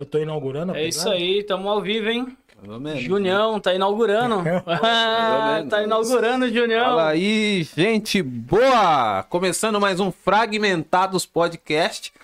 [0.00, 1.16] Eu tô inaugurando a É isso pegada?
[1.16, 2.34] aí, tamo ao vivo, hein?
[2.62, 3.02] Menos.
[3.02, 4.36] Junião, tá inaugurando.
[4.66, 5.68] Ah, menos.
[5.70, 6.84] tá inaugurando, Junião.
[6.84, 9.22] Fala aí, gente boa!
[9.24, 12.14] Começando mais um Fragmentados Podcast.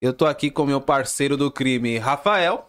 [0.00, 2.68] Eu tô aqui com meu parceiro do crime, Rafael.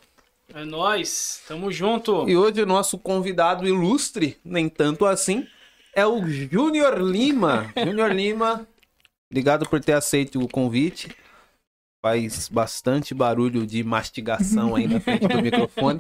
[0.52, 2.27] É nóis, tamo junto.
[2.27, 5.45] E hoje o nosso convidado ilustre, nem tanto assim,
[5.94, 7.71] é o Júnior Lima.
[7.77, 8.67] Júnior Lima,
[9.30, 11.16] obrigado por ter aceito o convite.
[12.01, 15.99] Faz bastante barulho de mastigação aí na frente do microfone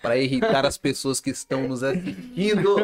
[0.00, 2.76] para irritar as pessoas que estão nos assistindo.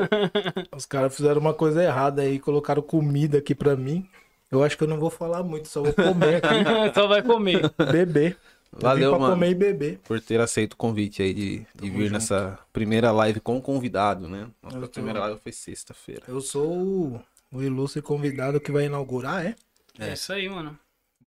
[0.76, 4.06] Os caras fizeram uma coisa errada aí, colocaram comida aqui pra mim.
[4.50, 6.54] Eu acho que eu não vou falar muito, só vou comer aqui,
[6.94, 7.72] Só vai comer.
[7.92, 8.36] beber.
[8.72, 9.34] Eu Valeu, mano.
[9.34, 9.98] comer e beber.
[10.04, 12.12] por ter aceito o convite aí de, de vir junto.
[12.14, 14.48] nessa primeira live com convidado, né?
[14.62, 16.22] Nossa Eu tô- primeira live foi sexta-feira.
[16.28, 17.20] Eu sou o,
[17.52, 19.54] o ilustre convidado que vai inaugurar, é?
[19.98, 20.76] É isso aí, mano.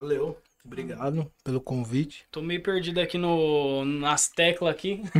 [0.00, 0.36] Valeu.
[0.64, 2.24] Obrigado pelo convite.
[2.30, 5.02] Tô meio perdido aqui no, nas teclas aqui.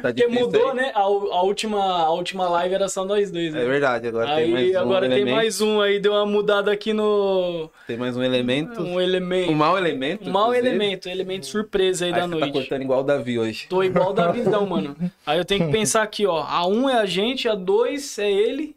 [0.00, 0.76] Tá Porque mudou, aí?
[0.76, 0.92] né?
[0.94, 3.62] A, a última, a última live era só nós dois, né?
[3.62, 5.34] É verdade, agora aí tem mais um agora tem elemento.
[5.34, 7.70] mais um aí, deu uma mudada aqui no.
[7.86, 8.80] Tem mais um elemento.
[8.80, 9.52] Um elemento.
[9.52, 10.28] Um mau elemento.
[10.28, 12.52] Um mau elemento, elemento surpresa aí Aí da você tá noite.
[12.52, 13.66] cortando igual o Davi hoje.
[13.68, 14.96] Tô igual da visão, mano.
[15.26, 16.42] Aí eu tenho que pensar aqui, ó.
[16.42, 18.74] A 1 é a gente, a 2 é ele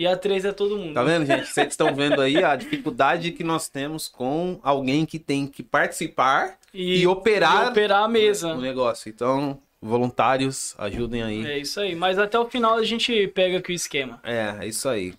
[0.00, 0.94] e a 3 é todo mundo.
[0.94, 1.46] Tá vendo, gente?
[1.46, 6.58] Vocês estão vendo aí a dificuldade que nós temos com alguém que tem que participar
[6.72, 8.54] e, operar, e operar a mesa.
[8.54, 9.10] o negócio.
[9.10, 11.46] Então, voluntários, ajudem aí.
[11.46, 11.94] É isso aí.
[11.94, 14.18] Mas até o final a gente pega aqui o esquema.
[14.22, 15.12] É, é isso aí.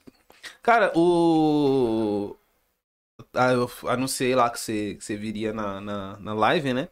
[0.64, 2.36] Cara, o.
[3.36, 6.90] Ah, eu anunciei lá que você, que você viria na, na, na live, né?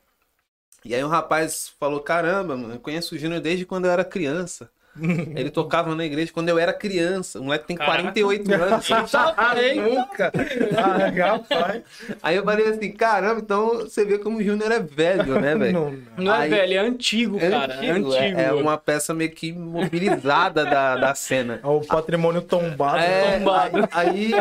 [0.85, 4.05] E aí um rapaz falou: caramba, mano, eu conheço o Júnior desde quando eu era
[4.05, 4.69] criança.
[5.35, 7.39] Ele tocava na igreja quando eu era criança.
[7.39, 8.01] O moleque tem Caraca.
[8.03, 8.89] 48 anos.
[9.75, 10.31] Nunca!
[10.77, 11.81] Ah, rapaz!
[12.21, 15.73] Aí eu falei assim: caramba, então você vê como o Júnior é velho, né, velho?
[15.73, 16.23] Não, não.
[16.25, 17.73] Não é velho, é antigo, É cara.
[17.75, 18.39] É antigo, antigo.
[18.39, 21.59] é, é uma peça meio que mobilizada da, da cena.
[21.63, 22.97] É o patrimônio tombado.
[22.99, 23.87] É, tombado.
[23.91, 24.31] Aí,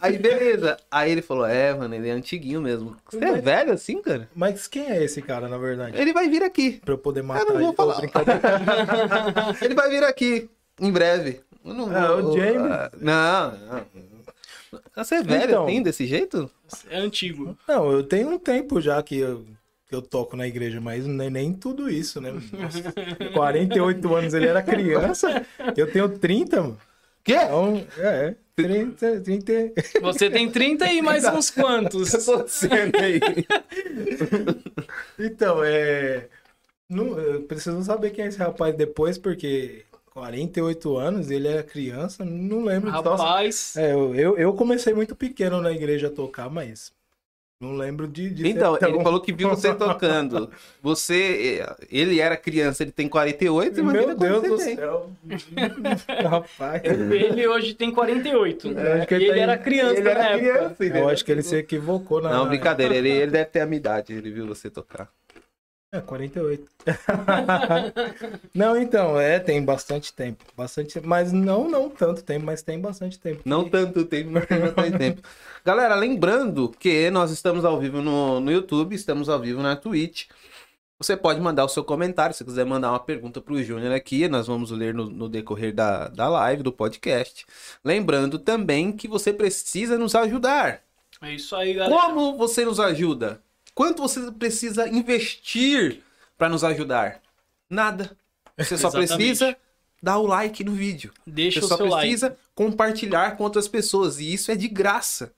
[0.00, 0.76] aí, beleza.
[0.90, 2.96] Aí ele falou: É, mano, ele é antiguinho mesmo.
[3.10, 4.28] Você é velho assim, cara?
[4.34, 5.96] Mas quem é esse cara, na verdade?
[6.00, 6.80] Ele vai vir aqui.
[6.84, 7.76] Pra eu poder matar Eu não vou ele.
[7.76, 7.96] falar.
[9.62, 10.48] Ele vai vir aqui
[10.80, 11.40] em breve.
[11.64, 12.56] Eu não Ah, o Jamie.
[12.72, 13.86] ah, Não, não.
[14.96, 15.64] Você é velho Então.
[15.66, 16.50] assim, desse jeito?
[16.90, 17.56] É antigo.
[17.68, 19.44] Não, eu tenho um tempo já que eu,
[19.88, 22.32] que eu toco na igreja, mas nem, nem tudo isso, né?
[22.52, 22.92] Nossa,
[23.32, 25.44] 48 anos ele era criança,
[25.76, 26.78] eu tenho 30, mano.
[27.24, 27.34] Quê?
[27.34, 29.52] Então, é, 30, 30.
[30.00, 32.14] Você tem 30 e mais uns quantos?
[32.14, 33.20] Eu tô dizendo aí.
[35.18, 36.28] Então, é.
[36.88, 42.24] Não, eu preciso saber quem é esse rapaz depois, porque 48 anos, ele era criança,
[42.24, 43.76] não lembro de Rapaz.
[43.76, 46.92] É, eu, eu, eu comecei muito pequeno na igreja a tocar, mas
[47.60, 48.30] não lembro de.
[48.30, 50.50] de Então, tão- ele falou que viu você tocando.
[50.80, 54.76] Você, ele era criança, ele tem 48, imagina Meu Deus do tem.
[54.76, 55.10] céu.
[56.30, 56.82] Rapaz.
[56.84, 58.68] Ele hoje tem 48.
[58.68, 60.40] Eu acho que e ele tem- era criança Ele era na época.
[60.52, 61.08] criança, Eu entendeu?
[61.08, 62.30] acho que ele se equivocou na.
[62.30, 65.10] Não, brincadeira, ele, ele deve ter a minha idade, ele viu você tocar.
[65.92, 66.68] É, 48.
[68.52, 70.44] não, então, é, tem bastante tempo.
[70.56, 73.42] Bastante Mas não, não tanto tempo, mas tem bastante tempo.
[73.44, 75.22] Não tanto tempo, mas tem bastante tempo.
[75.64, 80.26] Galera, lembrando que nós estamos ao vivo no, no YouTube, estamos ao vivo na Twitch.
[80.98, 84.46] Você pode mandar o seu comentário, se quiser mandar uma pergunta pro Júnior aqui, nós
[84.46, 87.44] vamos ler no, no decorrer da, da live, do podcast.
[87.84, 90.80] Lembrando também que você precisa nos ajudar.
[91.22, 92.00] É isso aí, galera.
[92.00, 93.42] Como você nos ajuda?
[93.76, 96.02] Quanto você precisa investir
[96.38, 97.20] para nos ajudar?
[97.70, 98.16] Nada.
[98.58, 99.54] Você só precisa
[100.02, 101.12] dar o like no vídeo.
[101.26, 102.08] Deixa Você o só seu like.
[102.08, 104.18] precisa compartilhar com outras pessoas.
[104.18, 105.34] E isso é de graça.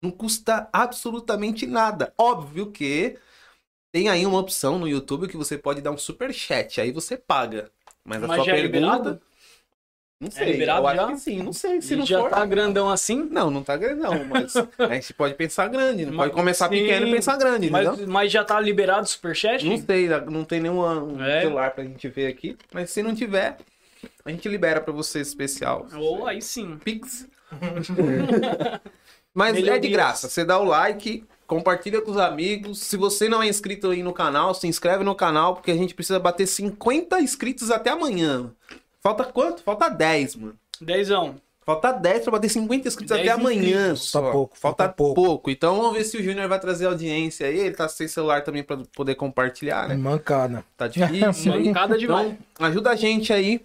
[0.00, 2.14] Não custa absolutamente nada.
[2.18, 3.18] Óbvio que
[3.92, 6.80] tem aí uma opção no YouTube que você pode dar um super chat.
[6.80, 7.70] Aí você paga.
[8.04, 8.66] Mas a Mas sua é pergunta.
[8.78, 9.22] liberado?
[10.22, 10.52] Não sei.
[10.52, 11.06] liberado eu acho já?
[11.08, 11.42] que sim.
[11.42, 11.82] Não sei.
[11.82, 12.30] Se E não já for.
[12.30, 13.28] tá grandão assim?
[13.30, 14.24] Não, não tá grande, não.
[14.24, 16.06] Mas a gente pode pensar grande.
[16.06, 17.96] Não Mas- pode começar sim, pequeno e pensar grande, entendeu?
[17.96, 19.66] Mas, mas já tá liberado o superchat?
[19.66, 21.40] Não sei, não tem nenhum um É?
[21.42, 22.56] celular pra gente ver aqui.
[22.72, 23.56] Mas se não tiver,
[24.24, 25.86] a gente libera pra você especial.
[25.96, 26.78] Ou aí sim.
[26.84, 27.26] Pix.
[29.34, 30.28] Mas é de graça.
[30.28, 32.80] Você dá o like, compartilha com os amigos.
[32.80, 35.94] Se você não é inscrito aí no canal, se inscreve no canal, porque a gente
[35.94, 38.50] precisa bater 50 inscritos até amanhã.
[39.02, 39.62] Falta quanto?
[39.62, 40.54] Falta 10, mano.
[40.80, 41.34] Dezão.
[41.64, 43.92] Falta 10 pra bater 50 inscritos 10 até amanhã.
[43.92, 44.10] inscritos.
[44.10, 44.20] só.
[44.20, 45.14] Falta pouco, Falta, falta pouco.
[45.14, 45.50] pouco.
[45.50, 47.58] Então vamos ver se o Júnior vai trazer audiência aí.
[47.58, 49.94] Ele tá sem celular também pra poder compartilhar, né?
[49.96, 50.64] Mancada.
[50.76, 51.52] Tá difícil.
[51.52, 51.64] aí.
[51.70, 52.34] Mancada demais.
[52.52, 53.60] Então, ajuda a gente aí.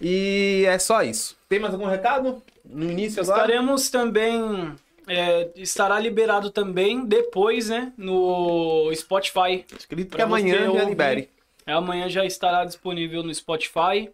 [0.00, 1.36] E é só isso.
[1.48, 2.42] Tem mais algum recado?
[2.64, 3.38] No início agora?
[3.42, 4.74] Estaremos também
[5.06, 7.92] é, estará liberado também depois, né?
[7.96, 9.64] No Spotify.
[9.84, 10.86] Acredito que amanhã já ouvir.
[10.86, 11.28] libere.
[11.66, 14.08] É, Amanhã já estará disponível no Spotify.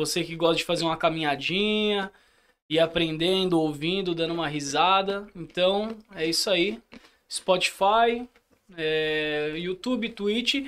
[0.00, 2.10] Você que gosta de fazer uma caminhadinha,
[2.70, 5.26] ir aprendendo, ouvindo, dando uma risada.
[5.36, 6.78] Então, é isso aí.
[7.30, 8.26] Spotify,
[8.78, 10.66] é, YouTube, Twitch.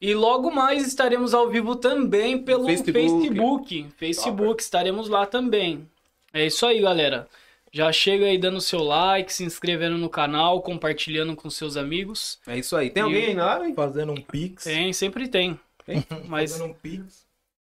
[0.00, 2.92] E logo mais estaremos ao vivo também pelo Facebook.
[2.92, 3.86] Facebook.
[3.96, 5.88] Facebook, estaremos lá também.
[6.34, 7.28] É isso aí, galera.
[7.70, 12.40] Já chega aí dando seu like, se inscrevendo no canal, compartilhando com seus amigos.
[12.48, 12.90] É isso aí.
[12.90, 13.64] Tem alguém lá?
[13.64, 13.74] hein?
[13.76, 14.64] Fazendo um pix.
[14.64, 15.58] Tem, sempre tem.
[15.86, 16.04] Tem?
[16.26, 17.21] Mas Fazendo um pix.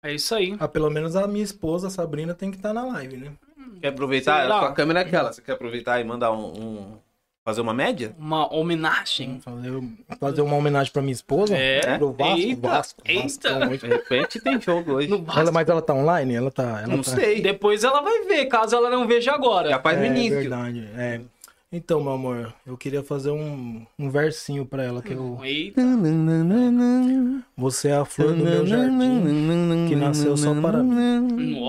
[0.07, 0.57] É isso aí.
[0.59, 3.33] Ah, pelo menos a minha esposa, a Sabrina, tem que estar na live, né?
[3.81, 4.47] Quer aproveitar?
[4.47, 5.33] Sua câmera é aquela.
[5.33, 6.47] Você quer aproveitar e mandar um.
[6.47, 7.07] um-
[7.45, 8.13] fazer uma média?
[8.19, 9.41] Uma homenagem.
[9.41, 9.71] Fazer,
[10.19, 11.57] fazer uma homenagem pra minha esposa.
[11.57, 11.97] É.
[11.97, 12.37] Pro Vasco.
[12.41, 13.23] Eita, Vasco, eita.
[13.53, 13.79] Vascão, hoje.
[13.79, 15.09] De repente tem jogo hoje.
[15.09, 15.41] Vasco.
[15.41, 16.35] Ela, mas ela tá online?
[16.35, 16.81] Ela tá.
[16.83, 17.13] Ela Não tá...
[17.13, 17.41] sei.
[17.43, 19.69] Depois ela vai ver, caso ela não veja agora.
[19.69, 20.41] Já faz no É início.
[20.41, 20.89] verdade.
[20.97, 21.21] É.
[21.77, 25.39] Então, meu amor, eu queria fazer um, um versinho pra ela que eu.
[25.45, 25.83] Eita,
[27.55, 31.61] Você é a flor do meu jardim que nasceu só para mim.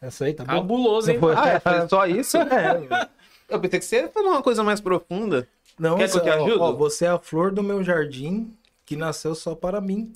[0.00, 0.52] Essa aí, tá bom?
[0.52, 1.18] Cabuloso, hein?
[1.18, 2.36] Foi- Ah, é, foi só isso?
[2.46, 3.08] É.
[3.48, 5.48] Eu pensei que você ia falar uma coisa mais profunda.
[5.76, 6.60] Não, Quer que eu te ó, ajude?
[6.62, 8.54] ó, você é a flor do meu jardim
[8.86, 10.12] que nasceu só para mim.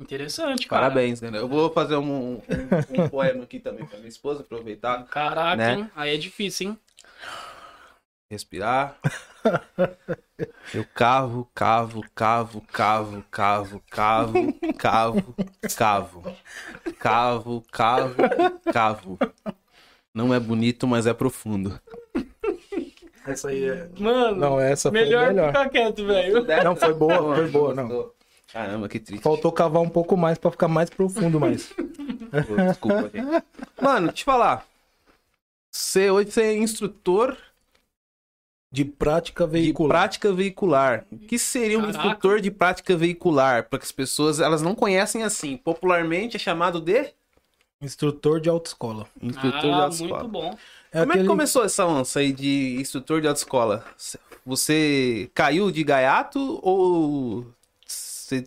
[0.00, 0.82] Interessante, cara.
[0.82, 1.30] Parabéns, né?
[1.34, 2.40] Eu vou fazer um, um,
[2.90, 5.74] um poema aqui também pra minha esposa, aproveitar, Caraca, Né?
[5.74, 5.90] hein?
[5.96, 6.78] Aí é difícil, hein?
[8.30, 8.96] Respirar.
[10.72, 15.34] Eu cavo, cavo, cavo, cavo, cavo, cavo, cavo,
[15.76, 16.36] cavo,
[16.98, 18.14] cavo, cavo,
[18.72, 19.18] cavo.
[20.14, 21.78] Não é bonito, mas é profundo.
[23.26, 23.88] Essa aí é.
[23.98, 25.48] Mano, Não, essa foi melhor, melhor.
[25.48, 26.44] ficar quieto, velho.
[26.64, 28.10] Não, foi boa, foi boa, não.
[28.52, 29.22] Caramba, que triste.
[29.22, 31.72] Faltou cavar um pouco mais pra ficar mais profundo, mas.
[32.68, 33.44] Desculpa, gente.
[33.80, 34.66] Mano, te falar.
[35.70, 37.36] Você hoje você é instrutor
[38.72, 39.88] De prática de veicular.
[39.98, 41.04] prática veicular.
[41.10, 41.98] O que seria um Caraca.
[42.06, 43.68] instrutor de prática veicular?
[43.68, 45.56] Para que as pessoas elas não conhecem assim.
[45.56, 47.12] Popularmente é chamado de
[47.82, 49.06] Instrutor de autoescola.
[49.22, 50.18] instrutor de Ah, autoescola.
[50.20, 50.58] muito bom.
[50.92, 53.84] É Como é que aquele- começou essa onça aí de instrutor de autoescola?
[54.46, 57.46] Você caiu de gaiato ou
[57.86, 58.44] você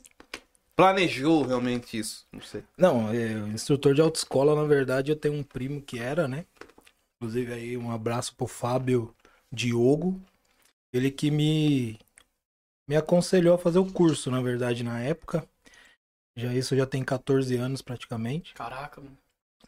[0.75, 2.25] planejou realmente isso?
[2.31, 2.63] Não sei.
[2.77, 6.45] Não, é, instrutor de autoescola, na verdade, eu tenho um primo que era, né?
[7.17, 9.13] Inclusive aí um abraço pro Fábio
[9.53, 10.19] Diogo.
[10.91, 11.97] Ele que me
[12.87, 15.45] me aconselhou a fazer o curso, na verdade, na época.
[16.35, 18.53] Já isso já tem 14 anos praticamente.
[18.53, 19.15] Caraca, mano.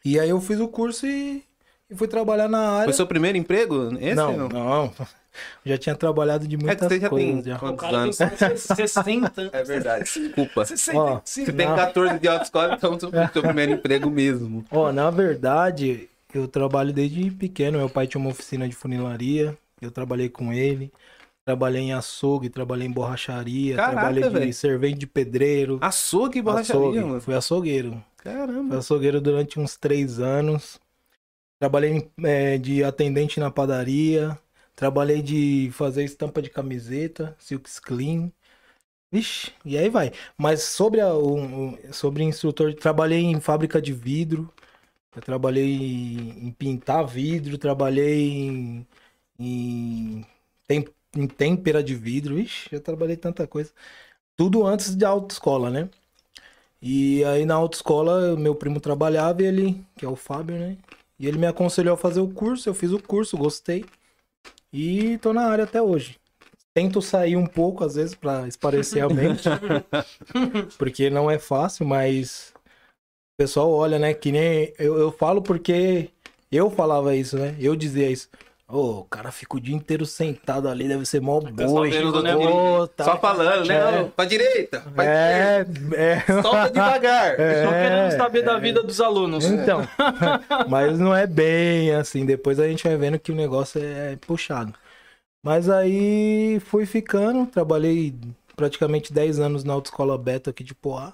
[0.04, 1.44] E aí eu fiz o curso e,
[1.90, 2.86] e fui trabalhar na área.
[2.86, 3.95] Foi seu primeiro emprego?
[4.00, 4.50] Esse não, não?
[4.50, 4.94] não.
[5.66, 7.45] Já tinha trabalhado de É que muitas você já tem coisas.
[7.45, 7.56] já.
[7.57, 8.18] O quantos cara anos?
[8.18, 9.50] tem 60.
[9.52, 10.64] É verdade, desculpa.
[10.94, 14.66] Ó, Você tem na- 14 de autoescola, então foi teu primeiro emprego mesmo.
[14.71, 17.80] Ó, na verdade, eu trabalho desde pequeno.
[17.80, 19.57] Meu pai tinha uma oficina de funilaria.
[19.82, 20.92] Eu trabalhei com ele.
[21.46, 24.54] Trabalhei em açougue, trabalhei em borracharia, Caraca, trabalhei de velho.
[24.54, 25.78] servente de pedreiro.
[25.82, 27.04] Açougue e borracharia, açougue.
[27.04, 27.22] mano.
[27.22, 28.04] Fui açougueiro.
[28.68, 28.78] Fui Caramba.
[28.80, 30.80] açougueiro durante uns três anos.
[31.60, 34.38] Trabalhei eh, de atendente na padaria.
[34.76, 38.32] Trabalhei de fazer estampa de camiseta, silks clean.
[39.12, 40.12] Vixe, e aí vai.
[40.38, 44.52] Mas sobre, a, o, sobre instrutor, trabalhei em fábrica de vidro.
[45.16, 48.88] Eu trabalhei em, em pintar vidro, trabalhei em,
[49.39, 50.25] em,
[50.68, 52.39] tem- em têmpera de vidro.
[52.39, 53.71] Ixi, eu trabalhei tanta coisa.
[54.37, 55.89] Tudo antes de autoescola, né?
[56.81, 60.77] E aí na autoescola, meu primo trabalhava e ele, que é o Fábio, né?
[61.19, 63.85] E ele me aconselhou a fazer o curso, eu fiz o curso, gostei.
[64.73, 66.18] E tô na área até hoje.
[66.73, 69.47] Tento sair um pouco, às vezes, pra esparecer a mente.
[70.77, 74.13] porque não é fácil, mas o pessoal olha, né?
[74.13, 74.73] Que nem.
[74.80, 76.09] Eu, eu falo porque
[76.51, 77.56] eu falava isso, né?
[77.59, 78.30] Eu dizia isso.
[78.68, 82.04] Ô, o cara fica o dia inteiro sentado ali, deve ser mó pessoal boi.
[82.04, 83.76] outros Ô, tá- Só falando, né?
[83.76, 83.92] É.
[84.02, 84.81] Não, pra direita.
[84.81, 85.64] Pra É, é.
[85.64, 86.42] direita.
[86.42, 87.36] Solta devagar.
[87.40, 87.64] É.
[87.64, 89.45] Só querendo saber da vida dos alunos.
[89.45, 89.81] Então,
[90.68, 92.26] mas não é bem assim.
[92.26, 94.74] Depois a gente vai vendo que o negócio é puxado.
[95.44, 98.16] Mas aí fui ficando, trabalhei
[98.56, 101.14] praticamente 10 anos na autoescola Beta aqui de Poá.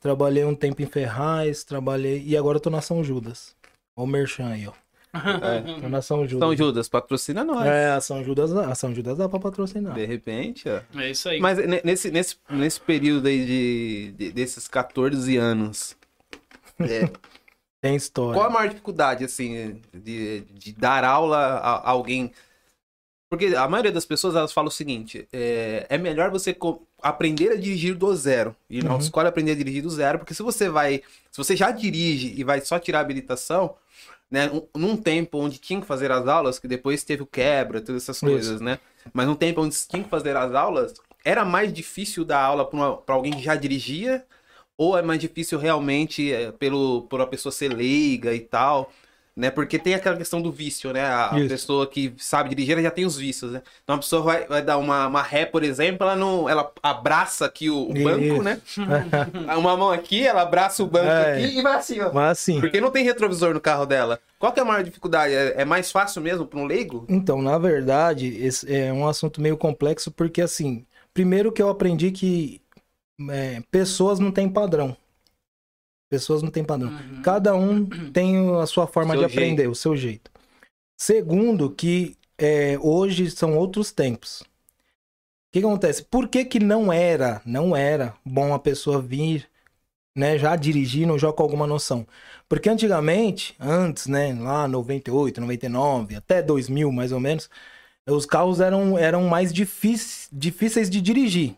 [0.00, 2.22] Trabalhei um tempo em Ferraz, trabalhei.
[2.26, 3.56] E agora eu tô na São Judas.
[3.96, 4.72] Ó o Merchan aí, ó.
[5.12, 5.88] É.
[5.88, 6.46] Na São Judas.
[6.48, 7.66] São Judas, patrocina nós.
[7.66, 9.94] É, a São Judas, a São Judas dá pra patrocinar.
[9.94, 10.80] De repente, ó.
[11.00, 11.40] É isso aí.
[11.40, 15.96] Mas ne- nesse, nesse, nesse período aí de, de- desses 14 anos,
[16.80, 17.10] é,
[17.80, 18.34] Tem história.
[18.38, 22.32] qual a maior dificuldade, assim, de, de dar aula a, alguém?
[23.30, 26.56] Porque a maioria das pessoas, elas falam o seguinte, é, é melhor você
[27.02, 28.56] aprender a dirigir do zero.
[28.70, 28.94] Ir na Uhum.
[28.94, 32.34] autoescola e aprender a dirigir do zero, porque se você vai, se você já dirige
[32.36, 33.74] e vai só tirar a habilitação,
[34.30, 34.50] né?
[34.50, 38.02] Um- num tempo onde tinha que fazer as aulas, que depois teve o quebra, todas
[38.02, 38.26] essas Isso.
[38.26, 38.78] coisas, né?
[39.12, 40.94] Mas num tempo onde tinha que fazer as aulas,
[41.24, 44.26] era mais difícil dar aula para alguém que já dirigia?
[44.76, 48.92] Ou é mais difícil realmente é, pelo, por uma pessoa ser leiga e tal?
[49.38, 49.52] Né?
[49.52, 51.00] Porque tem aquela questão do vício, né?
[51.00, 51.48] A, Isso.
[51.48, 53.62] pessoa que sabe dirigir ela já tem os vícios, né?
[53.84, 56.48] Então a pessoa vai, vai dar uma, uma ré, por exemplo, ela não.
[56.48, 58.60] Ela abraça aqui o, o banco, né?
[59.56, 61.34] Uma mão aqui, ela abraça o banco É.
[61.34, 62.12] aqui e vai assim, ó.
[62.12, 62.60] Mas assim.
[62.60, 64.18] Porque não tem retrovisor no carro dela.
[64.40, 65.32] Qual que é a maior dificuldade?
[65.32, 67.06] É, é mais fácil mesmo para um leigo?
[67.08, 72.10] Então, na verdade, esse é um assunto meio complexo, porque assim, primeiro que eu aprendi
[72.10, 72.60] que
[73.30, 74.96] é, pessoas não têm padrão.
[76.08, 76.90] Pessoas não têm padrão.
[76.90, 77.22] Uhum.
[77.22, 80.30] Cada um tem a sua forma Seu de aprender, o seu jeito.
[80.96, 84.40] Segundo, que é, hoje são outros tempos.
[84.42, 86.04] O que, que acontece?
[86.04, 89.48] Por que, que não era, não era bom a pessoa vir,
[90.16, 92.06] né, já dirigindo, já com alguma noção?
[92.48, 97.48] Porque antigamente, antes, né, lá 98, 99, até 2000 mais ou menos,
[98.06, 101.56] os carros eram, eram mais difíceis, difíceis de dirigir.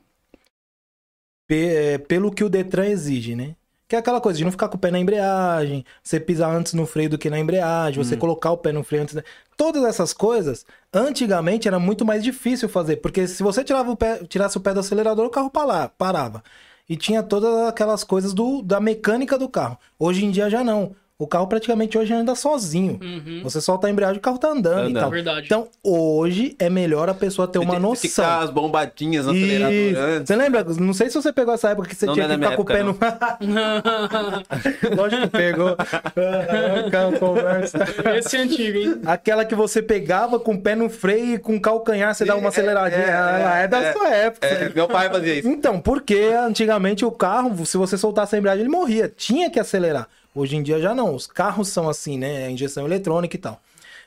[1.46, 3.56] Pe- é, pelo que o Detran exige, né?
[3.90, 6.74] Que é aquela coisa de não ficar com o pé na embreagem, você pisar antes
[6.74, 8.18] no freio do que na embreagem, você Hum.
[8.20, 9.16] colocar o pé no freio antes.
[9.16, 9.24] da-
[9.56, 14.22] Todas essas coisas, antigamente era muito mais difícil fazer, porque se você tirava o pé,
[14.28, 16.40] tirasse o pé do acelerador, o carro parava.
[16.88, 19.76] E tinha todas aquelas coisas do, da mecânica do carro.
[19.98, 20.94] Hoje em dia já não.
[21.20, 22.98] O carro praticamente hoje anda sozinho.
[23.02, 23.40] Uhum.
[23.42, 24.90] Você solta a embreagem, o carro tá andando Anda.
[24.98, 25.10] e tal.
[25.10, 25.44] Verdade.
[25.44, 28.24] Então, hoje é melhor a pessoa ter uma Tem- Tem que noção.
[28.24, 30.26] dar as bombadinhas no acelerador antes.
[30.28, 30.64] Você lembra?
[30.64, 32.50] Não sei se você pegou essa época que você Não, tinha não é que da
[32.50, 34.96] ficar com o pé minha no.
[34.96, 35.76] Lógico que pegou.
[36.86, 37.78] Aquela conversa.
[38.16, 39.00] Esse é antigo, hein?
[39.04, 42.34] Aquela que você pegava com o pé no freio e com o calcanhar você dá
[42.34, 43.02] uma É, aceleradinha.
[43.02, 44.46] é, Ela é, da é, sua época.
[44.46, 45.48] É, meu pai fazia isso.
[45.48, 49.12] Então, porque antigamente o carro, se você soltasse a embreagem, ele morria.
[49.14, 50.08] Tinha que acelerar.
[50.40, 51.14] Hoje em dia já não.
[51.14, 52.46] Os carros são assim, né?
[52.46, 53.60] A injeção eletrônica e tal.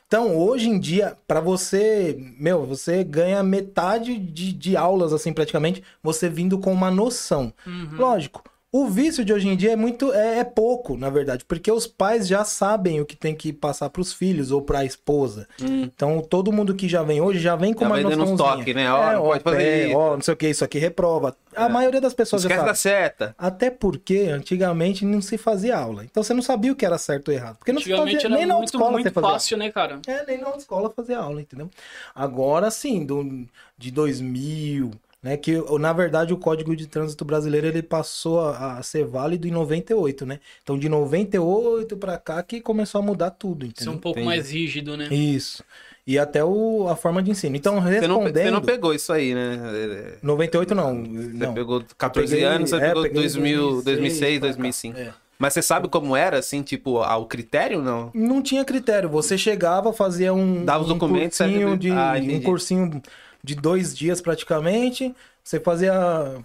[0.06, 5.82] Então, hoje em dia, pra você, meu, você ganha metade de, de aulas, assim, praticamente,
[6.02, 7.52] você vindo com uma noção.
[7.96, 8.42] Lógico,
[8.76, 11.86] o vício de hoje em dia é muito, é, é pouco, na verdade, porque os
[11.86, 15.46] pais já sabem o que tem que passar pros filhos ou pra esposa.
[15.60, 18.36] Então, todo mundo que já vem hoje já vem com Já uma uns noçãozinha.
[18.36, 18.92] toques, né?
[18.92, 19.96] Ó, não ó, pode fazer pé, isso.
[19.96, 21.36] Ó, não sei o que, isso aqui reprova.
[21.54, 22.68] A maioria das pessoas já Esquece sabe.
[22.68, 23.34] da seta.
[23.38, 26.04] Até porque antigamente não se fazia aula.
[26.04, 27.58] Então você não sabia o que era certo ou errado.
[27.58, 29.70] Porque não se Antigamente fazia, era nem na muito, autoescola muito você fazia fácil, né,
[29.70, 29.92] cara?
[29.94, 30.02] aula.
[30.08, 31.70] É, nem na autoescola fazia aula, entendeu?
[32.12, 33.46] Agora sim, do,
[33.78, 34.90] de 2000,
[35.24, 35.36] né?
[35.38, 39.50] Que na verdade o Código de Trânsito Brasileiro ele passou a, a ser válido em
[39.50, 40.38] 98, né?
[40.62, 43.92] Então de 98 pra cá que começou a mudar tudo, Ser entendeu?
[43.94, 44.36] um pouco Entendi.
[44.36, 45.08] mais rígido, né?
[45.12, 45.64] Isso.
[46.06, 47.56] E até o, a forma de ensino.
[47.56, 48.44] Então, Você não, respondendo...
[48.44, 49.58] você não pegou isso aí, né?
[49.74, 51.02] É, 98 não.
[51.02, 51.54] Você não.
[51.54, 54.52] pegou 14 Peguei- anos, você é, pegou peguei 2000, 2006, pra cá.
[54.54, 54.98] 2005.
[54.98, 55.14] É.
[55.38, 58.10] Mas você sabe como era, assim, tipo, ah, o critério, não?
[58.14, 59.08] Não tinha critério.
[59.08, 63.02] Você chegava, fazia um, Dava os um documentos, cursinho de Ah, um cursinho
[63.44, 65.14] de dois dias praticamente.
[65.42, 65.92] Você fazia,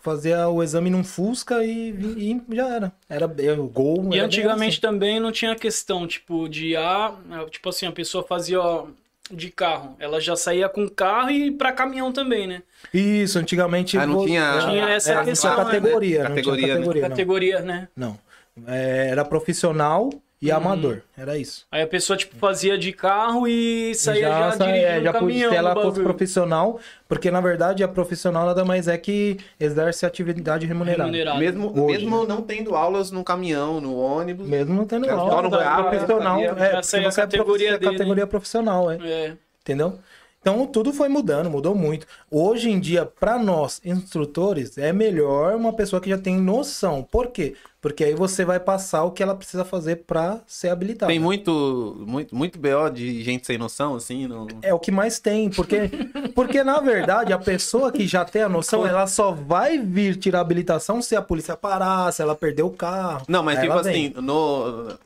[0.02, 2.92] fazia o exame num Fusca e, e já era.
[3.10, 3.26] Era
[3.62, 4.10] o gol.
[4.14, 4.82] E era antigamente assim.
[4.82, 7.14] também não tinha questão, tipo, de ah,
[7.50, 8.88] tipo assim, a pessoa fazia ó,
[9.32, 9.96] de carro.
[10.00, 12.62] Ela já saía com carro e pra caminhão também, né?
[12.94, 13.98] Isso, antigamente.
[13.98, 15.64] Ah, não vo- tinha- Tinha essa era questão, né?
[15.64, 16.80] categoria, não Categoria, tinha né?
[16.82, 17.02] categoria.
[17.04, 17.10] não.
[17.10, 17.88] Categoria, né?
[17.96, 18.20] Não.
[18.68, 20.10] É, era profissional
[20.42, 20.58] e Uhum.
[20.58, 21.02] amador.
[21.18, 21.66] Era isso.
[21.72, 25.52] Aí a pessoa, tipo, fazia de carro e saía já, sa- dirigindo é, já caminhão
[25.52, 30.66] se ela fosse profissional, porque na verdade a profissional nada mais é que exerce atividade
[30.66, 31.04] remunerada.
[31.04, 31.40] Remunerado.
[31.40, 34.48] Mesmo, Hoje, mesmo não tendo aulas no caminhão, no ônibus.
[34.48, 35.50] Mesmo não tendo aula, só no
[35.90, 39.34] profissional, já é, Essa é a é categoria é dele, categoria profissional, é, É.
[39.62, 40.00] entendeu?
[40.42, 42.08] Então tudo foi mudando, mudou muito.
[42.32, 47.04] Hoje em dia, para nós instrutores, é melhor uma pessoa que já tem noção.
[47.04, 47.56] Por quê?
[47.82, 51.10] Porque aí você vai passar o que ela precisa fazer para ser habilitada.
[51.10, 54.28] Tem muito, muito, muito BO de gente sem noção, assim.
[54.28, 54.48] Não...
[54.62, 55.90] É o que mais tem, porque,
[56.36, 60.42] porque na verdade a pessoa que já tem a noção, ela só vai vir tirar
[60.42, 63.26] habilitação se a polícia parar, se ela perder o carro.
[63.30, 64.98] Não, mas tipo assim, no,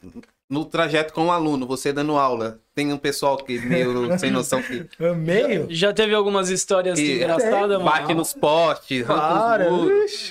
[0.54, 4.62] no trajeto com o aluno, você dando aula, tem um pessoal que meio sem noção
[4.62, 5.66] que É Meio?
[5.70, 7.84] Já teve algumas histórias E- engraçadas, mano.
[7.84, 9.66] bate nos postes, Para.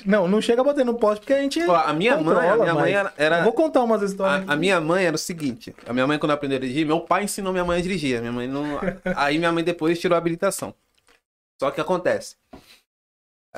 [0.07, 1.61] Não, não chega a bater no poste porque a gente.
[1.65, 4.01] Pô, a minha mãe, a controla, minha mãe mas- era- era- Eu vou contar umas
[4.03, 4.49] histórias.
[4.49, 7.01] A, a minha mãe era o seguinte, a minha mãe quando aprendeu a dirigir, meu
[7.01, 8.65] pai ensinou minha mãe a dirigir, a minha mãe não...
[9.17, 10.73] Aí minha mãe depois tirou a habilitação.
[11.61, 12.37] Só que acontece,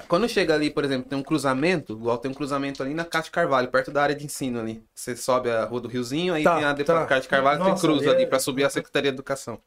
[0.09, 3.27] quando chega ali, por exemplo, tem um cruzamento, igual tem um cruzamento ali na Caixa
[3.27, 4.83] de Carvalho, perto da área de ensino ali.
[4.95, 7.19] Você sobe a rua do Riozinho, aí Tá, tem a depois tá.
[7.21, 9.61] de Carvalho, Nossa, você cruza ali é- ali pra subir a Secretaria de Educação.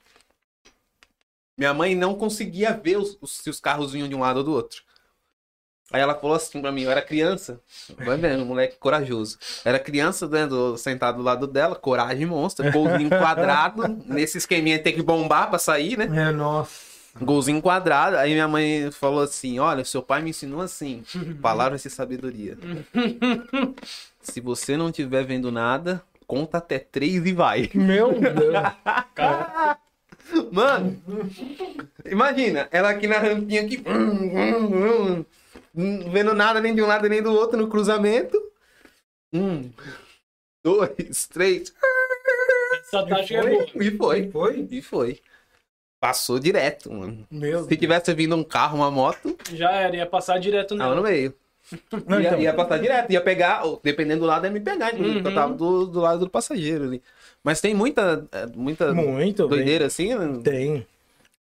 [1.57, 4.43] Minha mãe não conseguia ver os- os- se os carros vinham de um lado ou
[4.43, 4.83] do outro.
[5.91, 7.61] Aí ela falou assim pra mim, eu era criança,
[7.97, 9.37] vai vendo, moleque corajoso.
[9.63, 14.93] Era criança, né, do- sentado do lado dela, coragem monstro, golzinho quadrado, nesse esqueminha tem
[14.93, 16.05] que bombar pra sair, né?
[16.27, 16.86] É, nossa.
[17.21, 18.17] Golzinho quadrado.
[18.17, 21.03] Aí minha mãe falou assim: Olha, seu pai me ensinou assim:
[21.41, 22.57] palavras de sabedoria.
[24.21, 27.69] Se você não estiver vendo nada, conta até três e vai.
[27.75, 28.53] Meu Deus.
[29.15, 29.77] Cara,
[30.51, 31.01] Mano,
[32.05, 35.25] imagina, ela aqui na rampinha aqui, não
[36.11, 38.37] vendo nada nem de um lado nem do outro no cruzamento.
[39.31, 39.69] Um,
[40.63, 41.73] dois, três.
[42.79, 43.85] essa tática é foi?
[43.85, 44.31] E foi.
[44.31, 44.67] Foi?
[44.69, 45.21] E foi.
[45.99, 47.25] Passou direto, mano.
[47.31, 51.01] Meu Se tivesse vindo um carro, uma moto, Já era, ia passar direto tava no
[51.01, 51.09] nela.
[51.09, 51.33] meio.
[52.07, 52.39] Não, ia, então.
[52.39, 55.31] ia passar direto, ia pegar, ou, dependendo do lado, ia me pegar, inclusive, porque eu
[55.31, 55.35] Uhum.
[55.35, 57.01] tava do, do lado do passageiro ali.
[57.43, 59.57] Mas tem muita, é, muita Muito bem.
[59.57, 60.13] doideira assim?
[60.15, 60.39] né?
[60.43, 60.71] Tem.
[60.73, 60.87] Tem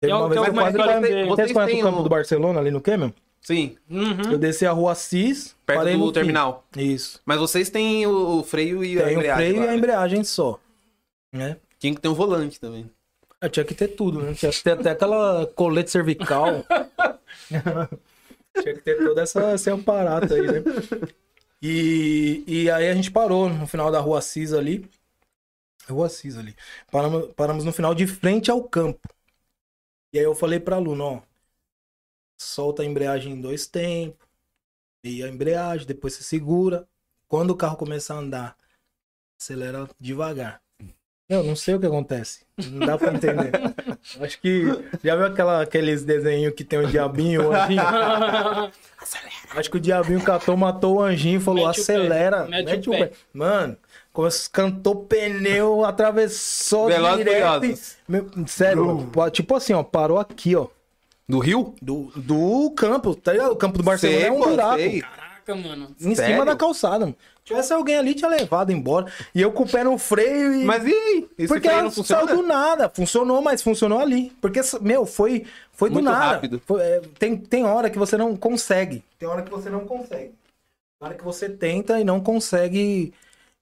[0.02, 2.10] Teve um- uma vez que eu quase Vocês vocês conhecem têm o campo um- do
[2.10, 3.14] Barcelona ali no Quêmio?
[3.42, 4.32] Sim, Uhum.
[4.32, 6.14] Eu desci a rua Assis, perto parei do no fim.
[6.14, 6.66] terminal.
[6.76, 7.22] Isso.
[7.26, 9.36] Mas vocês têm o, o freio e a Tem o embreagem.
[9.46, 9.76] freio e lá, a né?
[9.78, 10.60] embreagem só.
[11.32, 11.58] Né?
[11.78, 12.90] Tinha que ter um volante também.
[13.42, 14.34] Ah, tinha que ter tudo, né?
[14.34, 16.66] Tinha que ter até aquela colete cervical.
[18.62, 20.64] tinha que ter todo essa, esse aparato aí, né?
[21.62, 24.90] E, e aí a gente parou no final da rua Assis ali.
[25.88, 26.56] Rua Assis ali.
[26.92, 29.08] Paramos, paramos no final de frente ao campo.
[30.14, 31.22] E aí eu falei pra Luna, ó.
[32.38, 34.28] Solta a embreagem em dois tempos.
[35.04, 36.88] E a embreagem, depois você segura.
[37.28, 38.58] Quando o carro começar a andar,
[39.40, 40.62] acelera devagar.
[41.30, 42.40] Eu não sei o que acontece.
[42.72, 43.52] Não dá pra entender.
[44.20, 44.64] Acho que.
[45.04, 47.82] Já viu aquela, aqueles desenhos que tem o diabinho, o anjinho?
[49.56, 52.46] Acho que o diabinho catou, matou o anjinho e falou: Mete o acelera.
[52.46, 53.12] pé, mete o pé.
[53.34, 53.78] Mano,
[54.12, 57.66] começou, cantou pneu, atravessou Velozes e direto.
[57.66, 57.78] e-.
[58.08, 60.68] Meu, sério, pô, tipo assim, ó, parou aqui, ó.
[61.28, 61.76] Do Rio?
[61.80, 63.52] Do, do campo, tá ligado?
[63.52, 64.78] O campo do Barcelona Sei, é um pô, buraco.
[64.78, 65.04] sei.
[65.50, 65.96] Caraca, mano.
[66.00, 66.34] Em Sério?
[66.34, 67.00] cima da calçada.
[67.06, 67.16] mano.
[67.44, 69.12] Tivesse alguém ali, tinha levado embora.
[69.34, 70.66] E eu com o pé no freio e.
[70.66, 71.28] Mas e aí?
[71.38, 72.26] Esse Porque freio não funciona?
[72.28, 72.90] saiu do nada.
[72.90, 74.32] Funcionou, mas funcionou ali.
[74.40, 76.34] Porque, meu, foi, foi do Muito nada.
[76.34, 76.62] rápido.
[76.66, 79.04] Foi, é, tem, tem hora que você não consegue.
[79.18, 80.32] Tem hora que você não consegue.
[80.32, 83.14] Tem hora que você tenta e não consegue.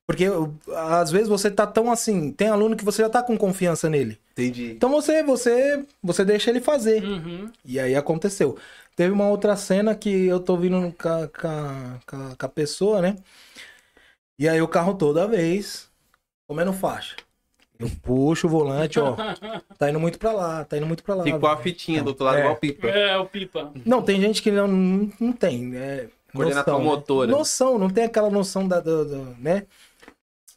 [0.06, 0.26] Porque
[0.74, 2.32] às vezes você tá tão assim.
[2.32, 4.18] Tem aluno que você já tá com confiança nele.
[4.34, 4.72] Entendi.
[4.72, 7.04] Então você, você, você deixa ele fazer.
[7.04, 7.50] Uhum.
[7.66, 8.58] E aí aconteceu.
[8.98, 11.28] Teve uma outra cena que eu tô vindo com a,
[12.38, 13.16] com a- pessoa, né?
[14.40, 15.88] E aí o carro toda vez
[16.50, 17.16] comendo faixa.
[17.80, 19.16] Eu puxo o volante, ó.
[19.78, 21.24] Tá indo muito pra lá, tá indo muito pra lá.
[21.24, 22.40] Ficou a fitinha do outro lado É.
[22.42, 22.88] igual pipa.
[22.88, 23.72] É, o pipa.
[23.86, 26.86] Não, tem gente que não, não, não tem, é, Coordenação noção, né?
[26.86, 27.32] motora.
[27.32, 29.68] Noção, não tem aquela noção da, do, do- né?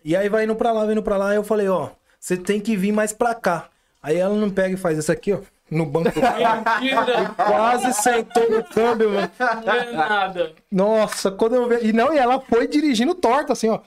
[0.02, 2.38] E aí vai indo pra lá, vai indo pra lá, e eu falei, ó, você
[2.38, 3.68] tem que vir mais pra cá.
[4.02, 6.10] Aí ela não pega e faz isso aqui, ó, no banco.
[6.18, 7.34] Mentira.
[7.36, 9.30] Quase sentou no câmbio, mano.
[9.64, 10.52] Não é nada.
[10.70, 11.88] Nossa, quando eu vi.
[11.88, 13.80] E não, e ela foi dirigindo torta, assim, ó.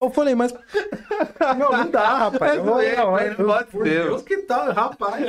[0.00, 0.52] Eu falei, mas.
[1.58, 2.62] Não, não dá, rapaz.
[2.62, 4.04] Não é, Não, mas não pode por ser.
[4.04, 5.24] Deus que tá, rapaz.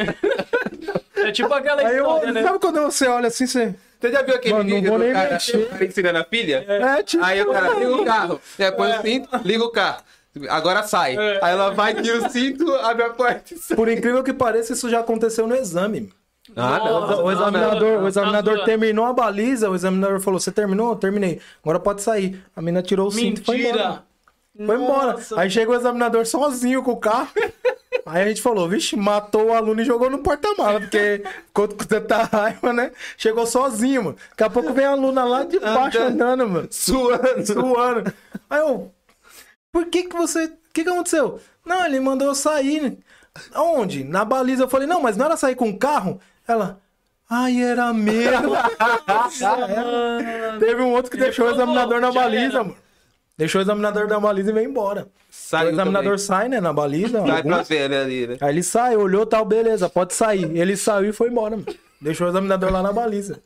[1.15, 2.43] É tipo aquela Aí eu, história, né?
[2.43, 3.75] sabe quando você olha assim, você.
[3.99, 6.65] Você já viu aquele Mano, vídeo vou do cara, cara ensinando a filha?
[6.67, 7.23] É, tipo.
[7.23, 10.03] Aí o cara liga o carro, é, põe o cinto, liga o carro.
[10.49, 11.15] Agora sai.
[11.15, 11.39] É.
[11.41, 13.75] Aí ela vai, tira o cinto, abre a porta e sai.
[13.75, 16.11] Por incrível que pareça, isso já aconteceu no exame.
[16.55, 20.51] Ah, Nossa, O examinador, não, o examinador tá terminou a baliza, o examinador falou: Você
[20.51, 20.89] terminou?
[20.89, 21.41] Eu terminei.
[21.63, 22.43] Agora pode sair.
[22.55, 23.77] A menina tirou o cinto e foi embora.
[23.77, 24.03] Mentira.
[24.65, 25.15] Foi embora.
[25.37, 27.29] Aí chegou o examinador sozinho com o carro.
[28.05, 31.83] Aí a gente falou, vixe, matou o aluno e jogou no porta-mala, porque ficou com
[31.85, 32.91] tanta raiva, né?
[33.17, 34.17] Chegou sozinho, mano.
[34.29, 36.21] Daqui a pouco vem a aluna lá de baixo Andando.
[36.21, 36.67] andando, mano.
[36.69, 37.45] Suando.
[37.47, 38.13] Suando.
[38.47, 38.91] Aí eu,
[39.75, 40.45] por que que você...
[40.45, 41.37] O que que aconteceu?
[41.65, 42.81] Não, ele mandou eu sair.
[42.81, 42.93] né?
[43.53, 44.05] Aonde?
[44.05, 44.63] Na baliza.
[44.63, 46.17] Eu falei, não, mas não era sair com o carro?
[46.47, 46.79] Ela...
[47.29, 48.55] Ai, era mesmo.
[48.55, 48.69] Era.
[50.59, 52.77] Teve um outro que deixou o examinador na baliza, mano.
[53.37, 55.09] Deixou o examinador na baliza e veio embora.
[55.29, 56.25] Saiu o examinador também.
[56.25, 57.19] sai, né, na baliza.
[57.19, 57.53] Sai alguns.
[57.53, 58.37] pra ver ele ali, né?
[58.39, 60.57] Aí ele sai, olhou tal, beleza, pode sair.
[60.57, 61.57] Ele saiu e foi embora.
[61.57, 61.67] mano.
[61.99, 63.41] Deixou o examinador lá na baliza.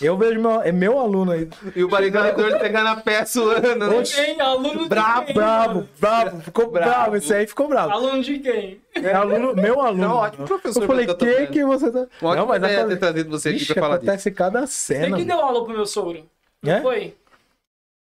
[0.00, 1.48] Eu vejo meu, é meu aluno aí.
[1.74, 4.02] E o balizador pegando a pé suando, né?
[4.04, 4.38] Quem?
[4.40, 5.34] Aluno de Bravo, quem?
[5.34, 6.40] bravo, bravo.
[6.42, 6.90] Ficou bravo.
[6.90, 7.16] Bravo.
[7.16, 7.90] Esse aí ficou bravo.
[7.92, 8.80] Aluno de quem?
[8.94, 10.02] É aluno, meu aluno.
[10.08, 12.06] Não, ótimo professor Eu falei, que que que você tá...
[12.20, 14.10] Uma ótima ideia acontece- ter trazido você aqui Vixe, pra falar disso.
[14.10, 15.04] acontece cada Você cena.
[15.04, 15.24] que mano.
[15.24, 16.26] deu aula pro meu sogro?
[16.62, 16.80] Não É?
[16.82, 17.14] foi?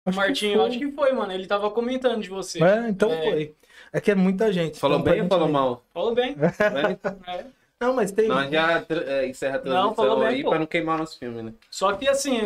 [0.05, 0.67] O Acho que Martinho, foi.
[0.69, 1.31] acho que foi, mano.
[1.31, 2.63] Ele tava comentando de você.
[2.63, 3.21] É, então É.
[3.29, 3.55] foi.
[3.93, 4.79] É que é muita gente.
[4.79, 5.83] Falou então bem ou falou mal?
[5.93, 6.35] Falou bem.
[6.35, 6.51] Né?
[7.27, 7.45] É.
[7.79, 8.27] Não, mas tem...
[8.27, 10.49] Nós já é, encerra a Não, falou transmissão bem, aí pô.
[10.49, 11.53] pra não queimar nosso filme, né?
[11.71, 12.41] Só que assim,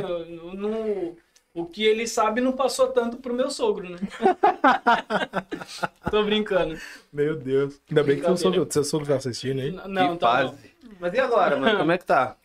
[0.53, 1.15] no,
[1.53, 3.97] o que ele sabe não passou tanto pro meu sogro, né?
[6.11, 6.77] Tô brincando.
[7.11, 7.79] Meu Deus.
[7.89, 9.71] Ainda bem que seu sogro, seu sogro tá assistindo aí.
[9.71, 10.53] Não, Que tá fase.
[10.83, 10.91] não.
[10.99, 11.79] Mas e agora, mano?
[11.79, 12.35] Como é que tá?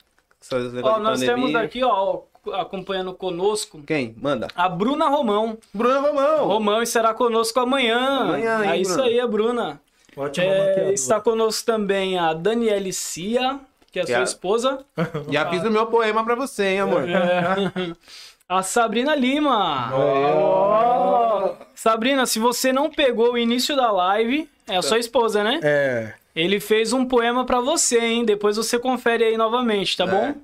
[0.82, 2.22] Ó, nós temos aqui, ó,
[2.52, 3.82] acompanhando conosco.
[3.82, 4.14] Quem?
[4.20, 4.48] Manda.
[4.54, 5.58] A Bruna Romão.
[5.74, 6.46] Bruna Romão.
[6.46, 8.20] Romão estará conosco amanhã.
[8.20, 9.80] Amanhã, hein, é isso aí, a Bruna.
[10.18, 13.58] Ótima É, está conosco também a Daniele Cia,
[13.92, 14.84] que é Que sua é- esposa.
[15.30, 17.08] Já fiz o meu poema pra você, hein, amor?
[17.08, 17.94] É.
[18.50, 19.90] A Sabrina Lima.
[19.94, 21.52] Ó.
[21.74, 25.60] Sabrina, se você não pegou o início da live, é a sua esposa, né?
[25.62, 26.14] É.
[26.34, 28.24] Ele fez um poema pra você, hein?
[28.24, 30.34] Depois você confere aí novamente, tá bom?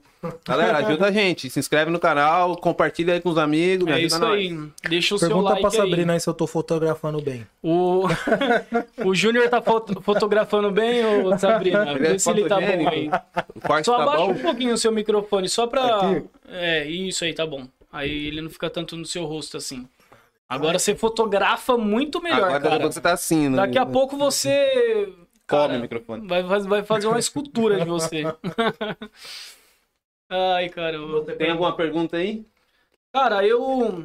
[0.47, 1.49] Galera, ajuda a gente.
[1.51, 4.33] Se inscreve no canal, compartilha aí com os amigos, me É isso nós.
[4.35, 4.59] aí.
[4.89, 5.71] Deixa o seu Pergunta like pra.
[5.71, 7.47] Sabrina aí se eu tô fotografando bem.
[7.63, 8.05] O,
[9.05, 11.91] o Júnior tá foto- fotografando bem, ô Sabrina?
[11.91, 13.11] É Vê se ele tá bom aí.
[13.85, 14.31] Só tá abaixa bom?
[14.33, 15.97] um pouquinho o seu microfone, só pra.
[16.01, 16.25] Aqui?
[16.49, 17.67] É, isso aí, tá bom.
[17.93, 19.87] Aí ele não fica tanto no seu rosto assim.
[20.49, 22.81] Agora você fotografa muito melhor, Agora daqui a cara.
[22.81, 23.57] pouco você tá assim, né?
[23.57, 25.09] Daqui a pouco você.
[25.47, 26.27] Come cara, o microfone.
[26.27, 28.25] Vai, vai fazer uma escultura de você.
[30.29, 31.23] Ai, caramba.
[31.35, 32.45] Tem alguma pergunta aí?
[33.13, 34.05] Cara, eu.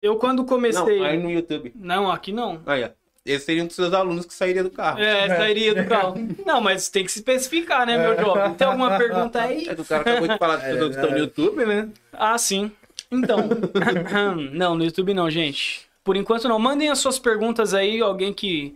[0.00, 0.98] Eu quando comecei.
[0.98, 1.72] Não, aí no YouTube.
[1.74, 2.62] Não, aqui não.
[2.66, 2.90] Aí, ó.
[3.26, 5.00] Esse seria um dos seus alunos que sairia do carro.
[5.00, 6.14] É, sairia do carro.
[6.46, 8.54] Não, mas tem que se especificar, né, meu jovem?
[8.54, 9.68] Tem alguma pergunta aí?
[9.68, 11.90] É que o cara acabou de falar das pessoas que estão no YouTube, né?
[12.12, 12.72] Ah, sim.
[13.12, 13.48] Então.
[14.52, 15.86] não, no YouTube não, gente.
[16.02, 16.58] Por enquanto não.
[16.58, 18.74] Mandem as suas perguntas aí, alguém que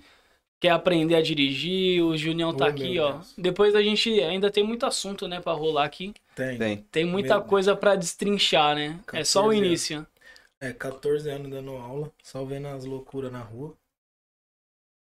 [0.62, 2.01] quer aprender a dirigir.
[2.05, 3.12] O Junião tá Oh, aqui, ó.
[3.14, 3.35] Deus.
[3.37, 6.14] Depois a gente ainda tem muito assunto, né, pra rolar aqui.
[6.37, 6.57] Tem.
[6.57, 6.77] Tem.
[6.92, 8.98] Tem muita Meu coisa pra destrinchar, né?
[9.12, 10.07] É só o 14 início.
[10.61, 13.75] É, 14 anos dando aula, só vendo as loucuras na rua.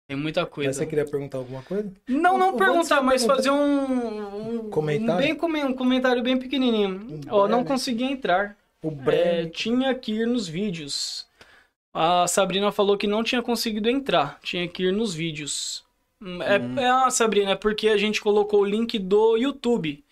[0.09, 0.73] Tem muita Mas coisa.
[0.73, 1.91] você queria perguntar alguma coisa?
[2.07, 3.37] Não, não perguntar, mas pergunta.
[3.37, 5.15] fazer um, um Comentário?
[5.15, 6.91] Um, bem, come- um comentário bem pequenininho.
[6.91, 7.69] Um Ó, não breve.
[7.69, 8.57] consegui entrar.
[8.83, 9.51] O É, Breno.
[9.51, 11.27] tinha que ir nos vídeos.
[11.95, 14.39] A Sabrina falou que não tinha conseguido entrar.
[14.43, 15.85] Tinha que ir nos vídeos.
[16.21, 16.79] Hum, É, Hum.
[16.79, 20.03] é ah, Sabrina, é porque a gente colocou o link do YouTube.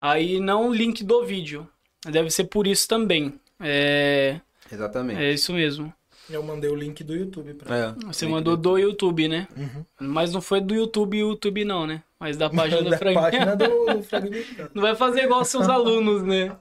[0.00, 1.68] Aí não o link do vídeo.
[2.04, 3.34] Deve ser por isso também.
[3.60, 4.40] É,
[4.72, 5.20] Exatamente.
[5.20, 5.92] é isso mesmo.
[6.28, 7.92] Eu mandei o link do YouTube pra É.
[8.06, 9.48] Você mandou do YouTube, né?
[9.56, 9.84] Uhum.
[10.00, 12.02] Mas não foi do YouTube YouTube não, né?
[12.20, 13.14] Mas da página do da Frank.
[13.14, 14.70] página do, do fragmentado.
[14.72, 16.56] Não vai fazer igual seus alunos, né?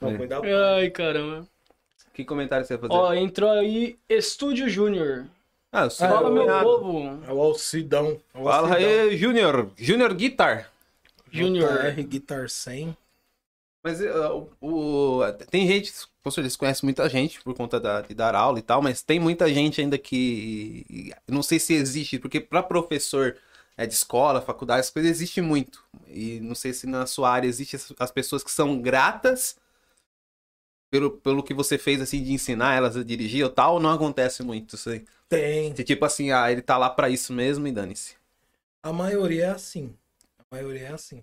[0.00, 0.40] Não, foi da.
[0.76, 1.46] Ai, caramba.
[2.18, 2.92] Que comentário você ia fazer?
[2.92, 5.26] Ó, entrou aí Estúdio Júnior.
[5.70, 7.22] ah, eu sou Ah, Fala, meu povo.
[7.24, 8.20] É o Alcidão.
[8.34, 8.90] É o Fala Alcidão.
[8.90, 9.70] aí, Júnior.
[9.76, 10.68] Júnior Guitar.
[11.30, 11.94] Júnior.
[11.94, 12.96] JR Guitar 100.
[13.84, 15.92] Mas uh, o, o- tem gente,
[16.24, 19.20] com certeza conhece muita gente por conta da- de dar aula e tal, mas tem
[19.20, 23.36] muita gente ainda que não sei se existe, porque para professor
[23.76, 25.84] é, de escola, faculdade, as coisas existe muito.
[26.08, 29.56] E não sei se na sua área existe as, as pessoas que são gratas
[30.90, 34.42] pelo, pelo que você fez assim de ensinar elas a dirigir ou tal, não acontece
[34.42, 35.04] muito isso aí.
[35.28, 35.72] Tem.
[35.74, 38.16] Tipo assim, ah, ele tá lá para isso mesmo e dane-se.
[38.82, 39.94] A maioria é assim.
[40.38, 41.22] A maioria é assim.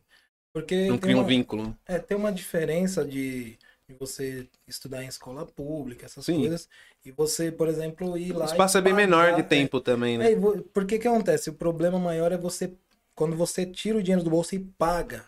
[0.53, 1.75] Porque Não cria um uma, vínculo.
[1.87, 3.57] é, tem uma diferença de,
[3.89, 6.39] de você estudar em escola pública, essas Sim.
[6.39, 6.69] coisas,
[7.03, 8.45] e você, por exemplo, ir O lá.
[8.45, 10.31] espaço e é bem menor de tempo também, né?
[10.31, 10.35] É,
[10.73, 11.49] porque que acontece?
[11.49, 12.73] O problema maior é você,
[13.13, 15.25] quando você tira o dinheiro do bolso e paga.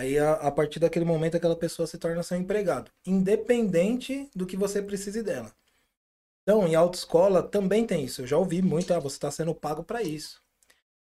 [0.00, 4.56] Aí, a, a partir daquele momento, aquela pessoa se torna seu empregado, independente do que
[4.56, 5.52] você precise dela.
[6.42, 8.22] Então, em autoescola também tem isso.
[8.22, 10.42] Eu já ouvi muito, ah, você está sendo pago para isso.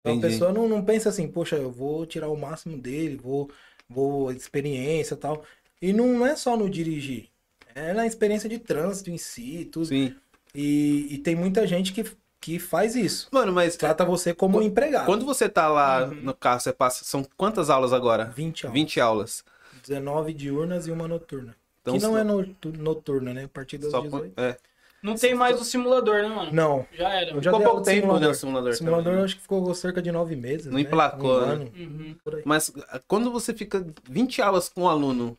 [0.00, 0.34] Então, a Entendi.
[0.34, 3.50] pessoa não, não pensa assim, poxa, eu vou tirar o máximo dele, vou,
[3.88, 5.42] vou experiência e tal.
[5.80, 7.30] E não é só no dirigir.
[7.74, 9.86] É na experiência de trânsito em si, tudo.
[9.86, 10.14] Sim.
[10.54, 12.04] E, e tem muita gente que,
[12.42, 13.28] que faz isso.
[13.32, 15.06] Mano, mas Trata você como um empregado.
[15.06, 16.14] Quando você tá lá Uhum.
[16.22, 17.04] no carro, você passa.
[17.04, 18.26] São quantas aulas agora?
[18.26, 18.74] 20 aulas.
[18.78, 19.44] 20 aulas.
[19.82, 21.54] 19 diurnas e uma noturna.
[21.80, 23.44] Então, que não se- é no- noturna, né?
[23.44, 24.32] A partir das só 18.
[24.36, 24.56] é.
[25.02, 26.52] Não tem mais o simulador, né, mano?
[26.52, 26.86] Não.
[26.92, 27.30] Já era.
[27.40, 28.20] Já Ficou pouco aula de tempo, simulador.
[28.22, 28.70] né, o simulador.
[28.70, 29.24] O simulador também, eu né?
[29.24, 30.66] acho que ficou cerca de nove meses.
[30.66, 30.80] Não né?
[30.82, 31.52] emplacou, um né?
[31.54, 32.16] ano, Uhum.
[32.24, 32.42] por aí.
[32.44, 35.36] Mas ah, quando você fica 20 aulas com um aluno.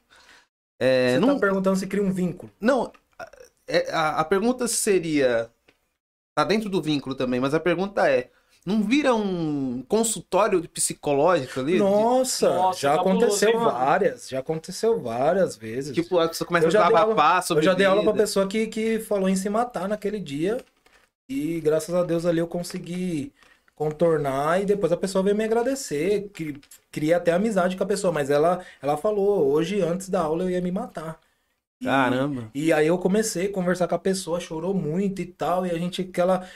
[0.80, 2.52] É, Você não, tá perguntando se cria um vínculo.
[2.60, 2.92] não
[3.68, 5.50] é, a, a pergunta seria.
[6.36, 8.30] Tá dentro do vínculo também, mas a pergunta é:
[8.66, 11.74] não vira um consultório psicológico ali?
[11.74, 14.30] De- Nossa, Nossa, já aconteceu várias.
[14.30, 15.94] Já aconteceu várias vezes.
[15.94, 18.04] tipo, a pessoa começa Eu a já dei aula- desabafar sobre eu já dei aula
[18.04, 20.58] pra pessoa que, que falou em se matar naquele dia.
[21.30, 23.32] E graças a Deus ali eu consegui
[23.76, 26.30] contornar e depois a pessoa veio me agradecer.
[26.34, 26.60] cri-
[26.92, 30.50] Criei até amizade com a pessoa, mas ela, ela falou, hoje antes da aula eu
[30.50, 31.20] ia me matar.
[31.84, 32.52] E- Caramba.
[32.54, 35.78] E aí eu comecei a conversar com a pessoa, chorou muito e tal, e a
[35.78, 36.48] gente, aquela.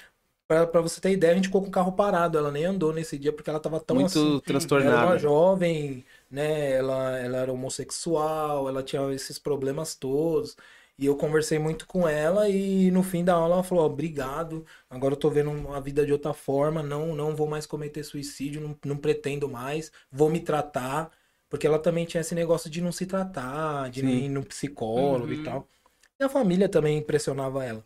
[0.48, 2.38] Pra, pra você ter ideia, a gente ficou com o carro parado.
[2.38, 4.42] Ela nem andou nesse dia porque ela tava tão Muito assim.
[4.80, 5.18] Ela era transtornada.
[5.18, 6.72] jovem, né?
[6.74, 10.56] Ela, ela era homossexual, ela tinha esses problemas todos.
[10.98, 15.14] E eu conversei muito com ela e no fim da aula ela falou, obrigado, agora
[15.14, 18.76] eu tô vendo a vida de outra forma, não, não vou mais cometer suicídio, não,
[18.84, 21.12] não pretendo mais, vou me tratar,
[21.50, 24.08] Porque ela também tinha esse negócio de não se tratar, de Sim.
[24.26, 25.34] ir no psicólogo Uhum.
[25.34, 25.68] e tal.
[26.20, 27.84] E a família também impressionava ela.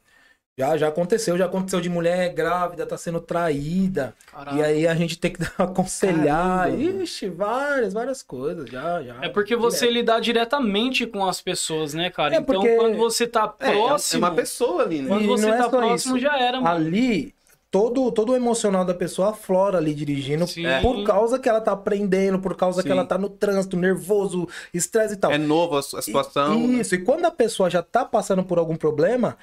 [0.58, 4.14] Já, já aconteceu, já aconteceu de mulher grávida, tá sendo traída.
[4.32, 4.58] Caraca.
[4.58, 6.68] E aí a gente tem que aconselhar.
[6.70, 7.04] Caramba.
[7.04, 8.70] Ixi, várias, várias coisas.
[8.70, 9.16] Já, já.
[9.24, 12.36] É porque você lidar diretamente com as pessoas, né, cara?
[12.36, 15.08] É então, porque- quando você tá É, é próximo, uma pessoa ali, né?
[15.08, 16.20] quando E você não é tá próximo, isso.
[16.20, 16.76] já era, mano.
[16.76, 17.34] Ali,
[17.72, 20.46] todo, todo o emocional da pessoa aflora ali dirigindo.
[20.46, 20.64] Sim.
[20.82, 22.88] Por causa que ela tá aprendendo, por causa Sim.
[22.88, 25.32] que ela tá no trânsito, nervoso, estresse e tal.
[25.32, 26.54] É novo a, a situação.
[26.54, 26.82] E- né?
[26.82, 29.38] Isso, e quando a pessoa já tá passando por algum problema,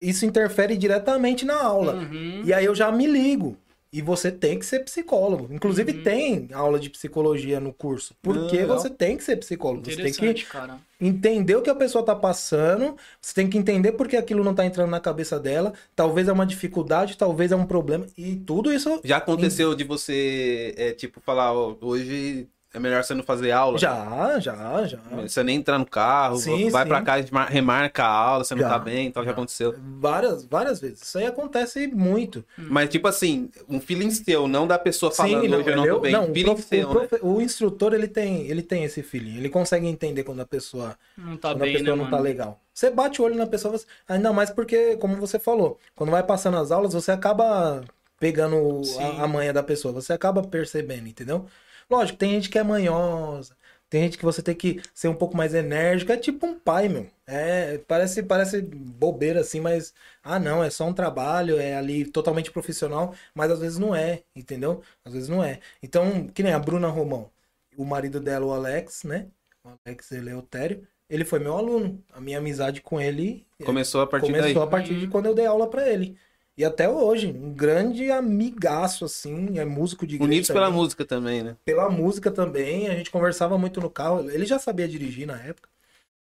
[0.00, 1.94] isso interfere diretamente na aula.
[1.94, 2.42] Uhum.
[2.44, 3.56] E aí eu já me ligo.
[3.92, 5.52] E você tem que ser psicólogo.
[5.52, 6.02] Inclusive Uhum.
[6.02, 8.14] tem aula de psicologia no curso.
[8.22, 8.78] Porque legal.
[8.78, 9.84] você tem que ser psicólogo.
[9.90, 10.78] Você tem que cara.
[11.00, 14.54] entender o que a pessoa tá passando, você tem que entender por que aquilo não
[14.54, 18.72] tá entrando na cabeça dela, talvez é uma dificuldade, talvez é um problema, e tudo
[18.72, 23.50] isso Já aconteceu de você, é, tipo, falar, ó, hoje é melhor você não fazer
[23.50, 23.78] aula?
[23.78, 24.98] já, já, já.
[24.98, 26.88] Você nem entrar no carro, Sim, vai sim.
[26.88, 29.28] pra cá, a gente mar- remarca a aula, você não Já, tá bem, então já
[29.28, 29.32] já.
[29.32, 29.74] aconteceu.
[29.98, 31.02] Várias, várias vezes.
[31.02, 32.44] Isso aí acontece muito.
[32.56, 35.88] Mas, tipo assim, um feeling seu, não da pessoa falando, Sim, não, hoje eu não
[35.88, 36.12] tô bem.
[36.12, 37.06] não, o, feeling prof- seu, o né?
[37.08, 40.96] prof- o instrutor, ele tem, ele tem esse feeling, ele consegue entender quando a pessoa,
[41.16, 42.60] Não tá quando bem, a pessoa né, não tá legal.
[42.74, 46.22] Você bate o olho na pessoa, você- ainda mais porque, como você falou, quando vai
[46.22, 47.82] passando as aulas, você acaba
[48.20, 48.82] pegando
[49.20, 51.46] a, a manha da pessoa, você acaba percebendo, entendeu?
[51.90, 53.56] Lógico, tem gente que é manhosa,
[53.88, 56.86] tem gente que você tem que ser um pouco mais enérgico, é tipo um pai,
[56.88, 57.06] meu.
[57.26, 62.50] É, parece, parece bobeira assim, mas ah, não, é só um trabalho, é ali totalmente
[62.50, 64.82] profissional, mas às vezes não é, entendeu?
[65.04, 65.60] Às vezes não é.
[65.82, 67.30] Então, que nem a Bruna Romão,
[67.76, 69.26] o marido dela, o Alex, né?
[69.64, 72.02] O Alex Eleutério, ele foi meu aluno.
[72.12, 74.62] A minha amizade com ele Começou a partir começou daí.
[74.62, 75.10] a partir de Uhum.
[75.10, 76.18] quando eu dei aula pra ele.
[76.58, 80.80] E até hoje, um grande amigaço, assim, é músico de igreja Unidos pela também.
[80.80, 81.56] música também, né?
[81.64, 84.28] Pela música também, a gente conversava muito no carro.
[84.28, 85.68] Ele já sabia dirigir na época.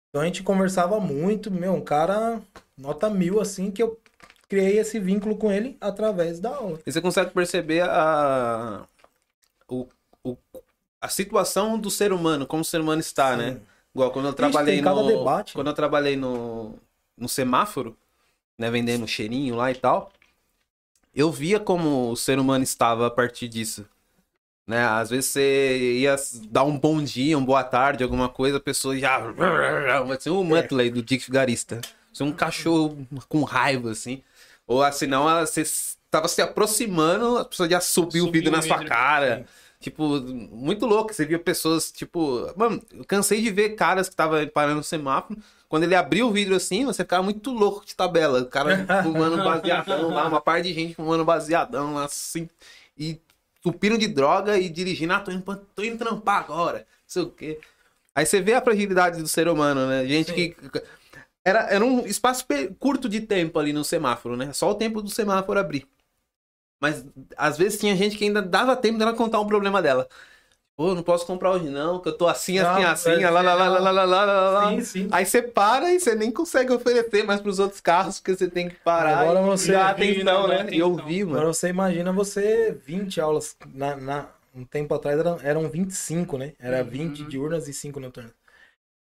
[0.09, 2.41] Então a gente conversava muito, meu, um cara
[2.75, 3.99] nota mil, assim, que eu
[4.49, 6.79] criei esse vínculo com ele através da aula.
[6.85, 8.87] E você consegue perceber a,
[9.69, 9.87] o,
[10.23, 10.37] o-
[11.01, 13.51] a situação do ser humano, como o ser humano está, né?
[13.51, 13.61] Sim.
[13.93, 15.07] Igual quando eu Ixi, trabalhei cada no.
[15.07, 15.53] debate.
[15.53, 16.73] Quando eu trabalhei no,
[17.17, 17.95] no semáforo,
[18.57, 18.69] né?
[18.71, 20.11] Vendendo cheirinho lá e tal.
[21.15, 23.85] Eu via como o ser humano estava a partir disso.
[24.65, 24.83] Né?
[24.83, 26.15] Às vezes você ia
[26.49, 29.19] dar um bom dia, uma boa tarde, alguma coisa, a pessoa já.
[29.19, 31.81] Vai ser um Muttley do Dick Vigarista.
[32.13, 34.23] Ser um cachorro com raiva, assim.
[34.65, 35.63] Ou assim, não, ela- você
[36.09, 38.89] tava se aproximando, a pessoa já subiu o Subiu vidro o na sua vidro.
[38.89, 39.37] cara.
[39.39, 39.45] Sim.
[39.83, 41.13] Tipo, muito louco.
[41.13, 42.49] Você via pessoas, tipo.
[42.55, 45.37] Mano, eu cansei de ver caras que estavam parando no semáforo.
[45.67, 48.41] Quando ele abriu o vidro assim, você ficava muito louco de tabela.
[48.43, 52.47] O cara fumando baseadão lá, uma par de gente fumando baseadão lá assim.
[52.97, 53.19] E
[53.61, 55.11] tupindo de droga e dirigindo.
[55.11, 56.77] Ah, tô indo, tô indo trampar agora.
[56.77, 57.59] Não sei o quê.
[58.15, 60.05] Aí você vê a fragilidade do ser humano, né?
[60.05, 60.33] Gente Sim.
[60.33, 60.55] que.
[61.43, 62.45] Era, era um espaço
[62.79, 64.53] curto de tempo ali no semáforo, né?
[64.53, 65.85] Só o tempo do semáforo abrir.
[66.83, 67.05] Mas
[67.37, 70.07] às vezes tinha gente que ainda dava tempo dela contar um problema dela.
[70.75, 73.53] Pô, não posso comprar hoje não, que eu tô assim, assim, assim, é, lá, lá,
[73.53, 74.71] lá, lá, lá, lá, lá, lá.
[74.71, 75.09] Sim, sim.
[75.11, 78.69] Aí você para e você nem consegue oferecer mais pros outros carros, porque você tem
[78.69, 80.63] que parar Agora e você dar atenção, né?
[80.63, 80.73] né?
[80.73, 81.53] E ouvir, Agora mano.
[81.53, 83.55] você imagina você 20 aulas.
[83.73, 86.53] Na, na- um tempo atrás eram, eram 25, né?
[86.59, 86.89] Era Uhum.
[86.89, 88.33] 20 diurnas e 5 noturnas.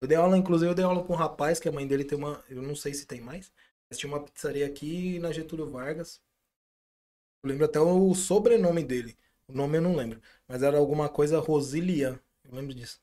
[0.01, 2.17] Eu dei aula, inclusive, eu dei aula com um rapaz que a mãe dele tem
[2.17, 2.43] uma.
[2.49, 3.53] Eu não sei se tem mais.
[3.91, 6.21] Mas tinha uma pizzaria aqui na Getúlio Vargas.
[7.43, 9.17] Eu lembro até o sobrenome dele.
[9.49, 10.21] O nome eu não lembro.
[10.47, 12.19] Mas era alguma coisa Rosilian.
[12.45, 13.01] Eu lembro disso.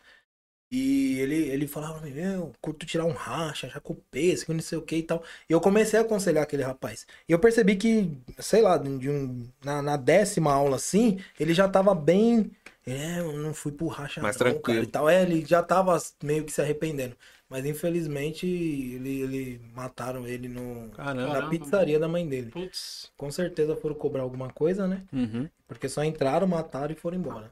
[0.71, 4.81] E ele, ele falava, meu, curto tirar um racha, já com pêssego, não sei o
[4.81, 5.23] que e tal.
[5.49, 7.05] E eu comecei a aconselhar aquele rapaz.
[7.29, 11.69] E eu percebi que, sei lá, de um, na, na décima aula assim, ele já
[11.69, 12.51] tava bem.
[12.85, 14.63] É, eu não fui pro racha Mais não, tranquilo.
[14.63, 15.09] cara, e tal.
[15.09, 17.15] É, ele já tava meio que se arrependendo.
[17.49, 21.41] Mas infelizmente ele, ele mataram ele no, Caramba.
[21.41, 22.49] na pizzaria da mãe dele.
[22.49, 23.11] Putz.
[23.15, 25.03] Com certeza foram cobrar alguma coisa, né?
[25.13, 25.47] Uhum.
[25.67, 27.51] Porque só entraram, mataram e foram embora.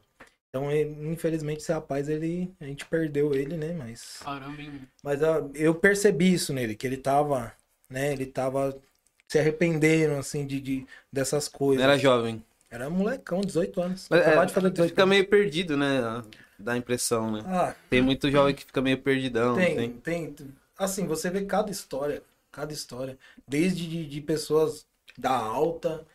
[0.49, 3.73] Então, ele- infelizmente, esse rapaz, ele, a gente perdeu ele, né?
[3.73, 4.81] Mas, Caramba, hein?
[5.03, 7.51] mas ah, eu percebi isso nele, que ele tava,
[7.89, 8.13] né?
[8.13, 8.75] Ele tava
[9.27, 11.83] se arrependendo, assim, de, de dessas coisas.
[11.83, 12.43] Era jovem.
[12.69, 14.07] Era molecão, 18 anos.
[14.09, 15.09] Mas, é, de fazer 18 fica anos.
[15.15, 16.01] meio perdido, né?
[16.63, 17.43] Dá a impressão, né?
[17.45, 19.55] Ah, Tem muito jovem que fica meio perdidão.
[19.55, 19.91] tem, Tem.
[20.33, 20.35] tem,
[20.77, 23.17] Assim, você vê cada história, cada história.
[23.47, 24.85] Desde de, de pessoas
[25.17, 26.05] da alta,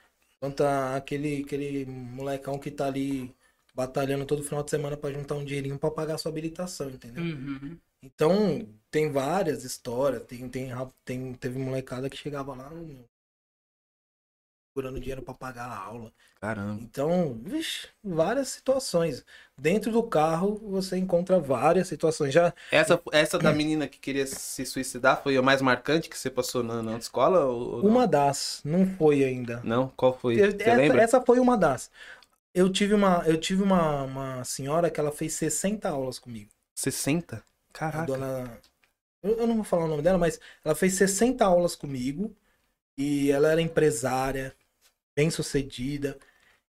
[0.41, 3.33] quanto aquele, aquele molecão que tá ali
[3.75, 7.23] batalhando todo final de semana pra juntar um dinheirinho pra pagar sua habilitação, entendeu?
[7.23, 7.79] Uhum.
[8.03, 10.23] Então, tem várias histórias.
[10.25, 10.71] Tem, tem,
[11.05, 12.71] tem, teve molecada que chegava lá.
[14.71, 16.13] Segurando dinheiro pra pagar a aula.
[16.41, 16.81] Caramba.
[16.83, 19.25] Então, vixe, várias situações.
[19.57, 22.33] Dentro do carro você encontra várias situações.
[22.33, 26.31] Já Essa, essa da menina que queria se suicidar foi a mais marcante que você
[26.31, 27.45] passou na, na autoescola?
[27.47, 29.61] Ou, ou uma das, não foi ainda.
[29.65, 29.89] Não?
[29.97, 30.37] Qual foi?
[30.37, 31.03] Você essa, lembra?
[31.03, 31.91] essa foi uma das.
[32.55, 36.51] Eu tive uma, eu tive uma, uma senhora que ela fez 60 aulas comigo.
[36.75, 37.37] 60?
[37.37, 38.07] A Caraca.
[38.07, 38.61] dona.
[39.23, 42.35] Eu, eu não vou falar o nome dela, mas ela fez 60 aulas comigo.
[42.97, 44.55] E ela era empresária,
[45.19, 46.19] bem sucedida.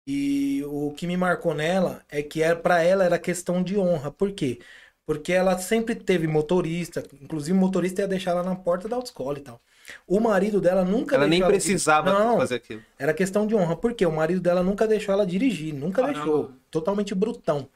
[0.07, 4.11] E o que me marcou nela é que era para ela era questão de honra.
[4.13, 4.61] Por quê?
[5.07, 9.39] Porque ela sempre teve motorista, inclusive o motorista ia deixar ela na porta da autoescola
[9.39, 9.61] e tal.
[10.07, 12.83] O marido dela nunca Ela nem precisava Não, fazer aquilo.
[12.99, 16.23] era questão de honra, porque o marido dela nunca deixou ela dirigir, nunca Caramba.
[16.25, 17.69] deixou, totalmente brutão.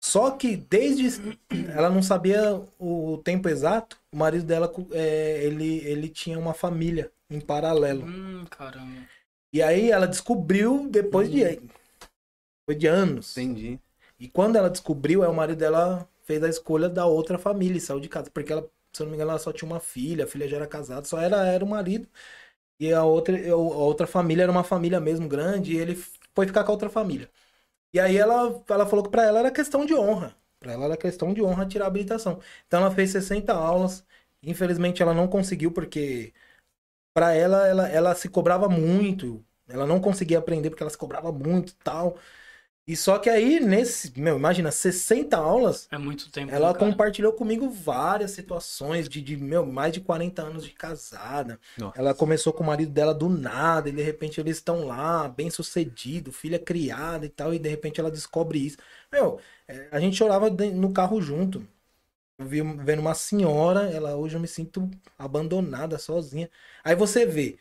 [0.00, 1.20] Só que desde
[1.74, 7.10] ela não sabia o tempo exato, o marido dela é, ele, ele tinha uma família
[7.30, 8.02] em paralelo.
[8.02, 9.08] Hum, caramba.
[9.52, 11.60] E aí ela descobriu depois de
[12.64, 13.36] foi de anos.
[13.36, 13.78] Entendi.
[14.18, 17.80] E quando ela descobriu, aí o marido dela fez a escolha da outra família e
[17.80, 20.24] saiu de casa, porque ela, se eu não me engano, ela só tinha uma filha,
[20.24, 22.08] a filha já era casada, só era era o marido.
[22.80, 25.96] E a outra, a outra família era uma família mesmo grande, e ele
[26.34, 27.30] foi ficar com a outra família.
[27.92, 30.34] E aí ela, ela falou que pra ela era questão de honra.
[30.60, 32.40] Pra ela era questão de honra tirar a habilitação.
[32.66, 34.04] Então ela fez 60 aulas.
[34.42, 36.32] Infelizmente ela não conseguiu, porque
[37.14, 39.44] pra ela, ela, ela se cobrava muito.
[39.68, 42.16] Ela não conseguia aprender porque ela se cobrava muito e tal.
[42.86, 46.52] E só que aí, nesse, meu, imagina, 60 aulas, É muito tempo.
[46.52, 46.90] ela né, cara?
[46.90, 51.60] compartilhou comigo várias situações de, de, meu, mais de 40 anos de casada.
[51.76, 51.96] Nossa.
[51.98, 55.48] Ela começou com o marido dela do nada, e de repente eles estão lá, bem
[55.48, 58.78] sucedido, filha criada e tal, e de repente ela descobre isso.
[59.12, 61.66] Meu, é, a gente chorava no carro junto.
[62.38, 66.50] Eu vi, vendo uma senhora, ela hoje eu me sinto abandonada, sozinha.
[66.82, 67.58] Aí você vê,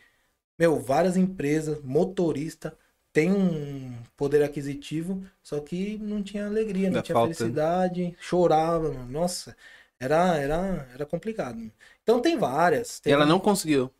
[0.58, 2.78] meu, várias empresas, motorista,
[3.14, 7.34] tem um poder aquisitivo, só que não tinha alegria, não Ainda tinha falta.
[7.34, 9.56] felicidade, chorava, nossa,
[10.00, 11.60] era, era, era complicado.
[12.04, 13.00] Então tem várias.
[13.00, 13.92] E tem- ela não conseguiu.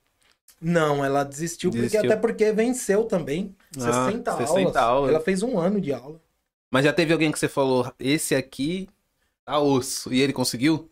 [0.62, 2.12] não, ela desistiu, porque Desistiu.
[2.12, 3.56] até porque venceu também.
[3.78, 4.76] Ah, 60, 60 aulas.
[4.78, 5.10] aulas.
[5.10, 6.20] Ela fez um ano de aula.
[6.72, 8.88] Mas já teve alguém que você falou, esse aqui
[9.52, 10.14] tá osso.
[10.14, 10.88] E ele conseguiu?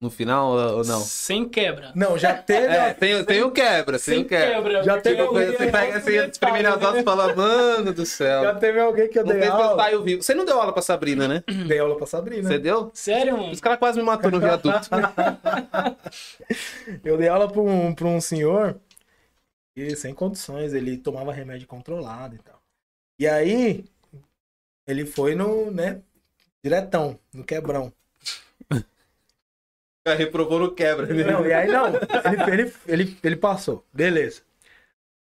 [0.00, 0.98] No final ou não?
[1.00, 1.92] Sem quebra.
[1.94, 2.68] Não, já teve.
[2.68, 4.54] É, tem, tem o quebra, tem Sem o quebra.
[4.54, 4.82] quebra.
[4.82, 8.42] Já teve alguém- ia- Você pega assim, espreme as aulas e fala, mano do céu.
[8.44, 9.82] Já teve alguém que eu Não dei que eu aula.
[9.82, 10.22] saio vivo.
[10.22, 11.44] Você não deu aula pra Sabrina, né?
[11.68, 12.48] Dei aula pra Sabrina.
[12.48, 12.90] Você deu?
[12.94, 13.52] Sério, mano?
[13.52, 14.88] Os caras quase me matou no viaduto.
[17.04, 18.80] Eu dei aula pra um, pra um senhor
[19.76, 22.58] e sem condições, ele tomava remédio controlado e tal.
[23.18, 23.84] E aí,
[24.86, 26.00] ele foi no, né,
[26.62, 27.92] diretão, no quebrão.
[30.04, 31.06] Cara reprovou no quebra.
[31.06, 31.24] né?
[31.24, 34.42] Não, e aí não, ele, ele, ele, ele passou, beleza.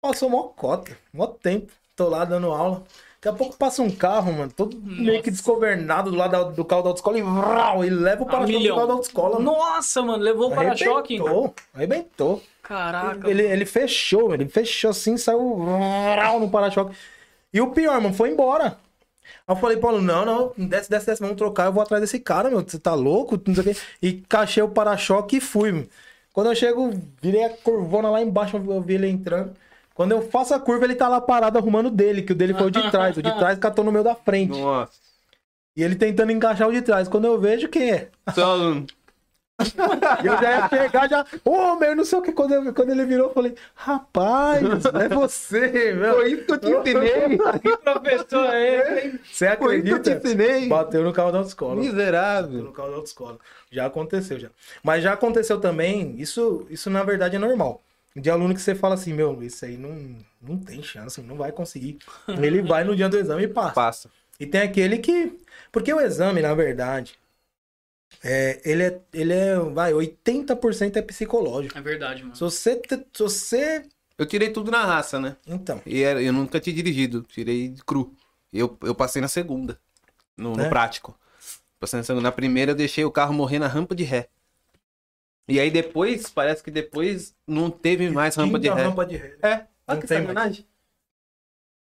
[0.01, 2.83] Passou mó cota, mó tempo, tô lá dando aula.
[3.19, 5.31] Daqui a pouco passa um carro, mano, todo meio que Nossa.
[5.31, 8.75] desgovernado do lado do carro da autoescola e, vrau, e leva o A para-choque do
[8.75, 9.39] carro da autoescola.
[9.39, 11.15] Nossa, mano, levou o para-choque.
[11.15, 12.43] Arrebentou, arrebentou.
[12.61, 13.27] Caraca.
[13.29, 16.95] Ele, ele fechou, ele fechou assim, saiu vrau no para-choque.
[17.51, 18.77] E o pior, mano, foi embora.
[19.47, 22.19] Aí eu falei, Paulo, não, não, desce, desce, desce, vamos trocar, eu vou atrás desse
[22.19, 23.39] cara, meu, você tá louco?
[23.45, 23.81] Não sei o quê.
[24.01, 25.87] E cachei o para-choque e fui.
[26.33, 29.53] Quando eu chego, virei a curvona lá embaixo, eu vi ele entrando.
[29.95, 32.53] Quando eu faço a curva, ele tá lá parado arrumando o dele, que o dele
[32.53, 33.17] foi o de trás.
[33.17, 34.59] O de trás catou no meio da frente.
[34.59, 34.91] Nossa.
[35.75, 37.07] E ele tentando encaixar o de trás.
[37.07, 38.09] Quando eu vejo, quem é?
[38.33, 38.55] Só...
[38.57, 38.85] E
[40.23, 41.25] eu já ia pegar, já.
[41.43, 42.31] Ô, meu, não sei o que.
[42.31, 46.13] Quando, eu- quando ele virou, eu falei, rapaz, é você, meu.
[46.15, 47.37] Foi isso que eu te ensinei.
[47.61, 49.07] Que professor é esse?
[49.07, 49.19] hein?
[49.31, 50.27] Você Foi isso que eu te acredita?
[50.43, 50.67] ensinei.
[50.69, 51.75] Bateu no carro da autoescola.
[51.75, 52.63] Bateu Miserável.
[52.63, 53.39] no carro da autoescola.
[53.71, 54.49] Já aconteceu, já.
[54.83, 57.81] Mas já aconteceu também, isso, isso na verdade é normal.
[58.15, 61.51] De aluno que você fala assim, meu, isso aí não, não tem chance, não vai
[61.51, 61.97] conseguir.
[62.27, 63.73] Ele vai no dia do exame e passa.
[63.73, 64.09] Passa.
[64.39, 65.33] E tem aquele que.
[65.71, 67.15] Porque o exame, na verdade,
[68.23, 69.01] é, ele é.
[69.13, 69.59] Ele é.
[69.59, 71.77] Vai, 80% é psicológico.
[71.77, 72.35] É verdade, mano.
[72.35, 72.81] Se você.
[73.13, 73.85] Se você.
[74.17, 75.37] Eu tirei tudo na raça, né?
[75.45, 75.81] Então.
[75.85, 78.13] E era- eu nunca tinha dirigido, tirei cru.
[78.51, 79.79] Eu, eu passei na segunda,
[80.35, 80.69] no, no É?
[80.69, 81.17] prático.
[81.79, 82.23] Passei na segunda.
[82.23, 84.29] Na primeira eu deixei o carro morrer na rampa de ré.
[85.47, 89.37] E aí depois, parece que depois não teve mais rampa de rampa de ré.
[89.41, 90.65] É, Não olha que sacanagem.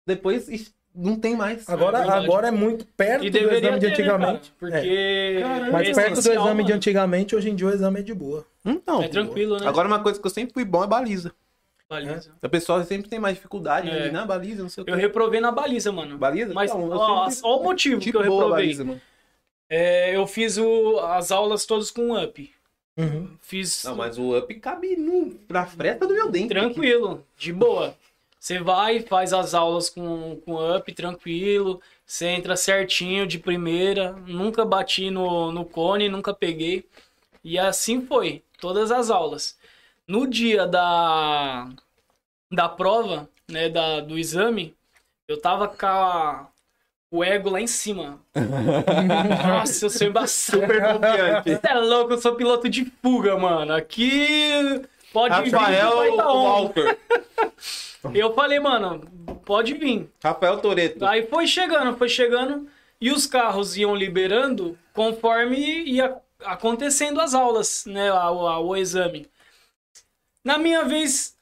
[0.06, 0.50] Depois
[0.96, 1.68] não tem mais.
[1.70, 4.52] Agora, É agora é muito perto do exame de ter, né, antigamente.
[4.60, 4.78] cara?
[4.78, 4.82] É.
[4.82, 5.40] Porque.
[5.42, 5.72] Caramba.
[5.72, 8.46] Mas é perto do exame de antigamente, hoje em dia o exame é de boa.
[8.66, 9.68] Então, É tranquilo, né?
[9.68, 11.34] agora uma coisa que eu sempre fui bom é baliza.
[11.90, 12.32] Baliza.
[12.42, 14.10] A pessoa sempre tem mais dificuldade É.
[14.10, 14.92] na baliza, não sei o que.
[14.92, 16.18] Eu reprovei na baliza, mano.
[16.18, 16.54] Baliza?
[16.54, 18.50] Mas Então, eu ó, sempre- ó o motivo Tipo que eu reprovei.
[18.66, 19.02] baliza, mano.
[19.70, 22.52] É, eu fiz o- as aulas todas com up.
[22.98, 23.28] Uhum.
[23.42, 26.50] Fiz Não, mas o up cabe no, na fresta do meu dente.
[26.50, 27.96] tranquilo, de boa.
[28.44, 34.66] Você vai, faz as aulas com, com up tranquilo, você entra certinho de primeira, nunca
[34.66, 36.86] bati no, no cone, nunca peguei.
[37.42, 39.58] E assim foi, todas as aulas.
[40.06, 41.70] No dia da,
[42.52, 44.76] da prova, né, da, do exame,
[45.28, 46.48] eu tava com a-
[47.12, 48.20] o ego lá em cima.
[49.48, 50.62] Nossa, eu sou embaçado.
[50.62, 51.50] Super confiante.
[51.56, 53.74] Você é louco, eu sou piloto de fuga, mano.
[53.74, 54.82] Aqui
[55.14, 56.44] pode vir Rafael dar on.
[56.44, 56.98] Walker.
[58.14, 59.00] Eu falei, mano,
[59.46, 60.10] pode vir.
[60.22, 61.06] Rafael Toreto.
[61.06, 62.68] Aí foi chegando, foi chegando.
[63.00, 68.10] E os carros iam liberando conforme ia acontecendo as aulas, né?
[68.12, 69.30] a- a- o exame.
[70.44, 71.36] Na minha vez,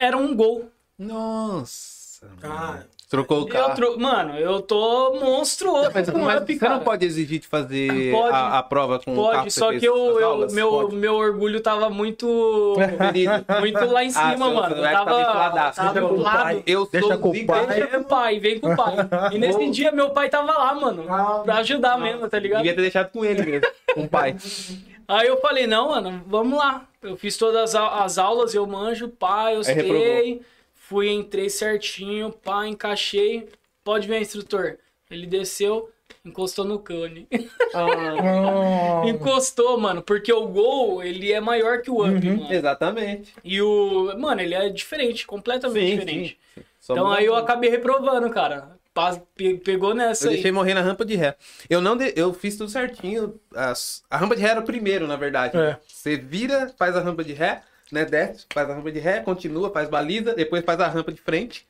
[0.00, 0.70] era um gol.
[0.98, 2.28] Nossa.
[2.42, 3.74] Ah, Trocou o Eu carro.
[3.74, 6.74] tro- Mano, eu tô monstruoso Mas, com mas up, você cara.
[6.74, 8.34] não pode exigir de fazer Pode.
[8.34, 10.94] a, a prova com o carro Pode, só que eu, eu- meu, Pode.
[10.94, 12.26] meu orgulho tava muito.
[13.60, 14.76] Muito lá em Ah, cima, seu mano.
[14.76, 16.62] Eu tava tava, com o pai.
[16.66, 17.66] Eu Deixa sou com o pai.
[17.66, 18.94] Vem com o pai, vem com o pai.
[19.32, 21.04] E nesse dia meu pai tava lá, mano.
[21.44, 22.58] Pra ajudar mesmo, tá ligado?
[22.58, 24.36] Devia ter deixado com ele mesmo, com o pai.
[25.08, 26.82] Aí eu falei, não, mano, vamos lá.
[27.02, 30.42] Eu fiz todas as aulas, eu manjo, pá, eu sei.
[30.88, 33.48] Fui, entrei certinho, pá, encaixei.
[33.84, 34.78] Pode ver, instrutor.
[35.10, 35.90] Ele desceu,
[36.24, 37.26] encostou no cane.
[37.74, 39.02] Ah.
[39.06, 42.36] Encostou, mano, porque o gol, ele é maior que o up, Uhum.
[42.38, 42.52] mano.
[42.52, 43.32] Exatamente.
[43.44, 44.14] E o.
[44.18, 46.38] Mano, ele é diferente, completamente diferente.
[46.54, 46.62] sim.
[46.90, 48.76] Então aí eu acabei reprovando, cara.
[49.64, 50.34] Pegou nessa Eu aí.
[50.36, 51.36] deixei morrer na rampa de ré.
[51.70, 53.38] Eu não de- eu fiz tudo certinho.
[53.54, 55.56] As- A rampa de ré era o primeiro, na verdade.
[55.56, 55.76] É.
[55.86, 57.62] Você vira, faz a rampa de ré,
[57.92, 58.04] né?
[58.04, 61.66] Desce, faz a rampa de ré, continua, faz baliza, depois faz a rampa de frente.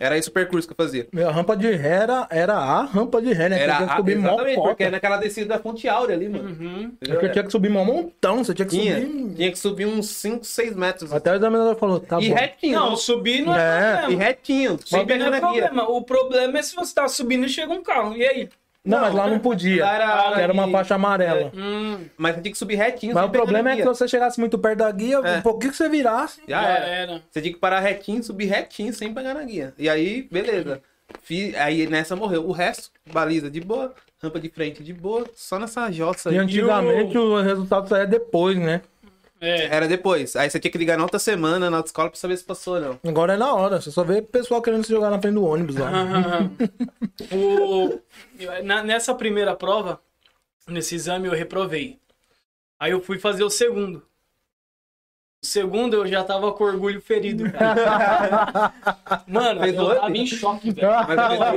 [0.00, 1.06] Era esse o percurso que eu fazia.
[1.12, 3.60] Meu, a rampa de ré era, era a rampa de ré, né?
[3.62, 4.90] Era Você tinha que a, subir exatamente, porque é cota.
[4.90, 6.48] naquela descida da Fonte Áurea ali, mano.
[6.48, 6.80] Uhum.
[7.00, 7.20] Entendeu?
[7.20, 9.34] Você tinha que subir mó montão, você tinha que Tinha, subir.
[9.36, 11.12] tinha que subir uns 5, 6 metros.
[11.12, 12.34] Até o examinador falou, tá e bom.
[12.34, 12.76] retinho.
[12.76, 14.24] Não, subir não é, É, E problema.
[14.24, 15.88] retinho, sem Subir não pegando é problema.
[15.88, 18.16] O problema é se você tá subindo e chega um carro.
[18.16, 18.48] E aí?
[18.84, 19.82] Não, mas lá não podia.
[19.84, 21.50] Lá era- Era uma faixa amarela.
[21.54, 23.14] Hum, Mas você tinha que subir retinho.
[23.14, 25.38] Mas o problema é que se você chegasse muito perto da guia, É.
[25.38, 26.42] um pouquinho que você virasse.
[26.46, 26.86] Já já era.
[26.86, 27.22] era.
[27.30, 29.72] Você tinha que parar retinho, subir retinho, sem pegar na guia.
[29.78, 30.82] E aí, beleza.
[31.22, 32.46] Fi- Aí nessa morreu.
[32.46, 36.38] O resto, baliza de boa, rampa de frente de boa, só nessa jossa E aí.
[36.38, 38.82] antigamente o resultado saía depois, né?
[39.44, 39.66] É.
[39.66, 40.34] Era depois.
[40.36, 42.80] Aí você tinha que ligar na outra semana na autoescola pra saber se passou ou
[42.80, 43.00] não.
[43.06, 43.80] Agora é na hora.
[43.80, 45.90] Você só vê pessoal querendo se jogar na frente do ônibus lá.
[47.32, 48.00] o,
[48.62, 50.00] na- nessa primeira prova,
[50.68, 51.98] nesse exame, eu reprovei.
[52.78, 54.02] Aí eu fui fazer o segundo.
[55.44, 58.72] O segundo eu já tava com orgulho ferido, cara.
[59.28, 60.00] Mano, Fez eu up?
[60.00, 60.88] tava em choque, velho.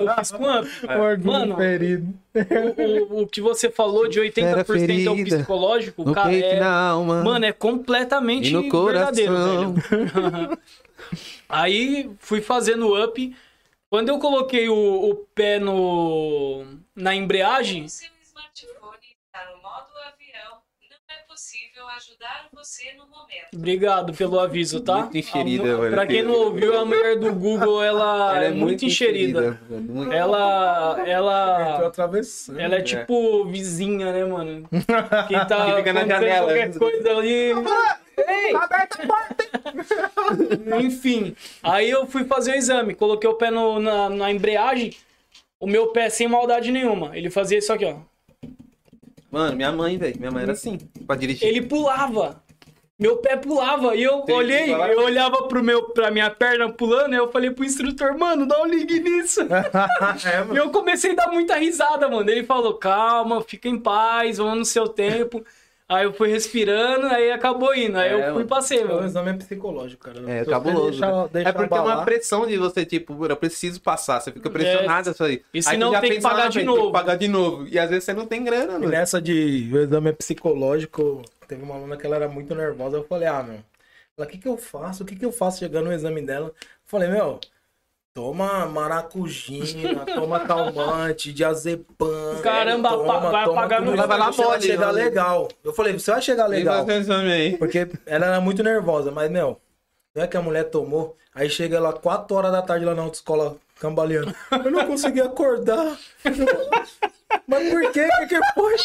[0.06, 0.70] Eu fiz com up.
[1.00, 2.14] Orgulho Mano, ferido.
[2.36, 6.60] O, o- o que você falou de 80% é o psicológico, No cara, peito é,
[6.60, 7.24] na alma.
[7.24, 10.60] mano, é completamente no verdadeiro, velho.
[11.48, 13.36] Aí fui fazendo up.
[13.90, 14.76] Quando eu coloquei o,
[15.12, 20.58] o pé no, na embreagem, Seu smartphone está no modo avião.
[20.90, 23.48] Não é possível ajudar você no momento.
[23.56, 25.00] Obrigado pelo aviso, tá?
[25.04, 25.92] Muito enxerida, A mano.
[25.92, 29.60] Pra quem não ouviu, a mulher do Google, ela, é, muito enxerida.
[29.70, 32.60] mano, muito- Ela, Entrou ela, atravessando.
[32.60, 34.68] ela é tipo vizinha, né, mano?
[35.28, 36.46] Quem tá Que fica na janela.
[36.48, 37.52] qualquer coisa ali.
[38.18, 38.54] Ei!
[40.82, 44.96] Enfim, aí eu fui fazer o exame, coloquei o pé no- na, na embreagem,
[45.60, 47.16] o meu pé sem maldade nenhuma.
[47.18, 47.96] Ele fazia isso aqui, ó.
[49.32, 50.18] Mano, minha mãe, velho.
[50.20, 51.48] Minha mãe era assim, pra dirigir.
[51.48, 52.42] Ele pulava.
[53.00, 54.90] Meu pé pulava e eu Tem que olhei, falar.
[54.92, 58.60] eu olhava pro meu, pra minha perna pulando, e eu falei pro instrutor, mano, dá
[58.60, 59.42] um ligue nisso.
[60.26, 62.28] É, E eu comecei a dar muita risada, mano.
[62.28, 65.46] Ele falou, calma, fica em paz, vamos no seu tempo.
[65.90, 67.98] Aí eu fui respirando, aí acabou indo.
[67.98, 68.46] Aí É, eu fui e mano.
[68.48, 69.06] passei, O mano.
[69.08, 70.20] exame é psicológico, cara.
[70.30, 70.90] É, Se você cabuloso.
[70.92, 71.30] deixar- né?
[71.32, 74.20] deixar é porque é uma abalar- pressão de você, tipo, eu preciso passar.
[74.20, 75.42] Você fica pressionado isso aí.
[75.54, 76.88] E Aí senão tu já tem que pagar na de novo.
[76.88, 77.68] que pagar de novo.
[77.70, 78.90] E às vezes você não tem grana, E mano.
[78.90, 82.98] nessa de o exame é psicológico, teve uma aluna que ela era muito nervosa.
[82.98, 83.60] Eu falei, ah, meu,
[84.18, 85.04] ela, o que que eu faço?
[85.04, 86.48] O que que eu faço chegando no exame dela?
[86.48, 86.54] Eu
[86.86, 87.40] falei, meu,
[88.18, 92.42] toma maracujina, toma calmante, diazepam.
[92.42, 94.98] Caramba, toma, vai toma apagar no Vai lá mole, chegar mano.
[94.98, 95.48] legal.
[95.64, 96.84] Eu falei, você vai chegar legal.
[97.60, 99.62] Porque ela era muito nervosa, mas, meu,
[100.16, 103.04] não é que a mulher tomou, aí chega ela 4 horas da tarde lá na
[103.04, 104.34] autoescola cambaleando.
[104.66, 105.96] Eu não consegui acordar.
[107.46, 108.06] Mas por quê?
[108.06, 108.76] O que que foi?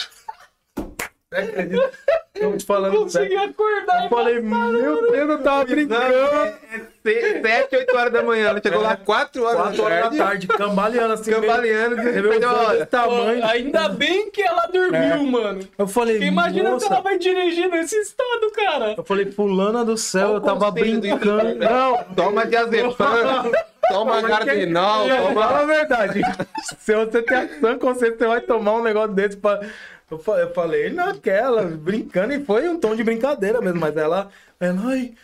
[2.38, 3.50] Tô te falando Consegui sério.
[3.50, 4.04] acordar.
[4.04, 6.02] Eu falei, meu Deus, eu tava brincando.
[7.04, 8.48] É 7, 8 horas da manhã.
[8.48, 11.30] Ela chegou lá 4 horas, 4 horas da tarde, cambaleando assim.
[11.30, 12.68] Cambaleando, de olha.
[12.74, 13.44] desse tamanho.
[13.44, 15.16] Ainda bem que ela dormiu, É.
[15.18, 15.60] mano.
[15.78, 18.94] Eu falei, Porque imagina moça, se ela vai dirigir nesse estado, cara.
[18.96, 21.54] Eu falei, fulana do céu, Qual eu tava brincando.
[21.54, 21.68] Né?
[21.68, 22.96] Não, Toma diazepam,
[23.90, 25.42] toma cardinal, Não, toma...
[25.42, 26.20] fala a verdade.
[26.78, 29.60] Se você tem a sã consciência, você vai tomar um negócio desse pra.
[30.12, 34.30] Eu fa- eu falei naquela, brincando, e foi um tom de brincadeira mesmo, mas ela.
[34.60, 35.14] Ela, ai,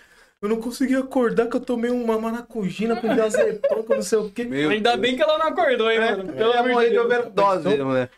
[0.40, 4.30] eu não consegui acordar que eu tomei uma maracujina com diazepam, com não sei o
[4.30, 4.44] quê.
[4.44, 5.00] Meu Ainda Deus.
[5.02, 6.32] bem que ela não acordou, hein, mano.
[6.32, 7.04] Pelo ia amor de de Deus.
[7.04, 8.08] overdose, falei,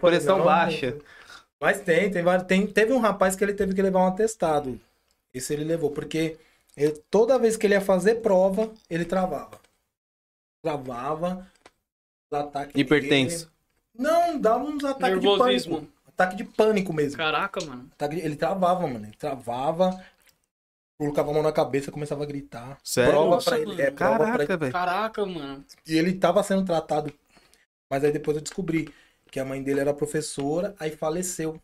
[0.00, 0.96] Pressão não, baixa.
[1.60, 4.80] Mas tem, tem, vários- tem, teve um rapaz que ele teve que levar um atestado.
[5.34, 6.36] Esse ele levou, porque
[6.76, 9.58] ele- toda vez que ele ia fazer prova, ele travava.
[10.62, 11.46] Travava.
[12.32, 13.46] os ataques Hipertenso.
[13.46, 13.50] dele-
[14.08, 15.74] Não, dava uns ataques de Nervosismo.
[15.76, 15.92] pânico.
[16.22, 17.16] Ataque de pânico mesmo.
[17.16, 17.88] Caraca, mano.
[17.92, 19.06] Ataque de- Ele travava, mano.
[19.06, 20.04] Ele travava,
[20.98, 22.78] colocava a mão na cabeça, começava a gritar.
[22.84, 23.12] Sério?
[23.12, 23.80] Prova Nossa, pra ele.
[23.82, 24.32] É, prova pra ele.
[24.46, 24.72] Caraca, velho.
[24.72, 25.64] Caraca, mano.
[25.86, 27.12] E ele tava sendo tratado.
[27.90, 28.92] Mas aí depois eu descobri
[29.30, 31.60] que a mãe dele era professora, aí faleceu.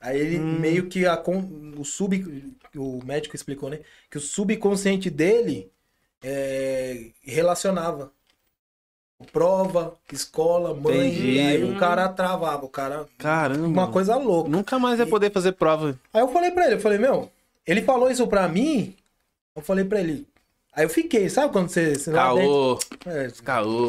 [0.00, 0.60] Aí ele Hum.
[0.60, 2.54] meio que a, con- o sub.
[2.76, 3.80] O médico explicou, né?
[4.10, 5.72] Que o subconsciente dele
[6.22, 8.12] é, relacionava.
[9.32, 11.08] Prova, escola, mãe.
[11.08, 11.40] Entendi.
[11.40, 13.06] Aí o cara travava, o cara.
[13.18, 13.66] Caramba.
[13.66, 14.48] Uma coisa louca.
[14.48, 15.98] Nunca mais vai poder fazer prova.
[16.14, 17.30] Aí eu falei pra ele, eu falei, meu,
[17.66, 18.94] ele falou isso pra mim,
[19.56, 20.26] eu falei pra ele.
[20.72, 21.96] Aí eu fiquei, sabe quando você.
[21.96, 23.88] você Caô, é, caô.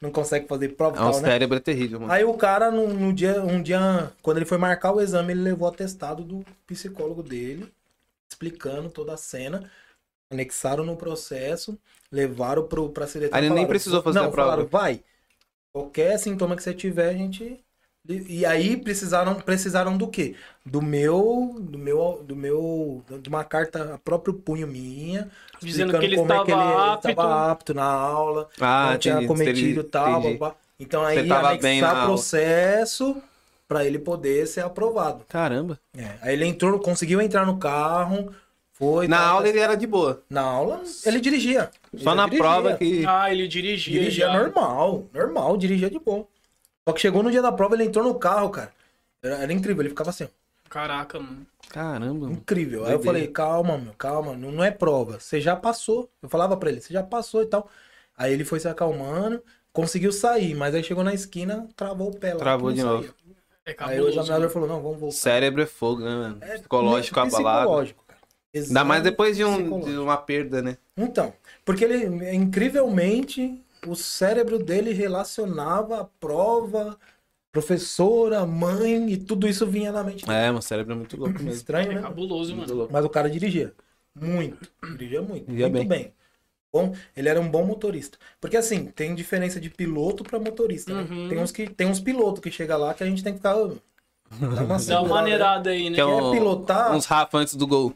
[0.00, 1.28] não consegue fazer prova e É um tal, né?
[1.28, 2.12] cérebro terrível, mano.
[2.12, 5.42] Aí o cara, no, no dia, um dia, quando ele foi marcar o exame, ele
[5.42, 7.66] levou o atestado do psicólogo dele,
[8.30, 9.68] explicando toda a cena,
[10.30, 11.76] anexaram no processo,
[12.12, 13.42] levaram pro, pra secretaria.
[13.42, 14.50] Aí ele nem precisou fazer não, a prova.
[14.50, 15.02] Falaram, vai,
[15.72, 17.64] qualquer sintoma que você tiver, a gente...
[18.08, 20.34] E aí precisaram, precisaram do quê?
[20.66, 26.04] Do meu, do meu, do meu, de uma carta a próprio punho minha, Dizendo que
[26.04, 27.08] ele como é estava que ele apto.
[27.10, 29.26] estava apto na aula, Ah, não tinha entendi.
[29.28, 29.90] cometido Entendi.
[29.90, 30.38] tal, Entendi.
[30.80, 33.22] Então aí tava bem na anexar processo
[33.68, 35.24] pra ele poder ser aprovado.
[35.28, 35.78] Caramba.
[35.96, 38.34] É, Aí ele entrou, conseguiu entrar no carro,
[38.82, 39.08] foi.
[39.08, 40.22] Na tal, aula ele era de boa.
[40.30, 41.70] na aula ele dirigia.
[41.96, 42.38] Só Ele na dirigia.
[42.38, 43.04] prova que.
[43.06, 44.00] Ah, ele dirigia.
[44.00, 44.32] Dirigia já.
[44.38, 46.26] normal, normal, dirigia de boa.
[46.88, 48.72] Só que chegou no dia da prova, ele entrou no carro, cara.
[49.22, 50.28] Era, era incrível, ele ficava assim, ó,
[50.68, 51.46] Caraca, mano.
[51.68, 52.26] Caramba.
[52.26, 52.32] mano.
[52.32, 52.84] incrível.
[52.84, 56.10] Aí eu falei, calma, meu, calma, não, não é prova, você já passou.
[56.22, 57.68] Eu falava pra ele, você já passou e tal.
[58.16, 62.32] Aí ele foi se acalmando, conseguiu sair, mas aí chegou na esquina, travou o pé
[62.34, 62.38] lá.
[62.40, 63.04] Travou de novo.
[63.64, 64.08] É Aí o cabuloso.
[64.10, 64.50] examinador mano.
[64.50, 65.16] falou, não, vamos voltar.
[65.16, 66.38] Cérebro é fogo, né, mano?
[66.40, 67.60] É, Psicológico é abalado.
[67.60, 68.01] Psicológico,
[68.52, 68.68] cara.
[68.68, 70.76] Ainda Exame mais depois de, um, de uma perda, né?
[70.96, 71.32] Então,
[71.64, 76.98] porque ele, incrivelmente, o cérebro dele relacionava a prova,
[77.50, 80.30] professora, mãe, e tudo isso vinha na mente.
[80.30, 81.50] É, meu cérebro é muito louco mesmo.
[81.52, 82.02] Estranho, É né?
[82.02, 82.78] cabuloso, Muito mano.
[82.80, 82.92] louco.
[82.92, 83.74] Mas o cara dirigia.
[84.14, 84.70] Muito.
[84.82, 85.46] Dirigia muito.
[85.46, 86.02] Dirigia muito bem.
[86.04, 86.14] bem.
[86.72, 88.18] Bom, ele era um bom motorista.
[88.40, 91.02] Porque assim, tem diferença de piloto pra motorista, né?
[91.10, 91.28] Uhum.
[91.28, 93.56] Tem uns que tem uns pilotos que chega lá que a gente tem que ficar
[94.40, 95.96] dá uma Dá uma maneirada aí, né?
[95.96, 96.94] Que é Quer um- pilotar?
[96.94, 97.94] Uns Rafa antes do gol.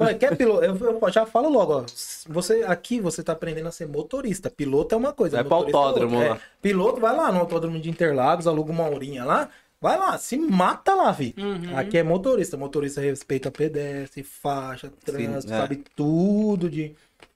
[0.00, 0.64] Ué, quer piloto?
[0.64, 1.84] Eu, eu já falo logo, ó.
[2.28, 4.50] Você, aqui você tá aprendendo a ser motorista.
[4.50, 5.36] Piloto é uma coisa.
[5.36, 6.22] Vai pro motorista é autódromo.
[6.22, 9.48] É, piloto, vai lá no autódromo de Interlagos, aluga uma horinha lá.
[9.80, 11.34] Vai lá, se mata lá, vi.
[11.38, 11.76] Uhum.
[11.76, 12.56] Aqui é motorista.
[12.56, 15.56] Motorista respeita pedestre, faixa, trânsito, é.
[15.56, 16.94] sabe tudo de.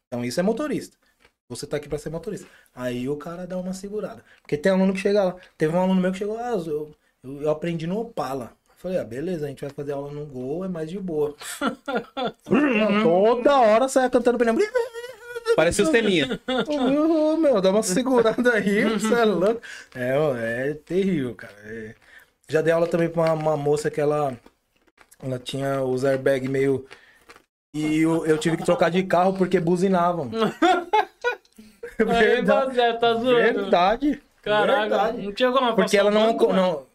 [0.09, 0.97] Então isso é motorista.
[1.49, 2.47] Você tá aqui pra ser motorista.
[2.75, 4.23] Aí o cara dá uma segurada.
[4.43, 5.37] Porque tem aluno que chega lá.
[5.57, 6.95] Teve um aluno meu que chegou, ah, eu,
[7.25, 8.53] eu, eu aprendi no Opala.
[8.77, 11.35] Falei, ah, beleza, a gente vai fazer aula no Gol, é mais de boa.
[13.03, 14.55] Toda hora saia cantando pneu.
[15.57, 16.39] Parece o Seninha.
[16.69, 19.61] Ô, meu, dá uma segurada aí, você é louco.
[19.95, 21.55] É, é terrível, cara.
[21.65, 21.95] É.
[22.47, 24.37] Já dei aula também pra uma, uma moça que ela,
[25.23, 26.85] ela tinha os airbags meio.
[27.73, 30.31] E eu, eu tive que trocar de carro porque buzinavam.
[31.97, 32.77] Verdade.
[32.99, 33.63] Tá zoando.
[33.63, 34.23] Verdade.
[34.43, 35.23] Caraca, verdade.
[35.23, 36.53] não tinha como Porque ela não, mano?
[36.53, 36.94] não.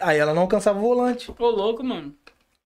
[0.00, 1.32] Aí ela não alcançava o volante.
[1.38, 2.14] Ô, louco, mano.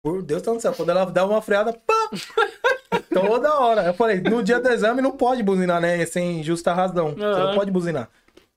[0.03, 0.73] Por Deus do céu.
[0.73, 2.11] Quando ela dá uma freada, pá!
[3.12, 3.83] Toda hora.
[3.85, 6.05] Eu falei, no dia do exame não pode buzinar, né?
[6.07, 7.12] Sem justa razão.
[7.14, 7.47] Você Aham.
[7.49, 8.09] não pode buzinar.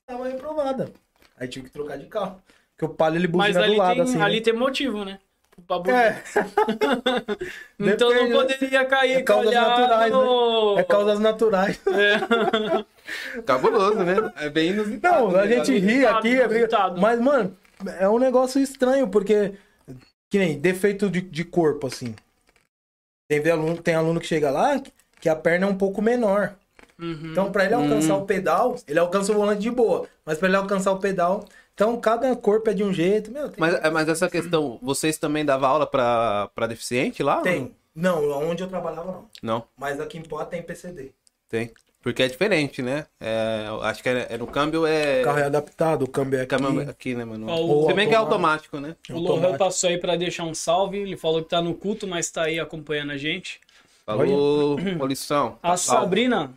[0.05, 0.91] Tava reprovada.
[1.37, 2.41] Aí tive que trocar de carro.
[2.75, 4.21] Porque o palio ele Mas buzina ali, do lado, tem, assim.
[4.21, 4.41] ali né?
[4.41, 5.19] tem motivo, né?
[5.67, 6.01] Pra buzinar.
[6.03, 6.23] É,
[7.79, 8.53] então depende, não né?
[8.55, 10.17] poderia cair É causas calhado naturais, né?
[10.19, 11.81] no- é causas naturais.
[13.45, 14.31] Cabuloso, né?
[14.37, 15.29] É bem inusitado.
[15.29, 15.57] Não, a né?
[15.57, 16.47] gente ri aqui, é
[16.99, 17.55] mas, mano,
[17.99, 19.53] é um negócio estranho, porque.
[20.29, 22.15] Que nem defeito de, de corpo, assim.
[23.27, 24.81] Tem aluno, tem aluno que chega lá
[25.19, 26.55] que a perna é um pouco menor.
[26.99, 27.31] Uhum.
[27.31, 30.07] Então, pra ele alcançar o pedal, ele alcança o volante de boa.
[30.25, 33.31] Mas pra ele alcançar o pedal, Então cada corpo é de um jeito.
[33.31, 33.59] Meu, tem...
[33.59, 37.41] Mas, é, mas essa questão, vocês também davam aula pra, pra deficiente lá?
[37.41, 37.73] Tem.
[37.95, 39.29] Não, onde eu trabalhava não.
[39.41, 41.13] Não, Mas aqui em Pó tem PCD.
[41.47, 41.71] tem.
[42.03, 43.05] Porque é diferente, né?
[43.17, 45.21] É, acho que é, é no câmbio é.
[45.21, 46.49] O carro é adaptado, o câmbio é aqui.
[46.57, 47.49] câmbio aqui, né, mano?
[47.49, 48.77] O Se bem que é automático.
[48.77, 48.97] né?
[49.09, 50.97] O Lohan passou aí pra deixar um salve.
[50.97, 53.61] Ele falou que tá no culto, mas tá aí acompanhando a gente.
[54.05, 55.57] Falou, polição.
[55.63, 56.53] A Sabrina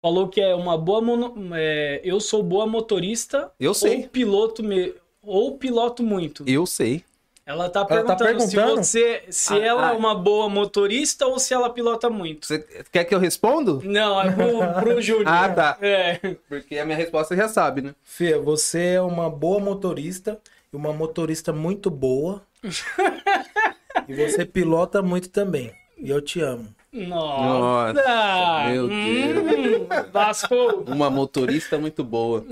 [0.00, 1.34] falou que é uma boa mono...
[1.54, 3.98] é, eu sou boa motorista Eu sei.
[3.98, 4.94] ou piloto me...
[5.22, 6.42] ou piloto muito.
[6.46, 7.04] Eu sei.
[7.46, 8.84] Ela tá Ela tá perguntando, se perguntando?
[8.84, 9.94] você se Ah, ela ah.
[9.94, 12.44] é uma boa motorista ou se ela pilota muito.
[12.44, 12.58] Você
[12.90, 13.80] quer que eu respondo?
[13.84, 15.28] Não, é pro, pro Júnior.
[15.28, 15.78] Ah, tá.
[15.80, 16.18] É.
[16.48, 17.94] Porque a minha resposta já sabe, né?
[18.02, 20.40] Fê, você é uma boa motorista
[20.72, 22.42] e uma motorista muito boa.
[24.08, 25.72] e você pilota muito também.
[25.96, 26.74] E eu te amo.
[26.96, 27.92] Nossa.
[27.92, 30.54] Nossa, meu Hum, Vasco.
[30.86, 32.44] Uma motorista muito boa.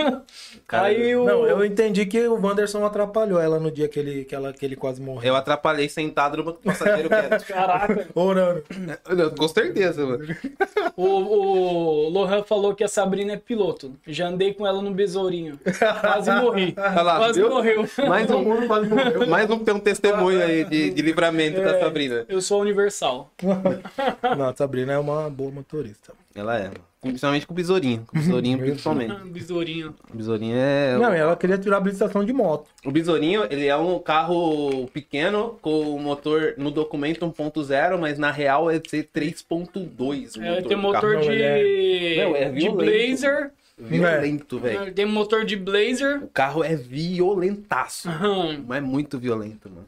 [0.66, 4.24] Cara, Aí o Não, eu entendi que o Wanderson atrapalhou ela no dia que ele,
[4.24, 5.28] que ela, que ele quase morreu.
[5.32, 7.44] Eu atrapalhei sentado no banco passageiro quieto.
[7.48, 8.06] Caraca.
[8.14, 8.62] Orando.
[9.08, 10.24] Eu- Com certeza, mano.
[10.96, 13.92] O, o Lohan falou que a Sabrina é piloto.
[14.06, 15.58] Já andei com ela no besourinho.
[16.00, 16.74] Quase morri.
[16.76, 17.48] Lá, Quase viu?
[17.50, 17.84] morreu.
[18.06, 22.26] Mais um, mais um tem um testemunho aí de, de livramento da É, Sabrina.
[22.28, 23.30] Eu sou universal.
[24.36, 26.12] Não, a Sabrina é uma boa motorista.
[26.34, 26.70] Ela é.
[27.00, 28.04] Principalmente com o besourinho.
[28.06, 29.14] Com o besourinho, principalmente.
[29.30, 29.94] Besourinho.
[30.12, 30.98] O besourinho é.
[30.98, 32.68] Não, e ela queria tirar a habilitação de moto.
[32.84, 38.68] O besourinho, ele é um carro pequeno com motor no documento 1.0, mas na real
[38.70, 40.36] é ser 3.2.
[40.36, 41.22] o É, motor tem do motor carro.
[41.30, 42.68] de, Não, é de.
[42.70, 43.50] Blazer.
[43.80, 44.92] Violento, velho.
[44.92, 46.24] Tem motor de Blazer.
[46.24, 48.08] O carro é violentaço.
[48.08, 48.64] Aham.
[48.66, 49.86] Mas é muito violento, mano.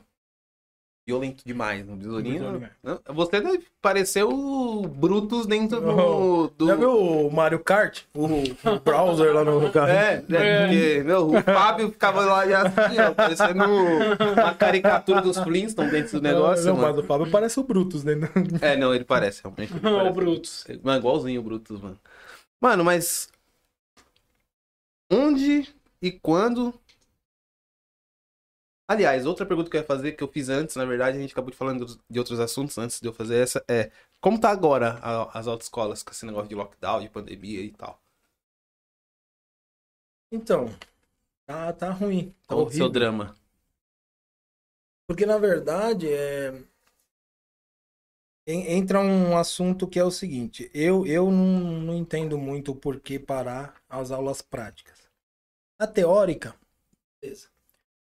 [1.07, 1.85] Violento demais.
[1.85, 1.97] No.
[1.97, 6.49] Não, Você deve parecer o Brutus dentro do.
[6.57, 6.67] do...
[6.67, 8.03] Já viu o Mario Kart?
[8.15, 9.89] O, o browser lá no, carro?
[9.89, 15.39] É, é, porque, meu, o Fábio ficava lá e assim, ó, parecendo uma caricatura dos
[15.39, 16.89] Flintstones dentro do negócio, não, mano.
[16.89, 18.15] mas o Fábio parece o Brutus, né?
[18.61, 19.73] É, não, ele parece, realmente.
[19.73, 20.15] Ele o parece.
[20.15, 20.67] Brutus.
[20.83, 21.99] Mano, igualzinho o Brutus, mano.
[22.61, 23.29] Mano, mas.
[25.11, 25.67] Onde
[26.01, 26.75] e quando.
[28.91, 31.31] Aliás, outra pergunta que eu ia fazer, que eu fiz antes, na verdade, a gente
[31.33, 33.91] acabou de falando de outros assuntos antes de eu fazer essa, é.
[34.21, 38.01] Como tá agora a- as autoescolas com esse negócio de lockdown, de pandemia e tal?
[40.33, 40.67] Então,
[41.47, 42.35] tá, tá ruim.
[42.47, 43.35] Tá Qual o seu drama?
[45.07, 46.53] Porque, na verdade, é...
[48.47, 50.71] en- entra um assunto que é o seguinte.
[50.75, 55.09] Eu, eu não, não entendo muito o porquê parar as aulas práticas.
[55.79, 56.57] A teórica,
[57.23, 57.50] beleza.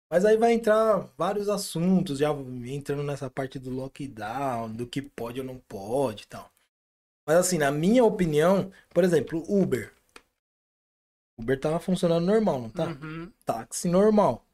[0.09, 2.29] Mas aí vai entrar vários assuntos, já
[2.65, 6.49] entrando nessa parte do lockdown, do que pode ou não pode e tal.
[7.25, 9.91] Mas assim, na minha opinião, por exemplo, Uber.
[11.37, 12.85] Uber tava funcionando normal, não tá?
[12.87, 13.31] Uhum.
[13.45, 14.45] táxi normal,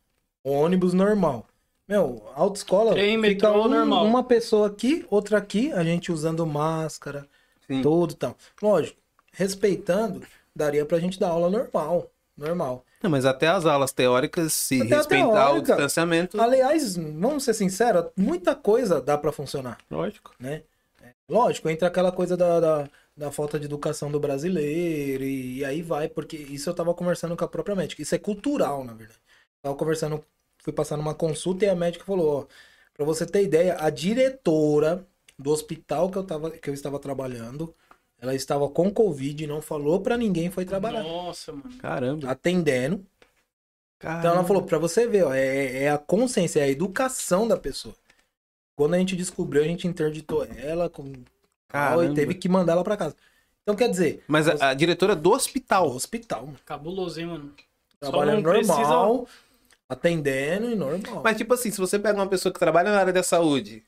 [0.43, 1.47] ônibus normal.
[1.87, 4.05] Meu, autoescola Trem, fica metrô um- normal.
[4.05, 7.27] uma pessoa aqui, outra aqui, a gente usando máscara,
[7.67, 7.81] Sim.
[7.81, 8.35] tudo e tal.
[8.61, 8.99] Lógico,
[9.31, 10.25] respeitando,
[10.55, 12.85] daria pra gente dar aula normal, normal.
[13.03, 15.73] Não, mas até as aulas teóricas, se Até respeitar o teórica.
[15.73, 16.41] distanciamento.
[16.41, 20.33] Aliás, vamos ser sinceros, muita coisa dá pra funcionar, Lógico.
[20.39, 20.63] né?
[21.01, 25.65] É, Lógico, entra aquela coisa da, da, da falta de educação do brasileiro e, e
[25.65, 28.93] aí vai, porque isso eu tava conversando com a própria médica, isso é cultural, na
[28.93, 29.19] verdade.
[29.61, 30.23] Tava conversando,
[30.63, 32.45] fui passar numa consulta e a médica falou, ó,
[32.93, 35.05] pra você ter ideia, a diretora
[35.37, 37.75] do hospital que eu, tava, que eu estava trabalhando,
[38.23, 41.03] ela estava com Covid, não falou pra ninguém, foi trabalhar.
[41.03, 41.77] Nossa, mano.
[41.77, 42.29] Caramba.
[42.31, 43.05] Atendendo.
[43.99, 44.19] Caramba.
[44.19, 47.57] Então ela falou, pra você ver, ó, é, é a consciência, é a educação da
[47.57, 47.93] pessoa.
[48.77, 51.11] Quando a gente descobriu, a gente interditou ela com
[51.67, 52.05] Caramba.
[52.05, 53.15] e teve que mandar ela pra casa.
[53.61, 55.89] Então quer dizer, Mas a, a diretora do hospital.
[55.89, 57.53] hospital, mano, Cabuloso, hein, mano.
[57.99, 59.27] Trabalhando não precisa- normal,
[59.89, 61.21] atendendo e normal.
[61.23, 63.83] Mas, tipo assim, se você pega uma pessoa que trabalha na área da saúde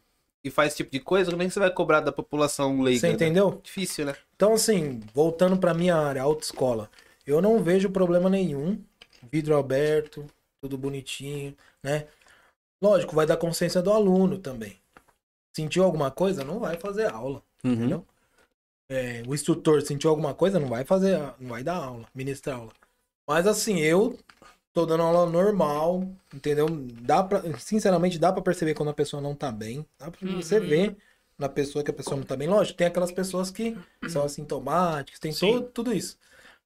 [0.46, 3.00] e faz esse tipo de coisa, como é que você vai cobrar da população leiga?
[3.00, 3.14] Você né?
[3.14, 3.60] entendeu?
[3.64, 4.16] Difícil, né?
[4.36, 6.88] Então, assim, voltando pra minha área, autoescola,
[7.26, 8.80] eu não vejo problema nenhum.
[9.32, 10.24] Vidro aberto,
[10.62, 12.08] tudo bonitinho, né?
[12.80, 14.78] Lógico, vai dar consciência do aluno também.
[15.56, 16.43] Sentiu alguma coisa?
[16.43, 17.41] Não vai fazer aula.
[17.64, 17.74] Uhum.
[17.74, 18.06] Entendeu?
[18.88, 20.60] É, o instrutor sentiu alguma coisa?
[20.60, 22.72] Não vai fazer, não vai dar aula, ministrar aula.
[23.28, 24.16] Mas assim, eu
[24.76, 26.03] tô dando aula normal,
[26.34, 26.67] entendeu?
[27.01, 29.86] Dá pra, sinceramente, dá pra perceber quando a pessoa não tá bem.
[29.97, 30.67] Dá pra você Uhum.
[30.67, 30.97] ver
[31.39, 32.49] na pessoa que a pessoa não tá bem.
[32.49, 33.76] Lógico, tem aquelas pessoas que
[34.09, 35.53] são assintomáticas, tem Sim.
[35.53, 36.17] todo, tudo isso.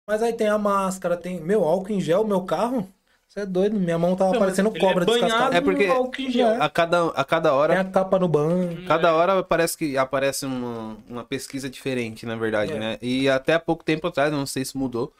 [0.07, 2.89] Mas aí tem a máscara, tem meu álcool em gel, meu carro.
[3.28, 5.55] Você é doido, minha mão tava Não, parecendo ele cobra é banhado descascada.
[5.57, 6.47] É porque- no álcool em gel.
[6.47, 6.57] É.
[6.62, 7.80] A cada, a cada Tem hora.
[7.80, 8.82] a capa no banco.
[8.88, 12.80] Cada hora parece que aparece uma, uma pesquisa diferente, na verdade, É.
[12.80, 12.97] né?
[13.03, 15.14] E até há pouco tempo atrás, não sei se mudou,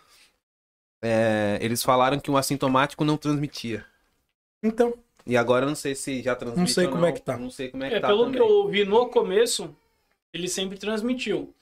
[1.02, 3.86] é, eles falaram que o assintomático não transmitia.
[4.64, 4.94] Então,
[5.26, 6.62] E agora eu não sei se já transmitiu.
[6.62, 7.38] Não sei ou como é que tá.
[7.38, 8.08] Não sei como é que É, tá.
[8.08, 8.34] pelo também.
[8.34, 9.76] que eu ouvi no começo,
[10.34, 11.54] ele sempre transmitiu.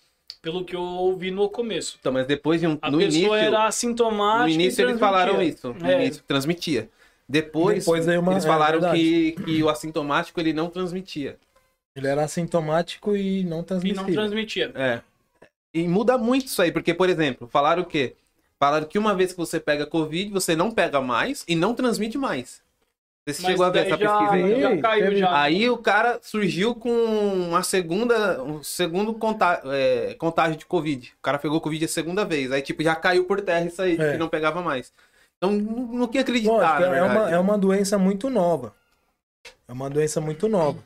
[0.41, 1.97] Pelo que eu ouvi no começo.
[1.99, 2.77] Então, mas depois de um.
[2.81, 3.33] A no pessoa início.
[3.33, 4.43] era assintomática.
[4.43, 4.99] No e início eles transmitia.
[5.07, 5.73] falaram isso.
[5.73, 6.01] No É.
[6.05, 6.89] início transmitia.
[7.27, 11.37] Depois, Depois uma- eles é, falaram que, que o assintomático ele não transmitia.
[11.95, 14.03] ele era assintomático e não E transmissível.
[14.05, 14.71] não transmitia.
[14.75, 15.01] É.
[15.73, 18.15] E muda muito isso aí, porque, por exemplo, falaram o quê?
[18.59, 22.17] Falaram que uma vez que você pega Covid, você não pega mais e não transmite
[22.17, 22.61] mais.
[23.27, 24.61] Você Mas chegou a ver essa já, pesquisa aí?
[24.61, 25.41] já caiu já.
[25.41, 31.13] Aí o cara surgiu com uma segunda, um segundo conta, é, contágio de Covid.
[31.19, 32.51] O cara pegou Covid a segunda vez.
[32.53, 34.11] Aí, tipo, já caiu por terra isso aí, de É.
[34.13, 34.93] que não pegava mais.
[35.37, 38.73] Então, não, não quer acreditar, Lógico, é, uma, é uma doença muito nova.
[39.67, 40.81] É uma doença muito nova.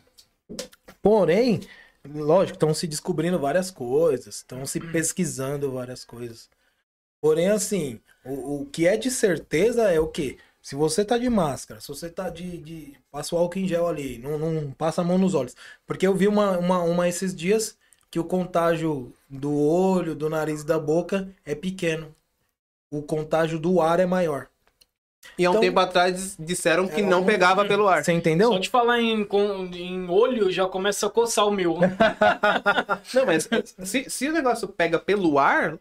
[1.02, 1.62] Porém,
[2.04, 6.50] lógico, estão se descobrindo várias coisas, estão se pesquisando várias coisas.
[7.22, 10.38] Porém, assim, o, o que é de certeza é o quê?
[10.62, 12.58] Se você tá de máscara, se você tá de.
[12.58, 15.56] de passa o álcool em gel ali, não, não passa a mão nos olhos.
[15.88, 17.78] Porque eu vi uma, uma, uma esses dias
[18.12, 22.14] que o contágio do olho, do nariz e da boca é pequeno.
[22.92, 24.48] O contágio do ar é maior.
[25.38, 28.04] E há um Então- tempo atrás disseram que É, não pegava pelo ar.
[28.04, 28.50] Você entendeu?
[28.52, 31.78] Só de falar em, com- em olho, já começa a coçar o meu.
[33.14, 33.48] Não, mas
[33.84, 35.78] se, se o negócio pega pelo ar,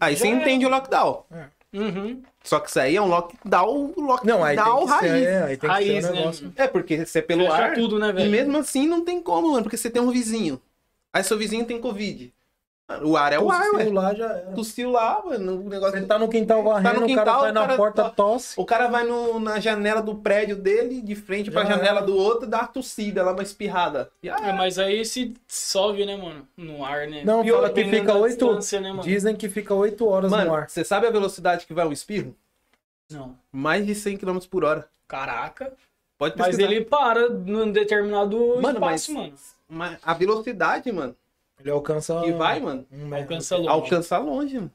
[0.00, 0.30] aí Já você é.
[0.30, 1.24] entende o lockdown.
[1.72, 2.22] Uhum.
[2.42, 5.00] Só que isso aí é um lockdown, lockdown Não, aí tem que raiz.
[5.12, 6.18] ser, é, aí tem que Raiz, ser um né?
[6.20, 6.52] negócio.
[6.56, 7.74] É, porque se é pelo Fecha ar.
[7.74, 8.30] tudo, né, E velho?
[8.30, 10.60] mesmo assim não tem como, mano, porque você tem um vizinho.
[11.12, 12.32] Aí seu vizinho tem Covid.
[13.04, 13.70] O ar é o ar, ué.
[13.78, 14.52] Tossiu lá já era.
[14.52, 15.60] Tossiu lá, mano.
[15.60, 17.76] O negócio Você tá no quintal varrendo, no o cara quintal, vai o na cara
[17.76, 18.54] porta, tá- tosse.
[18.60, 22.16] O cara vai no- na janela do prédio dele, de frente pra Já janela do
[22.16, 24.10] outro, dá uma tossida lá, uma espirrada.
[24.22, 26.46] É, mas aí se dissolve, né, mano?
[26.56, 27.22] No ar, né?
[27.24, 28.58] Não, Pior, fala que fica oito.
[28.80, 29.02] né, mano?
[29.02, 30.68] Dizem que fica 8 horas no mano, ar.
[30.68, 32.34] você sabe a velocidade que vai um espirro?
[33.10, 33.36] Não.
[33.52, 34.88] Mais de 100 km por hora.
[35.08, 35.72] Caraca.
[36.18, 36.70] Pode Mas pesquisar.
[36.70, 39.32] ele para num determinado Mano, espaço, mas- mano.
[39.72, 41.16] Mas a velocidade, mano,
[41.60, 42.20] Ele alcança.
[42.22, 43.14] que vai, mano, um.
[43.14, 43.68] Alcança longe.
[43.68, 44.72] alcança longe, mano.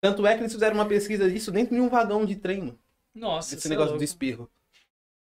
[0.00, 2.78] Tanto é que eles fizeram uma pesquisa disso dentro de um vagão de trem, mano.
[3.14, 4.00] Nossa, Esse é negócio louco.
[4.00, 4.50] do espirro.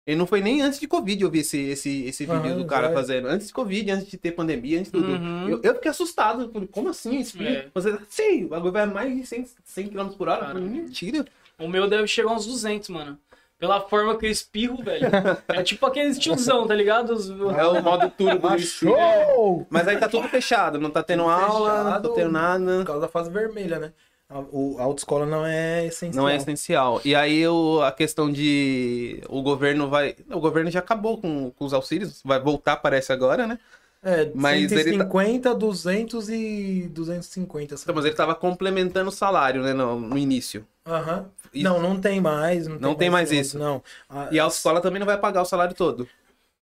[0.06, 2.66] E não foi nem antes de Covid eu vi esse, esse, esse vídeo Aham, do
[2.66, 2.96] cara vai.
[2.98, 3.28] fazendo.
[3.30, 5.14] Antes de Covid, antes de ter pandemia, antes de tudo.
[5.14, 5.48] Uhum.
[5.48, 6.52] Eu, eu fiquei assustado.
[6.52, 7.46] Falei, como assim espirro?
[7.48, 7.70] É.
[7.74, 10.48] Você, sim, o bagulho vai mais de 100, 100 km por hora.
[10.48, 10.64] Falei.
[10.64, 11.26] Mentira.
[11.58, 13.18] O meu deve chegar uns 200, mano.
[13.64, 15.06] Pela forma que eu espirro, velho.
[15.48, 17.12] É tipo aqueles tiozão, tá ligado?
[17.14, 18.94] Os- É o modo turbo do espirro.
[19.00, 19.66] Achou!
[19.70, 20.78] Mas aí tá tudo fechado.
[20.82, 22.10] Não tá tendo Tudo aula, não fechado.
[22.10, 22.78] tá tendo nada.
[22.80, 23.94] Por causa da fase vermelha, né?
[24.30, 26.22] A, o, a autoescola não é essencial.
[26.26, 27.00] Não é essencial.
[27.06, 30.14] E aí o, a questão de o governo vai.
[30.30, 33.58] O governo já acabou com, com os auxílios, vai voltar, parece agora, né?
[34.04, 37.76] É, Mas ele tá- 150, 200 e 250.
[37.76, 37.84] assim.
[37.84, 40.68] Então, mas ele tava complementando o salário, né, no, no início.
[40.86, 41.28] Aham.
[41.56, 42.68] Não, não tem mais.
[42.68, 43.60] Não, Não tem mais esse isso.
[43.60, 43.84] Não.
[44.10, 46.08] A- E a autoescola também não vai pagar o salário todo.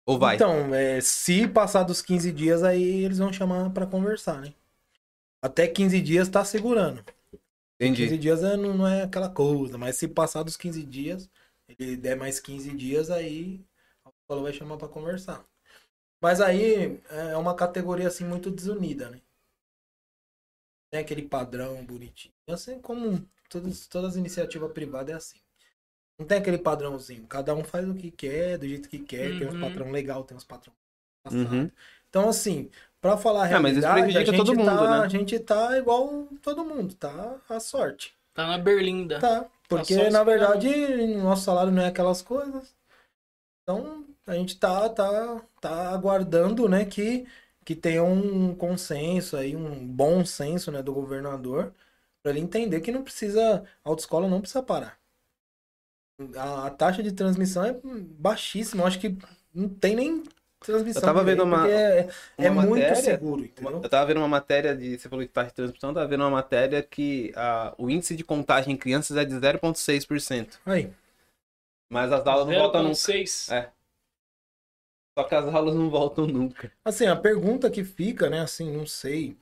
[0.06, 0.36] Ou vai?
[0.36, 4.54] Então, é, se passar dos 15 dias, aí eles vão chamar pra conversar, né?
[5.42, 7.04] Até 15 dias tá segurando.
[7.80, 8.18] 15 Entendi.
[8.18, 11.30] dias é- não, não é aquela coisa, mas se passar dos 15 dias,
[11.68, 13.62] ele der mais 15 dias, aí
[14.06, 15.46] a escola vai chamar pra conversar.
[16.22, 19.22] Mas aí é uma categoria assim muito desunida, né?
[20.92, 22.34] Tem aquele padrão bonitinho.
[22.48, 23.28] Assim como
[23.62, 25.40] todas, todas as iniciativas privadas é assim.
[26.20, 27.28] Não tem aquele padrãozinho.
[27.28, 29.38] Cada um faz o que quer, do jeito que quer.
[29.38, 29.60] Tem uns Uhum.
[29.62, 30.74] patrão legal, tem uns patrão
[31.30, 31.44] Uhum.
[31.44, 31.72] passado.
[32.10, 32.70] Então, assim,
[33.02, 35.06] pra falar a Ah, mas isso realidade, a gente, todo mundo, tá, né?
[35.06, 37.42] a gente tá igual todo mundo, tá?
[37.50, 38.14] A sorte.
[38.34, 39.20] Tá na berlinda.
[39.20, 39.50] Tá.
[39.68, 40.70] Porque, só na verdade,
[41.18, 42.74] nosso salário não é aquelas coisas.
[43.64, 47.26] Então, a gente tá, tá, tá aguardando, né, que,
[47.64, 51.74] que tenha um consenso aí, um bom senso, né, do governador,
[52.26, 54.98] para ele entender que não precisa, a autoescola não precisa parar.
[56.36, 57.80] A, a taxa de transmissão é
[58.18, 59.16] baixíssima, eu acho que
[59.54, 60.24] não tem nem
[60.60, 61.04] transmissão.
[61.04, 62.10] Eu tava vendo direito, uma- é,
[62.40, 63.80] é uma muito matéria- seguro, entendeu?
[63.84, 64.98] Eu tava vendo uma matéria de.
[64.98, 68.16] Você falou que taxa de transmissão, eu tava vendo uma matéria que ah, o índice
[68.16, 70.58] de contágio em crianças é de 0,6%.
[70.66, 70.92] Aí,
[71.92, 72.96] Mas as aulas não voltam nunca.
[72.96, 73.52] 0,6.
[73.52, 73.72] É.
[75.20, 76.72] Só que as aulas não voltam nunca.
[76.84, 79.38] Assim, a pergunta que fica, né, assim, não sei,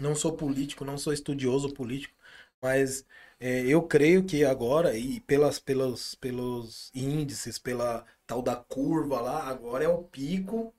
[0.00, 2.14] não sou político, não sou estudioso político,
[2.62, 3.04] mas
[3.40, 9.44] é, eu creio que agora, e pelas, pelos, pelos índices, pela tal da curva lá,
[9.48, 10.74] agora é o pico.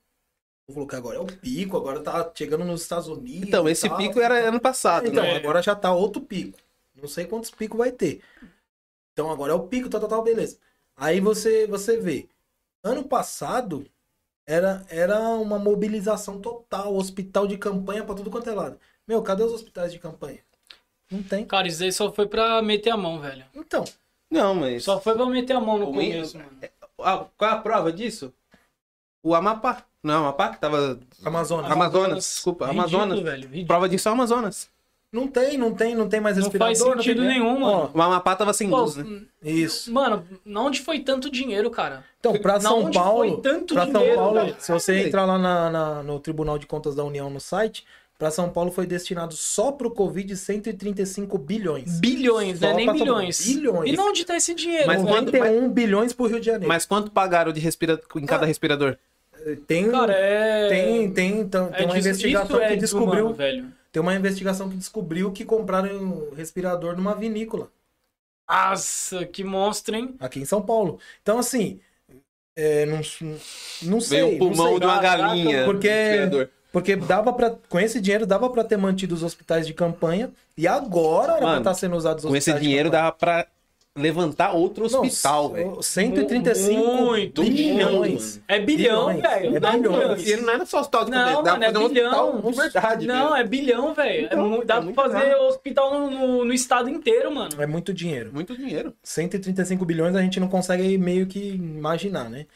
[0.66, 3.48] Vou colocar agora, é o pico, agora tá chegando nos Estados Unidos.
[3.48, 3.98] Então, esse tal.
[3.98, 5.36] pico era ano passado, Então, né?
[5.36, 6.58] agora já tá outro pico.
[6.94, 8.22] Não sei quantos picos vai ter.
[9.12, 10.58] Então, agora é o pico, tal, tal, tal, beleza.
[10.96, 12.28] Aí você, você vê.
[12.82, 13.86] Ano passado
[14.46, 18.80] era, era uma mobilização total, hospital de campanha pra tudo quanto é lado.
[19.08, 20.38] Meu, cadê os hospitais de campanha?
[21.10, 21.44] Não tem.
[21.46, 23.44] Cara, isso aí só foi pra meter a mão, velho.
[23.54, 23.84] Então,
[24.30, 24.84] Não, mas.
[24.84, 26.72] Só foi pra meter a mão no O começo, mínimo- mano.
[27.00, 28.30] Ah, qual é a prova disso?
[29.22, 29.84] O Amapá.
[30.02, 31.00] Não, é o Amapá que tava.
[31.24, 31.70] Amazonas.
[31.72, 33.20] Amazonas, desculpa, Ridículo, Amazonas.
[33.24, 33.42] velho.
[33.44, 33.66] Ridículo.
[33.66, 34.68] Prova disso é o Amazonas.
[35.10, 36.76] Não tem, não tem, não tem mais Não respirador.
[36.76, 37.90] faz sentido tem- nenhum, mano.
[37.94, 39.22] O Amapá tava sem Pô, luz, né?
[39.42, 39.90] Isso.
[39.90, 40.22] Mano,
[40.54, 42.04] onde foi tanto dinheiro, cara?
[42.20, 44.56] Então, pra Na São onde Paulo, foi tanto pra São dinheiro, Paulo, velho?
[44.58, 47.86] se você entrar lá na- na- no Tribunal de Contas da União no site,
[48.18, 52.00] pra São Paulo foi destinado só pro Covid 135 bilhões.
[52.00, 52.74] Bilhões, Só né?
[52.74, 53.00] Nem Paulo.
[53.00, 53.46] bilhões.
[53.46, 53.92] Bilhões.
[53.92, 54.86] E não onde tá esse dinheiro?
[54.88, 55.08] Mas velho?
[55.14, 56.68] quando- 91 bilhões pro Rio de Janeiro.
[56.68, 58.00] Mas quanto pagaram de respira...
[58.16, 58.96] em cada respirador?
[59.68, 60.68] tem, Cara, é.
[60.68, 63.72] tem, tem, então, tem é uma des- investigação isso é que descobriu, velho.
[63.92, 67.70] tem uma investigação que descobriu que compraram um respirador numa vinícola
[68.50, 70.16] Nossa, que monstro, hein?
[70.18, 70.98] aqui em São Paulo.
[71.22, 71.78] Então assim,
[72.56, 73.00] é, não,
[73.82, 74.80] não sei, Veio o não pulmão sei.
[74.80, 75.64] de uma galinha.
[75.64, 76.48] porque-.
[76.72, 80.66] Porque dava para com esse dinheiro dava pra ter mantido os hospitais de campanha e
[80.68, 83.46] agora era pra estar sendo usados os Com esse hospitais de dinheiro dava pra
[83.96, 85.82] levantar outro hospital, velho.
[85.82, 88.36] 135 Muito, bilhões.
[88.36, 88.44] mano.
[88.46, 89.22] É bilhão, Bilhões.
[89.22, 89.56] velho.
[89.56, 92.12] É dinheiro não era só hospital de Não, campanha, dava mano, é um bilhão.
[92.12, 94.24] hospital de verdade, Não, é bilhão, velho.
[94.26, 95.40] Então, é dá é pra fazer errado.
[95.48, 97.50] hospital no, no estado inteiro, mano.
[97.60, 98.30] É muito dinheiro.
[98.32, 98.94] Muito dinheiro.
[99.02, 102.46] 135 bilhões a gente não consegue meio que imaginar, né?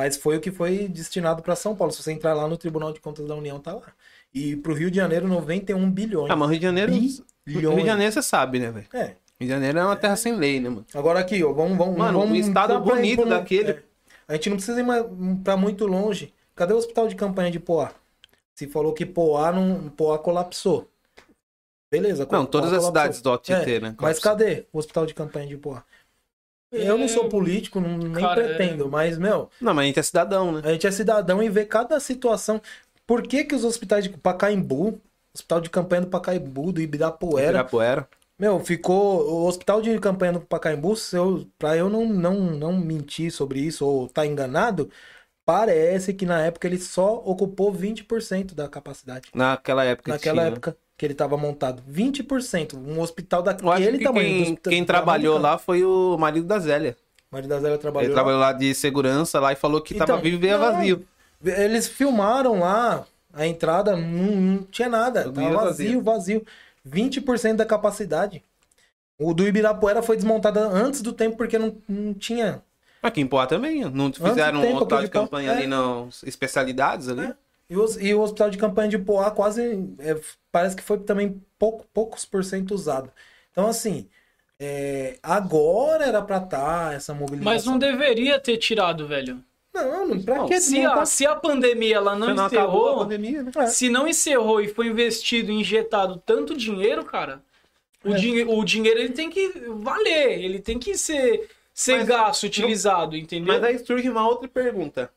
[0.00, 1.92] Mas foi o que foi destinado para São Paulo.
[1.92, 3.92] Se você entrar lá no Tribunal de Contas da União, tá lá.
[4.32, 6.30] E pro Rio de Janeiro, 91 bilhões.
[6.30, 6.90] Ah, mas Rio de Janeiro.
[6.90, 7.22] Bilhões.
[7.46, 8.86] Rio de Janeiro você sabe, né, velho?
[8.94, 9.04] É.
[9.08, 10.86] Rio de Janeiro é uma terra sem lei, né, mano?
[10.94, 13.72] Agora aqui, ó, vamos, vamos, Mano, vamos um estado bonito pra daquele.
[13.72, 13.82] é.
[14.26, 15.04] A gente não precisa ir mais
[15.44, 16.32] para muito longe.
[16.56, 17.92] Cadê o hospital de campanha de Poá?
[18.54, 20.88] Se falou que Poá não, Poá colapsou.
[21.92, 22.22] Beleza.
[22.22, 22.86] Não, Poá todas as colapsou.
[22.86, 23.94] cidades do OTT, É, né?
[24.00, 25.82] Mas cadê o hospital de campanha de Poá?
[26.72, 29.98] Eu não sou político, não, nem Cara, é- pretendo, mas, meu, Não, mas a gente
[29.98, 30.60] é cidadão, né?
[30.64, 32.60] A gente é cidadão e vê cada situação.
[33.06, 35.00] Por que, que os hospitais de Pacaembu,
[35.34, 38.08] hospital de campanha do Pacaembu, do Ibirapuera, Ibirapuera.
[38.38, 39.28] meu, ficou.
[39.28, 43.60] O hospital de campanha do Pacaembu, se eu, pra eu não, não, não mentir sobre
[43.60, 44.88] isso ou tá enganado,
[45.44, 49.28] parece que na época ele só ocupou 20% da capacidade.
[49.34, 50.12] Naquela época.
[50.12, 50.52] Naquela tinha.
[50.52, 51.82] época que ele tava montado.
[51.90, 52.76] 20%.
[52.76, 54.44] Um hospital daquele que tamanho.
[54.44, 56.92] quem, quem trabalhou lá foi o marido da Zélia.
[56.92, 57.02] campo.
[57.32, 58.04] Maria da Zélia trabalhou.
[58.04, 58.14] Ele lá.
[58.16, 61.06] trabalhou lá de segurança lá e falou que tava Então, vivo e não, vazio.
[61.42, 65.24] Eles filmaram lá a entrada, não, não tinha nada.
[65.24, 66.44] Tudo Tava vazio, vazio.
[66.86, 68.42] 20% da capacidade.
[69.18, 72.60] O do Ibirapuera foi desmontado antes do tempo porque não, não tinha.
[73.02, 73.86] Aqui em Poá também.
[73.88, 75.66] Não fizeram um tempo, de campanha Poá- ali é.
[75.66, 77.22] nas especialidades ali.
[77.24, 77.34] É.
[77.70, 79.62] E, os- e o hospital de campanha de Poá quase.
[80.00, 80.20] é,
[80.52, 83.10] parece que foi também pouco, poucos por cento usado.
[83.52, 84.08] Então, assim.
[84.62, 87.52] é, agora era pra estar essa mobilização.
[87.54, 89.42] Mas não deveria ter tirado, velho.
[89.72, 93.42] Não, não, pra Não, que Se a, se a pandemia ela não não encerrou, pandemia,
[93.44, 93.52] né?
[93.56, 93.66] É.
[93.68, 97.40] se não encerrou e foi investido, injetado tanto dinheiro, cara,
[98.04, 98.16] o, É.
[98.16, 103.16] dinhe- o dinheiro ele tem que valer, ele tem que ser, ser Mas gasto, utilizado,
[103.16, 103.54] entendeu?
[103.54, 105.10] Mas aí surge uma outra pergunta.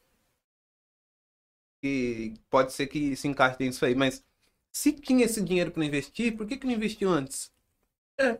[1.84, 4.24] Que pode ser que se encaixe nisso aí, mas
[4.72, 7.52] se tinha esse dinheiro para investir, por que, que não investiu antes?
[8.18, 8.40] É.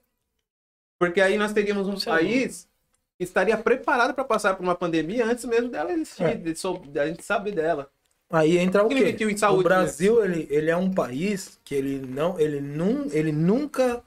[0.98, 2.70] Porque aí nós teríamos um é país
[3.18, 6.36] que estaria preparado para passar por uma pandemia antes mesmo dela existir, É.
[6.36, 7.92] de sou- da gente saber dela.
[8.30, 9.38] Aí entra o quê?
[9.38, 14.02] saúde, o Brasil, ele, ele é um país que ele não, ele não, ele nunca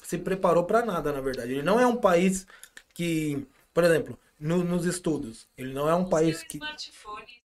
[0.00, 1.54] se preparou para nada, na verdade.
[1.54, 2.46] Ele não é um país
[2.94, 7.35] que, por exemplo, no- nos estudos, ele não é um país que smartphone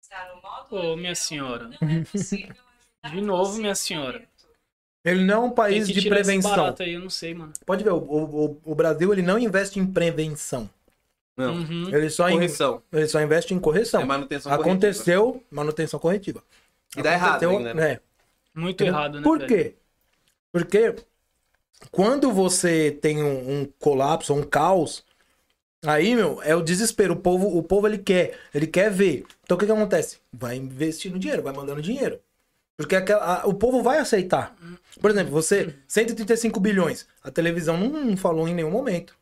[0.70, 1.70] Ô, avião, minha senhora.
[1.82, 2.55] Não é possível
[3.03, 4.24] ajudar De novo, minha senhora.
[5.03, 6.76] ele não é um país de prevenção.
[6.80, 7.53] aí, eu não sei, mano.
[7.66, 10.70] Pode ver, o, o, o Brasil ele não investe em prevenção.
[11.38, 11.55] Não.
[11.55, 11.89] Uhum.
[11.95, 12.84] Ele só, in- Correção.
[12.91, 14.01] ele só investe em correção.
[14.01, 16.43] É manutenção Aconteceu manutenção corretiva.
[16.95, 17.91] E dá errado ainda, né?
[17.93, 17.99] é.
[18.53, 19.24] Muito errado, né?
[19.24, 19.47] Por velho?
[19.47, 19.76] quê?
[20.51, 20.95] Porque
[21.89, 25.03] quando você tem um, um colapso, um caos,
[25.86, 27.14] aí, meu, é o desespero.
[27.14, 29.26] O povo, o povo ele quer, ele quer ver.
[29.44, 30.20] Então o que, que acontece?
[30.32, 32.20] Vai investindo dinheiro, vai mandando dinheiro.
[32.78, 34.56] Porque aquela- a- o povo vai aceitar.
[35.00, 37.06] Por exemplo, você, 135 bilhões.
[37.24, 39.16] A televisão não, não falou em nenhum momento.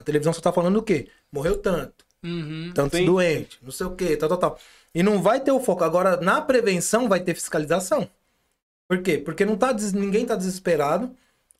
[0.00, 1.08] A televisão só tá falando o quê?
[1.32, 2.72] Morreu tanto Uhum.
[2.74, 3.06] tantos Sim.
[3.06, 4.58] doentes, não sei o que, tal, tal, tal.
[4.94, 5.84] E não vai ter o foco.
[5.84, 8.08] Agora, na prevenção vai ter fiscalização.
[8.88, 9.18] Por quê?
[9.18, 11.14] Porque não tá, ninguém tá desesperado.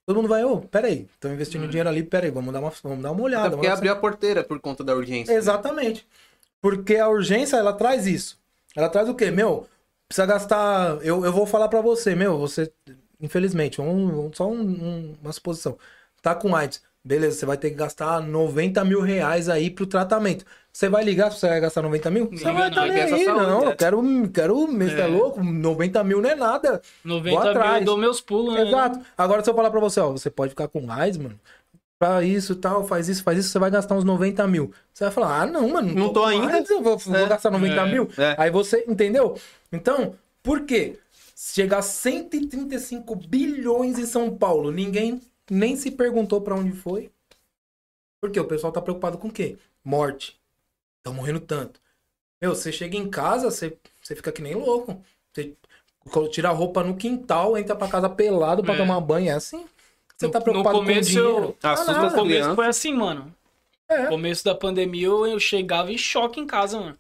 [0.07, 3.11] Todo mundo vai, ô, peraí, estão investindo dinheiro ali, peraí, vamos dar uma, vamos dar
[3.13, 3.47] uma olhada.
[3.47, 5.33] Até porque abriu a porteira por conta da urgência.
[5.33, 6.07] Exatamente.
[6.61, 8.39] Porque a urgência, ela traz isso.
[8.77, 9.31] Ela traz o quê?
[9.31, 9.67] Meu,
[10.09, 10.99] precisa gastar.
[11.03, 12.71] Eu, eu vou falar pra você, meu, você.
[13.21, 15.79] Infelizmente, vamos- só um- um- uma suposição.
[16.21, 16.83] Tá com AIDS.
[17.03, 20.45] Beleza, você vai ter que gastar 90 mil reais aí pro tratamento.
[20.75, 22.29] Você vai ligar se você vai gastar 90 mil?
[22.33, 23.63] Você vai não, estar nem aí, saúde, não.
[23.63, 23.67] é.
[23.67, 24.03] Eu quero,
[24.33, 25.07] quero, você é É.
[25.07, 25.41] louco?
[25.45, 26.83] 90 mil não é nada.
[27.05, 27.79] 90 Vou mil, atrás.
[27.79, 28.67] eu dou meus pulos, né?
[28.67, 28.99] Exato.
[29.17, 31.39] Agora, se eu falar pra você, ó, você pode ficar com raiz, mano.
[31.97, 34.73] Pra isso tal, faz isso, faz isso, você vai gastar uns 90 mil.
[34.93, 35.95] Você vai falar, ah, não, mano.
[35.95, 36.65] Não tô com ainda.
[36.69, 37.29] eu vou, vou É.
[37.29, 37.93] gastar 90 É.
[37.93, 38.09] mil.
[38.19, 38.35] É.
[38.37, 39.39] Aí você, entendeu?
[39.73, 40.99] Então, por quê?
[41.37, 47.11] Chegar a 135 bilhões em São Paulo, ninguém nem se perguntou pra onde foi.
[48.21, 49.57] Porque o pessoal tá preocupado com o quê?
[49.85, 50.37] Morte.
[51.05, 51.79] Estão morrendo tanto.
[52.41, 55.05] Meu, você chega em casa, você, você fica que nem louco.
[55.35, 55.55] Você
[56.33, 58.77] tira a roupa no quintal, entra pra casa pelado pra É.
[58.79, 59.29] tomar banho.
[59.29, 59.67] É assim?
[60.17, 61.45] Você No- tá no preocupado começo com dinheiro?
[61.45, 62.55] eu- Ah, Assusta No começo criança.
[62.55, 63.35] foi assim, mano.
[63.87, 64.05] É.
[64.05, 66.99] No começo da pandemia eu, eu chegava em choque em casa, mano.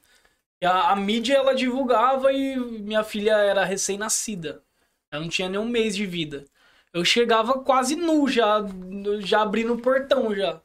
[0.60, 4.60] E a, a mídia ela divulgava e minha filha era recém-nascida.
[5.10, 6.44] Ela não tinha nem um mês de vida.
[6.92, 8.58] Eu chegava quase nu, já,
[9.20, 10.60] já abrindo o portão já.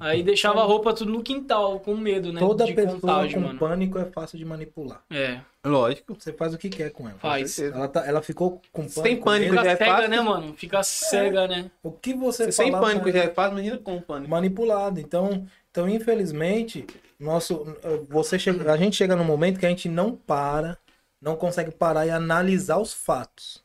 [0.00, 2.40] Aí deixava a roupa tudo no quintal, com medo, né?
[2.40, 3.58] Toda de pessoa contágio, com mano.
[3.58, 5.04] pânico é fácil de manipular.
[5.10, 6.14] É, Lógico.
[6.18, 7.18] Você faz o que quer com ela.
[7.18, 7.50] faz.
[7.52, 7.76] certeza.
[7.76, 9.02] Ela, tá- ela ficou com pânico.
[9.02, 10.08] Sem pânico Fica já é cega, fácil.
[10.10, 10.54] né, mano?
[10.54, 11.70] Fica cega, né?
[11.82, 14.30] O que você Sem falar pânico já é fácil, imagina com pânico.
[14.30, 14.98] manipulado.
[15.00, 16.86] Então, então infelizmente,
[17.20, 17.64] nosso,
[18.08, 20.78] você chega, a gente chega num momento que a gente não para,
[21.20, 23.62] não consegue parar e analisar os fatos.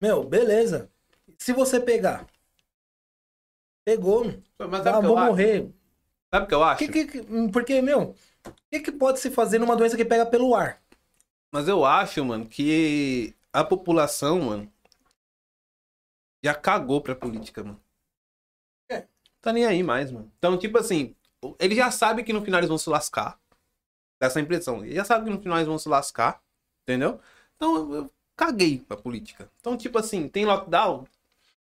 [0.00, 0.88] Meu, beleza.
[1.38, 2.24] Se você pegar,
[3.84, 5.26] pegou, Mas ah, sabe o que eu vou acho?
[5.28, 5.72] morrer.
[6.32, 6.78] Sabe o que eu acho?
[6.78, 8.10] Que, que, que- porque, meu,
[8.46, 10.82] o que, que pode se fazer numa doença que pega pelo ar?
[11.52, 14.72] Mas eu acho, mano, que a população, mano,
[16.42, 17.80] já cagou pra política, mano.
[18.90, 19.06] É.
[19.40, 20.30] Tá nem aí mais, mano.
[20.38, 21.14] Então, tipo assim,
[21.58, 23.38] ele já sabe que no final eles vão se lascar.
[24.20, 24.84] Dá essa impressão.
[24.84, 26.42] Ele já sabe que no final eles vão se lascar.
[26.84, 27.20] Entendeu?
[27.56, 29.50] Então, eu- eu caguei pra política.
[29.60, 31.04] Então, tipo assim, tem lockdown?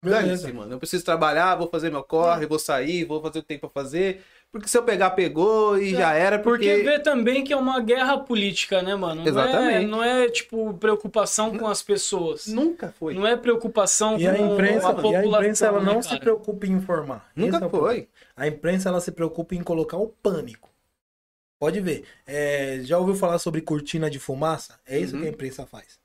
[0.03, 0.72] Dane-se, mano.
[0.74, 3.68] Eu preciso trabalhar, vou fazer meu corre, vou sair, vou fazer o que tem pra
[3.68, 4.22] fazer.
[4.51, 6.82] Porque se eu pegar, pegou e já era, Porque porque...
[6.82, 9.16] vê também que é uma guerra política, né, mano?
[9.16, 9.86] Não É, Exatamente.
[9.86, 12.46] não é, tipo, preocupação com as pessoas.
[12.46, 13.12] Nunca foi.
[13.14, 16.03] Não é preocupação E a com imprensa, a e população, a imprensa ela não né,
[16.03, 17.30] se preocupa em informar.
[17.36, 17.86] É Nunca problema.
[17.88, 18.09] foi.
[18.36, 20.70] A imprensa ela se preocupa em colocar o pânico.
[21.61, 22.05] Pode ver.
[22.24, 24.78] É, já ouviu falar sobre cortina de fumaça?
[24.86, 25.22] É isso Uhum.
[25.22, 25.99] que a imprensa faz.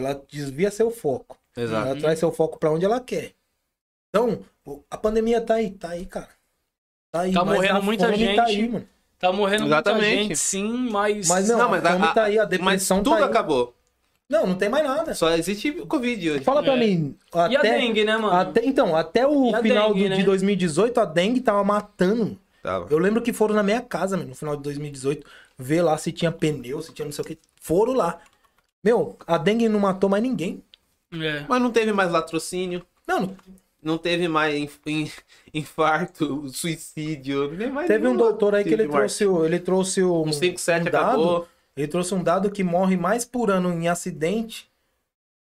[0.00, 1.38] Ela desvia seu foco.
[1.56, 1.88] Exato.
[1.88, 3.32] Ela traz seu foco pra onde ela quer.
[4.08, 4.40] Então,
[4.90, 6.28] a pandemia tá aí, tá aí, cara.
[7.12, 7.32] Tá aí.
[7.32, 8.36] Tá morrendo a muita fome gente.
[8.36, 8.88] Tá aí, mano.
[9.18, 10.06] Tá morrendo Exatamente.
[10.06, 11.28] muita gente, sim, mas...
[11.28, 13.22] Mas não, Não, a mas a- fome tá aí, a Mas depressão tudo tá aí.
[13.24, 13.74] acabou.
[14.28, 15.12] Não, não tem mais nada.
[15.14, 16.44] Só existe o Covid hoje.
[16.44, 16.76] Fala pra É.
[16.78, 17.16] mim.
[17.50, 18.32] E a Até, dengue, né, mano?
[18.32, 20.24] até, então, até o E a final dengue, do- de né?
[20.24, 22.38] 2018, a dengue tava matando.
[22.62, 22.86] Tava.
[22.90, 25.26] Eu lembro que foram na minha casa, meu, no final de 2018,
[25.58, 27.38] ver lá se tinha pneu, se tinha não sei o que.
[27.60, 28.18] Foram lá.
[28.82, 30.62] Meu, a dengue não matou mais ninguém.
[31.12, 31.44] É.
[31.48, 33.36] Mas não teve mais latrocínio, Não, não-
[33.82, 35.10] não teve mais inf- in-
[35.52, 37.42] infarto, suicídio.
[37.42, 40.30] não teve mais teve um doutor aí que ele trouxe, o- ele trouxe o, Um
[40.32, 41.48] 5-7 um dado, acabou.
[41.76, 44.70] ele trouxe um dado que morre mais por ano em acidente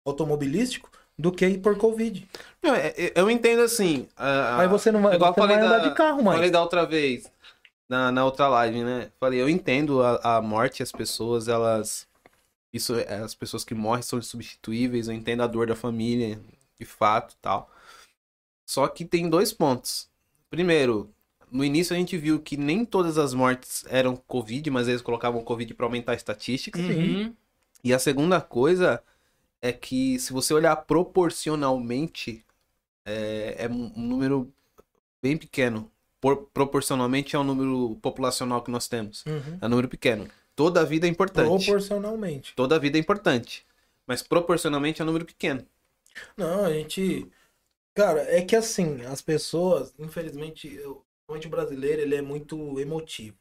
[0.04, 2.26] automobilístico do que por Covid.
[2.62, 4.08] Não, é- é- eu entendo assim.
[4.16, 6.36] a- a- Aí você não vai, igual você falei vai da- andar de carro mais.
[6.38, 7.30] Falei da outra vez,
[7.88, 9.08] na, na outra live, né?
[9.20, 12.06] Falei, eu entendo a, a morte, as pessoas, elas.
[12.72, 16.40] Isso, é, as pessoas que morrem são insubstituíveis, eu entendo a dor da família,
[16.78, 17.70] de fato tal.
[18.66, 20.08] Só que tem dois pontos.
[20.48, 21.12] Primeiro,
[21.50, 25.44] no início a gente viu que nem todas as mortes eram Covid, mas eles colocavam
[25.44, 26.78] Covid para aumentar a estatística.
[26.80, 27.34] Uhum.
[27.84, 29.02] E a segunda coisa
[29.60, 32.44] é que se você olhar proporcionalmente,
[33.04, 34.52] é, é um um número
[35.22, 35.90] bem pequeno.
[36.20, 39.24] Por- proporcionalmente é o número populacional que nós temos.
[39.26, 39.58] Uhum.
[39.60, 40.28] É um número pequeno.
[40.54, 41.64] Toda a vida é importante.
[41.64, 42.54] Proporcionalmente.
[42.54, 43.66] Toda a vida é importante.
[44.06, 45.64] Mas proporcionalmente é um número pequeno.
[46.36, 47.30] Não, a gente.
[47.94, 51.02] Cara, é que assim, as pessoas, infelizmente, o
[51.48, 53.36] brasileiro, ele é muito emotivo.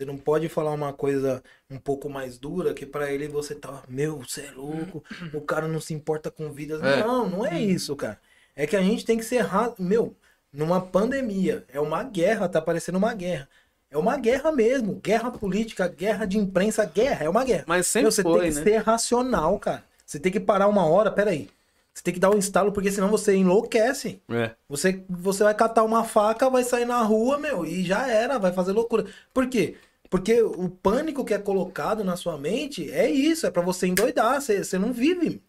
[0.00, 3.82] Você não pode falar uma coisa um pouco mais dura que pra ele você tá,
[3.86, 5.04] meu, você é louco,
[5.34, 6.82] o cara não se importa com vidas.
[6.82, 7.04] É.
[7.04, 8.18] Não, não é isso, cara.
[8.56, 10.16] É que a gente tem que ser ra- meu,
[10.50, 13.48] numa pandemia, é uma guerra, tá parecendo uma guerra.
[13.90, 17.64] É uma guerra mesmo, guerra política, guerra de imprensa, guerra, é uma guerra.
[17.66, 18.62] Mas sempre Meu, você foi, tem que né?
[18.62, 19.84] ser racional, cara.
[20.06, 21.48] Você tem que parar uma hora, peraí.
[21.92, 24.22] Você tem que dar um instalo, porque senão você enlouquece.
[24.30, 24.52] É.
[24.68, 28.52] Você, você vai catar uma faca, vai sair na rua, meu, e já era, vai
[28.52, 29.06] fazer loucura.
[29.34, 29.76] Por quê?
[30.08, 34.40] Porque o pânico que é colocado na sua mente é isso, é pra você endoidar,
[34.40, 35.42] você, você não vive.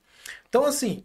[0.50, 1.04] Então, assim,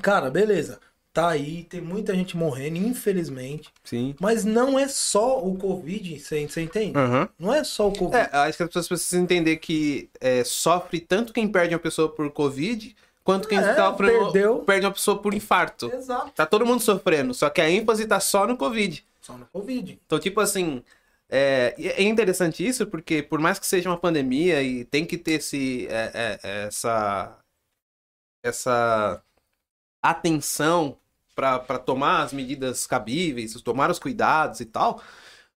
[0.00, 0.78] cara, beleza.
[1.14, 3.72] Tá aí, tem muita gente morrendo, infelizmente.
[3.84, 4.16] Sim.
[4.20, 6.98] Mas não é só o Covid, você, você entende?
[6.98, 7.28] Aham.
[7.38, 8.16] Não é só o Covid.
[8.16, 12.08] É, acho que as pessoas precisam entender que é, sofre tanto quem perde uma pessoa
[12.08, 14.58] por Covid, quanto quem É, sofre perdeu.
[14.64, 15.88] perde uma pessoa por infarto.
[15.94, 16.32] Exato.
[16.32, 19.04] Tá todo mundo sofrendo, só que a ênfase tá só no Covid.
[19.22, 20.00] Só no Covid.
[20.04, 20.82] Então, tipo assim,
[21.30, 25.34] É, é interessante isso porque, por mais que seja uma pandemia e tem que ter
[25.40, 27.38] esse, é, é, essa,
[28.42, 29.22] essa
[30.02, 30.96] atenção
[31.34, 35.02] para tomar as medidas cabíveis, tomar os cuidados e tal.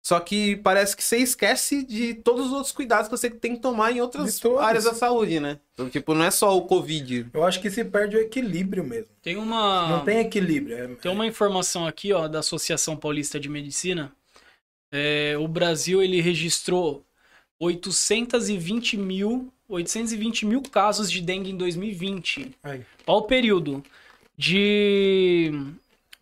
[0.01, 3.61] Só que parece que você esquece de todos os outros cuidados que você tem que
[3.61, 5.59] tomar em outras áreas da saúde, né?
[5.73, 7.27] Então, tipo, não é só o Covid.
[7.33, 9.09] Eu acho que se perde o equilíbrio mesmo.
[9.23, 9.89] Tem uma.
[9.89, 10.77] Não tem equilíbrio.
[10.77, 14.11] é- Tem uma informação aqui, ó, da Associação Paulista de Medicina.
[14.91, 17.03] É, o Brasil ele registrou
[17.59, 22.51] 820 mil, 820 mil casos de dengue em 2020.
[22.63, 22.85] Aí.
[23.07, 23.83] Olha o período
[24.37, 25.51] de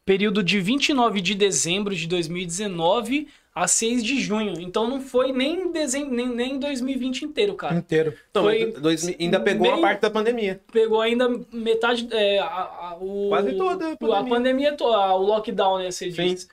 [0.05, 4.59] período de 29 de dezembro de 2019 a 6 de junho.
[4.59, 7.75] Então não foi nem em dezembro, nem, nem em 2020 inteiro, cara.
[7.75, 8.13] Inteiro.
[8.31, 10.59] Então, Foi dois ainda pegou meio- a parte da pandemia.
[10.71, 14.29] Pegou ainda metade é, a, a- o, Quase toda a a pandemia.
[14.29, 16.33] pandemia, a- o lockdown, né, você Sim.
[16.33, 16.49] diz.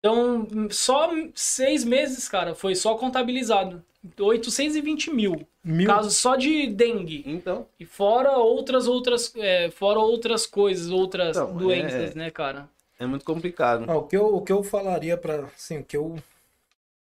[0.00, 3.82] Então, só seis meses, cara, foi só contabilizado.
[4.20, 5.86] 820 mil Mil.
[5.88, 7.22] casos só de dengue.
[7.26, 12.68] Então, E fora outras, outras, é, fora outras coisas, outras Então, doenças, é- né, cara?
[12.98, 13.86] é muito complicado.
[13.88, 16.16] Ah, o, que eu, o que eu falaria para assim, o que eu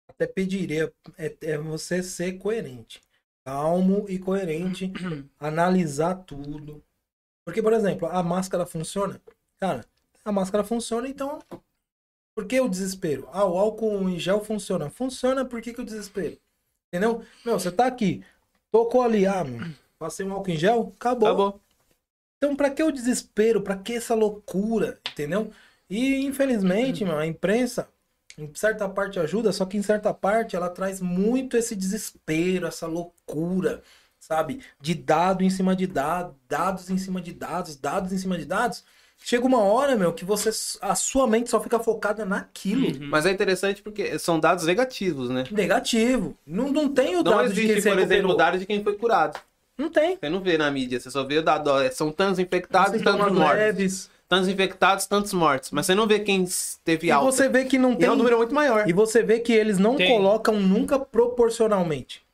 [0.08, 3.00] até pediria é, é você ser coerente.
[3.44, 4.92] Calmo e coerente,
[5.38, 6.82] analisar tudo.
[7.44, 9.20] Porque, por exemplo, a máscara funciona?
[9.58, 9.84] Cara,
[10.24, 11.38] a máscara funciona, então.
[12.34, 13.28] Por que o desespero?
[13.32, 14.90] Ah, o álcool em gel funciona.
[14.90, 16.38] Funciona, por que, que o desespero?
[16.88, 17.22] Entendeu?
[17.44, 18.24] Meu, você tá aqui,
[18.70, 19.66] tocou ali, ah, meu,
[19.98, 21.28] passei um álcool em gel, acabou.
[21.28, 21.60] Acabou.
[22.38, 23.62] Então, pra que o desespero?
[23.62, 25.00] Pra que essa loucura?
[25.10, 25.50] Entendeu?
[25.88, 27.88] E, infelizmente, meu, a imprensa,
[28.36, 32.86] em certa parte ajuda, só que em certa parte ela traz muito esse desespero, essa
[32.86, 33.82] loucura,
[34.18, 34.60] sabe?
[34.80, 38.44] De dado em cima de dado, dados em cima de dados, dados em cima de
[38.44, 38.84] dados.
[39.28, 40.50] Chega uma hora, meu, que você,
[40.80, 42.86] a sua mente só fica focada naquilo.
[42.86, 43.08] Uhum.
[43.10, 45.42] Mas é interessante porque são dados negativos, né?
[45.50, 46.36] Negativo.
[46.46, 48.64] Não, não tem o Não dado de quem existe, se por exemplo, o dado de
[48.64, 49.36] quem foi curado.
[49.76, 50.16] Não tem.
[50.16, 51.72] Você não vê na mídia, você só vê o dado.
[51.92, 53.56] São tantos infectados e tantos mortos.
[53.58, 54.10] leves.
[54.28, 55.72] Tantos infectados, tantos mortos.
[55.72, 56.46] Mas você não vê quem
[56.84, 57.32] teve E alta.
[57.32, 58.88] você vê que não E tem é um número muito maior.
[58.88, 60.08] E você vê que eles não Tem.
[60.08, 62.24] colocam nunca proporcionalmente.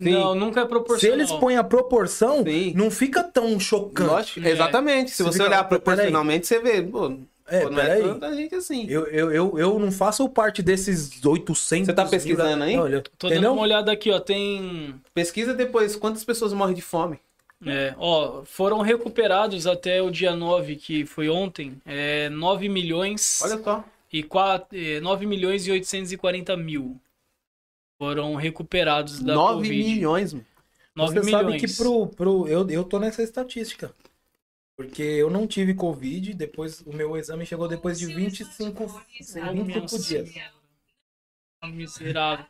[0.00, 0.10] Sim.
[0.12, 1.16] Não, nunca é Se proporcional.
[1.18, 2.72] eles põem a proporção, Sim.
[2.76, 4.08] não fica tão chocante.
[4.08, 4.50] Lógico, É.
[4.52, 5.10] exatamente.
[5.10, 7.18] Se Você você olhar proporcionalmente, você vê, pô,
[7.48, 8.02] É, pô, não é peraí.
[8.02, 8.86] tanta gente assim.
[8.88, 12.76] Eu, eu, eu, eu não faço parte desses 800 Você tá mil- pesquisando aí?
[12.78, 13.52] Olha, Tô dando entendeu?
[13.54, 14.20] uma olhada aqui, ó.
[14.20, 14.94] Tem.
[15.12, 17.18] Pesquisa depois quantas pessoas morrem de fome.
[17.66, 23.60] É, ó, foram recuperados até o dia 9, que foi ontem, é, 9 milhões Olha
[23.60, 23.84] só.
[24.12, 26.96] e 4, é, 9 milhões e 840 mil
[27.98, 29.84] foram recuperados da 9 Covid.
[29.94, 30.46] milhões, mano.
[30.94, 31.46] 9 Você milhões.
[31.46, 33.94] sabe que pro, pro, eu, eu tô nessa estatística.
[34.76, 38.86] Porque eu não tive Covid, depois o meu exame chegou depois de 25,
[39.18, 40.30] 25 dias.
[41.64, 42.46] Miserável.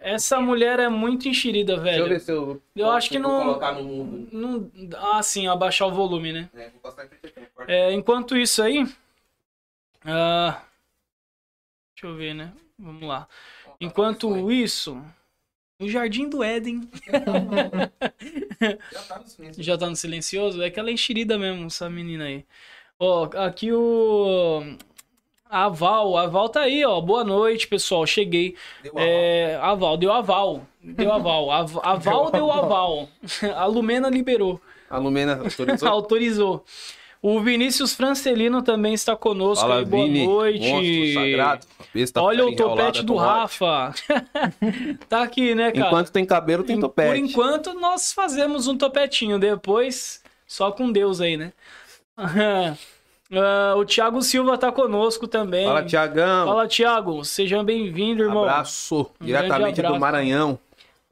[0.00, 2.08] Essa mulher é muito enxerida, Deixa eu velho.
[2.08, 2.62] ver se eu.
[2.74, 4.28] Eu acho que não- colocar no mundo.
[4.32, 4.70] Não...
[5.12, 6.48] Ah, sim, abaixar o volume, né?
[6.54, 7.70] É, vou passar em frente aqui, corta.
[7.72, 8.86] É, enquanto isso aí.
[10.04, 10.62] ah,
[11.94, 12.52] deixa eu ver, né?
[12.78, 13.28] Vamos lá.
[13.80, 15.00] Enquanto isso.
[15.78, 16.88] O Jardim do Éden
[18.92, 20.62] Já tá no já tá no silencioso.
[20.62, 22.44] É que ela é enxerida mesmo, essa menina aí.
[22.98, 24.62] Ó, aqui o.
[25.48, 27.00] A Val, a Val tá aí, ó.
[27.00, 28.06] Boa noite, pessoal.
[28.06, 28.56] Cheguei.
[28.82, 30.66] Deu a É, aval, deu aval.
[30.82, 31.50] Deu aval.
[31.52, 33.08] A, a Val deu aval.
[33.54, 34.60] A Lumena liberou.
[34.90, 35.88] A Lumena autorizou.
[35.88, 36.64] Autorizou.
[37.28, 39.66] O Vinícius Francelino também está conosco.
[39.66, 39.84] Fala, aí.
[39.84, 40.24] Boa Vini.
[40.24, 40.68] noite.
[40.70, 41.66] Monstro sagrado.
[41.92, 43.16] Besta Olha o topete do.
[43.16, 43.92] Rafa.
[45.08, 45.88] tá aqui, né, cara?
[45.88, 47.08] Enquanto tem cabelo, tem Em- topete.
[47.08, 49.40] Por enquanto, nós fazemos um topetinho.
[49.40, 51.52] Depois, só com Deus aí, né?
[53.32, 55.66] Ah, o Thiago Silva tá conosco também.
[55.66, 56.46] Fala, Tiagão.
[56.46, 57.24] Fala, Thiago.
[57.24, 58.44] Seja bem-vindo, irmão.
[58.44, 59.10] Abraço.
[59.20, 59.94] Um Diretamente abraço.
[59.94, 60.56] do Maranhão.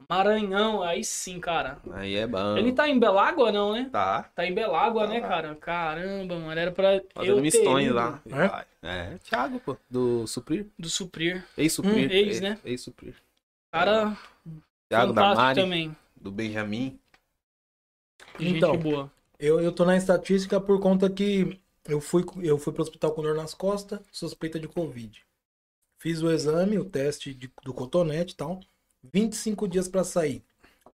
[0.09, 1.79] Maranhão, aí sim, cara.
[1.91, 2.57] Aí é bom.
[2.57, 3.89] Ele tá em Belágua, não, né?
[3.91, 4.23] Tá.
[4.35, 5.27] Tá em Belágua, Tá né, lá.
[5.27, 5.55] cara?
[5.55, 6.59] Caramba, mano.
[6.59, 8.21] Era pra Fazendo mistões lá.
[8.27, 8.47] É?
[8.47, 8.65] Vai.
[8.83, 9.75] É, Thiago, pô.
[9.89, 10.67] Do Suprir.
[10.77, 11.43] do Suprir.
[11.57, 12.07] Ex-Suprir.
[12.09, 12.59] Hum, ex, né?
[12.63, 13.15] Ex-Suprir.
[13.71, 14.15] Cara,
[14.89, 15.59] Thiago da Mari.
[15.61, 15.95] também.
[16.15, 16.99] Do Benjamin.
[18.39, 18.77] Gente Então.
[18.77, 19.11] boa.
[19.39, 23.21] Eu, eu tô na estatística por conta que eu fui, eu fui pro hospital com
[23.21, 25.23] dor nas costas, suspeita de Covid.
[25.99, 28.59] Fiz o exame, o teste de- do cotonete e tal.
[29.13, 30.43] 25 dias pra sair.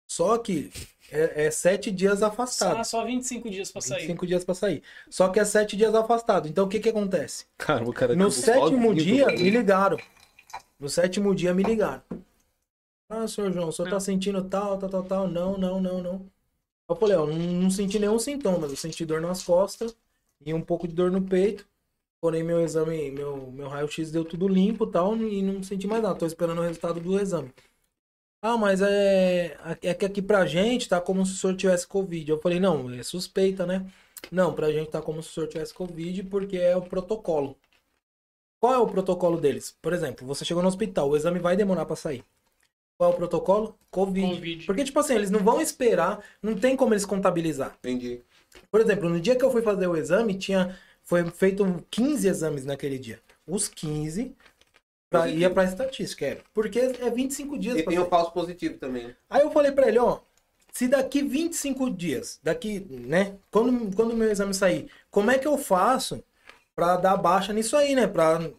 [0.07, 0.71] Só que
[1.11, 2.77] é, é 7 dias afastado.
[2.77, 4.01] Ah, só 25 dias pra sair.
[4.01, 4.83] 25 dias pra sair.
[5.09, 6.47] Só que é 7 dias afastado.
[6.47, 7.45] Então o que que acontece?
[7.57, 9.97] Cara, o cara No tipo, sétimo dia, me ligaram.
[10.79, 12.01] No sétimo dia, me ligaram.
[13.09, 15.27] Ah, senhor João, o senhor tá sentindo tal, tal, tal, tal?
[15.27, 16.25] Não, não, não, não.
[16.89, 18.67] Eu falei, ó, não, não senti nenhum sintoma.
[18.67, 19.95] Eu senti dor nas costas
[20.45, 21.67] e um pouco de dor no peito.
[22.21, 26.03] Porém, meu exame, meu, meu raio-x deu tudo limpo e tal, e não senti mais
[26.03, 26.15] nada.
[26.15, 27.51] Tô esperando o resultado do exame.
[28.41, 32.29] Ah, mas é, é que aqui pra gente tá como se o senhor tivesse Covid.
[32.29, 33.85] Eu falei, não, é suspeita, né?
[34.31, 37.55] Não, pra gente tá como se o senhor tivesse Covid porque é o protocolo.
[38.59, 39.75] Qual é o protocolo deles?
[39.81, 42.23] Por exemplo, você chegou no hospital, o exame vai demorar pra sair.
[42.97, 43.75] Qual é o protocolo?
[43.89, 44.35] COVID.
[44.35, 44.65] Covid.
[44.65, 47.75] Porque, tipo assim, eles não vão esperar, não tem como eles contabilizar.
[47.79, 48.21] Entendi.
[48.69, 52.65] Por exemplo, no dia que eu fui fazer o exame, tinha foi feito 15 exames
[52.65, 53.19] naquele dia.
[53.47, 54.35] Os 15
[55.11, 56.39] pra, ia pra estatística, era.
[56.53, 59.13] Porque é 25 dias E pra tem o falso positivo também.
[59.29, 60.19] Aí eu falei pra ele, ó,
[60.71, 65.47] se daqui 25 dias, daqui, né, quando quando o meu exame sair, como é que
[65.47, 66.23] eu faço
[66.73, 68.49] pra dar baixa nisso aí, né, Pra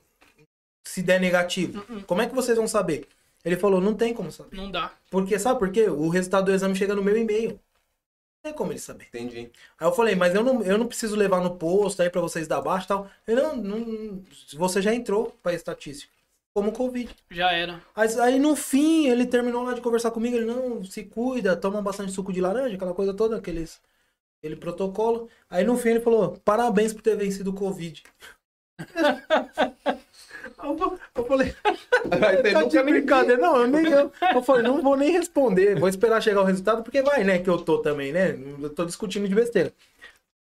[0.84, 1.82] se der negativo?
[2.06, 3.08] Como é que vocês vão saber?
[3.44, 4.56] Ele falou, não tem como saber.
[4.56, 4.92] Não dá.
[5.10, 5.88] Porque sabe por quê?
[5.88, 7.50] O resultado do exame chega no meu e-mail.
[7.50, 9.06] Não tem como ele saber.
[9.08, 9.50] Entendi.
[9.78, 12.46] Aí eu falei, mas eu não, eu não preciso levar no posto aí pra vocês
[12.46, 13.10] dar baixa e tal.
[13.26, 14.22] Ele, não, não,
[14.54, 16.12] você já entrou pra estatística.
[16.54, 17.14] Como Covid.
[17.30, 17.80] Já era.
[17.94, 20.36] Aí, aí no fim, ele terminou lá de conversar comigo.
[20.36, 23.80] Ele, não, se cuida, toma bastante suco de laranja, aquela coisa toda, aqueles,
[24.38, 25.28] aquele protocolo.
[25.48, 28.02] Aí no fim ele falou, parabéns por ter vencido o Covid.
[30.62, 31.54] eu, fa- eu falei,
[32.20, 33.40] Vai ter tá nunca de brincadeira.
[33.40, 33.86] Não, eu nem.
[33.90, 35.78] Eu, eu falei, não vou nem responder.
[35.78, 37.38] Vou esperar chegar o resultado, porque vai, né?
[37.38, 38.30] Que eu tô também, né?
[38.60, 39.72] Eu tô discutindo de besteira.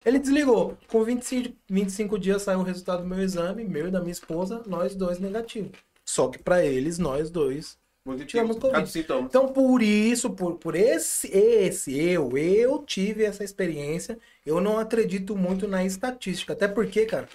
[0.04, 0.76] Ele desligou.
[0.88, 4.62] Com 25, 25 dias saiu o resultado do meu exame, meu e da minha esposa,
[4.66, 5.72] nós dois negativos.
[6.10, 7.78] Só que pra eles, nós dois.
[8.26, 8.98] Tivemos Covid.
[9.26, 14.18] Então, por isso, por, por esse, esse, eu, eu tive essa experiência.
[14.44, 16.52] Eu não acredito muito na estatística.
[16.52, 17.28] Até porque, cara,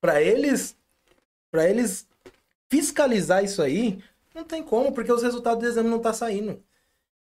[0.00, 0.74] pra eles,
[1.50, 2.08] para eles
[2.70, 4.02] fiscalizar isso aí,
[4.34, 6.64] não tem como, porque os resultados do exame não tá saindo.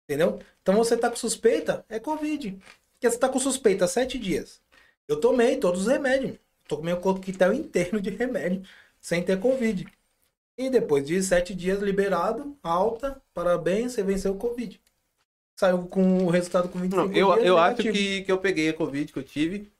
[0.08, 0.40] Entendeu?
[0.62, 2.52] Então você tá com suspeita, é Covid.
[2.94, 4.62] Porque você tá com suspeita há sete dias.
[5.08, 6.38] Eu tomei todos os remédios.
[6.68, 8.62] Tô com meu coquetel inteiro de remédio,
[9.02, 9.88] sem ter Covid.
[10.62, 14.78] E depois de sete dias liberado, alta, parabéns, você venceu o Covid.
[15.56, 17.46] Saiu com o resultado com 25 Não, eu, dias.
[17.48, 17.94] eu acho negativo.
[17.94, 19.72] que, que eu peguei a Covid que eu tive.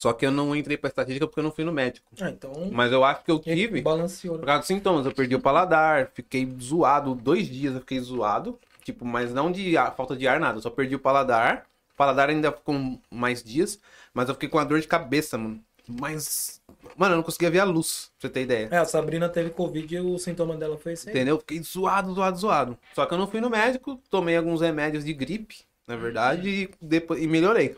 [0.00, 2.06] Só que eu não entrei pra estatística porque eu não fui no médico.
[2.20, 2.70] Ah, então.
[2.72, 4.36] Mas eu acho que eu tive Balanceou.
[4.36, 4.46] por né?
[4.46, 5.04] causa dos sintomas.
[5.04, 7.14] Eu perdi o paladar, fiquei zoado.
[7.14, 8.58] Dois dias eu fiquei zoado.
[8.84, 10.58] Tipo, mas não de ar- falta de ar, nada.
[10.58, 11.66] Eu só perdi o paladar.
[11.92, 13.78] O paladar ainda ficou mais dias.
[14.14, 15.60] Mas eu fiquei com uma dor de cabeça, mano.
[15.86, 16.59] Mas.
[16.96, 18.68] Mano, eu não conseguia ver a luz, pra você ter ideia.
[18.70, 21.14] É, a Sabrina teve Covid e o sintoma dela foi esse aí.
[21.14, 21.38] Entendeu?
[21.38, 22.78] Fiquei zoado, zoado, zoado.
[22.94, 25.56] Só que eu não fui no médico, tomei alguns remédios de gripe,
[25.86, 27.76] na verdade, e, depois, e melhorei.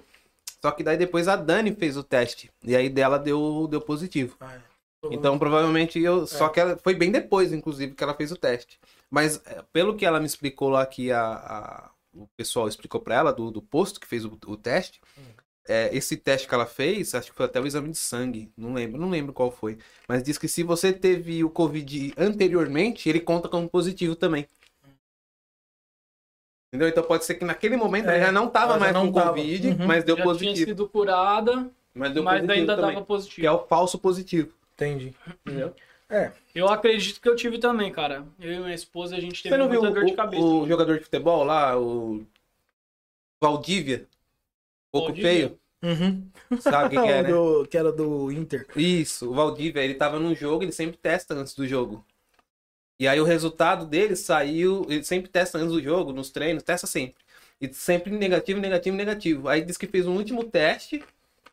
[0.60, 2.50] Só que daí depois a Dani fez o teste.
[2.62, 4.36] E aí dela deu, deu positivo.
[4.40, 4.60] Ah, é.
[5.10, 6.26] Então provavelmente eu.
[6.28, 8.78] Só que ela, foi bem depois, inclusive, que ela fez o teste.
[9.10, 13.16] Mas é, pelo que ela me explicou lá que a, a- o pessoal explicou pra
[13.16, 15.00] ela do, do posto que fez o, o teste.
[15.68, 18.50] É, esse teste que ela fez, acho que foi até o exame de sangue.
[18.56, 19.78] Não lembro, não lembro qual foi.
[20.08, 24.46] Mas diz que se você teve o Covid anteriormente, ele conta como positivo também.
[26.68, 26.88] Entendeu?
[26.88, 29.06] Então pode ser que naquele momento É, ela já não tava ela já mais não
[29.12, 29.28] com tava.
[29.30, 29.86] Covid, Uhum.
[29.86, 30.66] mas deu Já tinha positivo.
[30.70, 32.90] sido curada, Mas deu mas positivo ainda também.
[32.94, 33.54] dava Que é positivo.
[33.54, 34.54] o falso positivo.
[34.74, 35.14] Entendi.
[35.46, 35.74] Entendeu?
[36.08, 36.32] É.
[36.54, 38.26] Eu acredito que eu tive também, cara.
[38.40, 40.42] Eu e minha esposa, a gente teve Você não viu muita dor de o, cabeça.
[40.42, 42.26] o jogador de futebol lá, o
[43.42, 44.06] Valdívia?
[44.92, 46.28] Pouco feio, Uhum.
[46.60, 47.28] sabe o que, que é, né?
[47.30, 48.66] do- que era do Inter.
[48.76, 52.04] Isso, o Valdívia, ele tava num jogo, ele sempre testa antes do jogo.
[53.00, 56.86] E aí o resultado dele saiu, ele sempre testa antes do jogo, nos treinos, testa
[56.86, 57.16] sempre.
[57.60, 59.48] E sempre negativo, negativo, negativo.
[59.48, 61.02] Aí diz que fez um último teste,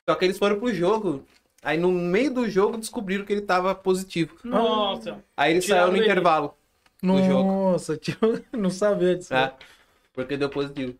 [0.08, 1.26] só que eles foram pro jogo.
[1.64, 4.36] Aí no meio do jogo descobriram que ele tava positivo.
[4.44, 5.24] Nossa.
[5.36, 6.06] Aí ele saiu no ele.
[6.06, 6.54] intervalo.
[7.02, 7.48] No jogo.
[7.52, 8.16] Nossa, tio,
[8.52, 9.34] não sabia disso.
[9.34, 9.54] É,
[10.14, 10.96] porque deu positivo.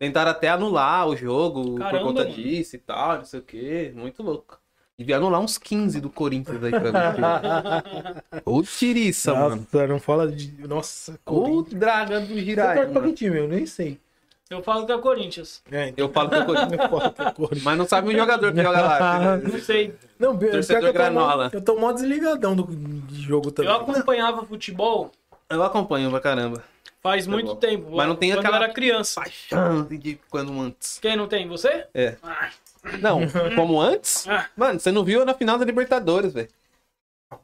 [0.00, 2.34] Tentaram até anular o jogo Caramba, por conta mano.
[2.34, 3.92] disso e tal, não sei o que.
[3.94, 4.58] Muito louco.
[4.98, 8.40] Devia anular uns 15 do Corinthians aí pra mim.
[8.44, 9.66] Ô tiriça, mano.
[9.72, 10.66] Nossa, não fala de.
[10.66, 11.80] Nossa, Ô Corinthians.
[11.80, 13.12] draga do Você Jirai, torce pra mano.
[13.12, 13.38] que time?
[13.38, 14.00] Eu nem sei.
[14.48, 15.62] Eu falo que é Corinthians.
[15.70, 16.06] É, então.
[16.06, 16.72] Eu falo que é Corinthians.
[16.80, 17.62] Eu falo que é Corinthians.
[17.62, 19.36] Mas não sabe o jogador que joga lá.
[19.38, 19.94] Não sei.
[20.18, 21.50] Não, Torcedor que eu tô mó- granola.
[21.52, 23.70] Eu tô mó desligadão do, de jogo também.
[23.70, 25.10] Eu acompanhava futebol
[25.48, 26.64] Eu acompanho pra caramba.
[27.02, 27.56] Faz muito bom.
[27.56, 27.96] tempo.
[27.96, 29.20] Mas não tem quando aquela- eu era criança.
[29.20, 30.98] Paixão de quando antes.
[31.00, 31.46] Quem não tem?
[31.48, 31.86] Você?
[31.94, 32.16] É.
[32.22, 32.50] Ah,
[33.00, 33.20] Não,
[33.56, 34.26] como antes?
[34.28, 34.46] Ah.
[34.56, 36.48] Mano, você não viu na final da Libertadores, velho.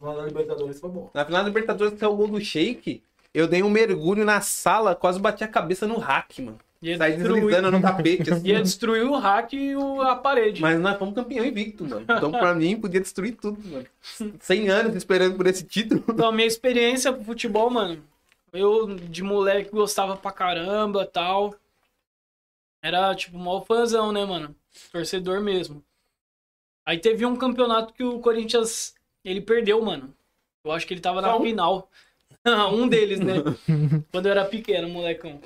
[0.00, 1.10] Na Libertadores foi bom.
[1.14, 3.02] Na final da Libertadores, que é o gol do Shake,
[3.34, 6.58] eu dei um mergulho na sala, quase bati a cabeça no hack, mano.
[6.82, 8.46] ia, Saí destruir, deslizando no tapete, assim.
[8.48, 10.60] ia destruir o hack e o- a parede.
[10.60, 12.02] Mas nós fomos campeão invicto, mano.
[12.08, 13.86] Então, pra mim, podia destruir tudo, mano.
[14.40, 16.02] 100 anos esperando por esse título.
[16.08, 18.02] Então, a minha experiência com futebol, mano,
[18.56, 21.54] eu de moleque gostava pra caramba tal.
[22.82, 24.54] Era tipo mó fãzão, né, mano?
[24.92, 25.84] Torcedor mesmo.
[26.84, 30.14] Aí teve um campeonato que o Corinthians, ele perdeu, mano.
[30.64, 31.42] Eu acho que ele tava na Só um?
[31.42, 31.90] final.
[32.72, 33.34] um deles, né?
[34.12, 35.40] Quando eu era pequeno, molecão.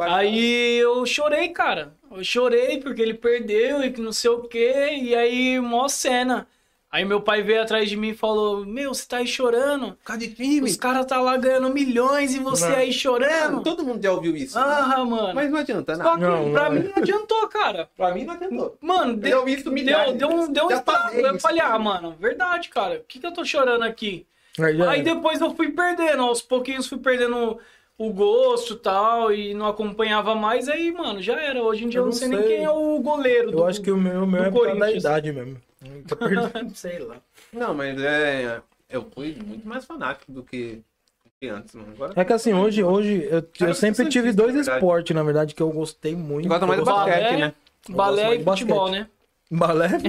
[0.00, 1.96] Aí eu chorei, cara.
[2.10, 4.98] Eu chorei porque ele perdeu e que não sei o quê.
[5.00, 6.46] E aí, mó cena.
[6.92, 9.92] Aí meu pai veio atrás de mim e falou: Meu, você tá aí chorando?
[9.92, 10.60] Por causa de.
[10.62, 12.76] Os caras tá lá ganhando milhões e você Não.
[12.76, 13.62] aí chorando?
[13.62, 14.58] Todo mundo já ouviu isso.
[14.58, 15.32] Ah, mano.
[15.32, 16.16] Mas não adianta Só nada.
[16.18, 16.72] que Não, pra não.
[16.80, 17.88] mim não adiantou, cara.
[17.96, 18.76] Pra mim não adiantou.
[18.80, 20.14] Mano, Eu deu, ouvi isso deu, milhares.
[20.16, 21.02] deu um, deu um Já estrago.
[21.10, 22.96] falei Eu falei, ah, mano, verdade, cara.
[22.96, 24.26] O que, que eu tô chorando aqui?
[24.58, 27.56] Aí Aí depois eu fui perdendo, aos pouquinhos fui perdendo
[27.96, 31.62] o gosto e tal, e não acompanhava mais, aí, mano, já era.
[31.62, 32.48] Hoje em dia eu, Eu não não sei, nem sei.
[32.48, 33.52] quem é o goleiro.
[33.52, 35.04] Eu acho que o meu, o meu do é por causa da Corinthians.
[35.04, 35.56] idade mesmo.
[36.06, 37.16] Tô perdendo, sei lá.
[37.52, 38.60] Não, mas é.
[38.88, 40.82] Eu fui muito mais fanático do que,
[41.44, 41.92] antes, mano.
[41.94, 42.12] Agora.
[42.16, 45.70] É que assim, hoje, hoje eu, eu sempre tive dois esportes, na verdade, que eu
[45.70, 46.48] gostei muito.
[46.48, 47.54] Gosta mais do basquete, Balé, né?
[47.88, 49.06] Balé e futebol, né?
[49.50, 49.88] Balé?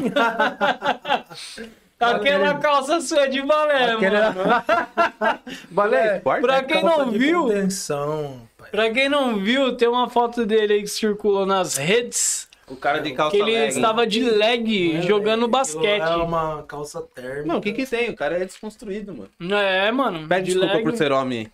[1.99, 4.39] Aquela calça sua de balé, Aquele mano.
[5.69, 6.41] Balé É, esporte?
[6.41, 10.88] pra quem não viu, contenção, pra quem não viu, tem uma foto dele aí que
[10.88, 13.76] circulou nas redes, O cara de calça que ele legging.
[13.80, 16.02] estava de leg É, jogando aquilo basquete.
[16.02, 17.45] É uma calça térmica.
[17.45, 18.10] Não, o que que tem?
[18.10, 19.56] O cara é desconstruído, mano.
[19.60, 20.27] É, mano.
[20.27, 20.84] Pede de desculpa leg.
[20.84, 21.52] por ser homem.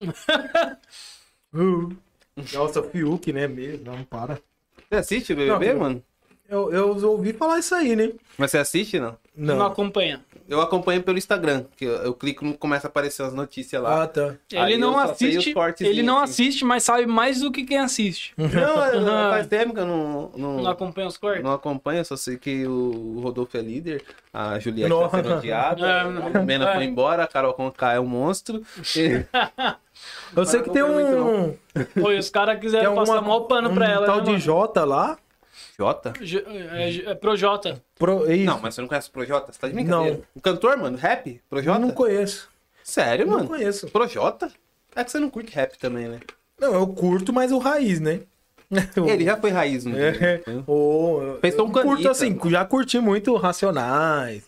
[1.56, 1.94] Uh.
[2.52, 3.46] Calça Fiuk, né?
[3.46, 4.40] Mesmo, não para.
[4.90, 6.02] Você assiste o BBB, Não, mano?
[6.48, 8.10] Eu, eu ouvi falar isso aí, né?
[8.36, 9.16] Mas você assiste, não?
[9.36, 9.56] Não.
[9.56, 9.66] Não.
[9.66, 10.20] acompanha.
[10.46, 14.02] Eu acompanho pelo Instagram, que eu, eu clico e começa a aparecer as notícias lá.
[14.02, 14.34] Ah, tá.
[14.54, 15.54] Aí Ele não sei os assiste,
[15.86, 16.32] ele não assim.
[16.44, 18.34] assiste, mas sabe mais do que quem assiste.
[18.36, 18.48] Não,
[18.86, 21.42] eu- faz tempo que eu não, não, Não acompanha os cortes?
[21.42, 24.04] não acompanho, só sei que o Rodolfo é líder,
[24.34, 25.16] a Juliette tá Nossa.
[25.16, 26.26] sendo odiada, É, não.
[26.26, 26.74] a Mena É.
[26.74, 28.62] foi embora, a Carol Conká é um monstro.
[28.96, 29.24] E-
[30.36, 31.56] Eu sei que não tem um.
[32.02, 34.40] Pô, e os caras quiseram passar mó pano um pra ela, tal né, de mano?
[34.42, 35.16] Jota lá.
[35.76, 36.12] Jota?
[36.20, 37.82] J- É, é Projota.
[37.98, 38.44] Pro, isso.
[38.44, 39.52] Não, mas você não conhece o Projota?
[39.52, 40.16] Você tá de brincadeira?
[40.18, 40.24] Não.
[40.34, 41.40] O cantor, mano, rap?
[41.50, 41.78] Projota?
[41.80, 42.48] Não conheço.
[42.82, 43.48] Sério, Não mano?
[43.48, 43.88] conheço.
[43.88, 44.50] Projota?
[44.94, 46.20] É que você não curte rap também, né?
[46.60, 48.20] Não, eu curto, mas o raiz, né?
[49.08, 49.98] Ele já foi raiz, né?
[50.00, 52.10] É, o, Pensou eu um curto canita.
[52.10, 54.44] assim, já curti muito Racionais.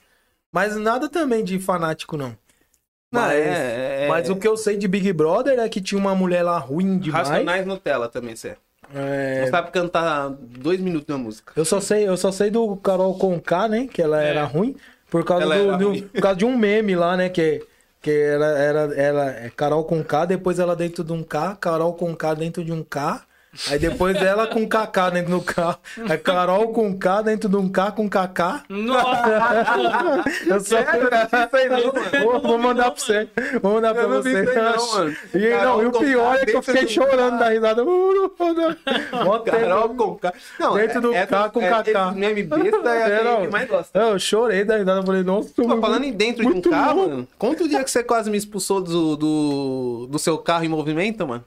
[0.53, 2.29] Mas nada também de fanático, não.
[3.13, 5.99] Não, Mas, é, é- mas o que eu sei de Big Brother é que tinha
[5.99, 7.29] uma mulher lá ruim demais.
[7.29, 8.57] Racionais Nutella também, você.
[8.95, 11.53] É, Não sabe cantar dois minutos na música.
[11.57, 13.87] eu só sei, eu só sei do Carol Conká, né?
[13.87, 14.31] Que ela É.
[14.31, 14.77] era ruim.
[15.11, 17.29] Por causa, Ela do, do- por causa de um meme lá, né?
[17.29, 17.65] Que,
[18.03, 22.35] que era, era, era é Carol Conká, depois ela dentro de um K, Carol Conká
[22.35, 23.25] dentro de um K.
[23.71, 25.79] Aí depois ela com KK dentro do K.
[26.09, 28.65] Aí Carol com K dentro de um K com KK.
[28.69, 30.25] Nossa!
[30.47, 32.25] Eu só isso aí não, mano.
[32.25, 33.29] Vou, vou mandar pra você.
[33.63, 34.45] Vou mandar pra você.
[35.35, 37.45] E, não, e o com pior K é que eu fiquei do chorando K.
[37.45, 37.85] da risada.
[37.85, 38.31] Uh.
[39.45, 40.33] Carol Conká.
[40.59, 41.91] Não, Dentro do essa- K com é, KK.
[41.91, 43.41] Esse meme besta é É, não.
[43.43, 43.99] que mais gosta.
[43.99, 45.03] Eu chorei da risada.
[45.05, 45.51] Falei, nossa.
[45.81, 48.81] Falando em dentro de um carro, mano, conta o dia que você quase me expulsou
[48.81, 51.45] do, do, do seu carro em movimento, mano.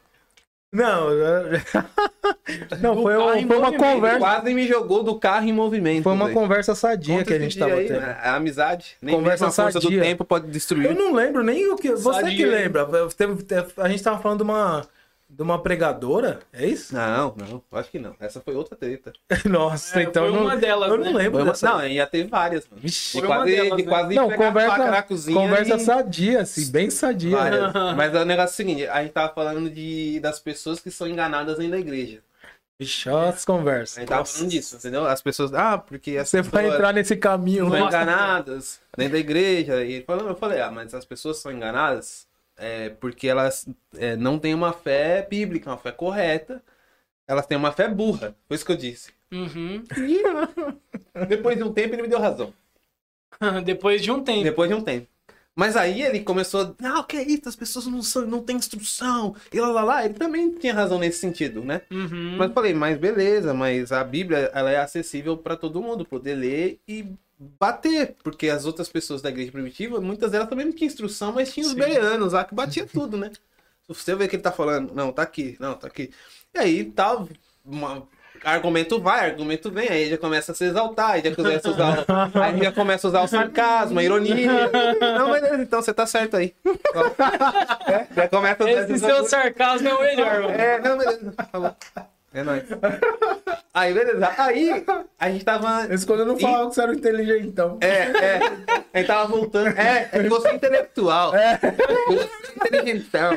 [0.71, 1.09] Não,
[2.79, 4.19] não foi, um- foi uma conversa.
[4.19, 6.03] Quase me jogou do carro em movimento.
[6.03, 6.37] Foi uma velho.
[6.37, 8.01] conversa sadia Conta que a gente tava aí, tendo.
[8.01, 8.17] né?
[8.21, 8.95] A amizade.
[9.01, 9.99] Nem Conversa mesmo a força sadia.
[9.99, 10.93] do tempo pode Eu destruir.
[10.95, 11.91] não lembro nem o que.
[11.91, 12.37] Você Sadia.
[12.37, 12.87] que lembra?
[13.77, 14.85] A gente tava falando de uma,
[15.29, 16.93] de uma pregadora, é isso?
[16.93, 18.15] Não, não, acho que não.
[18.19, 19.13] Essa foi outra treta.
[19.45, 21.05] Nossa, É, então foi eu não, uma delas, eu né?
[21.11, 21.53] não lembro uma-.
[21.61, 22.81] Não, ia ter várias, mano.
[22.81, 23.21] Vixe.
[23.21, 23.89] De quase, delas, de né?
[23.89, 27.37] quase Não, conversa, faca na cozinha conversa e- sadia, assim, bem sadia.
[27.37, 27.73] Várias.
[27.95, 31.07] Mas o negócio é o seguinte, a gente tava falando de, das pessoas que são
[31.07, 32.21] enganadas dentro da igreja.
[32.79, 33.97] Vixe, as conversas.
[33.97, 35.05] A gente tava falando disso, entendeu?
[35.05, 37.81] As pessoas, ah, porque as Você vai entrar nesse caminho, são né?
[37.81, 39.83] enganadas dentro da igreja.
[39.83, 42.25] E falando, eu falei, ah, mas as pessoas são enganadas
[42.59, 43.67] é, porque elas
[43.97, 46.61] é, não têm uma fé bíblica, uma fé correta.
[47.27, 48.35] Elas têm uma fé burra.
[48.47, 49.11] Foi isso que eu disse.
[49.31, 49.83] Uhum.
[49.97, 52.53] E depois de um tempo ele me deu razão.
[53.63, 54.43] Depois de um tempo.
[54.43, 55.07] Depois de um tempo.
[55.55, 59.35] Mas aí ele começou, não, que é isso, as pessoas não, são, não têm instrução,
[59.51, 60.05] e lá, lá, lá.
[60.05, 61.81] Ele também tinha razão nesse sentido, né?
[61.91, 62.37] Uhum.
[62.37, 66.35] Mas eu falei, mas beleza, mas a Bíblia, ela é acessível para todo mundo, poder
[66.35, 70.87] ler e bater, porque as outras pessoas da igreja primitiva, muitas delas também não tinham
[70.87, 71.79] instrução, mas tinham os Sim.
[71.79, 73.31] bereanos lá que batia tudo, né?
[73.87, 76.11] Você vê que ele tá falando, não, tá aqui, não, tá aqui.
[76.53, 77.27] E aí tal,
[77.65, 78.07] uma-
[78.43, 81.99] argumento vai, argumento vem, aí já começa a se exaltar, aí já começa a usar,
[81.99, 82.05] o-
[82.39, 84.69] aí já começa a usar o sarcasmo, a ironia.
[85.17, 86.53] Não, beleza, então você tá certo aí.
[87.89, 90.53] É, já começa a Esse seu sarcasmo é o melhor, mano.
[90.53, 91.33] é, não, beleza.
[91.51, 91.75] Falou.
[92.33, 92.63] É nóis.
[93.73, 94.33] Aí, beleza.
[94.37, 94.85] Aí,
[95.19, 95.85] a gente tava.
[95.85, 97.77] Eles quando eu não falava que você era um inteligentão.
[97.81, 98.39] É, é.
[98.93, 99.67] A gente tava voltando.
[99.77, 101.35] É, é que você é intelectual.
[101.35, 101.59] É.
[102.07, 103.31] Você é inteligentão.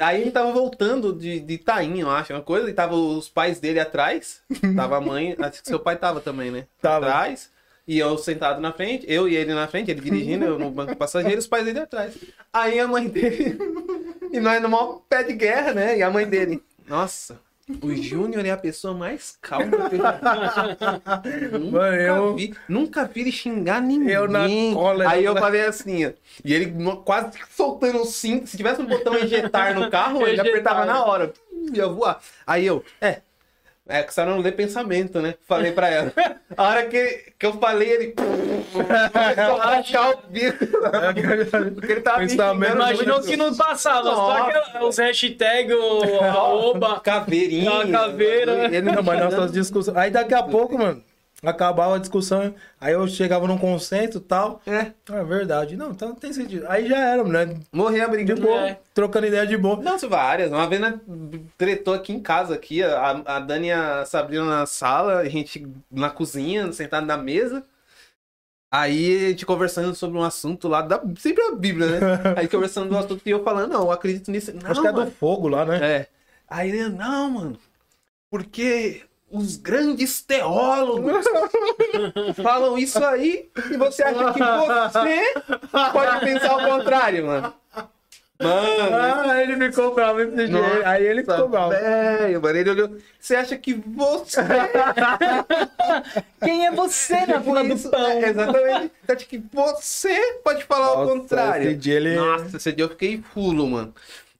[0.00, 3.28] Aí a gente tava voltando de, de Itaim, eu acho, uma coisa, e tava os
[3.28, 4.42] pais dele atrás.
[4.74, 6.66] Tava a mãe, acho que seu pai tava também, né?
[6.80, 7.06] Tava.
[7.06, 7.50] Atrás.
[7.86, 10.96] E eu sentado na frente, eu e ele na frente, ele dirigindo, eu no banco
[10.96, 12.16] passageiro, os pais dele atrás.
[12.52, 13.56] Aí a mãe dele.
[14.32, 15.98] e nós no maior pé de guerra, né?
[15.98, 16.60] E a mãe dele.
[16.88, 17.40] Nossa,
[17.82, 19.96] o Júnior é a pessoa mais calma que
[21.54, 22.54] eu nunca Mano, eu- vi.
[22.68, 24.12] Nunca vi ele xingar ninguém.
[24.14, 25.40] Eu na cólera, Aí eu né?
[25.40, 26.10] falei assim, ó.
[26.44, 26.72] E ele
[27.04, 28.46] quase soltando o cinto.
[28.46, 30.46] Se tivesse um botão ejetar no carro, ele Ejetar.
[30.48, 31.32] apertava na hora.
[31.72, 32.20] Ia voar.
[32.46, 33.20] Aí eu, é.
[33.88, 35.34] É que a senhora não lê pensamento, né?
[35.46, 36.12] Falei pra ela.
[36.56, 38.14] A hora que, que eu falei, ele.
[38.72, 40.66] Começou a rachar o bico.
[41.74, 42.72] Porque ele tava me Pensamento.
[42.72, 47.00] xingando Imaginou que não passava, só aquela- os hashtags, o arroba.
[47.00, 47.86] Caveirinha.
[47.92, 48.64] Caveira.
[48.74, 49.96] Ele Não, mas nossas discussões.
[49.96, 51.02] Aí daqui a pouco, mano,
[51.42, 52.54] acabava a discussão.
[52.80, 54.60] Aí eu chegava num consenso e tal.
[54.66, 55.76] É, Ah, é verdade.
[55.76, 56.64] Não, então tem sentido.
[56.68, 57.58] Aí já era, né?
[57.72, 58.34] morri a briga.
[58.34, 58.80] De boa, É.
[58.94, 59.76] trocando ideia de boa.
[59.76, 60.50] Nossa, várias.
[60.50, 60.98] Uma vez né,
[61.58, 65.66] tretou aqui em casa, aqui, a, a Dani e a Sabrina na sala, a gente
[65.90, 67.62] na cozinha, sentado na mesa.
[68.70, 72.00] Aí a gente conversando sobre um assunto lá, da, sempre a Bíblia, né?
[72.36, 74.52] Aí conversando do assunto e eu falando, não, eu acredito nisso.
[74.52, 75.06] Não, Acho que é mano.
[75.06, 75.78] do fogo lá, né?
[75.82, 76.06] É.
[76.48, 77.58] Aí ele, não, mano,
[78.30, 81.24] porque os grandes teólogos
[82.42, 85.34] falam isso aí e você acha que você
[85.92, 87.52] pode pensar o contrário, mano.
[88.38, 90.52] Mano, Ah, ele ficou bravo jeito.
[90.52, 91.70] Nossa, Aí ele ficou bravo.
[91.70, 92.96] Velho, mano, ele olhou.
[93.18, 94.42] Você acha que você.
[96.44, 98.06] Quem é você na fila do pão?
[98.06, 98.92] é, exatamente.
[99.06, 101.70] Você acha que você pode falar o Nossa, contrário?
[101.70, 103.94] esse dia ele- Nossa, esse dia eu fiquei fulo, mano.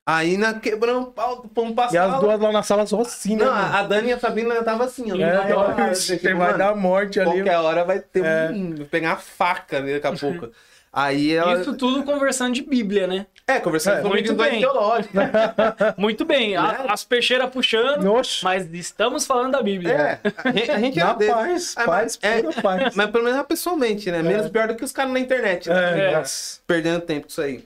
[0.08, 3.34] Aí na quebrando o pau do pão E as duas lá na sala só assim,
[3.34, 3.44] né?
[3.44, 3.74] Não, mano?
[3.76, 5.16] a Dani e a Sabrina tava assim, ó.
[5.16, 7.32] É, Vai dar- ó, você vai mano, dar morte ali.
[7.32, 8.50] Qualquer hora vai ter É.
[8.52, 8.74] um.
[8.88, 10.48] pegar a faca né, daqui a pouco.
[10.92, 11.60] Aí ela.
[11.60, 13.26] Isso tudo conversando de Bíblia, né?
[13.48, 14.60] É, conversando É, sobre muito bem.
[14.60, 15.24] teológicas.
[15.98, 16.84] Muito bem, a- Né?
[16.88, 19.92] as peixeiras puxando, Oxe, mas estamos falando da Bíblia.
[19.92, 21.32] É, a gente, a gente na era desse.
[21.32, 22.94] paz, Ah, paz, é, pura paz.
[22.94, 24.22] Mas pelo menos pessoalmente, né?
[24.22, 25.68] Menos pior do que os caras na internet.
[25.68, 26.12] né?
[26.12, 26.22] É, É.
[26.66, 27.64] Perdendo tempo com isso aí.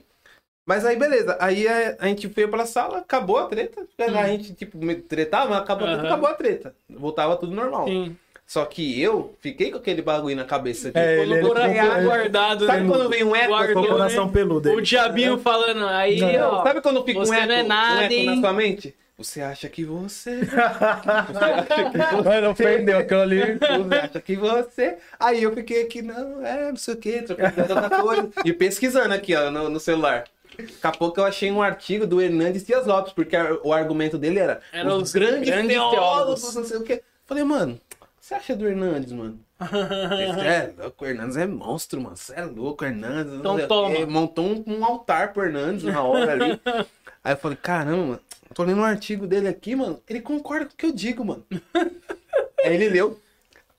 [0.71, 1.35] Mas aí, beleza.
[1.37, 3.81] Aí a, a gente veio pra sala, acabou a treta.
[3.99, 6.07] A gente, tipo, me tretava, mas acabou, a treta, Hum.
[6.07, 6.75] Acabou a treta.
[6.89, 7.87] Voltava tudo normal.
[7.87, 8.15] Sim.
[8.47, 10.87] Só que eu fiquei com aquele bagulho na cabeça.
[10.87, 12.87] Tipo, É, quando ele- você ele- acha- guardado, Sabe né?
[12.87, 13.47] quando vem um eco?
[13.49, 13.87] Guardou, né?
[13.89, 14.69] Coração peludo.
[14.69, 14.81] O ele.
[14.81, 16.63] diabinho falando aí, Não, ó.
[16.63, 18.39] Sabe quando fica um Você eco, não é nada, um eco na hein?
[18.39, 18.95] sua mente?
[19.17, 20.39] Você acha que você...
[22.25, 23.41] Mas não perdeu aquilo ali.
[23.59, 24.97] Você acha que você...
[25.19, 28.29] Aí eu fiquei aqui, não, é, não sei o quê, trocando outra coisa.
[28.45, 30.23] E pesquisando aqui, ó, no, no celular.
[30.57, 34.39] Daqui a pouco eu achei um artigo do Hernandes Dias Lopes, porque o argumento dele
[34.39, 36.55] era Era os, os grandes, grandes teólogos, teólogos.
[36.55, 37.03] não sei o quê.
[37.25, 39.39] Falei, mano, o que você acha do Hernandes, mano?
[39.59, 42.17] Você é louco, o Hernandes é monstro, mano.
[42.17, 43.33] Você é louco, o Hernandes.
[43.33, 44.05] Então toma.
[44.07, 46.59] Montou um, um altar pro Hernandes na hora ali.
[47.23, 48.19] Aí eu falei, caramba, mano,
[48.53, 50.01] tô lendo um artigo dele aqui, mano.
[50.09, 51.45] Ele concorda com o que eu digo, mano.
[52.65, 53.19] Aí ele leu.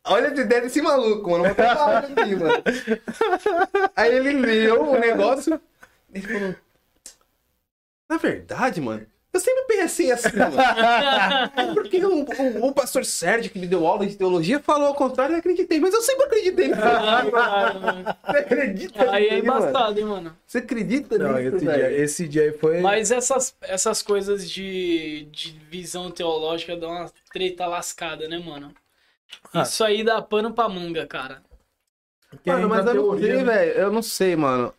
[0.05, 1.45] Olha a ideia desse maluco, mano.
[1.45, 2.63] Vou até falar aqui, mano.
[3.97, 5.61] Aí ele leu o negócio.
[6.13, 6.55] Ele falou.
[8.09, 10.61] Na verdade, mano, eu sempre pensei assim, mano.
[10.61, 14.95] É Porque o, o- o pastor Sérgio, que me deu aula de teologia, falou ao
[14.95, 15.81] contrário, eu acreditei.
[15.81, 16.81] Mas eu sempre acreditei nisso.
[18.27, 20.37] Você acredita Aí é embaçado, hein, mano.
[20.47, 22.81] Você acredita Não, nisso, esse dia, esse dia aí foi.
[22.81, 28.75] Mas essas, essas coisas de, de visão teológica dão uma treta lascada, né, mano?
[29.55, 29.63] Ah.
[29.63, 31.43] Isso aí dá pano pra manga, cara.
[32.45, 33.45] Mano, mas eu não sei, né?
[33.45, 33.73] velho.
[33.73, 34.75] Eu não sei, mano.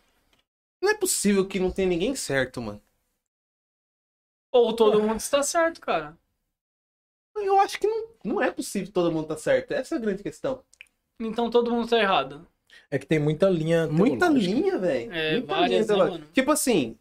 [0.84, 2.78] Não é possível que não tenha ninguém certo, mano.
[4.52, 6.14] Ou todo mundo está certo, cara.
[7.34, 9.72] Eu acho que não, não é possível que todo mundo tá certo.
[9.72, 10.62] Essa é a grande questão.
[11.18, 12.46] Então todo mundo tá errado.
[12.90, 13.86] É que tem muita linha.
[13.86, 14.52] Muita teológica.
[14.52, 15.12] linha, velho.
[15.14, 16.18] É, Muita várias, né, teológica.
[16.18, 16.32] mano?
[16.34, 16.98] Tipo assim,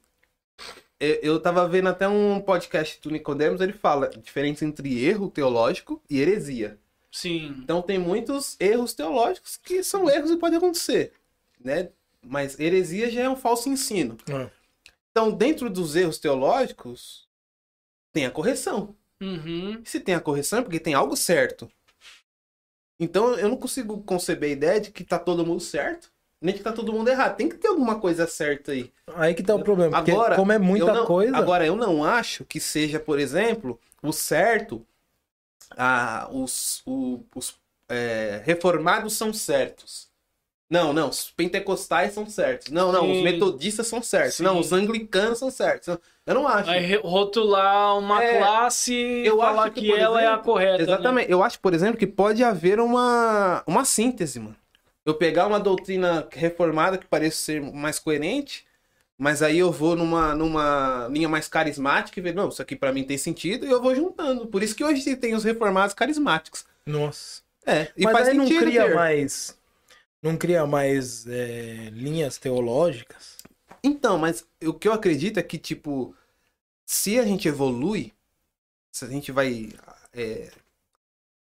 [0.97, 5.29] eu, eu tava vendo até um podcast do Nicodemos, ele fala a diferença entre erro
[5.29, 6.79] teológico e heresia.
[7.11, 7.53] Sim.
[7.61, 11.11] Então tem muitos erros teológicos que são erros e podem acontecer,
[11.59, 11.89] né?
[12.23, 14.17] Mas heresia já é um falso ensino.
[14.31, 14.49] Ah.
[15.11, 17.27] Então, dentro dos erros teológicos,
[18.11, 18.95] tem a correção.
[19.21, 19.81] Uhum.
[19.85, 21.69] Se tem a correção é porque tem algo certo.
[22.99, 26.61] Então eu não consigo conceber a ideia de que tá todo mundo certo, nem que
[26.63, 27.35] tá todo mundo errado.
[27.35, 28.91] Tem que ter alguma coisa certa aí.
[29.15, 29.97] Aí que tá o problema.
[29.97, 31.35] Porque Agora, como é muita eu não- coisa.
[31.37, 34.85] Agora, eu não acho que seja, por exemplo, o certo.
[35.71, 37.55] Ah, os o- os
[37.89, 40.07] é, reformados são certos.
[40.73, 42.69] Não, não, os pentecostais são certos.
[42.71, 43.23] Não, não, os Sim.
[43.23, 44.37] metodistas são certos.
[44.37, 44.43] Sim.
[44.43, 45.87] Não, os anglicanos são certos.
[46.25, 46.65] Eu não acho.
[46.65, 50.45] Vai rotular uma É, classe e eu falar acho que, que, ela é a exemplo,
[50.45, 50.77] correta.
[50.77, 50.83] né?
[50.83, 51.31] Exatamente.
[51.31, 54.55] Eu acho, por exemplo, que pode haver uma, uma síntese, mano.
[55.05, 58.65] Eu pegar uma doutrina reformada que parece ser mais coerente,
[59.15, 62.91] mas aí eu vou numa, numa linha mais carismática e ver, não, isso aqui pra
[62.91, 64.47] mim tem sentido, e eu vou juntando.
[64.47, 66.65] Por isso que hoje tem os reformados carismáticos.
[66.83, 67.43] Nossa.
[67.63, 68.95] É, e Mas faz aí não sentido cria ter.
[68.95, 69.55] mais.
[70.23, 73.37] Não cria mais é, linhas teológicas?
[73.83, 76.15] Então, mas o que eu acredito é que, tipo,
[76.85, 78.13] se a gente evolui,
[78.91, 79.69] se a gente vai
[80.13, 80.49] é,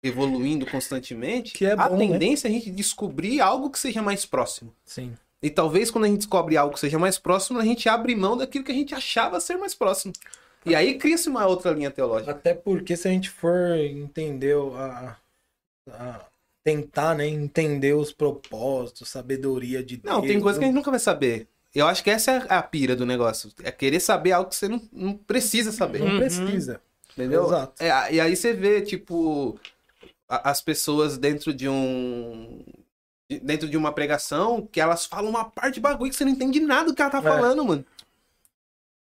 [0.02, 2.06] evoluindo constantemente, Que é a bom, né?
[2.06, 4.72] tendência é a gente descobrir algo que seja mais próximo.
[4.84, 5.16] Sim.
[5.42, 8.36] E talvez quando a gente descobre algo que seja mais próximo, a gente abre mão
[8.36, 10.12] daquilo que a gente achava ser mais próximo.
[10.66, 12.32] E aí cria-se uma outra linha teológica.
[12.32, 15.16] Até porque se a gente for entender a,
[15.90, 16.26] a-
[16.68, 20.14] tentar, né, entender os propósitos, sabedoria de Deus.
[20.14, 21.48] Não, tem coisa que a gente nunca vai saber.
[21.74, 23.50] Eu acho que essa é a pira do negócio.
[23.62, 26.00] É querer saber algo que você não, não precisa saber.
[26.00, 26.18] não Uhum.
[26.18, 26.80] precisa.
[27.12, 27.46] Entendeu?
[27.46, 27.82] Exato.
[27.82, 29.58] É, e aí você vê, tipo,
[30.28, 32.62] as pessoas dentro de um.
[33.30, 36.32] de- Dentro de uma pregação, que elas falam uma parte de bagulho que você não
[36.32, 37.22] entende nada do que ela tá É.
[37.22, 37.84] falando, mano.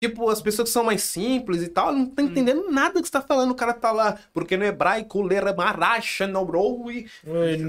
[0.01, 3.07] Tipo, as pessoas que são mais simples e tal, não tá entendendo nada do que
[3.07, 3.51] você tá falando.
[3.51, 7.05] O cara tá lá, porque no hebraico, lera maracha, no broi,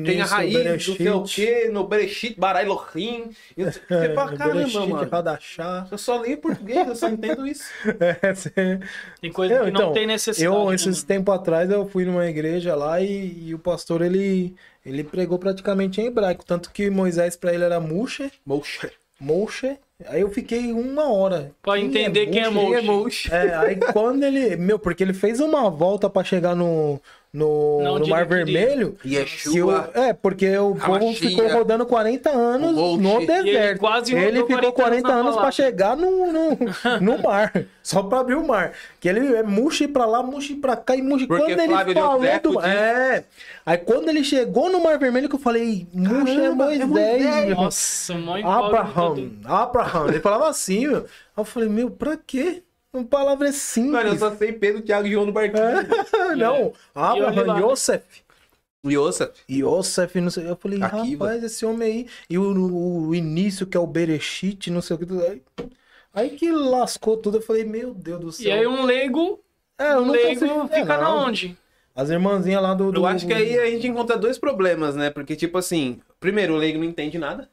[0.02, 3.30] tem a raiz do sei o quê, no bereshit, barai lohim.
[3.54, 5.10] Você É, fala, caramba, mano.
[5.10, 5.86] Radachá.
[5.90, 7.64] Eu só leio português, eu só entendo isso.
[8.00, 8.80] É, você-
[9.20, 10.56] Tem coisa Eu, que então, não tem necessidade.
[10.56, 11.06] Eu, né, esses mano?
[11.06, 14.54] tempos atrás, eu fui numa igreja lá e, e o pastor, ele,
[14.86, 16.44] ele pregou praticamente em hebraico.
[16.46, 18.90] Tanto que Moisés pra ele era Moshe, Moxa.
[19.20, 19.76] Moshe.
[20.08, 21.52] Aí eu fiquei uma hora.
[21.62, 22.50] Pra entender quem é.
[22.80, 23.34] Moxa.
[23.34, 24.56] É, aí quando ele.
[24.56, 27.00] Meu, porque ele fez uma volta pra chegar no,
[27.32, 28.28] no, Não, no Mar ele.
[28.28, 28.92] Vermelho.
[29.00, 29.90] Que o, Yeshua.
[29.94, 33.46] é, porque o povo ficou rodando 40 anos no deserto.
[33.48, 35.52] Ele quase Ele ficou 40 na anos pra palavra.
[35.52, 36.58] chegar no, no,
[37.00, 37.50] no mar.
[37.82, 38.72] Só pra abrir o mar.
[39.00, 41.26] Que ele é murche pra lá, murche pra cá e murche.
[41.26, 42.56] Porque Quando ele Flávio falou Josefo do...
[42.56, 43.24] disse- É.
[43.64, 47.46] Aí quando ele chegou no Mar Vermelho que eu falei, murche é é Moisés.
[47.46, 47.56] Meu.
[47.56, 48.48] Nossa, incógnito.
[48.48, 50.08] Abraham, Abraham.
[50.08, 50.98] Ele falava assim, meu.
[50.98, 51.04] Aí
[51.38, 52.62] eu falei, meu, pra quê?
[52.92, 53.92] Uma palavra é simples.
[53.92, 55.62] Mano, eu só sei Pedro, Thiago e João no barquinho.
[56.36, 57.70] Não, E olha lá, Abraham?
[57.70, 58.04] Yosef.
[58.86, 59.32] Yosef.
[59.50, 60.48] Yosef, não sei.
[60.50, 61.24] Eu falei, Akiva.
[61.26, 62.06] rapaz, esse homem aí.
[62.28, 65.06] E o, o início, que é o Bereshit, não sei o que.
[65.06, 65.22] tudo.
[65.24, 65.42] Aí,
[66.12, 67.38] aí que lascou tudo.
[67.38, 68.46] Eu falei, meu Deus do céu.
[68.48, 69.40] E aí um leigo,
[69.78, 71.26] é, um não leigo consigo- é, fica na não.
[71.28, 71.56] onde?
[71.94, 72.90] As irmãzinhas lá do.
[72.90, 75.10] do- Eu acho que aí a gente encontra dois problemas, né?
[75.10, 77.48] Porque, tipo assim, primeiro, o leigo não entende nada.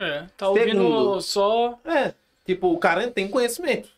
[0.00, 1.20] É, tá ouvindo Segundo.
[1.22, 1.78] só...
[1.84, 2.14] É.
[2.44, 3.88] Tipo, o cara tem conhecimento.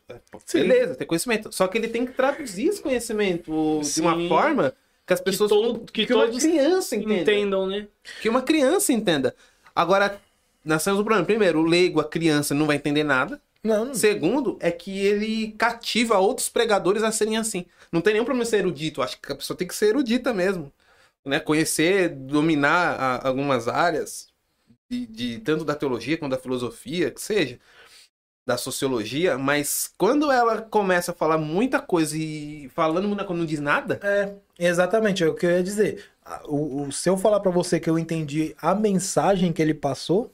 [0.44, 0.60] Sim.
[0.60, 1.52] Beleza, tem conhecimento.
[1.52, 4.28] Só que ele tem que traduzir esse conhecimento de uma Sim.
[4.28, 4.72] forma
[5.06, 5.50] que as pessoas.
[5.50, 7.14] to- que uma todos criança entenda.
[7.22, 7.88] entendam, né?
[8.22, 9.34] Que uma criança entenda.
[9.74, 10.20] Agora,
[10.64, 11.26] nós temos um problema.
[11.26, 13.40] Primeiro, o leigo, a criança, não vai entender nada.
[13.64, 13.94] Não, não.
[13.94, 17.66] Segundo, é que ele cativa outros pregadores a serem assim.
[17.90, 19.02] Não tem nenhum problema ser erudito.
[19.02, 20.72] Acho que a pessoa tem que ser erudita mesmo.
[21.24, 21.40] Né?
[21.40, 24.28] Conhecer, dominar a- algumas áreas,
[24.88, 27.58] de, de- tanto da teologia quanto da filosofia, que seja,
[28.46, 33.46] da sociologia, mas quando ela começa a falar muita coisa e falando muita coisa não
[33.46, 36.04] diz nada, É, exatamente, é o que eu ia dizer.
[36.46, 40.32] O, o- se eu falar pra você que eu entendi a mensagem que ele passou,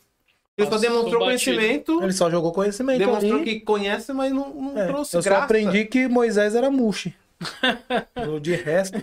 [0.56, 3.44] ele só demonstrou conhecimento, ele só jogou conhecimento demonstrou ali.
[3.44, 5.44] que conhece, mas não, não É, trouxe eu só graça.
[5.44, 7.14] aprendi que Moisés era Mushi.
[8.40, 8.98] De resto,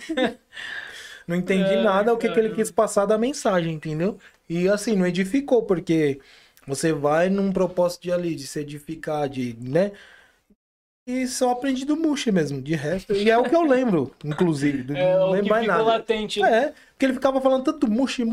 [1.27, 4.17] não entendi Ai, nada o que, que ele quis passar da mensagem, entendeu?
[4.47, 6.19] E assim, não edificou, porque
[6.69, 9.91] você vai num propósito de ali, de se edificar, de, né?
[11.07, 13.13] E só aprendi do Mushi mesmo, de resto.
[13.13, 14.93] E é o que eu lembro, inclusive.
[14.95, 15.81] É não o lembro que mais nada.
[15.81, 16.43] latente.
[16.43, 18.25] É, porque ele ficava falando tanto Mushi.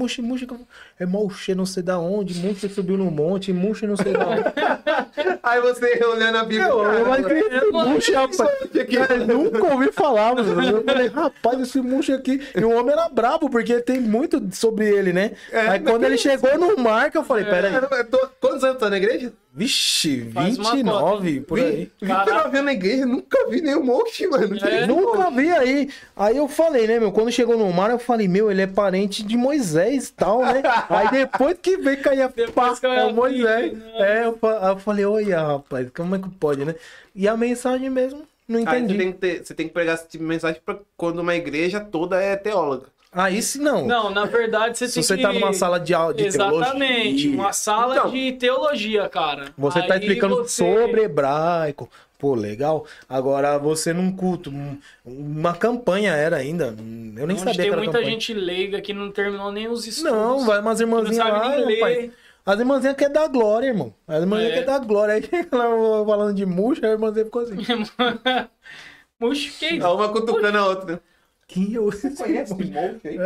[0.45, 0.67] que eu-
[0.99, 4.43] É Mushi, não sei da onde, Mushi subiu no monte, Mushi, não sei da onde.
[5.41, 6.67] Aí você olhando a Bíblia.
[6.67, 8.51] Eu, eu cara, acredito, Mushi, rapaz.
[8.75, 10.61] Eu nunca ouvi falar, mano.
[10.65, 12.43] Eu falei, rapaz, esse Mushi aqui.
[12.57, 15.31] E o homem era brabo, porque tem muito sobre ele, né?
[15.53, 17.73] É, Aí quando ele chegou no mar, que eu falei, peraí.
[17.73, 19.33] Eu tô- Quantos anos tá na igreja?
[19.59, 21.91] Vixe, Faz uma 29, por aí.
[22.03, 24.55] 29 anos na igreja, nunca vi nenhum monte, mano.
[24.63, 24.87] É.
[24.87, 25.89] Nunca vi aí.
[26.15, 27.11] Aí eu falei, né, meu?
[27.11, 30.63] Quando chegou no mar, eu falei, meu, ele é parente de Moisés e tal, né?
[30.91, 33.73] aí depois que veio cair a Depois pá, é Moisés.
[33.73, 33.93] né?
[33.97, 36.75] É, eu, aí eu falei, olha, rapaz, como é que pode, né?
[37.15, 38.99] E a mensagem mesmo, não Aí você entendi.
[38.99, 41.81] tem, que ter- você tem que pregar esse tipo de mensagem pra quando uma igreja
[41.81, 42.87] toda é teóloga.
[43.13, 43.87] Aí sim não.
[43.87, 45.23] Não, na verdade você Se tem você que...
[45.23, 49.47] tá numa sala de aula de Exatamente, teologia, uma sala Então, de teologia, cara.
[49.57, 51.89] você tá Aí explicando você- sobre hebraico.
[52.19, 52.87] Pô, legal.
[53.09, 56.67] Agora você num culto, um- uma campanha era ainda.
[56.69, 58.11] Eu nem Onde sabia tem que era muita campanha.
[58.11, 60.13] gente leiga que não terminou nem os estudos.
[60.13, 62.13] Não, vai umas que não irmãzinhas sabe lá, nem ler.
[62.45, 63.93] As irmãzinhas querem dar glória, irmão.
[64.07, 64.55] As irmãzinhas É.
[64.55, 65.15] querem dar glória.
[65.15, 65.23] Aí
[65.53, 67.57] lá falando de murcha, a irmãzinha ficou assim.
[69.19, 71.01] Puxa, que A uma cutucando a outra.
[71.49, 71.91] Que eu...
[72.17, 73.19] Conhece esse monte aí?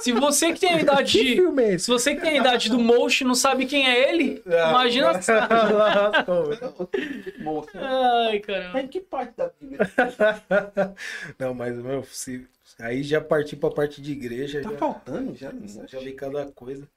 [0.00, 1.34] Se você que tem a idade Que de...
[1.36, 1.86] filme é Se esse?
[1.88, 5.12] você que tem a idade do Mosh não sabe quem é ele, imagina...
[7.38, 7.80] Monstro.
[7.80, 8.72] Ai, caramba.
[8.74, 9.78] Mas que parte da Bíblia?
[11.38, 12.46] Não, mas, meu, se...
[12.78, 14.62] aí já parti pra parte de igreja.
[14.62, 14.76] Tá já...
[14.76, 15.52] faltando já?
[15.86, 16.88] Já vi cada coisa.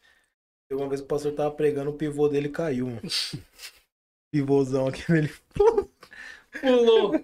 [0.72, 3.02] Uma vez o pastor tava pregando, o pivô dele caiu, mano.
[4.32, 5.32] Pivôzão aqui, ele...
[5.54, 7.20] Pulou.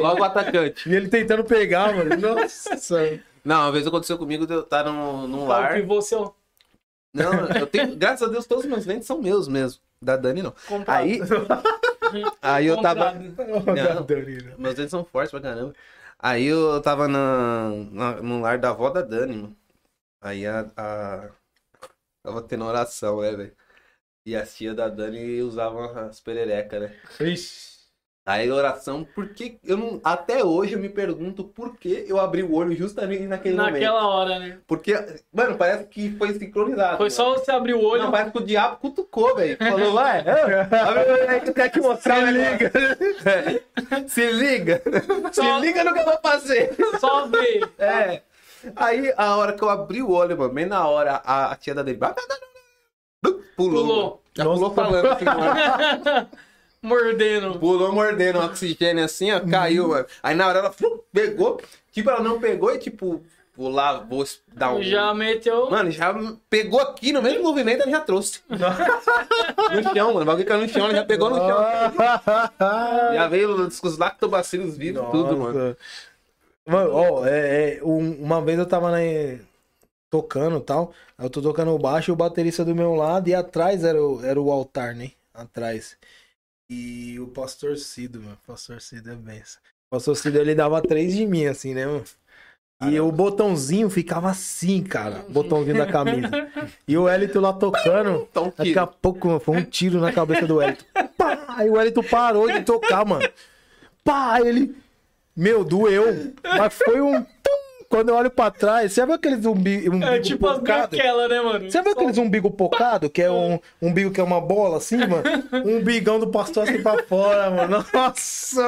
[0.00, 0.88] Logo o atacante.
[0.88, 2.16] E ele tentando pegar, mano.
[2.16, 3.20] Nossa.
[3.44, 5.74] Não, uma vez aconteceu comigo de eu estar num, num Tá, o lar.
[5.74, 6.34] pivô seu
[7.12, 9.80] Não, eu tenho, graças a Deus, todos os meus dentes são meus mesmo.
[10.00, 10.54] Da Dani não.
[10.66, 11.04] comprado.
[11.04, 11.20] Aí,
[12.42, 13.12] aí eu tava.
[13.12, 14.04] Comprado.
[14.04, 14.58] Danilo.
[14.58, 15.72] Meus dentes são fortes pra caramba.
[16.18, 19.56] Aí eu tava na, na, no lar da avó da Dani, mano.
[20.20, 21.30] Aí a, a.
[22.22, 23.56] Tava tendo oração, né, velho?
[24.26, 26.96] E as tia da Dani usavam as pererecas, né?
[27.20, 27.73] Ixi.
[28.26, 30.00] Aí a oração, porque eu não.
[30.02, 33.74] Até hoje eu me pergunto por que eu abri o olho justamente naquele momento.
[33.74, 34.58] Naquela hora, né?
[34.66, 34.94] Porque,
[35.30, 36.96] mano, parece que foi sincronizado.
[36.96, 37.10] Foi mano.
[37.10, 38.04] só você abrir o olho.
[38.04, 39.58] Não, parece que o diabo cutucou, velho.
[39.58, 42.70] Falou, vai, abre o olho aí que eu quero te mostrar um negócio.
[43.26, 44.08] É.
[44.08, 44.82] Se liga.
[45.30, 46.74] Só- Se liga no que eu vou fazer.
[46.98, 47.68] Só ver.
[47.78, 48.22] É.
[48.74, 51.74] Aí, a hora que eu abri o olho, mano, bem na hora, a, a tia
[51.74, 51.98] da dele
[53.54, 53.84] pulou.
[53.84, 54.22] Pulou.
[54.34, 56.28] Já pulou falando assim, mano.
[56.84, 57.58] Mordendo.
[57.58, 60.04] Pulou mordendo o oxigênio assim, ó, caiu, mano.
[60.22, 60.74] Aí na hora ela
[61.10, 61.58] pegou,
[61.90, 63.22] tipo, ela não pegou e tipo,
[63.56, 64.82] vou lá, vou dar um.
[64.82, 65.70] Já meteu.
[65.70, 66.14] Mano, já
[66.50, 68.40] pegou aqui no mesmo movimento, ela já trouxe.
[68.50, 70.20] no chão, mano.
[70.20, 71.56] O bagulho caiu no chão, ela já pegou no chão.
[73.14, 75.58] Já veio os, os lactobacilos vivos, tudo, mano.
[75.58, 75.76] Nossa.
[76.66, 79.38] Mano, ó, é, é, um- uma vez eu tava né,
[80.10, 80.92] tocando e tal.
[81.16, 84.02] aí Eu tô tocando o baixo e o baterista do meu lado e atrás era
[84.02, 85.12] o, era o altar, né?
[85.32, 85.96] Atrás.
[86.68, 88.38] E o pastor Cido, mano.
[88.42, 89.60] O pastor Cido é benção.
[89.90, 92.04] O pastor Cido ele dava três de mim, assim, né, mano?
[92.90, 95.24] E o botãozinho ficava assim, cara.
[95.28, 96.28] Botãozinho da camisa.
[96.86, 98.28] E o Elito lá tocando.
[98.56, 100.84] Daqui a pouco, mano, foi um tiro na cabeça do Wellington.
[101.16, 101.44] Pá!
[101.48, 103.26] Aí o Wellington parou de tocar, mano.
[104.02, 104.40] Pá!
[104.40, 104.76] Ele.
[105.34, 106.34] Meu, doeu.
[106.42, 107.22] Mas foi um.
[107.22, 107.63] tum.
[107.88, 110.88] Quando eu olho pra trás, você viu aqueles umbi, umbigo É tipo pocado?
[110.88, 111.70] branquelas, né, mano?
[111.70, 113.08] Você viu aqueles umbigo pocado?
[113.10, 115.22] Que é um umbigo que é uma bola assim, mano?
[115.64, 117.84] Um umbigão do pastor assim pra fora, mano.
[117.92, 118.62] Nossa!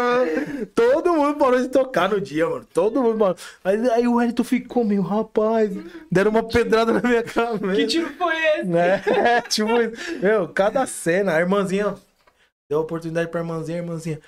[0.75, 2.67] Todo mundo parou de tocar no dia, mano.
[2.73, 3.37] Todo mundo parou.
[3.65, 5.71] Aí, aí o Wellington ficou meio, rapaz,
[6.11, 7.75] deram uma pedrada na minha cabeça.
[7.75, 8.65] Que tiro foi esse?
[8.65, 9.03] Né?
[9.49, 9.71] tipo,
[10.23, 11.95] meu, cada cena, a irmãzinha,
[12.69, 14.21] deu oportunidade pra irmãzinha, a irmãzinha.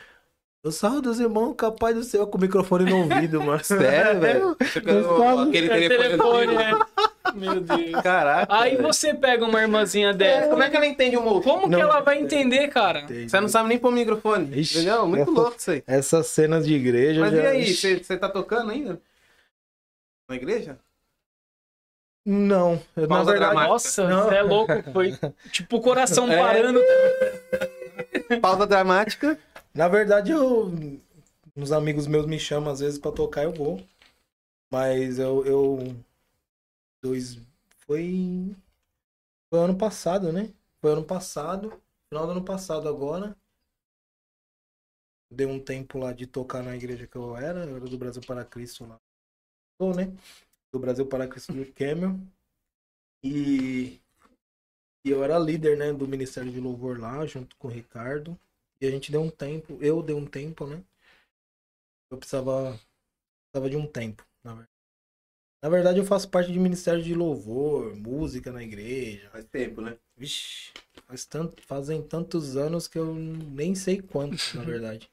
[0.64, 3.62] Eu salve dos irmãos, capaz do céu, com o microfone no ouvido, mano.
[3.62, 4.56] Sério, velho?
[4.60, 5.98] Aquele É telefone.
[5.98, 6.72] telefone, né?
[7.34, 8.02] Meu Deus.
[8.02, 8.52] Caraca.
[8.54, 8.82] Aí velho.
[8.82, 10.48] você pega uma irmãzinha dessa.
[10.48, 11.42] Como é que ela entende o motion?
[11.42, 11.80] Como que Não.
[11.80, 13.06] ela vai entender, cara?
[13.06, 14.58] Você não sabe nem pôr o microfone.
[14.60, 15.06] Ixi, entendeu?
[15.06, 15.82] Muito eu- louco isso aí.
[15.86, 17.38] Essas cenas de igreja Mas já...
[17.42, 19.00] e aí, você você tá tocando ainda?
[20.28, 20.76] Na igreja?
[22.26, 23.38] Não, eu, na verdade...
[23.38, 23.68] dramática.
[23.72, 24.24] Nossa, Não.
[24.28, 24.72] você é louco.
[24.92, 25.16] Foi
[25.52, 26.36] tipo o coração É.
[26.36, 26.80] parando.
[28.42, 29.38] Pausa dramática.
[29.78, 30.72] Na verdade, eu...
[31.54, 33.78] Uns amigos meus me chamam às vezes pra tocar, eu vou.
[34.72, 35.46] Mas eu...
[35.46, 35.78] eu...
[37.00, 37.36] Dois...
[37.86, 38.56] Foi...
[39.48, 40.52] Foi ano passado, né?
[40.80, 41.80] Foi ano passado.
[42.08, 43.36] Final do ano passado agora.
[45.30, 47.64] Dei um tempo lá de tocar na igreja que eu era.
[47.64, 48.98] Eu era do Brasil para Cristo lá.
[49.78, 50.06] Tô, né?
[50.72, 52.18] Do Brasil para Cristo do Camel.
[53.22, 54.00] E...
[55.06, 55.92] E eu era líder, né?
[55.92, 58.36] Do Ministério de Louvor lá, junto com o Ricardo.
[58.80, 60.82] E a gente deu um tempo, eu dei um tempo, né?
[62.10, 62.78] Eu precisava,
[63.50, 64.72] precisava de um tempo, na verdade.
[65.62, 69.30] Na verdade, eu faço parte de Ministério de Louvor, música na igreja.
[69.30, 69.98] Faz tempo, né?
[70.16, 70.72] Vixe,
[71.06, 75.10] faz tanto, fazem tantos anos que eu nem sei quantos, na verdade.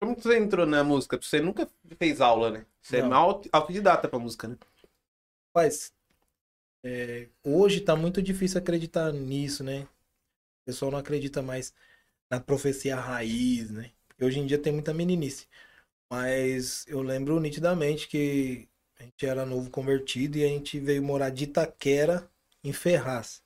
[0.00, 1.16] Como você entrou na música?
[1.20, 1.68] Você nunca
[1.98, 2.66] fez aula, né?
[2.82, 3.14] Você é Não.
[3.14, 4.56] auto- autodidata pra música, né?
[5.54, 5.92] Mas
[6.84, 9.84] é, hoje tá muito difícil acreditar nisso, né?
[9.84, 9.88] O
[10.66, 11.74] pessoal não acredita mais
[12.32, 13.90] na profecia raiz, né?
[14.18, 15.46] Hoje em dia tem muita meninice.
[16.10, 18.66] Mas eu lembro nitidamente que
[18.98, 22.26] a gente era novo convertido e a gente veio morar de Itaquera
[22.64, 23.42] em Ferraz.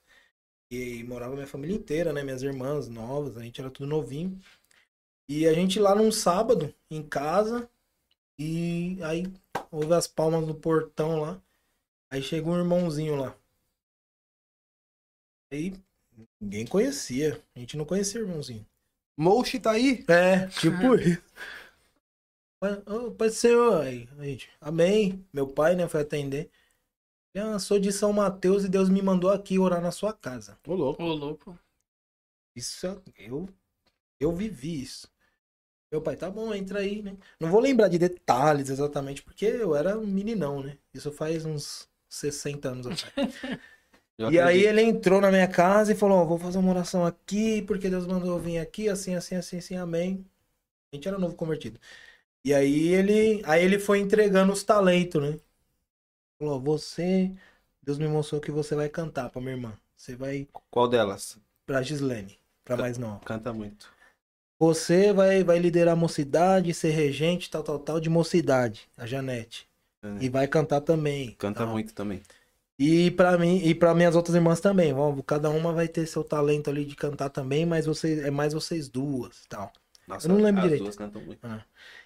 [0.71, 2.23] E morava minha família inteira, né?
[2.23, 4.39] Minhas irmãs novas, a gente era tudo novinho.
[5.27, 7.69] E a gente lá num sábado, em casa,
[8.39, 9.25] e aí
[9.69, 11.41] houve as palmas no portão lá.
[12.09, 13.37] Aí chegou um irmãozinho lá.
[15.51, 15.73] Aí
[16.39, 17.43] ninguém conhecia.
[17.53, 18.65] A gente não conhecia o irmãozinho.
[19.17, 20.05] Moshi tá aí?
[20.07, 21.21] É, tipo isso.
[22.59, 25.25] Pai, ô, pai do Senhor, aí, a gente, amém.
[25.31, 26.49] Meu pai, né, foi atender.
[27.33, 30.57] Eu sou de São Mateus e Deus me mandou aqui orar na sua casa.
[30.65, 31.03] Ô, louco.
[31.03, 31.57] Ô, louco.
[32.55, 32.87] Isso,
[33.17, 33.47] eu,
[34.19, 35.07] eu vivi isso.
[35.91, 37.15] Meu pai, tá bom, entra aí, né?
[37.39, 40.77] Não vou lembrar de detalhes exatamente, porque eu era um meninão, né?
[40.93, 43.33] Isso faz uns 60 anos atrás.
[44.17, 47.05] Eu E aí ele entrou na minha casa e falou, ó, vou fazer uma oração
[47.05, 50.25] aqui, porque Deus mandou eu vir aqui, assim, assim, assim, assim, amém.
[50.91, 51.79] A gente era novo convertido.
[52.43, 55.39] E aí ele, aí ele foi entregando os talentos, né?
[56.39, 57.31] Falou, você,
[57.83, 59.77] Deus me mostrou que você vai cantar pra minha irmã.
[59.95, 61.39] Você vai Qual delas?
[61.65, 63.19] pra Gislene, pra mais nova.
[63.19, 63.91] Canta muito.
[64.59, 69.69] Você vai, vai liderar a mocidade, ser regente, tal, tal, tal, de mocidade, a Janete.
[70.01, 70.23] É.
[70.23, 71.31] E vai cantar também.
[71.35, 71.67] Canta tal.
[71.67, 72.21] muito também.
[72.79, 74.93] E pra mim, e para minhas outras irmãs também.
[74.93, 78.53] Vamos, cada uma vai ter seu talento ali de cantar também, mas você, é mais
[78.53, 79.71] vocês duas, tal.
[80.07, 80.83] Nossa, Eu não lembro as direito.
[80.83, 81.41] duas cantam muito.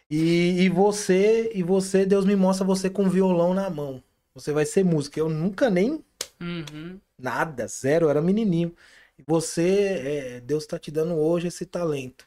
[0.09, 4.03] E, e você, e você, Deus me mostra você com violão na mão.
[4.33, 5.19] Você vai ser músico.
[5.19, 6.03] Eu nunca nem
[6.41, 6.99] Uhum.
[7.17, 8.75] nada, zero, eu era menininho.
[9.17, 12.25] E você, é, Deus tá te dando hoje esse talento.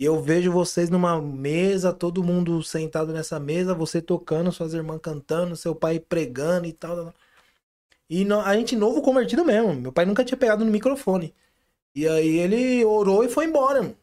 [0.00, 5.00] E eu vejo vocês numa mesa, todo mundo sentado nessa mesa, você tocando, suas irmãs
[5.02, 7.14] cantando, seu pai pregando e tal.
[8.10, 9.72] E a gente novo convertido mesmo.
[9.74, 11.32] Meu pai nunca tinha pegado no microfone.
[11.94, 13.96] E aí ele orou e foi embora, mano.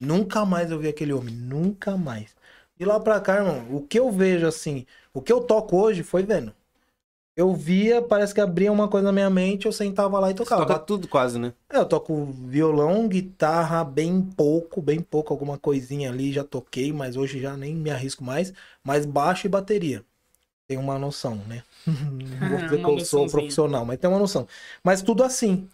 [0.00, 2.36] Nunca mais eu vi aquele homem, nunca mais.
[2.76, 6.04] De lá pra cá, irmão, o que eu vejo assim, o que eu toco hoje
[6.04, 6.54] foi vendo.
[7.36, 10.38] Eu via, parece que abria uma coisa na minha mente, eu sentava lá e Você
[10.38, 10.66] tocava.
[10.66, 11.52] toca tudo quase, né?
[11.70, 17.16] É, eu toco violão, guitarra, bem pouco, bem pouco, alguma coisinha ali já toquei, mas
[17.16, 18.52] hoje já nem me arrisco mais.
[18.82, 20.04] Mas baixo e bateria.
[20.66, 21.62] Tem uma noção, né?
[21.86, 24.46] Não vou dizer que eu sou profissional, mas tem uma noção.
[24.82, 25.68] Mas tudo assim,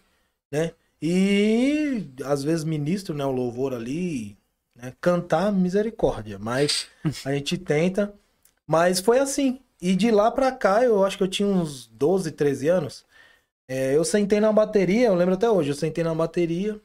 [0.51, 0.71] né?
[1.01, 4.37] E às vezes ministro, né, o louvor ali,
[4.75, 4.93] né?
[5.01, 6.87] Cantar misericórdia, mas
[7.25, 8.13] a gente tenta.
[8.67, 9.59] Mas foi assim.
[9.81, 13.05] E de lá pra cá, eu acho que eu tinha uns 12, 13 anos.
[13.67, 16.79] É, eu sentei na bateria, eu lembro até hoje, eu sentei na bateria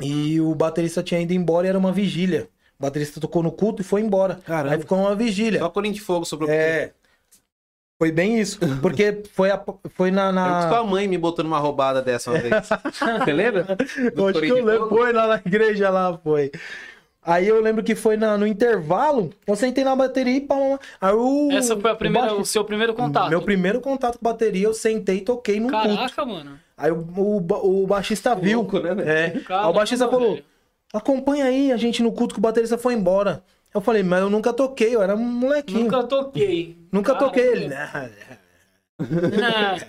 [0.00, 2.48] e o baterista tinha ido embora e era uma vigília.
[2.78, 4.36] O baterista tocou no culto e foi embora.
[4.44, 4.74] Caramba.
[4.74, 5.60] Aí ficou uma vigília.
[5.60, 6.50] Só Corinthians de Fogo sobrou.
[6.50, 6.92] É.
[8.02, 8.58] Foi bem isso.
[8.80, 9.62] Porque foi, a,
[9.94, 10.32] foi na.
[10.32, 10.68] Na...
[10.68, 12.52] sua mãe me botou numa roubada dessa uma vez.
[13.24, 13.64] Você lembra?
[14.12, 14.88] Do acho que eu lembro.
[14.88, 16.50] Foi lá na igreja lá, foi.
[17.24, 20.56] Aí eu lembro que foi na- no intervalo, eu sentei na bateria e pá,
[21.00, 21.48] aí o.
[21.52, 23.30] Essa foi a primeira, o o baixo- seu primeiro contato.
[23.30, 25.88] Meu primeiro contato com bateria, eu sentei e toquei num culto.
[25.88, 26.58] Caraca, mano.
[26.76, 28.62] Aí o, o, o baixista viu.
[28.62, 29.08] Louco, né, velho?
[29.08, 29.24] É.
[29.26, 30.44] Aí Caramba, o baixista falou: velho.
[30.92, 33.44] acompanha aí a gente no culto que o baterista foi embora.
[33.74, 35.84] Eu falei, mas eu nunca toquei, eu era um molequinho.
[35.84, 36.76] Nunca, Nunca toquei.
[37.14, 37.68] toquei ele.
[37.68, 38.10] Caramba.
[38.98, 39.80] né?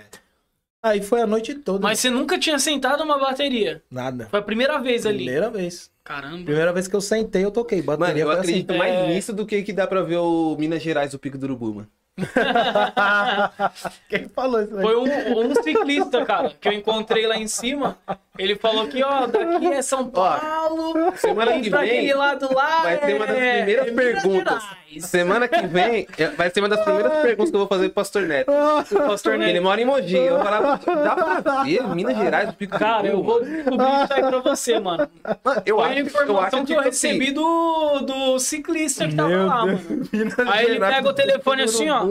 [0.82, 1.80] Aí foi a noite toda.
[1.82, 3.82] Mas você nunca tinha sentado uma bateria.
[3.90, 4.26] Nada.
[4.30, 5.24] Foi a primeira vez ali.
[5.24, 5.90] Primeira vez.
[6.02, 6.44] Caramba.
[6.44, 7.80] Primeira vez que eu sentei, eu toquei.
[7.82, 8.78] Mano, Bateria eu foi acredito assim.
[8.78, 9.06] mais É.
[9.06, 11.88] nisso do que que dá pra ver o Minas Gerais, o Pico do Urubu, mano.
[14.08, 14.82] Quem falou isso aí?
[14.82, 17.96] Foi um, um ciclista, cara, que eu encontrei lá em cima.
[18.38, 21.12] Ele falou que, ó, daqui é São Paulo.
[21.16, 24.62] Semana e que pra vem lado lá vai ser uma das é- primeiras é perguntas.
[25.00, 28.22] Semana que vem vai ser uma das primeiras perguntas que eu vou fazer pro Pastor
[28.22, 28.50] Neto.
[28.50, 29.62] O pastor Ele Neto.
[29.62, 30.16] mora em Mogi.
[30.16, 34.20] Eu vou falar, dá pra ver Minas Gerais, Pico Cara, eu vou descobrir isso aí
[34.22, 35.08] pra você, mano.
[35.44, 38.38] Mano, eu Foi a acho, eu informação acho que eu tipo recebi assim, do, do
[38.38, 39.80] ciclista que tava Meu lá, Deus.
[39.82, 40.08] mano.
[40.12, 42.03] Minas Aí ele Gerais, pega o telefone assim, ó.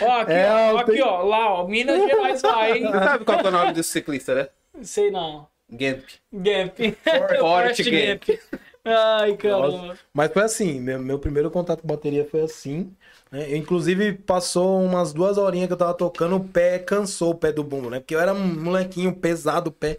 [0.00, 2.84] Ó, aqui, É, ó, aqui, ó, lá, ó, Minas Gerais vai, hein?
[2.90, 4.48] Você sabe qual que é o nome desse ciclista, né?
[4.82, 5.48] Sei não.
[5.70, 6.04] Gamp.
[6.32, 6.98] Gap.
[7.38, 8.40] Forte Forte Gap.
[8.84, 9.98] Ai, caramba.
[10.14, 12.94] Mas foi assim, meu, meu primeiro contato com bateria foi assim.
[13.30, 13.50] né?
[13.52, 17.52] Eu, inclusive, passou umas duas horinhas que eu tava tocando, o pé cansou o pé
[17.52, 17.98] do bumbo, né?
[18.00, 19.98] Porque eu era um molequinho pesado o pé.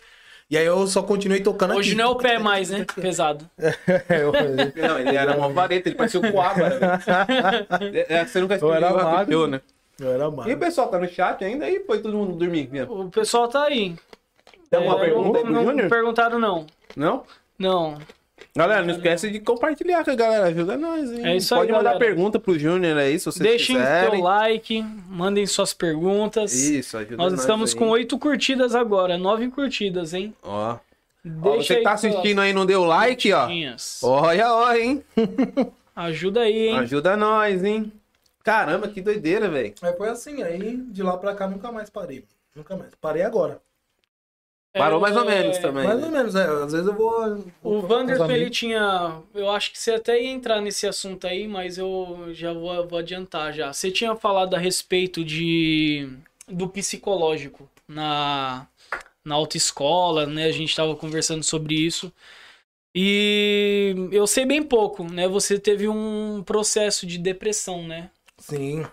[0.50, 1.98] E aí eu só continuei tocando Hoje aqui.
[1.98, 2.86] não é o pé mais, né?
[2.96, 3.50] Pesado.
[3.58, 4.24] É,
[4.88, 6.70] Não, ele era uma vareta, ele parecia o Coabra.
[6.80, 7.00] né?
[8.08, 9.48] É, Você nunca Eu era magro.
[9.48, 9.62] Né?
[10.00, 10.58] eu era E o magro.
[10.58, 13.02] pessoal tá no chat ainda aí foi todo mundo dormir mesmo.
[13.08, 13.96] O pessoal tá aí.
[14.70, 15.90] Tem alguma É, pergunta aí não, Júnior?
[15.90, 16.66] perguntaram, não.
[16.96, 17.24] Não?
[17.60, 17.98] Não.
[18.58, 21.26] Galera, não esquece de compartilhar com a galera, ajuda nós, hein?
[21.28, 22.00] É isso aí, Pode mandar galera.
[22.06, 24.10] pergunta pro Júnior aí, se vocês Deixem quiserem.
[24.12, 26.54] seu like, mandem suas perguntas.
[26.54, 27.78] Isso, ajuda Nós estamos aí.
[27.80, 30.34] com oito curtidas agora, nove curtidas, hein?
[30.42, 30.72] Ó.
[30.74, 30.80] Ó,
[31.52, 33.42] Deixa você que tá assistindo aí e não deu like, ó.
[33.42, 34.00] curtidinhas.
[34.02, 35.04] Olha, ó, hein?
[35.96, 36.80] Ajuda aí, hein?
[36.80, 37.92] Ajuda nós, hein?
[38.44, 39.74] Caramba, que doideira, velho.
[39.82, 42.24] Aí foi assim, aí de lá pra cá nunca mais parei.
[42.56, 42.92] Nunca mais.
[43.00, 43.60] Parei agora.
[44.74, 45.84] Parou É, mais ou menos também.
[45.86, 46.06] Mais né?
[46.06, 46.46] ou menos, é.
[46.46, 47.38] Às vezes eu vou.
[47.64, 49.22] O vou Wanderson, ele tinha.
[49.34, 53.00] Eu acho que você até ia entrar nesse assunto aí, mas eu já vou, vou
[53.00, 53.74] adiantar já.
[53.74, 56.10] Você tinha falado a respeito de
[56.48, 58.68] do psicológico na,
[59.26, 60.46] na autoescola, né?
[60.46, 62.12] A gente tava conversando sobre isso.
[62.96, 65.28] E eu sei bem pouco, né?
[65.28, 68.10] Você teve um processo de depressão, né?
[68.40, 68.86] Sim.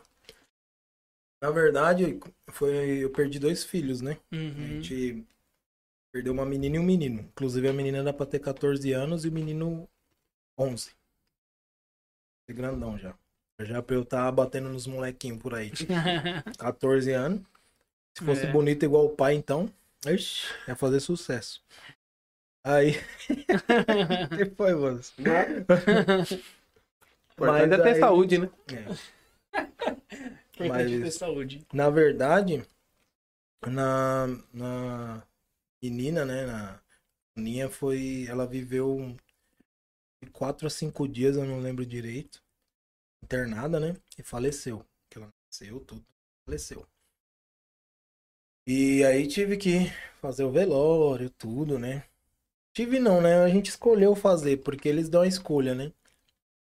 [1.43, 2.19] Na verdade,
[2.49, 4.17] foi, eu perdi dois filhos, né?
[4.33, 4.83] A Uhum.
[4.83, 5.25] gente
[6.15, 7.21] perdeu uma menina e um menino.
[7.23, 9.89] Inclusive a menina era pra ter 14 anos e o menino
[10.57, 10.93] 11.
[12.49, 13.17] É grandão já.
[13.59, 15.73] Já pra eu estar batendo nos molequinhos por aí.
[16.57, 17.41] 14 anos.
[18.17, 18.53] Se fosse É.
[18.53, 19.69] bonito igual o pai, então,
[20.07, 21.61] ixi, ia fazer sucesso.
[22.63, 22.93] Aí.
[24.39, 25.01] que foi, mano?
[27.37, 28.49] É ter aí- saúde, né?
[28.73, 29.65] É.
[30.57, 31.67] Ter Mas- saúde.
[31.73, 32.65] Na verdade,
[33.67, 35.21] na, na,
[35.91, 36.47] menina, né?
[36.47, 36.81] Na
[37.37, 38.27] Aninha foi.
[38.29, 39.17] Ela viveu
[40.23, 42.43] de quatro a cinco dias, eu não lembro direito.
[43.23, 43.97] Internada, né?
[44.19, 44.85] E faleceu.
[45.11, 46.05] Que ela nasceu, tudo.
[46.47, 46.87] Faleceu.
[48.67, 49.91] E aí tive que
[50.21, 52.05] fazer o velório, tudo, né?
[52.73, 53.43] Tive não, né?
[53.43, 55.93] A gente escolheu fazer, porque eles dão a escolha, né?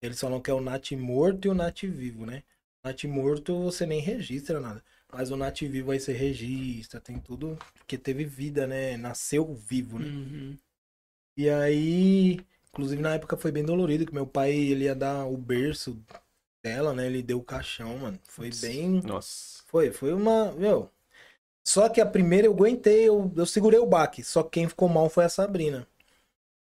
[0.01, 2.43] Eles falam que é o Nat morto e o Nat vivo, né?
[2.83, 4.83] Nat morto você nem registra nada.
[5.11, 7.57] Mas o Nat vivo aí você registra, tem tudo.
[7.75, 8.97] Porque teve vida, né?
[8.97, 10.07] Nasceu vivo, né?
[10.07, 10.57] Uhum.
[11.37, 12.39] E aí,
[12.69, 16.01] inclusive na época foi bem dolorido, que meu pai ele ia dar o berço
[16.63, 17.07] dela, né?
[17.07, 18.19] Ele deu o caixão, mano.
[18.23, 19.01] Foi bem.
[19.01, 19.63] Nossa.
[19.67, 20.51] Foi, foi uma.
[20.53, 20.89] Meu.
[21.67, 24.23] Só que a primeira eu aguentei, eu, eu segurei o baque.
[24.23, 25.87] Só que quem ficou mal foi a Sabrina.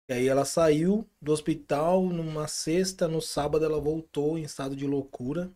[0.09, 4.87] E aí ela saiu do hospital numa sexta, no sábado ela voltou em estado de
[4.87, 5.51] loucura.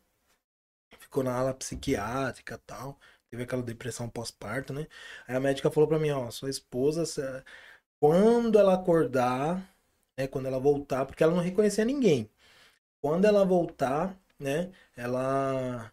[1.11, 2.97] Ficou na ala psiquiátrica e tal.
[3.29, 4.87] Teve aquela depressão pós-parto, né?
[5.27, 7.03] Aí a médica falou pra mim, ó, sua esposa,
[7.99, 9.57] quando ela acordar,
[10.17, 12.29] né, quando ela voltar, porque ela não reconhecia ninguém.
[13.01, 15.91] Quando ela voltar, né, ela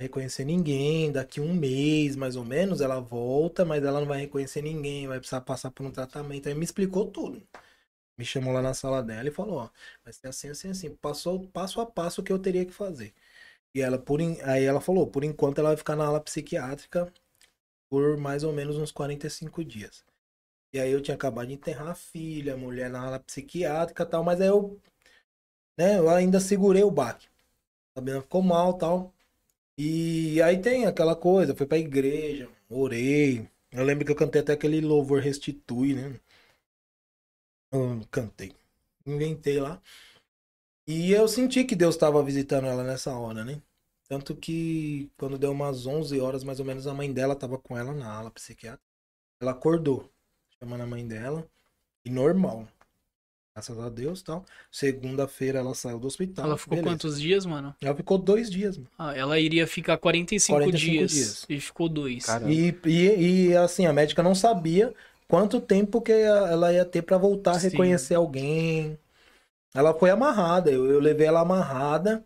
[0.00, 4.62] reconhecer ninguém, daqui um mês mais ou menos, ela volta, mas ela não vai reconhecer
[4.62, 6.48] ninguém, vai precisar passar por um tratamento.
[6.48, 7.42] Aí me explicou tudo.
[8.18, 9.70] Me chamou lá na sala dela e falou, ó,
[10.04, 13.14] vai ser assim, assim, assim, passou passo a passo o que eu teria que fazer.
[13.74, 17.12] E ela, por, en- aí ela falou, por enquanto ela vai ficar na ala psiquiátrica
[17.90, 20.04] por mais ou menos uns 45 dias.
[20.72, 24.24] E aí eu tinha acabado de enterrar a filha, a mulher na ala psiquiátrica tal,
[24.24, 24.80] mas aí eu,
[25.76, 27.26] né, eu ainda segurei o baque.
[27.94, 29.14] A Sabrina ficou mal tal.
[29.78, 33.48] E aí tem aquela coisa, fui pra igreja, orei.
[33.72, 36.20] Eu lembro que eu cantei até aquele louvor restitui, né?
[37.72, 38.54] Eu cantei.
[39.06, 39.80] Inventei lá.
[40.88, 43.60] E eu senti que Deus estava visitando ela nessa hora, né?
[44.08, 47.76] Tanto que quando deu umas 11 horas, mais ou menos, a mãe dela tava com
[47.76, 48.82] ela na ala psiquiátrica.
[49.38, 50.10] Ela acordou,
[50.58, 51.46] chamando a mãe dela.
[52.06, 52.66] E normal.
[53.54, 54.46] Graças a Deus tal.
[54.72, 56.46] Segunda-feira ela saiu do hospital.
[56.46, 56.94] Ela ficou beleza.
[56.94, 57.76] quantos dias, mano?
[57.82, 58.88] Ela ficou dois dias, mano.
[58.98, 61.46] Ah, ela iria ficar 45, 45 dias, dias.
[61.50, 62.24] e ficou dois.
[62.48, 64.94] E, e, e assim, a médica não sabia
[65.28, 67.68] quanto tempo que ela ia ter pra voltar a Sim.
[67.68, 68.98] reconhecer alguém.
[69.74, 72.24] Ela foi amarrada, eu, eu levei ela amarrada.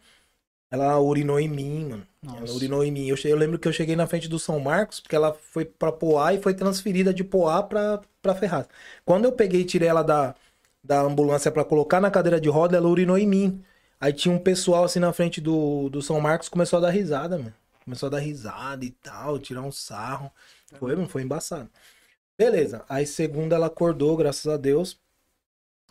[0.71, 2.07] Ela urinou em mim, mano.
[2.27, 2.55] Ela Nossa.
[2.55, 3.07] urinou em mim.
[3.07, 5.93] Eu, eu lembro que eu cheguei na frente do São Marcos, porque ela foi pra
[5.93, 8.67] Poá e foi transferida de Poá pra, pra Ferraz.
[9.05, 10.35] Quando eu peguei e tirei ela da,
[10.83, 13.63] da ambulância pra colocar na cadeira de roda, ela urinou em mim.
[14.01, 17.37] Aí tinha um pessoal assim na frente do, do São Marcos, começou a dar risada,
[17.37, 17.55] mano.
[17.85, 20.31] Começou a dar risada e tal, tirar um sarro.
[20.79, 21.69] Foi, mano, foi embaçado.
[22.39, 22.85] Beleza.
[22.89, 24.99] Aí segunda ela acordou, graças a Deus.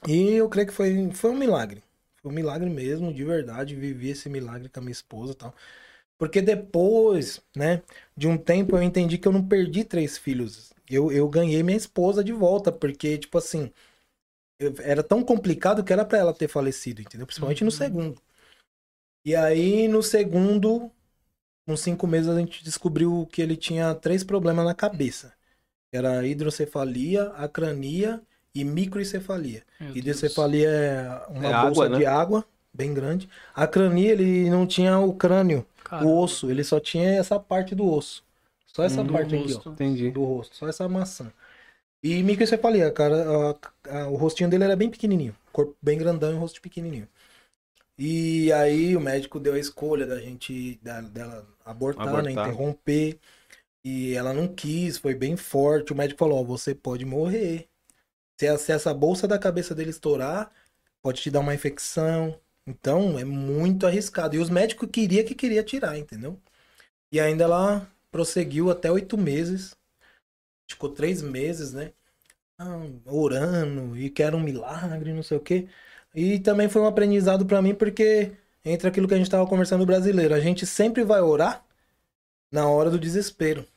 [0.07, 1.84] E eu creio que foi, foi um milagre.
[2.22, 3.76] Foi um milagre mesmo, de verdade.
[3.76, 5.56] Vivi esse milagre com a minha esposa e tal.
[6.18, 7.84] Porque depois, né,
[8.18, 10.73] de um tempo eu entendi que eu não perdi três filhos.
[10.90, 13.72] Eu, eu ganhei minha esposa de volta, porque, tipo assim,
[14.60, 17.28] eu- era tão complicado que era pra ela ter falecido, entendeu?
[17.28, 17.78] Principalmente no Uhum.
[17.78, 18.22] segundo.
[19.23, 20.91] E aí, no segundo,
[21.65, 25.34] com cinco meses, a gente descobriu que ele tinha três problemas na cabeça.
[25.91, 28.22] Era a hidrocefalia, acrania
[28.53, 29.64] e microencefalia.
[29.94, 31.98] Hidrocefalia é uma É água, bolsa né?
[31.98, 33.30] de água bem grande.
[33.53, 36.15] A crania, ele não tinha o crânio, Caramba.
[36.15, 38.23] o osso, ele só tinha essa parte do osso.
[38.68, 39.57] Só essa Hum, do parte aqui, ó.
[39.57, 39.69] rosto.
[39.73, 40.10] Entendi.
[40.11, 41.32] Do rosto, só essa maçã.
[42.03, 46.36] E microencefalia, cara, a- a- o rostinho dele era bem pequenininho, corpo bem grandão e
[46.36, 47.07] o rosto pequenininho.
[47.98, 52.32] E aí o médico deu a escolha da gente, da- dela abortar, né, Abortar.
[52.32, 53.19] interromper.
[53.86, 55.94] E ela não quis, foi bem forte.
[55.94, 57.69] O médico falou, ó, você pode morrer.
[58.58, 60.52] Se, essa bolsa da cabeça dele estourar,
[61.02, 62.40] pode te dar uma infecção.
[62.66, 64.36] Então, é muito arriscado.
[64.36, 66.40] E os médicos queria que queria tirar, entendeu?
[67.12, 69.76] E ainda ela prosseguiu até oito meses.
[70.70, 71.92] Ficou três meses, né?
[72.60, 75.68] Ah, orando e quero um milagre, não sei o quê.
[76.16, 78.34] E também foi um aprendizado pra mim, porque
[78.66, 80.34] entra aquilo que a gente tava conversando brasileiro.
[80.36, 81.66] A gente sempre vai orar
[82.52, 83.68] na hora do desespero.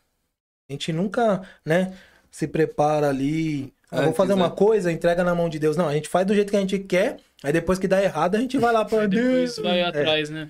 [0.69, 1.97] A gente nunca, né,
[2.31, 3.73] se prepara ali.
[3.99, 4.55] Ah, vou fazer uma né?
[4.57, 5.77] coisa, entrega na mão de Deus.
[5.77, 8.37] Não, a gente faz do jeito que a gente quer, aí depois que dá errado,
[8.37, 9.57] a gente vai lá pra Aí Deus.
[9.57, 9.85] depois vai É.
[9.87, 10.49] atrás, né?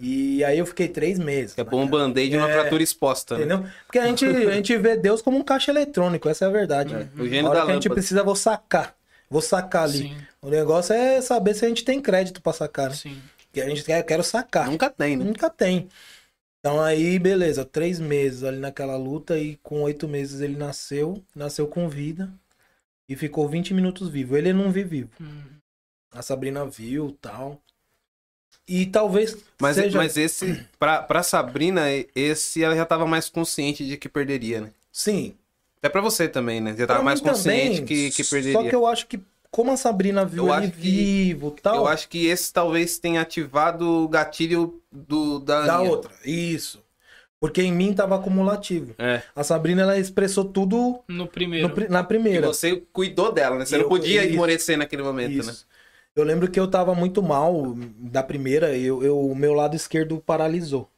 [0.00, 1.58] E aí eu fiquei três meses.
[1.58, 2.52] É bom um band-aid numa É.
[2.52, 3.36] fratura exposta.
[3.36, 3.44] Né?
[3.44, 3.68] Entendeu?
[3.84, 6.94] Porque a gente, a gente vê Deus como um caixa eletrônico, essa é a verdade.
[6.94, 7.08] É, né?
[7.18, 8.94] o A gênio hora da que a gente precisa, vou sacar.
[9.28, 9.98] Vou sacar ali.
[9.98, 12.94] Sim, O negócio é saber se a gente tem crédito pra sacar, né?
[12.94, 13.18] sim.
[13.46, 14.70] Porque a gente quer, quero sacar.
[14.70, 15.24] Nunca tem, né?
[15.24, 15.88] Nunca tem.
[16.60, 21.66] Então aí, beleza, três meses ali naquela luta e com oito meses ele nasceu, nasceu
[21.66, 22.28] com vida
[23.08, 24.36] e ficou 20 minutos vivo.
[24.36, 25.10] Ele não vive vivo.
[25.20, 25.42] Hum.
[26.12, 27.60] A Sabrina viu tal.
[28.66, 29.96] E talvez Mas, seja...
[29.96, 31.82] mas esse, pra, pra Sabrina,
[32.14, 34.70] esse ela já tava mais consciente de que perderia, né?
[34.92, 35.34] Sim,
[35.78, 36.72] Até pra você também, né?
[36.74, 38.52] Você tava Pra mais mim também, consciente que, que perderia.
[38.60, 39.20] Só que eu acho que,
[39.50, 42.52] como a Sabrina viu Eu ele acho que- vivo e tal, Eu acho que esse
[42.52, 45.90] talvez tenha ativado o gatilho do, da, da Aninha.
[45.90, 46.12] outra.
[46.24, 46.82] Isso.
[47.40, 48.94] Porque em mim tava acumulativo.
[48.98, 49.22] É.
[49.34, 51.68] A Sabrina, ela expressou tudo No primeiro.
[51.68, 52.46] no na E primeira.
[52.48, 53.64] você cuidou dela, né?
[53.64, 54.30] Você Eu- não podia isso.
[54.32, 55.36] esmorecer naquele momento, né?
[55.38, 55.66] Isso.
[56.16, 60.20] Eu lembro que eu tava muito mal da primeira, eu, eu- o meu lado esquerdo
[60.20, 60.90] paralisou.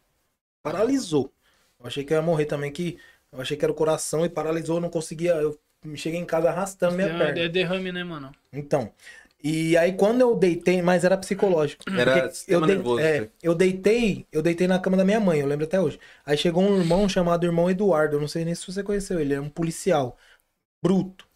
[0.62, 1.30] Paralisou.
[1.78, 2.96] Eu achei que eu ia morrer também, que
[3.32, 5.32] eu achei que era o coração e paralisou, eu não conseguia.
[5.34, 5.58] Eu
[5.94, 7.40] cheguei em casa arrastando minha é, perna.
[7.40, 8.32] é derrame, né, mano?
[8.52, 8.92] Então.
[9.42, 11.84] E aí quando eu deitei, mas era psicológico.
[11.94, 15.40] Era sistema eu, dei- nervoso, é, eu deitei, eu deitei na cama da minha mãe,
[15.40, 15.98] eu lembro até hoje.
[16.24, 19.34] Aí chegou um irmão chamado irmão Eduardo, eu não sei nem se você conheceu ele,
[19.34, 20.16] é um policial.
[20.82, 21.26] Bruto,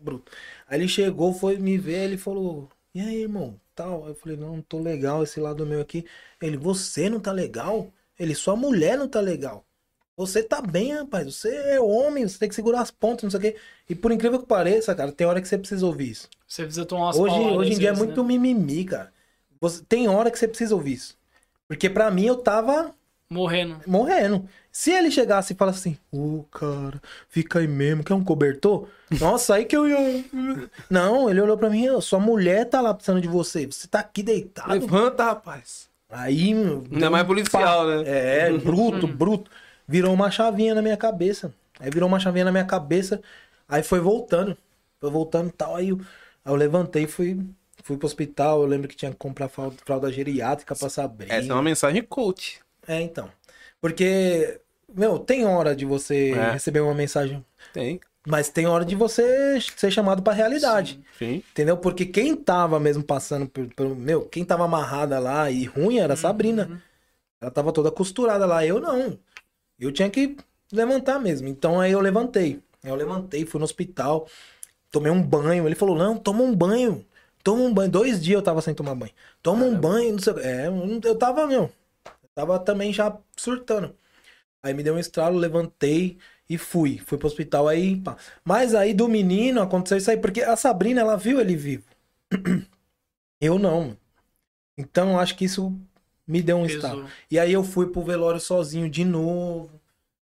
[0.00, 0.32] bruto.
[0.66, 4.06] Aí ele chegou, foi me ver, ele falou: "E aí, irmão?" Tal.
[4.08, 6.06] Eu falei: "Não, não tô legal esse lado meu aqui".
[6.40, 9.66] Ele: "Você não tá legal?" Ele: "Sua mulher não tá legal."
[10.16, 11.34] Você tá bem, rapaz.
[11.34, 13.56] Você é homem, você tem que segurar as pontas, não sei o quê.
[13.88, 16.28] E por incrível que pareça, cara, tem hora que você precisa ouvir isso.
[16.46, 18.28] Você precisa tomar umas Hoje, hoje em dia é vezes, muito né?
[18.28, 19.12] mimimi, cara.
[19.60, 21.16] Você, tem hora que você precisa ouvir isso.
[21.66, 22.94] Porque pra mim eu tava
[23.30, 23.80] Morrendo.
[23.86, 24.48] morrendo.
[24.70, 28.86] Se ele chegasse e falasse assim, ô cara, fica aí mesmo, quer um cobertor?
[29.20, 30.24] Nossa, aí que eu ia.
[30.90, 33.66] Não, ele olhou pra mim, "Ô, sua mulher tá lá precisando de você.
[33.66, 34.70] Você tá aqui deitado.
[34.72, 35.88] Levanta, rapaz.
[36.08, 36.54] Aí.
[36.54, 38.02] meu, Ainda mais policial, né?
[38.06, 39.50] É, bruto, bruto.
[39.86, 41.52] Virou uma chavinha na minha cabeça.
[41.78, 43.20] Aí virou uma chavinha na minha cabeça.
[43.68, 44.56] Aí foi voltando.
[45.00, 45.76] Foi voltando e tal.
[45.76, 45.98] Aí eu,
[46.44, 47.38] aí eu levantei e fui,
[47.82, 48.62] fui pro hospital.
[48.62, 51.34] Eu lembro que tinha que comprar fralda, geriátrica pra Sabrina.
[51.34, 52.60] Essa é uma mensagem coach.
[52.86, 53.28] É, então.
[53.80, 54.60] Porque,
[54.94, 56.52] meu, tem hora de você É.
[56.52, 58.00] receber uma mensagem, Tem.
[58.26, 61.02] mas tem hora de você ser chamado pra realidade.
[61.18, 61.42] Sim.
[61.50, 61.76] Entendeu?
[61.76, 66.16] Porque quem tava mesmo passando pelo, Meu, quem tava amarrada lá e ruim era a
[66.16, 66.80] Sabrina.
[67.40, 68.64] Ela tava toda costurada lá.
[68.64, 69.18] Eu não.
[69.78, 70.36] Eu tinha que
[70.72, 71.48] levantar mesmo.
[71.48, 72.62] Então aí eu levantei.
[72.82, 74.28] Eu levantei, fui no hospital,
[74.90, 75.66] tomei um banho.
[75.66, 77.06] Ele falou: não, toma um banho.
[77.42, 77.90] Toma um banho.
[77.90, 79.12] Dois dias eu tava sem tomar banho.
[79.42, 80.34] Toma um banho, não sei.
[80.38, 80.68] É,
[81.04, 81.72] eu tava, meu.
[82.22, 83.94] Eu tava também já surtando.
[84.62, 86.18] Aí me deu um estralo, levantei
[86.48, 86.98] e fui.
[86.98, 88.16] Fui pro hospital aí, pá.
[88.44, 91.84] Mas aí do menino aconteceu isso aí, porque a Sabrina, ela viu ele vivo.
[93.40, 93.96] Eu não.
[94.76, 95.72] Então eu acho que isso
[96.26, 97.06] me deu um estalo.
[97.30, 99.80] E aí eu fui pro velório sozinho de novo.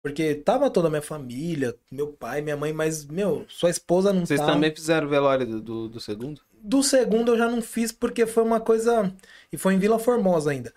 [0.02, 4.26] Porque tava toda a minha família, meu pai, minha mãe, mas, meu, sua esposa não
[4.26, 4.44] Vocês tá.
[4.44, 6.42] também fizeram o velório do, do, do segundo?
[6.52, 9.10] Do segundo eu já não fiz porque foi uma coisa.
[9.50, 10.74] E foi em Vila Formosa ainda.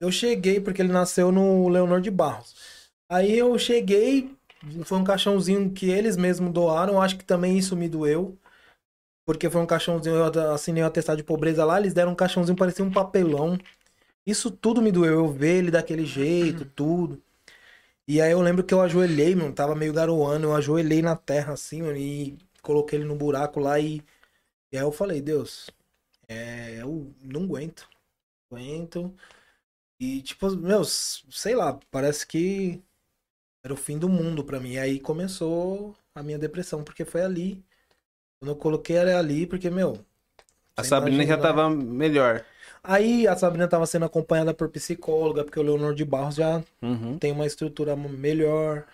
[0.00, 2.90] Eu cheguei porque ele nasceu no Leonor de Barros.
[3.08, 4.34] Aí eu cheguei,
[4.84, 7.00] foi um caixãozinho que eles mesmos doaram.
[7.00, 8.36] Acho que também isso me doeu.
[9.24, 12.58] Porque foi um caixãozinho, eu assinei o atestado de pobreza lá, eles deram um caixãozinho,
[12.58, 13.56] parecia um papelão.
[14.26, 17.22] Isso tudo me doeu, eu ver ele daquele jeito, tudo.
[18.08, 21.54] E aí eu lembro que eu ajoelhei, mano, tava meio garoando, eu ajoelhei na terra
[21.54, 24.02] assim, mano, e coloquei ele no buraco lá e
[24.74, 25.70] e aí eu falei, Deus,
[26.26, 27.88] é, eu não aguento.
[28.50, 29.14] Aguento.
[30.00, 32.82] E tipo, meu, sei lá, parece que
[33.62, 34.72] era o fim do mundo pra mim.
[34.72, 37.64] E aí começou a minha depressão, porque foi ali.
[38.40, 40.04] Quando eu coloquei era ali, porque, meu.
[40.76, 42.44] A Sabrina já imagina, tava melhor.
[42.84, 47.18] Aí a Sabrina tava sendo acompanhada por psicóloga, porque o Leonor de Barros já Uhum.
[47.18, 48.86] tem uma estrutura melhor.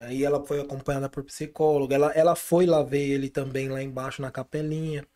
[0.00, 1.94] Aí ela foi acompanhada por psicóloga.
[1.96, 5.06] Ela, ela foi lá ver ele também lá embaixo na capelinha.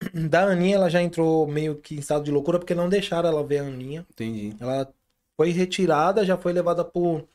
[0.30, 3.44] Da Aninha, ela já entrou meio que em estado de loucura porque não deixaram ela
[3.46, 4.06] ver a Aninha.
[4.10, 4.54] Entendi.
[4.60, 4.92] Ela
[5.36, 7.26] foi retirada, já foi levada pro,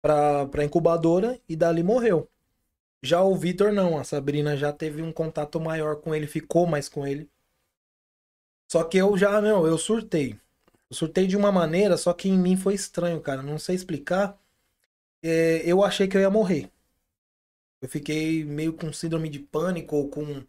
[0.00, 2.28] pra, pra incubadora e dali morreu.
[3.02, 6.88] Já o Vitor não, a Sabrina já teve um contato maior com ele, ficou mais
[6.88, 7.30] com ele.
[8.72, 10.34] Só que eu já, não, eu surtei.
[10.88, 13.42] Eu surtei de uma maneira, só que em mim foi estranho, cara.
[13.42, 14.34] Não sei explicar.
[15.22, 16.70] É, eu achei que eu ia morrer.
[17.82, 20.42] Eu fiquei meio com síndrome de pânico ou com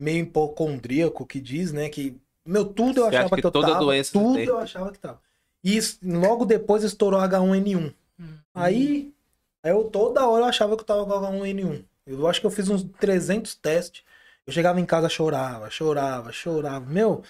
[0.00, 1.88] meio hipocondríaco que diz, né?
[1.88, 3.78] Que, meu, tudo eu Você acha achava que que, eu toda tava.
[3.78, 5.20] doença tudo eu achava que tava.
[5.62, 7.94] E logo depois estourou H1N1.
[8.18, 8.38] Hum.
[8.52, 9.14] Aí,
[9.62, 11.84] aí eu toda hora eu achava que eu tava com H1N1.
[12.04, 14.02] Eu acho que eu fiz uns 300 testes.
[14.46, 16.86] Eu chegava em casa, chorava, chorava, chorava.
[16.86, 17.22] Meu,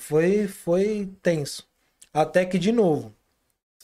[0.00, 1.68] foi, foi tenso.
[2.12, 3.14] Até que, de novo,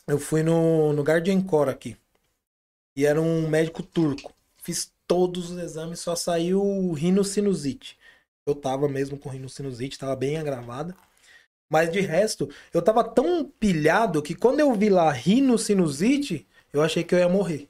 [0.07, 1.97] eu fui no, no Guardian Core aqui.
[2.97, 4.35] E era um médico turco.
[4.59, 7.99] Fiz todos os exames, só saiu rinocinusite.
[8.47, 10.97] Eu tava mesmo com rinocinusite, tava bem agravada.
[11.69, 17.05] Mas de resto, eu tava tão pilhado que quando eu vi lá rinocinusite, eu achei
[17.05, 17.69] que eu ia morrer.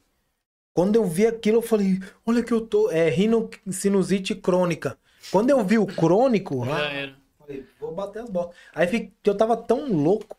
[0.74, 2.90] Quando eu vi aquilo, eu falei, olha que eu tô.
[2.90, 4.98] É rinocinusite crônica.
[5.30, 7.14] Quando eu vi o crônico, Já ah, era.
[7.38, 8.54] falei, vou bater as bolas.
[8.74, 10.36] Aí eu tava tão louco.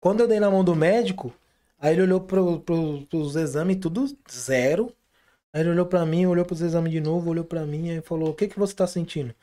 [0.00, 1.32] Quando eu dei na mão do médico,
[1.84, 4.90] Aí ele olhou pro, pro, pros exames, tudo zero.
[5.52, 8.30] Aí ele olhou pra mim, olhou pros exames de novo, olhou pra mim e falou:
[8.30, 9.34] O que que você tá sentindo?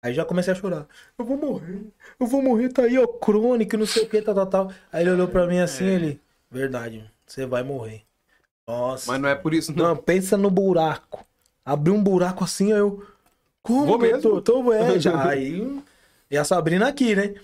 [0.00, 0.86] Aí já comecei a chorar.
[1.18, 1.82] Eu vou morrer,
[2.20, 4.72] eu vou morrer, tá aí, ó, crônico, não sei o que, tal, tal, tal.
[4.92, 8.02] Aí ele olhou pra mim assim, ele: Verdade, você vai morrer.
[8.70, 9.10] Nossa.
[9.10, 9.88] Mas não é por isso, não.
[9.88, 11.26] Não, pensa no buraco.
[11.64, 13.04] Abriu um buraco assim, aí eu.
[13.62, 14.22] Como, Vou mesmo?
[14.22, 14.62] doutor?
[14.64, 15.28] Tô, é, já.
[15.28, 15.80] Aí.
[16.30, 17.34] E a Sabrina aqui, né?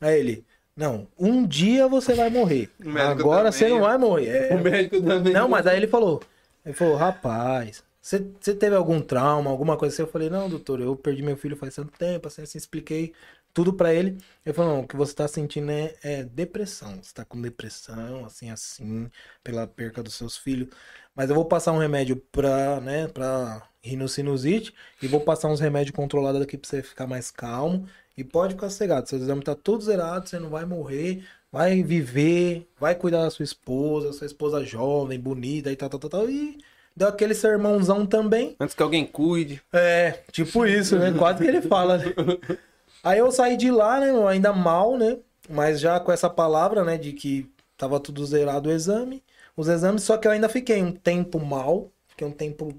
[0.00, 0.44] Aí ele.
[0.76, 2.70] Não, um dia você vai morrer.
[3.08, 4.28] Agora também, você não vai morrer.
[4.28, 4.54] É.
[4.56, 5.32] O médico também.
[5.32, 6.20] Não, mas aí ele falou.
[6.64, 10.02] Ele falou, rapaz, você, você teve algum trauma, alguma coisa assim?
[10.02, 13.12] Eu falei, não, doutor, eu perdi meu filho faz tanto tempo, assim, assim, expliquei
[13.52, 14.18] tudo pra ele.
[14.44, 16.98] Ele falou, não, o que você tá sentindo é, é depressão.
[17.02, 19.10] Você tá com depressão, assim, assim,
[19.42, 20.68] pela perca dos seus filhos.
[21.14, 24.72] Mas eu vou passar um remédio pra, né, pra rinocinusite
[25.02, 27.86] e vou passar uns remédios controlados aqui pra você ficar mais calmo.
[28.16, 32.68] E pode ficar sossegado, seus exames tá tudo zerado, você não vai morrer, vai viver,
[32.78, 36.30] vai cuidar da sua esposa, sua esposa jovem, bonita e tal, tal, tal, tal.
[36.30, 36.58] E
[36.94, 38.54] deu aquele sermãozão também.
[38.60, 39.62] Antes que alguém cuide.
[39.72, 41.12] É, tipo isso, né?
[41.12, 42.04] Quase que ele fala, né?
[43.02, 45.18] Aí eu saí de lá, né, meu, ainda mal, né?
[45.48, 49.22] Mas já com essa palavra, né, de que tava tudo zerado o exame,
[49.56, 52.72] os exames, só que eu ainda fiquei um tempo mal, fiquei um tempo,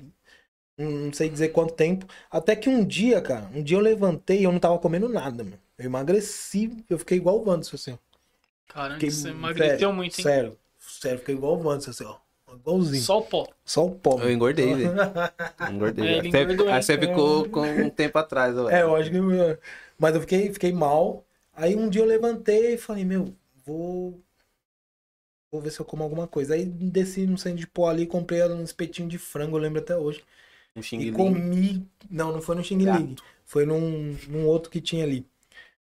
[0.77, 4.43] não sei dizer quanto tempo, até que um dia, cara, um dia eu levantei e
[4.45, 5.59] eu não tava comendo nada, mano.
[5.77, 7.91] Eu emagreci, eu fiquei igual o Wanderson, assim.
[7.93, 7.97] ó.
[8.73, 10.23] Caramba, Fiquei, você emagreceu sério, muito, hein?
[10.23, 12.23] Sério, sério, fiquei igual o Wanderson, assim, ó.
[12.55, 13.01] Igualzinho.
[13.01, 13.13] Só,
[13.65, 14.15] Só o pó.
[14.15, 14.19] o pó.
[14.21, 14.93] Eu engordei, velho.
[15.71, 16.07] Engordei.
[16.07, 16.99] É, engordou, aí você é.
[16.99, 18.69] ficou com um tempo atrás, ó.
[18.69, 19.17] É, eu acho que.
[20.03, 21.25] Mas eu fiquei, fiquei mal.
[21.53, 23.33] Aí um dia eu levantei e falei, meu,
[23.65, 24.21] vou.
[25.49, 26.55] Vou ver se eu como alguma coisa.
[26.55, 29.95] Aí desci no centro de pó ali, comprei um espetinho de frango, eu lembro até
[29.95, 30.21] hoje.
[30.75, 31.87] Um E xing comi.
[32.11, 33.15] Não, não foi no Xing Ling.
[33.45, 35.25] Foi num, num outro que tinha ali.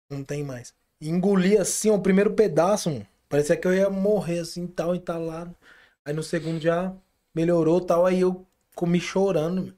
[0.10, 0.74] Não tem mais.
[1.00, 3.08] E engoli assim, ó, o primeiro pedaço, mano.
[3.30, 5.56] Parecia que eu ia morrer assim, tal, entalado.
[6.04, 6.94] Aí no segundo já
[7.34, 8.06] melhorou tal.
[8.06, 9.74] Aí eu comi chorando.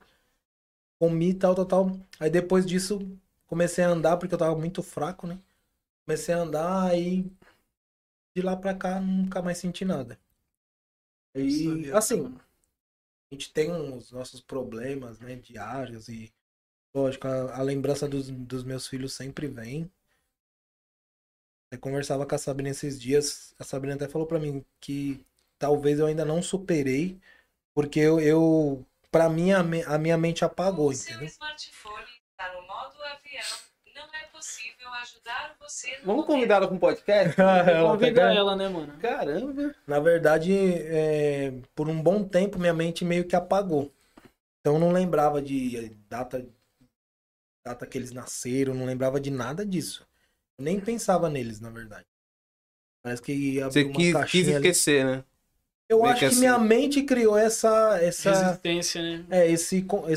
[1.00, 2.00] Comi tal, tal, tal.
[2.20, 3.00] Aí depois disso
[3.52, 5.40] comecei a andar, porque eu tava muito fraco, né?
[6.06, 7.32] Comecei a andar, aí
[8.36, 10.20] de lá pra cá nunca mais senti nada.
[11.36, 12.34] E Sabia, assim,
[13.32, 16.34] a gente tem os nossos problemas, né, diários e
[16.96, 19.92] lógico, a, a lembrança dos, dos meus filhos sempre vem.
[21.72, 25.26] Eu conversava com a Sabrina esses dias, a Sabrina até falou pra mim que
[25.58, 27.20] talvez eu ainda não superei,
[27.74, 31.32] porque eu, eu para mim a, me- a minha mente apagou, O seu entendeu?
[31.36, 32.06] smartphone
[33.12, 33.72] avião.
[33.94, 37.36] Não é possível ajudar você Vamos convidar ela com um podcast?
[37.40, 38.98] Ela Convida ela, né, mano?
[39.00, 39.76] Caramba.
[39.86, 40.54] Na verdade,
[40.86, 43.92] é, por um bom tempo minha mente meio que apagou.
[44.62, 46.46] Então eu não lembrava de data,
[47.66, 50.08] data que eles nasceram, não lembrava de nada disso.
[50.58, 52.06] Eu nem pensava neles, na verdade.
[53.04, 54.68] Parece que Você quis, quis caixinha ali.
[54.68, 55.24] esquecer, né?
[55.90, 56.40] Eu meio acho que assim.
[56.40, 59.26] minha mente criou essa, essa, Resistência, né?
[59.30, 60.08] é, esse, co-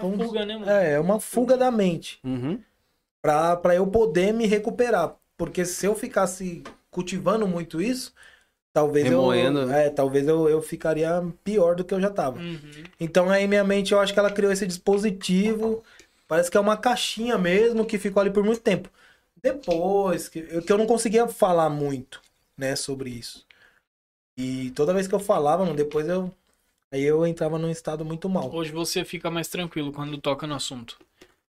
[0.00, 0.70] esse, A fuga, né, mano?
[0.70, 2.20] é, uma fuga da mente.
[2.24, 2.62] Uhum.
[3.22, 5.16] pra, pra eu poder me recuperar.
[5.36, 8.12] Porque se eu ficasse cultivando muito isso,
[8.72, 9.70] talvez Remoendo, eu.
[9.72, 12.38] É, talvez eu, eu ficaria pior do que eu já tava.
[12.38, 12.84] Uhum.
[12.98, 15.82] Então aí minha mente, eu acho que ela criou esse dispositivo.
[16.28, 18.90] Parece que é uma caixinha mesmo que ficou ali por muito tempo.
[19.42, 22.20] Depois, que eu, que eu não conseguia falar muito,
[22.56, 23.46] né, sobre isso.
[24.36, 26.32] E toda vez que eu falava, mano, depois eu.
[26.92, 28.52] Aí eu entrava num estado muito mal.
[28.52, 30.98] Hoje você fica mais tranquilo quando toca no assunto.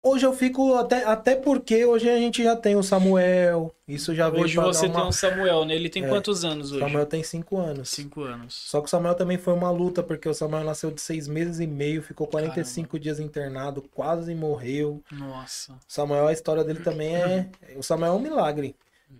[0.07, 3.73] Hoje eu fico até, até porque hoje a gente já tem o Samuel.
[3.87, 4.99] Isso já veio Hoje você uma...
[4.99, 5.73] tem um Samuel, né?
[5.75, 6.07] Ele tem É.
[6.07, 6.83] quantos anos O hoje?
[6.85, 7.89] Samuel tem cinco anos.
[7.89, 8.53] Cinco anos.
[8.53, 11.59] Só que o Samuel também foi uma luta, porque o Samuel nasceu de seis meses
[11.59, 15.01] e meio, ficou 45 dias internado, quase morreu.
[15.11, 15.73] Nossa.
[15.73, 17.49] O Samuel, a história dele também é.
[17.75, 18.75] O Samuel é um milagre.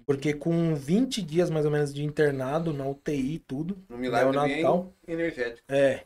[0.06, 3.78] Porque com 20 dias mais ou menos de internado, na UTI e tudo.
[3.90, 5.64] Um milagre neonatal, bem energético.
[5.68, 6.04] É.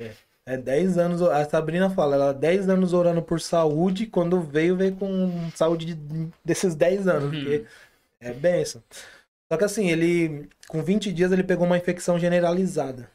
[0.00, 0.12] É.
[0.46, 1.20] É 10 anos.
[1.20, 4.06] A Sabrina fala, ela 10 anos orando por saúde.
[4.06, 7.24] Quando veio, veio com saúde de- desses 10 anos.
[7.34, 7.44] Uhum.
[7.44, 7.66] Porque
[8.20, 8.82] é benção.
[9.52, 10.48] Só que assim, ele.
[10.68, 13.10] Com 20 dias ele pegou uma infecção generalizada.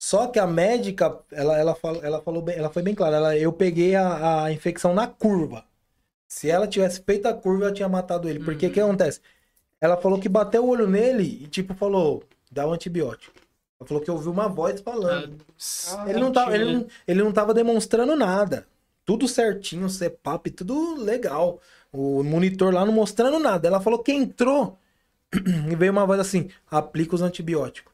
[0.00, 3.16] Só que a médica, ela, ela, fala, ela falou bem, ela foi bem clara.
[3.16, 5.64] Ela, eu peguei a, a infecção na curva.
[6.28, 8.40] Se ela tivesse feito a curva, eu tinha matado ele.
[8.40, 8.88] Porque o que Uhum.
[8.88, 9.20] acontece?
[9.80, 13.34] Ela falou que bateu o olho nele e, tipo, falou: dá um antibiótico.
[13.80, 15.38] Ela falou que ouviu uma voz falando.
[15.88, 18.66] Ah, Ele não, tava, ele, não, ele não tava demonstrando nada.
[19.04, 21.60] Tudo certinho, CPAP, tudo legal.
[21.92, 23.68] O monitor lá não mostrando nada.
[23.68, 24.78] Ela falou que entrou
[25.70, 27.92] e veio uma voz assim: aplica os antibióticos.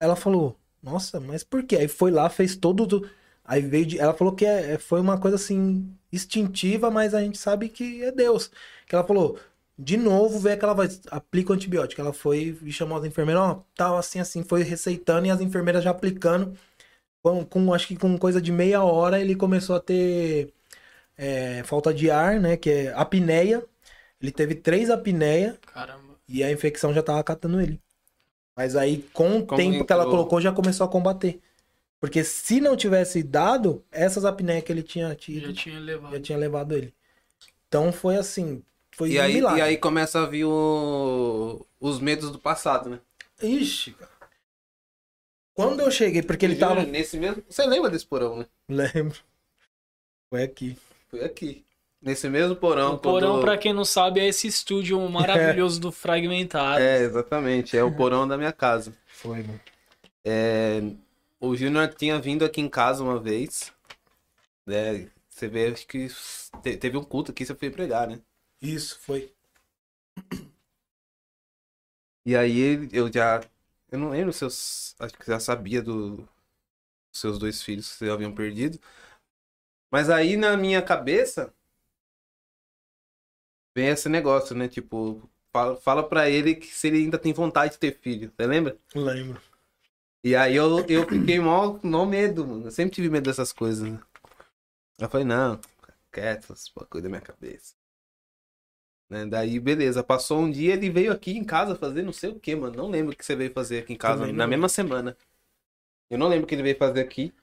[0.00, 1.76] Ela falou: Nossa, mas por quê?
[1.76, 3.08] Aí foi lá, fez todo.
[3.44, 3.98] Aí veio de.
[3.98, 8.02] Ela falou que é- é- foi uma coisa assim instintiva, mas a gente sabe que
[8.04, 8.50] é Deus.
[8.86, 9.38] Que ela falou:
[9.78, 12.00] De novo, veio aquela voz, aplica o antibiótico.
[12.00, 15.84] Ela foi e chamou as enfermeiras, ó, tal, assim, assim, foi receitando e as enfermeiras
[15.84, 16.56] já aplicando.
[17.22, 20.52] Com, com- acho que com coisa de meia hora ele começou a ter
[21.16, 22.56] é, falta de ar, né?
[22.56, 23.64] Que é apneia.
[24.20, 26.18] Ele teve três apneia Caramba.
[26.28, 27.80] e a infecção já tava catando ele.
[28.56, 30.08] Mas aí, com o Como tempo que ela entrou?
[30.08, 31.40] colocou, já começou a combater.
[32.04, 36.12] Porque se não tivesse dado, essas apneias que ele tinha tido, Já tinha levado.
[36.12, 36.92] já tinha levado ele.
[37.66, 38.62] Então foi assim,
[38.92, 39.58] foi E um aí, milagre.
[39.60, 43.00] e aí começa a vir o- os medos do passado, né?
[43.42, 44.10] Ixi, cara.
[45.54, 46.82] Quando eu cheguei, porque ele tava.
[46.84, 47.42] Nesse mesmo...
[47.48, 48.46] Você lembra desse porão, né?
[48.68, 49.18] Lembro.
[50.28, 50.76] Foi aqui.
[51.10, 51.64] Foi aqui.
[52.02, 52.96] Nesse mesmo porão.
[52.96, 56.82] O porão, quando- pra quem não sabe, é esse estúdio maravilhoso do Fragmentado.
[56.82, 57.78] É, exatamente.
[57.78, 58.92] É o porão da minha casa.
[59.06, 59.60] Foi, mano.
[60.22, 60.82] É,
[61.48, 63.72] o Júnior tinha vindo aqui em casa uma vez.
[64.66, 65.10] Né?
[65.28, 66.08] Você vê, acho que
[66.62, 68.20] te- teve um culto aqui, você foi pregar, né?
[68.60, 69.32] Isso, foi.
[72.26, 73.42] E aí eu já.
[73.90, 74.48] Eu não lembro se eu.
[74.48, 76.26] Acho que já sabia do, dos
[77.20, 78.78] seus dois filhos que vocês haviam perdido.
[79.90, 81.52] Mas aí na minha cabeça.
[83.76, 84.68] Vem esse negócio, né?
[84.68, 88.32] Tipo, fala, fala pra ele que se ele ainda tem vontade de ter filho.
[88.36, 88.78] Você lembra?
[88.94, 89.40] Lembro.
[90.24, 92.66] E aí eu, eu fiquei mó, mó medo, mano.
[92.66, 94.00] Eu sempre tive medo dessas coisas, né?
[94.98, 97.74] Eu falei, não, fica quieto, essas coisas da minha cabeça.
[99.10, 99.26] Né?
[99.26, 100.02] Daí, beleza.
[100.02, 102.74] Passou um dia, ele veio aqui em casa fazer não sei o que, mano.
[102.74, 105.16] Não lembro o que você veio fazer aqui em casa na mesma semana.
[106.10, 107.34] Eu não lembro o que ele veio fazer aqui.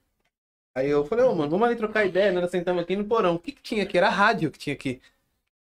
[0.73, 2.41] Aí eu falei, ô, mano, vamos ali trocar ideia, né?
[2.41, 3.35] Nós sentamos aqui no porão.
[3.35, 3.97] O que que tinha aqui?
[3.97, 5.01] Era rádio que tinha aqui.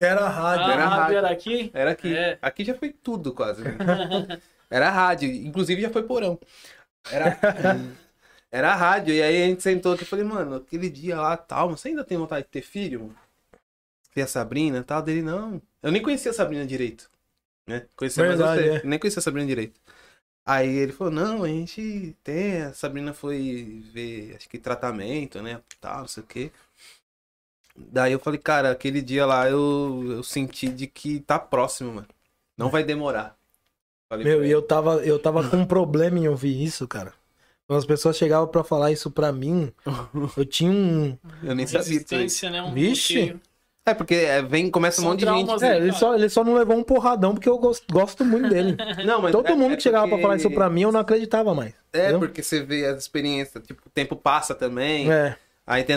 [0.02, 0.72] Era Ah, rádio.
[0.72, 1.18] era a rádio rádio.
[1.18, 1.72] era aqui?
[1.74, 2.16] Era aqui.
[2.16, 2.40] É.
[2.42, 3.64] Aqui já foi tudo, quase.
[3.64, 3.72] né?
[4.70, 5.30] Era rádio.
[5.30, 6.40] Inclusive já foi porão.
[7.10, 7.38] Era...
[8.52, 9.14] Era rádio.
[9.14, 12.04] E aí a gente sentou aqui e falei, mano, aquele dia lá tal, você ainda
[12.04, 13.02] tem vontade de ter filho?
[13.02, 13.16] mano?
[14.14, 15.02] Ter a Sabrina e tal?
[15.02, 15.62] Dele, não.
[15.82, 17.10] Eu nem conhecia a Sabrina direito.
[17.66, 17.88] Né?
[17.96, 18.70] Conhecia mais Verdade, você.
[18.70, 18.84] é.
[18.86, 19.80] Nem conhecia a Sabrina direito.
[20.46, 22.64] Aí ele falou, não, a gente tem.
[22.64, 25.62] A Sabrina foi ver, acho que tratamento, né?
[25.80, 26.52] Tal, não sei o quê.
[27.76, 32.08] Daí eu falei, cara, aquele dia lá eu, eu senti de que tá próximo, mano.
[32.58, 33.38] Não vai demorar.
[34.12, 37.14] Falei Meu, pra e eu tava, eu tava com um problema em ouvir isso, cara.
[37.66, 39.72] Quando as pessoas chegavam pra falar isso pra mim,
[40.36, 41.18] eu tinha um.
[41.42, 42.62] eu nem sabia disso né?
[42.62, 43.40] Um Vixe.
[43.86, 45.46] É, porque é, vem, começa um São monte de gente.
[45.46, 48.26] traumas, É, né, ele só, ele só não levou um porradão porque eu gosto, gosto
[48.26, 48.76] muito dele.
[49.08, 50.92] Não, mas Todo é- mundo é que chegava pra porque- falar isso pra mim, eu
[50.92, 51.74] não acreditava mais.
[51.94, 52.20] É, entendeu?
[52.20, 55.10] porque você vê as experiências, tipo, o tempo passa também.
[55.12, 55.36] É,
[55.66, 55.96] Aí tem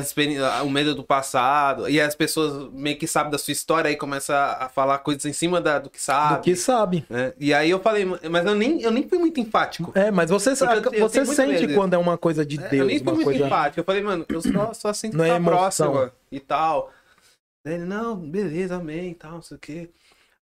[0.63, 1.89] o medo do passado.
[1.89, 5.33] E as pessoas meio que sabem da sua história, aí começa a falar coisas em
[5.33, 6.37] cima da, do que sabe.
[6.37, 7.05] do que sabe.
[7.09, 7.33] né?
[7.41, 9.91] E aí eu falei, mas eu nem, eu nem fui muito enfático.
[9.95, 12.71] É, mas você, Porque eu- eu você sente quando é uma coisa de É, eu
[12.71, 13.47] Deus, nem fui muito coisa.
[13.47, 13.81] enfático.
[13.81, 15.57] Eu falei, mano, eu só, só sinto Não que é tá emoção.
[15.93, 16.93] próxima e tal.
[17.65, 19.91] Ele, não, beleza, amém e tal, não sei o quê.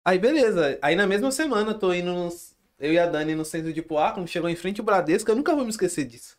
[0.05, 0.79] Aí, beleza.
[0.81, 3.83] Aí na mesma semana eu tô indo nos- Eu e a Dani no centro de
[3.83, 6.38] Poá, quando chegou em frente ao Bradesco, eu nunca vou me esquecer disso.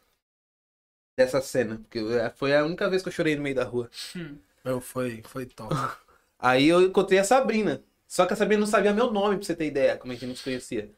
[1.20, 1.78] Dessa cena.
[1.78, 3.90] Porque eu- foi a única vez que eu chorei no meio da rua.
[4.64, 5.74] Eu, foi, foi top.
[6.40, 7.84] Aí eu encontrei a Sabrina.
[8.08, 10.28] Só que a Sabrina não sabia meu nome, pra você ter ideia, como a gente
[10.28, 10.90] nos conhecia.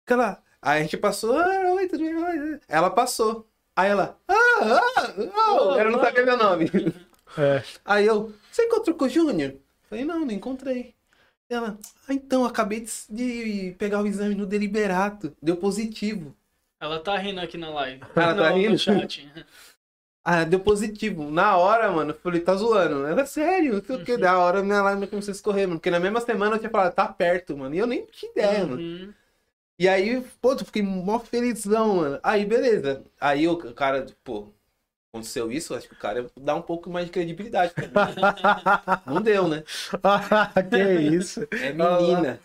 [0.00, 0.42] Porque ela.
[0.60, 2.60] Aí a gente passou, ah, oi, tudo bem?
[2.68, 3.48] Ela passou.
[3.76, 6.66] Aí ela, ah, ah, ah, ela não sabia meu nome.
[7.36, 7.62] É.
[7.84, 9.54] Aí eu, você encontrou com o Júnior?
[9.88, 10.94] Falei, não, não encontrei.
[11.48, 11.78] Ela,
[12.08, 16.36] ah, então, acabei de, de pegar o exame no deliberato, deu positivo.
[16.80, 18.00] Ela tá rindo aqui na live.
[18.14, 18.70] Ela tá No- rindo?
[18.72, 19.30] No chat.
[20.30, 21.30] Ah, deu positivo.
[21.30, 23.06] Na hora, mano, eu falei, tá zoando.
[23.06, 24.18] Ela, sério, não o que.
[24.18, 25.80] Da hora, minha lágrima começou a escorrer, mano.
[25.80, 27.74] Porque na mesma semana eu tinha falado, tá perto, mano.
[27.74, 28.82] E eu nem tinha ideia, mano.
[28.82, 29.14] Uhum.
[29.78, 32.20] E aí, pô, eu fiquei mó felizão, mano.
[32.22, 33.02] Aí, beleza.
[33.18, 34.48] Aí o cara, pô,
[35.10, 37.92] aconteceu isso, acho que o cara dá um pouco mais de credibilidade pra mim.
[39.06, 39.62] Não deu, né?
[40.68, 41.46] que isso?
[41.52, 42.38] É menina.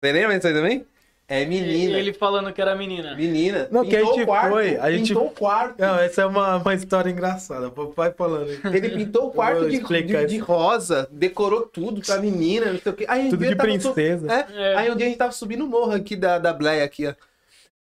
[0.00, 0.86] Você lembra disso aí também?
[1.34, 1.98] É menina.
[1.98, 3.14] Ele falando que era menina.
[3.14, 3.66] Menina.
[3.70, 4.50] Não, que a gente quarto.
[4.50, 5.80] foi, a gente- Pintou o quarto.
[5.80, 7.70] Não, essa é uma, uma história engraçada.
[7.96, 8.50] Vai falando.
[8.50, 12.94] Ele pintou o quarto de, de, de rosa, decorou tudo pra menina, não sei o
[12.94, 13.06] quê.
[13.08, 14.30] Aí, um Tudo dia de tava princesa.
[14.30, 14.76] É, É.
[14.76, 17.14] Aí um dia a gente tava subindo o morro aqui da, da Bleia aqui, ó.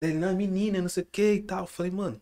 [0.00, 1.62] Ele, não, menina, não sei o que e tal.
[1.62, 2.20] Eu falei, mano.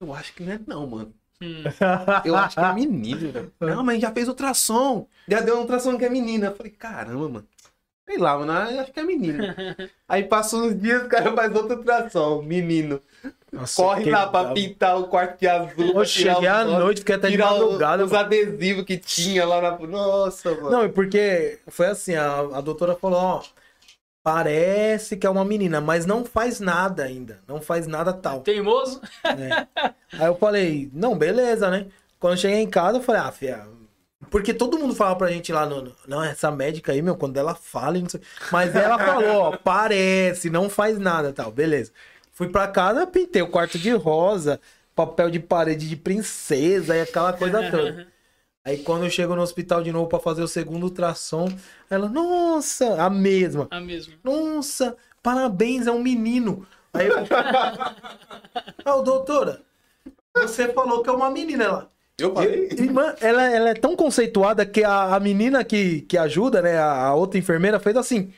[0.00, 1.14] Eu acho que não é não, mano.
[1.42, 1.64] Hum.
[2.24, 3.52] Eu acho que é menino, velho.
[3.60, 5.08] Não, mas já fez ultrassom.
[5.26, 6.46] Já deu um ultrassom que é menina.
[6.46, 7.48] Eu falei, caramba, mano.
[8.12, 9.42] Sei lá, mano, acho que é menino.
[10.06, 13.00] Aí passou uns dias, o cara faz outro ultrassom, menino.
[13.50, 14.54] Nossa, Corre lá pra brabo.
[14.54, 15.92] pintar o quarto de azul.
[15.94, 18.04] Eu cheguei à noite, fiquei até de os, madrugada.
[18.04, 19.78] os adesivos que tinha lá na.
[19.78, 20.70] Nossa, mano.
[20.70, 23.42] Não, e porque foi assim, a, a doutora falou, ó,
[24.22, 28.40] parece que é uma menina, mas não faz nada ainda, não faz nada tal.
[28.40, 29.00] Teimoso?
[29.24, 29.68] né?
[30.12, 31.86] Aí eu falei, não, beleza, né?
[32.20, 33.66] Quando eu cheguei em casa, eu falei, ah, fia,
[34.32, 35.94] Porque todo mundo falava pra gente lá no.
[36.08, 37.98] Não, essa médica aí, meu, quando ela fala.
[37.98, 38.22] Não sei...
[38.50, 41.52] Mas ela falou, ó, parece, não faz nada tal.
[41.52, 41.92] Beleza.
[42.32, 44.58] Fui pra casa, pintei o quarto de rosa,
[44.96, 48.08] papel de parede de princesa e aquela coisa toda.
[48.64, 51.52] Aí quando eu chego no hospital de novo pra fazer o segundo ultrassom,
[51.90, 53.68] ela, nossa, a mesma.
[53.70, 54.14] A mesma.
[54.24, 56.66] Nossa, parabéns, é um menino.
[56.94, 57.16] Aí eu.
[58.96, 59.60] Ô, doutora,
[60.34, 61.64] você falou que é uma menina.
[61.64, 62.68] Ela, Eu falei.
[62.72, 66.78] Irmã, ela, ela é tão conceituada que a, a menina que, que ajuda, né?
[66.78, 68.32] A, a outra enfermeira fez assim.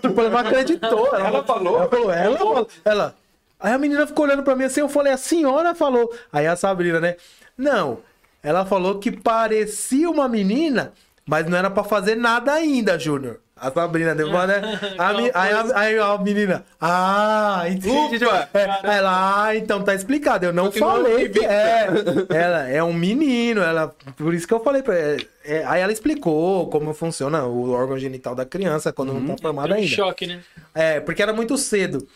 [0.00, 1.06] Tipo, ela não acreditou.
[1.14, 1.76] Ela, Ela falou?
[1.78, 2.68] Ela falou, ela falou.
[2.84, 3.16] Ela.
[3.58, 6.12] Aí a menina ficou olhando pra mim assim, eu falei, a senhora falou.
[6.32, 7.16] Aí a Sabrina, né?
[7.56, 7.98] Não.
[8.42, 10.92] Ela falou que parecia uma menina,
[11.26, 13.40] mas não era pra fazer nada ainda, Júnior.
[13.60, 14.60] A Sabrina deu uma, né?
[14.98, 18.24] A aí, a, aí a menina, ah, entendi.
[18.24, 18.48] Ufa!
[18.54, 20.46] É, ela, ah, então tá explicado.
[20.46, 21.88] Eu não falei que é.
[22.30, 23.94] Ela é um menino, ela.
[24.16, 25.16] Por isso que eu falei pra ela.
[25.44, 29.68] É, aí ela explicou como funciona o órgão genital da criança quando não tá formado
[29.68, 29.94] Deu um ainda.
[29.94, 30.40] choque, né?
[30.74, 32.06] É, porque era muito cedo.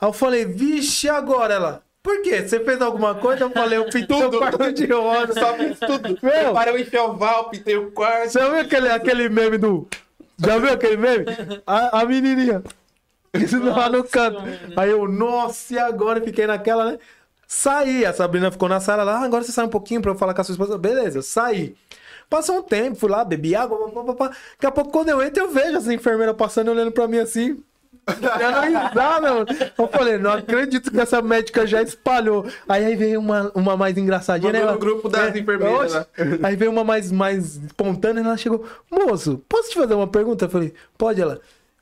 [0.00, 1.82] Aí eu falei, vixe, agora ela.
[2.02, 2.40] Por quê?
[2.40, 3.44] Você fez alguma coisa?
[3.44, 5.34] Eu falei, eu pintei o quarto de rosa.
[5.34, 6.18] Só fiz tudo.
[6.22, 8.30] Meu, Para o enxoval, pintei o quarto.
[8.30, 9.86] você viu aquele, aquele meme do.
[10.38, 11.24] Já viu aquele meme?
[11.66, 12.62] A, a menininha.
[13.34, 14.42] Isso lá no Nossa, canto.
[14.76, 16.20] Aí eu, nossa, e agora?
[16.22, 16.98] Fiquei naquela, né?
[17.46, 18.04] Saí.
[18.04, 19.18] A Sabrina ficou na sala lá.
[19.20, 20.78] Ah, agora você sai um pouquinho pra eu falar com a sua esposa.
[20.78, 21.76] Beleza, saí.
[22.28, 23.90] Passou um tempo, fui lá, bebi água.
[23.90, 24.28] pá, pá, pá.
[24.28, 27.18] Daqui a pouco, quando eu entro, eu vejo essa enfermeira passando e olhando pra mim
[27.18, 27.62] assim.
[28.14, 29.46] Dando risada, mano.
[29.78, 32.46] Eu falei, não acredito que essa médica já espalhou.
[32.68, 34.58] Aí, aí veio uma, uma mais engraçadinha, né?
[34.60, 36.06] Mandou Ela- no grupo das enfermeiras, oxe.
[36.42, 40.44] Aí veio uma mais, mais espontânea, ela chegou, moço, posso te fazer uma pergunta?
[40.46, 41.40] Eu falei, pode ela.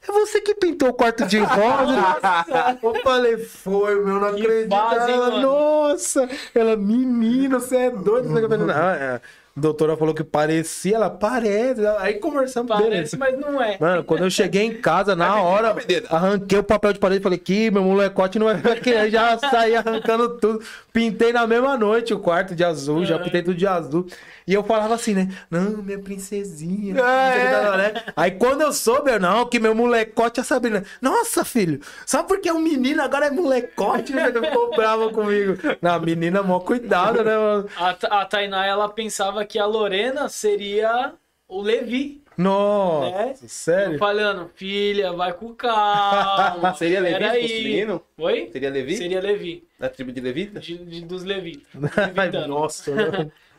[0.09, 2.79] É você que pintou o quarto de rosa?
[2.81, 4.69] eu falei, foi, meu, não Que acredito.
[4.69, 5.41] base, ela, mano?
[5.43, 8.29] nossa, ela, menino, você é doido.
[8.29, 9.21] Não, é.
[9.57, 11.81] A doutora falou que parecia, ela parece.
[11.99, 13.17] Aí conversamos, Parece, beleza.
[13.17, 13.79] mas não é.
[13.81, 15.75] Mano, quando eu cheguei em casa, na hora,
[16.11, 18.95] arranquei o papel de parede e falei que meu molecote não aqui.
[18.95, 20.63] Aí já saí arrancando tudo.
[20.93, 24.07] Pintei na mesma noite o quarto de azul, já pintei tudo de azul.
[24.47, 25.29] E eu falava assim, né?
[25.51, 26.95] Não, minha princesinha.
[27.01, 27.77] É.
[27.77, 27.95] né?
[28.15, 30.85] Aí quando eu soube, eu, não, que meu molecote é a Sabrina.
[31.03, 35.55] Nossa, filho, só porque é um menino, agora é molecote, você ficou brava comigo.
[35.83, 37.69] Na menina, mó cuidado, né, mano?
[37.77, 41.15] A, a Tainá, ela pensava que a Lorena seria
[41.49, 42.23] o Levi.
[42.39, 43.35] Nossa, É?
[43.49, 43.99] sério?
[43.99, 46.75] Falando, filha, vai com calma.
[46.77, 47.43] Seria Levi se Peraí.
[47.43, 48.03] fosse menino?
[48.19, 48.49] Oi?
[48.53, 48.97] Seria Levi?
[48.97, 49.65] Seria Levi.
[49.81, 50.61] Da tribo de Levita?
[50.61, 51.67] De, de- dos Levi.
[51.97, 52.47] Ai, Levitano.
[52.49, 52.93] nossa.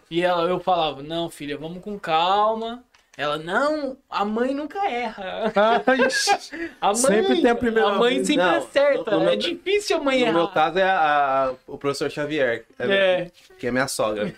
[0.10, 2.84] E ela, eu falava, não, filha, vamos com calma.
[3.20, 5.52] Ela, não, a mãe nunca erra.
[5.56, 5.98] Ai,
[6.80, 8.28] A mãe, Sempre tem a primeira A mãe vez.
[8.28, 9.12] sempre Não, acerta.
[9.12, 10.34] no- no é meu- difícil a mãe No errar.
[10.34, 13.32] meu caso é a- a- o professor Xavier, É.
[13.58, 14.32] que é minha sogra.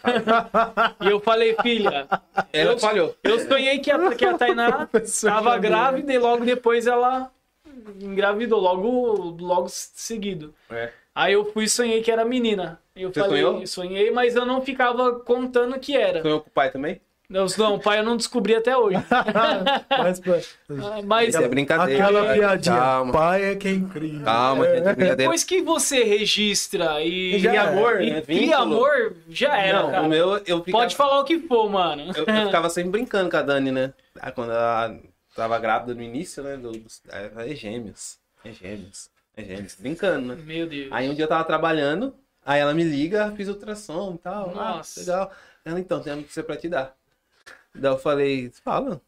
[1.02, 2.08] E eu falei, filha,
[2.54, 3.14] Ela Eu- falhou.
[3.22, 5.72] eu sonhei que a, que a Tainá Professor tava Xavier.
[5.72, 7.30] grávida e logo depois ela
[8.02, 10.54] engravidou, logo, logo seguido.
[10.70, 10.90] É.
[11.16, 12.80] Aí eu fui e sonhei que era menina.
[12.96, 13.68] Eu Você falei, sonhou?
[13.68, 16.22] sonhei, mas eu não ficava contando que era.
[16.22, 17.02] Sonhou com o pai também?
[17.30, 18.98] Não, não, o pai eu não descobri até hoje.
[20.00, 20.20] Mas,
[20.70, 22.04] Ah, Mas Isso é brincadeira.
[22.04, 22.34] Aquela Calma.
[22.34, 22.76] piadinha.
[22.76, 23.12] Calma.
[23.14, 24.20] Pai é quem cria.
[24.22, 25.16] Calma, gente, brincadeira.
[25.16, 29.92] depois que você registra e Já cria amor, É, e cria amor, já era, Não,
[29.92, 30.02] cara.
[30.04, 32.12] o meu, eu ficava, Pode falar o que for, mano.
[32.16, 33.94] eu, eu ficava sempre brincando com a Dani, né?
[34.20, 35.00] Ah, Quando ela
[35.36, 36.58] tava grávida no início, né?
[36.58, 36.72] Do,
[37.10, 38.18] é, é gêmeos.
[38.44, 39.10] É gêmeos.
[39.36, 39.76] É gêmeos.
[39.76, 40.42] Brincando, né?
[40.44, 40.92] Meu Deus.
[40.92, 42.16] Aí um dia eu tava trabalhando,
[42.46, 44.54] aí ela me liga, fiz ultrassom e tal.
[44.54, 45.00] Nossa.
[45.00, 45.34] Ah, legal.
[45.66, 46.96] Ela, então, tem uma notícia pra te dar.
[47.76, 49.02] Daí eu falei, fala.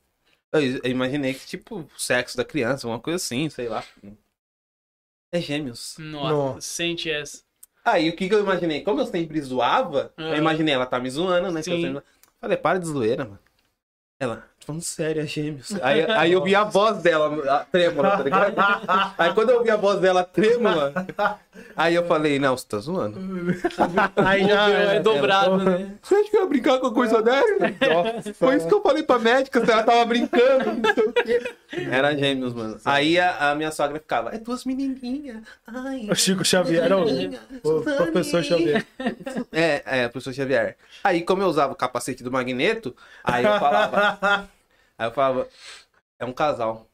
[0.52, 3.84] Eu, eu imaginei que, tipo, sexo da criança, uma coisa assim, sei lá.
[5.31, 5.95] É gêmeos.
[5.98, 6.61] Nossa, Nossa.
[6.61, 7.41] sente essa.
[7.84, 8.84] Aí o que, que eu imaginei?
[8.84, 10.23] Como eu sempre zoava, Ah.
[10.31, 11.64] eu imaginei, ela tá me zoando, né?
[11.64, 11.81] que eu Sim.
[11.84, 12.03] sempre-
[12.39, 13.39] Falei, para de zoeira, mano.
[14.19, 15.73] Ela, tô falando sério, é gêmeos.
[15.81, 18.55] Aí, aí eu vi a voz dela a trêmula, tá ligado?
[19.17, 20.93] Aí quando eu vi a voz dela trêmula,
[21.75, 23.19] aí eu falei, não, você tá zoando.
[24.15, 25.95] Aí já é dobrado, né?
[26.01, 28.33] Você acha que eu ia brincar com a coisa dessa?
[28.35, 31.53] Foi isso que eu falei pra médica, se ela tava brincando, não sei o quê.
[31.89, 32.79] Era gêmeos, mano.
[32.85, 35.41] Aí a, a minha sogra ficava, é duas menininhas.
[35.65, 37.05] Ai, O Chico Xavier era o,
[37.63, 38.85] o professor Xavier.
[39.51, 40.77] É, é, professor Xavier.
[41.03, 44.49] Aí, como eu usava o capacete do magneto, aí eu falava,
[45.02, 45.49] aí eu falava,
[46.19, 46.88] é um casal.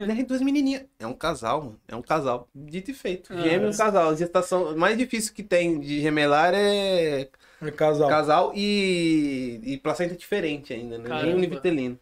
[0.00, 0.86] Né, duas menininhas.
[0.98, 1.80] É um casal, mano.
[1.86, 2.48] É um casal.
[2.54, 3.32] Dito e feito.
[3.32, 3.42] Ah.
[3.42, 4.16] Gêmeo é um casal.
[4.16, 7.28] Gestação o mais difícil que tem de gemelar é
[7.62, 8.08] É casal.
[8.08, 11.22] casal e, e placenta diferente ainda, né?
[11.22, 11.98] Nem univitelino.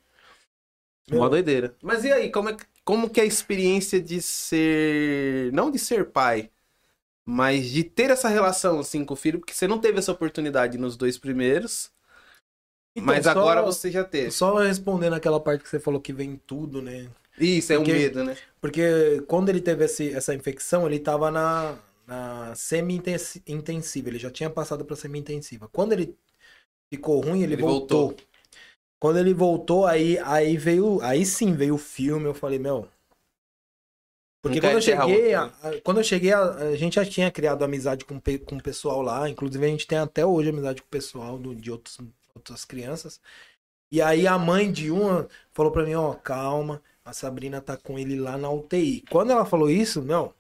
[1.11, 1.75] Uma doideira.
[1.83, 5.53] Mas e aí, como, é, como que é a experiência de ser.
[5.53, 6.49] Não de ser pai,
[7.25, 10.79] mas de ter essa relação assim com o filho, porque você não teve essa oportunidade
[10.79, 11.91] nos dois primeiros.
[12.95, 14.31] Então, Mas só- agora você já teve.
[14.31, 17.09] Só respondendo aquela parte que você falou que vem tudo, né?
[17.39, 18.37] Isso, é um Porque- medo, né?
[18.61, 24.09] Porque quando ele teve esse- essa infecção, ele tava na, na semi-intensiva.
[24.09, 25.69] Ele já tinha passado pra semi-intensiva.
[25.73, 26.15] Quando ele
[26.93, 28.09] ficou ruim, ele, Ele voltou.
[28.09, 28.27] voltou.
[29.01, 31.01] Quando ele voltou, aí, aí veio.
[31.01, 32.27] Aí sim veio o filme.
[32.27, 32.87] Eu falei, meu.
[34.43, 37.65] Porque quando eu cheguei, a, a- quando eu cheguei, a, a gente já tinha criado
[37.65, 39.29] amizade com, com o pessoal lá.
[39.31, 41.99] Inclusive, a gente tem até hoje amizade com o pessoal do- de outros,
[42.35, 43.21] outras crianças.
[43.91, 47.99] E aí a mãe de uma falou pra mim, ó, calma, a Sabrina tá com
[47.99, 49.03] ele lá na UTI.
[49.11, 50.33] Quando ela falou isso, não,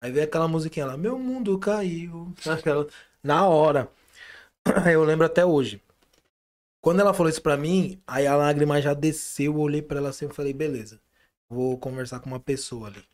[0.00, 2.32] aí veio aquela musiquinha lá, meu mundo caiu.
[2.46, 2.86] Aquela-
[3.22, 3.88] Na hora.
[4.92, 5.82] Eu lembro até hoje.
[6.80, 10.08] Quando ela falou isso pra mim, aí a lágrima já desceu, eu olhei pra ela
[10.08, 11.00] assim e falei, beleza,
[11.48, 13.04] vou conversar com uma pessoa ali.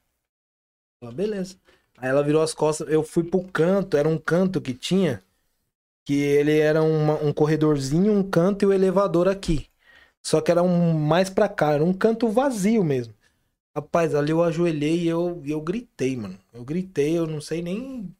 [1.02, 1.56] Ela, beleza.
[1.98, 5.22] Aí ela virou as costas, eu fui pro canto, era um canto que tinha,
[6.08, 9.68] que ele era um corredorzinho, um canto e o elevador aqui.
[10.22, 13.14] Só que era um mais pra cá, era um canto vazio mesmo.
[13.76, 16.38] Rapaz, ali eu ajoelhei e eu, eu gritei, mano.
[16.52, 18.14] Eu gritei, eu não sei nem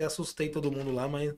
[0.00, 1.34] se assustei todo mundo lá, mas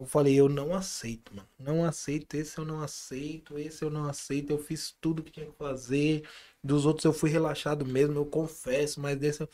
[0.00, 1.48] eu falei, eu não aceito, mano.
[1.58, 4.50] Não aceito, esse eu não aceito, esse eu não aceito.
[4.52, 6.28] Eu fiz tudo que tinha que fazer.
[6.64, 9.48] Dos outros eu fui relaxado mesmo, eu confesso, mas desse eu...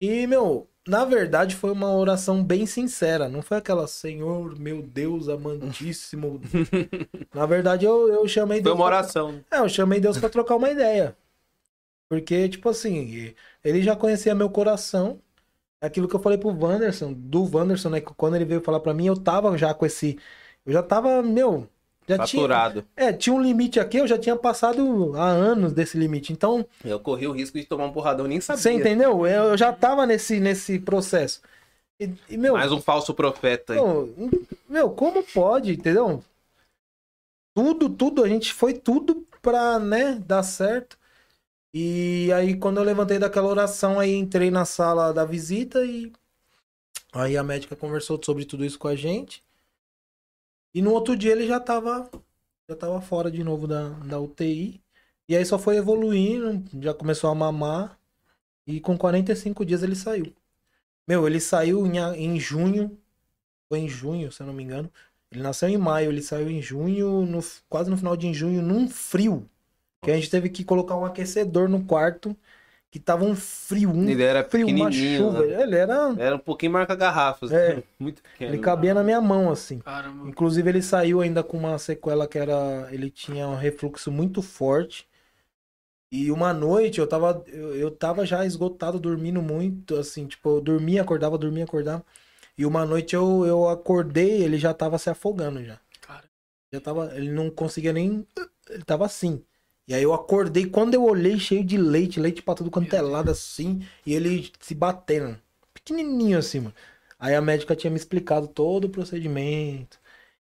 [0.00, 3.28] E, meu, na verdade foi uma oração bem sincera.
[3.28, 6.40] Não foi aquela, Senhor, meu Deus amantíssimo.
[7.32, 9.42] na verdade, eu, eu chamei Foi Deus uma pra- oração.
[9.50, 11.16] é, eu chamei Deus pra trocar uma ideia.
[12.08, 15.22] Porque, tipo assim, ele já conhecia meu coração.
[15.80, 18.00] Aquilo que eu falei pro Wanderson, do Wanderson, né?
[18.00, 20.18] que Quando ele veio falar pra mim, eu tava já com esse.
[20.66, 21.68] Eu já tava, meu.
[22.08, 22.84] Já tinha, Saturado.
[22.96, 26.32] é, tinha um limite aqui, eu já tinha passado há anos desse limite.
[26.32, 28.62] Então, Eu corri o risco de tomar um porradão, nem sabia.
[28.62, 29.26] você entendeu?
[29.26, 31.40] Eu, eu já tava nesse, nesse processo.
[32.00, 33.80] E, e, meu, Mais um falso profeta aí.
[33.80, 34.14] meu,
[34.68, 36.22] meu, como pode, entendeu?
[37.54, 40.98] Tudo, tudo, a gente foi tudo pra, né, dar certo.
[41.74, 46.12] E aí, quando eu levantei daquela oração, aí entrei na sala da visita e
[47.12, 49.42] aí a médica conversou sobre tudo isso com a gente.
[50.76, 52.10] E no outro dia ele já tava,
[52.68, 54.78] já tava fora de novo da, da UTI.
[55.26, 57.98] E aí só foi evoluindo, já começou a mamar.
[58.66, 60.34] E com 45 dias ele saiu.
[61.08, 62.98] Meu, ele saiu em, em junho.
[63.70, 64.92] Foi em junho, se eu não me engano.
[65.32, 67.40] Ele nasceu em maio, ele saiu em junho, no,
[67.70, 69.48] quase no final de junho, num frio.
[70.02, 72.36] Que a gente teve que colocar um aquecedor no quarto,
[72.90, 75.44] que tava um frio, um Ele era frio, uma pequenininho, chuva.
[75.44, 75.62] né?
[75.62, 76.14] Ele era.
[76.18, 77.52] Era um pouquinho marca garrafas.
[77.52, 77.82] É.
[77.98, 78.54] Muito pequeno.
[78.54, 79.80] Ele cabia na minha mão, assim.
[79.80, 80.28] Caramba.
[80.28, 82.88] Inclusive, ele saiu ainda com uma sequela que era.
[82.90, 85.06] Ele tinha um refluxo muito forte.
[86.10, 90.60] E uma noite eu tava, eu, eu tava já esgotado, dormindo muito, assim, tipo, eu
[90.60, 92.04] dormia, acordava, dormia, acordava.
[92.56, 95.78] E uma noite eu, eu acordei, ele já tava se afogando já.
[96.00, 96.24] Cara.
[96.72, 98.26] Já tava, ele não conseguia nem,
[98.70, 99.44] ele tava assim.
[99.86, 103.00] E aí eu acordei, quando eu olhei cheio de leite, leite pra tudo quanto é
[103.00, 105.40] lado assim, e ele se batendo,
[105.72, 106.74] pequenininho assim, mano.
[107.18, 109.98] Aí a médica tinha me explicado todo o procedimento.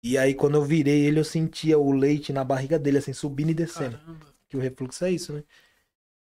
[0.03, 3.51] E aí quando eu virei ele, eu sentia o leite na barriga dele, assim, subindo
[3.51, 3.99] e descendo.
[3.99, 4.27] Caramba.
[4.49, 5.45] Que o refluxo é isso, né?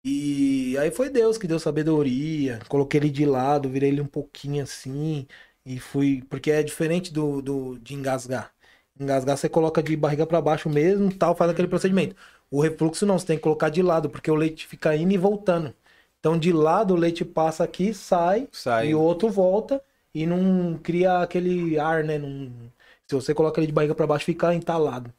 [0.03, 2.59] E aí foi Deus que deu sabedoria.
[2.69, 5.27] Coloquei ele de lado, virei ele um pouquinho assim.
[5.65, 6.23] E fui.
[6.29, 8.53] Porque é diferente do, do de engasgar.
[8.99, 12.15] Engasgar você coloca de barriga pra baixo mesmo, tal, faz aquele procedimento.
[12.51, 15.17] O refluxo não, você tem que colocar de lado, porque o leite fica indo e
[15.17, 15.73] voltando.
[16.19, 18.89] Então de lado o leite passa aqui, sai, Sai.
[18.89, 19.81] e o outro volta
[20.13, 22.17] e não cria aquele ar, né?
[22.17, 22.71] Não...
[23.07, 25.13] Se você coloca ele de barriga pra baixo, fica entalado.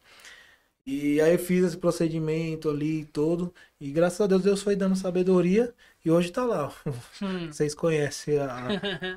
[0.93, 3.55] E aí eu fiz esse procedimento ali todo.
[3.81, 5.73] E graças a Deus, Deus foi dando sabedoria.
[6.05, 6.73] E hoje tá lá.
[7.23, 7.47] Hum.
[7.53, 8.67] Vocês conhecem a,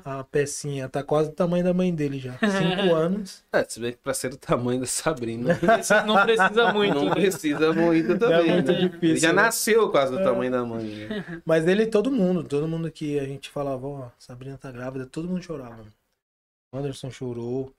[0.20, 0.88] a pecinha.
[0.88, 2.34] Tá quase o tamanho da mãe dele já.
[2.34, 3.42] Cinco anos.
[3.52, 5.58] É, se bem que pra ser do tamanho da Sabrina.
[6.06, 6.94] Não precisa muito.
[6.94, 7.10] Não né?
[7.10, 8.52] precisa muito também.
[8.52, 8.78] muito né?
[8.78, 9.42] difícil, Ele já né?
[9.42, 10.84] nasceu quase do tamanho da mãe.
[10.84, 11.42] né?
[11.44, 15.26] Mas ele, todo mundo, todo mundo que a gente falava, ó, Sabrina tá grávida, todo
[15.26, 15.84] mundo chorava.
[16.72, 17.74] O Anderson chorou.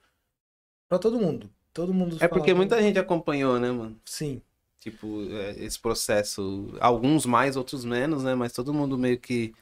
[0.89, 1.49] Pra todo mundo.
[1.76, 3.99] Todo mundo É porque muita gente acompanhou, né, mano?
[4.06, 4.41] Sim.
[4.80, 6.73] Tipo, é, esse processo.
[6.80, 8.34] Alguns mais, outros menos, né?
[8.34, 9.53] Mas todo mundo meio que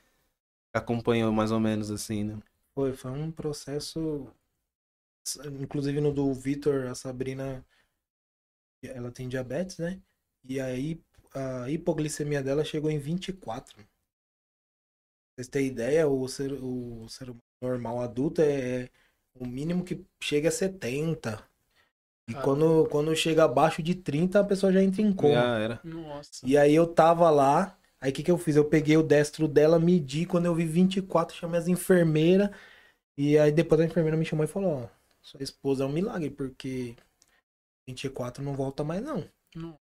[0.72, 2.38] acompanhou mais ou menos assim, né?
[2.76, 4.28] Foi, foi um processo.
[5.60, 7.66] Inclusive no do Vitor, a Sabrina,
[8.84, 10.00] ela tem diabetes, né?
[10.48, 11.02] E aí
[11.34, 13.76] a hipoglicemia dela chegou em 24.
[13.76, 13.86] Pra
[15.36, 18.88] vocês terem ideia, o ser, o ser humano normal adulto é
[19.34, 21.53] o mínimo que chega a 70.
[22.28, 22.44] E Caramba.
[22.44, 25.34] quando, quando chega abaixo de 30, a pessoa já entra em coma.
[25.34, 25.80] Já era.
[25.84, 26.46] Nossa.
[26.46, 28.56] E aí eu tava lá, aí o que que eu fiz?
[28.56, 32.50] Eu peguei o destro dela, medi, quando eu vi 24, chamei as enfermeiras,
[33.18, 34.88] e aí depois a enfermeira me chamou e falou, ó,
[35.22, 36.96] sua esposa é um milagre, porque
[37.88, 39.30] 24 não volta mais, não.
[39.56, 39.78] Não.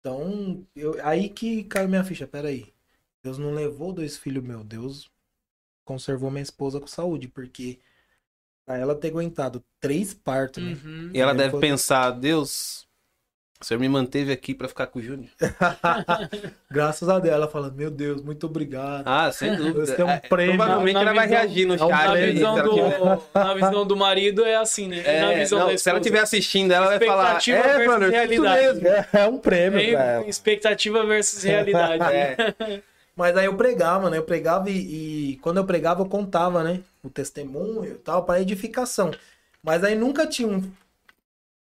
[0.00, 2.72] Então, eu, aí que caiu minha ficha, peraí.
[3.22, 5.10] Deus não levou dois filhos meus, Deus
[5.84, 7.78] conservou minha esposa com saúde, porque
[8.70, 10.76] pra ela ter aguentado três partos, né?
[10.84, 11.10] Uhum.
[11.12, 12.86] E ela Aí deve foi- pensar, Deus,
[13.60, 15.28] o senhor me manteve aqui pra ficar com o Júnior.
[16.70, 19.02] Graças a Deus, ela fala, meu Deus, muito obrigado.
[19.06, 19.86] Ah, sem dúvida.
[19.86, 20.56] Você é um É, prêmio.
[20.56, 21.88] Provavelmente Na ela vai visão- reagir no é chat.
[21.90, 25.02] Na aí, visão, tiver- do, na visão do marido é assim, né?
[25.04, 27.40] É, na visão não, da se ela estiver assistindo, ela vai falar.
[27.48, 28.86] É, mano, isso realidade." mesmo.
[28.88, 32.04] É, é um prêmio É, expectativa versus realidade.
[32.14, 32.82] É.
[33.20, 34.16] Mas aí eu pregava, né?
[34.18, 36.82] Eu pregava e, e quando eu pregava eu contava, né?
[37.04, 39.10] O testemunho e tal, para edificação.
[39.62, 40.72] Mas aí nunca tinha um-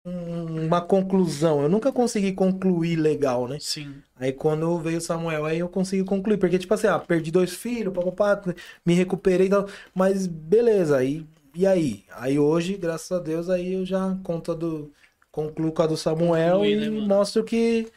[0.05, 1.62] um- uma conclusão.
[1.62, 3.59] Eu nunca consegui concluir legal, né?
[3.60, 4.02] Sim.
[4.16, 6.39] Aí quando veio o Samuel, aí eu consegui concluir.
[6.39, 8.43] Porque, tipo assim, ah, perdi dois filhos, papapá,
[8.85, 9.68] me recuperei e tal.
[9.94, 11.27] Mas beleza, aí.
[11.55, 12.05] E aí?
[12.12, 14.93] Aí hoje, graças a Deus, aí eu já conto do.
[15.31, 17.89] Concluo com a do Samuel Conclui, e né, mostro que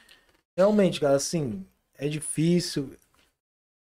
[0.58, 1.66] realmente, cara, assim,
[1.98, 2.92] é difícil.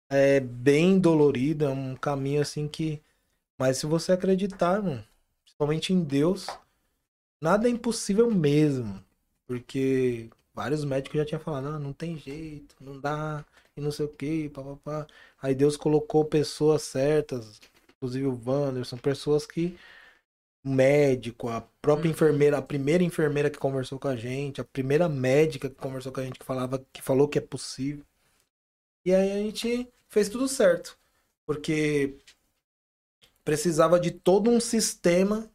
[0.10, 3.02] É bem dolorido, é um caminho assim que.
[3.60, 5.06] Mas se você acreditar, mano,
[5.44, 6.48] principalmente em Deus,
[7.41, 9.03] nada é impossível mesmo.
[9.48, 13.45] Porque vários médicos já tinham falado, ah, não tem jeito, não dá,
[13.77, 15.07] e não sei o que, papapá.
[15.41, 17.60] Aí Deus colocou pessoas certas,
[17.98, 19.77] inclusive o Wanderson, pessoas que.
[20.65, 22.14] O médico, a própria Uhum.
[22.14, 26.22] enfermeira, a primeira enfermeira que conversou com a gente, a primeira médica que conversou com
[26.22, 28.06] a gente, que falava, que falou que é possível.
[29.06, 30.98] E aí a gente fez tudo certo.
[31.45, 32.18] Porque
[33.44, 35.49] precisava de todo um sistema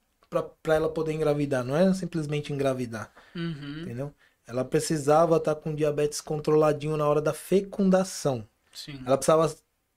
[0.62, 1.64] para ela poder engravidar.
[1.64, 3.82] Não era simplesmente engravidar, Uhum.
[3.82, 4.14] entendeu?
[4.47, 8.47] Ela precisava estar com diabetes controladinho na hora da fecundação.
[8.72, 9.01] Sim.
[9.06, 9.55] Ela precisava.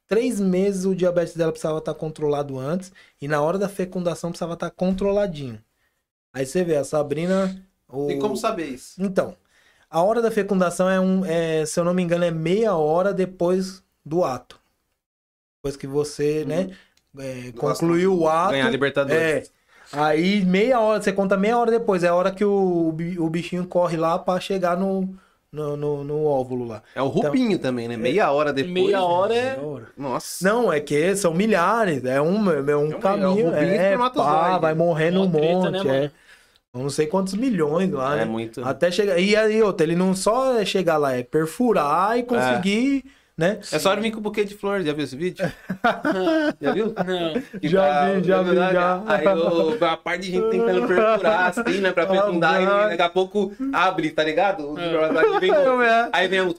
[0.08, 2.92] Três meses o diabetes dela precisava estar controlado antes.
[3.20, 5.64] E na hora da fecundação precisava estar controladinho.
[6.32, 7.64] Aí você vê, a Sabrina.
[7.88, 8.08] O...
[8.08, 9.02] Tem como saber isso?
[9.02, 9.36] Então,
[9.90, 13.14] a hora da fecundação é um, é, se eu não me engano, é meia hora
[13.14, 14.60] depois do ato.
[15.60, 16.70] Depois que você, né,
[17.18, 18.52] é, concluiu o ato.
[18.52, 19.22] Ganhar Libertadores.
[19.22, 19.44] É.
[19.92, 23.66] Aí meia hora, você conta meia hora depois, é a hora que o, o bichinho
[23.68, 25.08] corre lá pra chegar no,
[25.52, 26.82] no, no, no óvulo lá.
[26.96, 27.96] É o Rubinho também, né?
[27.96, 28.74] Meia hora depois.
[28.74, 29.56] Meia hora é.
[29.56, 29.88] Meia hora.
[29.96, 30.44] Nossa.
[30.50, 33.56] Não, é que são milhares, é um, é um É um- caminho, é o Rubinho
[33.56, 34.36] é, espermatozoide.
[34.38, 36.12] pá, vai morrendo um Mó treta, monte, né, é.
[36.74, 38.26] Não sei quantos milhões lá, É né?
[38.26, 38.66] muito.
[38.66, 39.20] Até chegar.
[39.20, 43.06] E aí, outra, ele não só é chegar lá, é perfurar e conseguir,
[43.38, 43.60] né?
[43.72, 45.44] É só vir com um buquê de flores, já viu esse vídeo?
[46.62, 46.88] já viu?
[46.96, 47.60] Não.
[47.60, 49.04] Que Já tá- vi, já vi, já.
[49.08, 51.92] Aí uma parte de gente tentando perfurar, assim, né?
[51.92, 54.74] Pra fecundar, e Ah, daqui a pouco abre, tá ligado?
[54.74, 54.94] O- É.
[55.34, 56.56] Aí vem, o- É, aí vem o.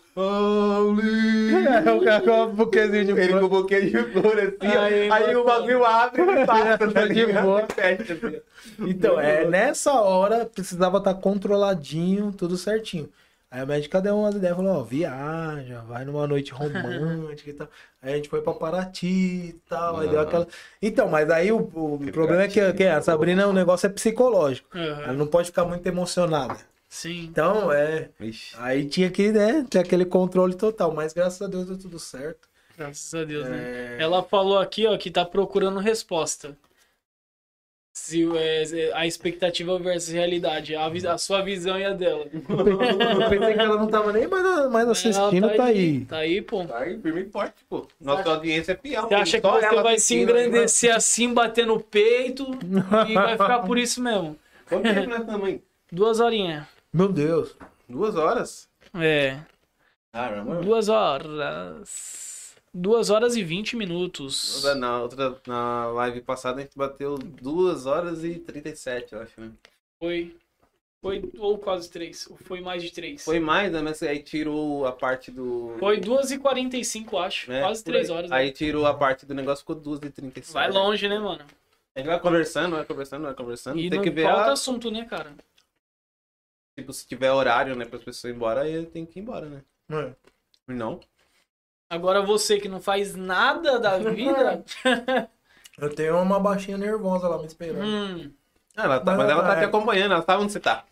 [1.86, 4.80] é, o cara com um buquezinho de Ele com o buquê de flor, assim, ó.
[4.82, 7.44] Aí, Aí, o bagulho abre e passa, tá De ligado?
[7.44, 7.66] boa.
[7.74, 8.36] Fecha, assim.
[8.80, 13.09] Então, é, nessa hora precisava estar controladinho, tudo certinho.
[13.55, 17.68] Aí a médica deu umas ideias, falou, ó, viaja, vai numa noite romântica e tal.
[18.02, 20.48] Aí a gente foi pra Paraty e tal, aí deu aquela...
[20.82, 24.76] Então, mas aí o, o problema é que, que a Sabrina, o negócio é psicológico.
[24.76, 25.12] Ela Aham.
[25.12, 26.56] não pode ficar muito emocionada.
[26.89, 27.26] Sim.
[27.31, 28.09] Então, é...
[28.18, 28.56] Ixi.
[28.59, 30.93] Aí tinha que, né, ter aquele controle total.
[30.93, 32.48] Mas graças a Deus deu tudo certo.
[32.76, 33.98] Graças a Deus, né?
[33.98, 34.02] É...
[34.02, 36.59] Ela falou aqui, ó, que tá procurando resposta.
[37.96, 42.26] Se é, a expectativa versus realidade, a, a sua visão e a dela.
[42.34, 46.04] Eu pensei que ela não tava nem mais, mais assistindo, Ela tá aí.
[46.04, 46.64] Tá aí, pô.
[46.64, 47.86] Tá aí, firme e forte, pô.
[48.00, 49.02] Nossa audiência é fiel.
[49.02, 50.46] Você acha que você ela vai se assistindo, né?
[50.46, 52.44] engrandecer assim, bater no peito
[53.08, 54.36] e vai ficar por isso mesmo?
[54.68, 55.62] Quanto tempo nós estamos aí?
[55.92, 56.66] Duas horinhas.
[56.92, 57.56] Meu Deus.
[57.88, 58.68] Duas horas.
[58.92, 59.38] É,
[60.12, 60.56] Caramba.
[60.56, 62.34] duas horas.
[62.76, 64.64] Duas horas e vinte minutos.
[64.76, 69.52] Na outra, na live passada a gente bateu 2 horas e 37, eu acho, né?
[70.01, 70.36] Foi.
[71.01, 72.26] Foi ou quase três.
[72.30, 73.22] Ou foi mais de três.
[73.24, 73.80] Foi mais, né?
[73.80, 75.76] Mas aí tirou a parte do.
[75.78, 77.48] Foi duas e quarenta e cinco, acho.
[77.51, 77.60] né?
[77.60, 78.16] Quase Por três aí.
[78.16, 78.30] horas.
[78.30, 78.36] né?
[78.36, 80.52] Aí tirou a parte do negócio, ficou 2 e 37.
[80.55, 81.44] Vai longe, né, mano?
[81.94, 83.78] A gente vai conversando, vai conversando, vai conversando.
[83.78, 85.32] E Tem não que ver, falta a, assunto, né, cara?
[86.76, 89.46] tipo, se tiver horário, né, para as pessoas ir embora, aí tem que ir embora,
[89.46, 89.62] né?
[89.90, 90.12] É.
[90.66, 90.98] Não.
[91.94, 94.64] Agora você que não faz nada da vida.
[95.78, 97.84] Eu tenho uma baixinha nervosa lá me esperando.
[97.84, 98.32] hum,
[98.76, 99.58] Ela tá, Mas mas ela tá é.
[99.60, 100.84] te acompanhando, ela sabe onde você tá.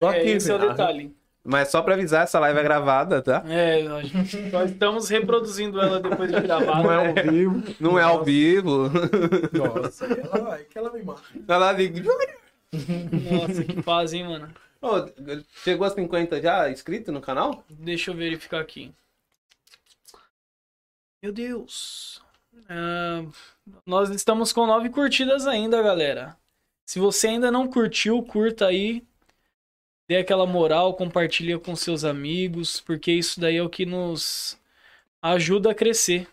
[0.00, 1.14] Tô é, aqui, esse é o detalhe.
[1.44, 3.42] Mas só pra avisar, essa live é gravada, tá?
[3.48, 4.10] É, nós,
[4.52, 6.82] nós estamos reproduzindo ela depois de gravada.
[6.82, 7.62] Não é ao vivo.
[7.80, 8.24] Não é ao Nossa.
[8.24, 8.90] vivo.
[9.52, 11.22] Nossa, aí ela vai, que ela me mata.
[11.48, 12.02] Ela liga.
[12.72, 14.48] Nossa, que fase, hein, mano?
[14.80, 15.04] Ô,
[15.64, 17.64] chegou a 50 já inscrito no canal?
[17.68, 18.92] Deixa eu verificar aqui.
[21.22, 22.20] Meu Deus.
[22.68, 23.24] Ah,
[23.86, 26.36] nós estamos com nove curtidas ainda, galera.
[26.84, 29.04] Se você ainda não curtiu, curta aí.
[30.08, 34.58] dê aquela moral, compartilha com seus amigos, porque isso daí é o que nos
[35.22, 36.28] ajuda a crescer.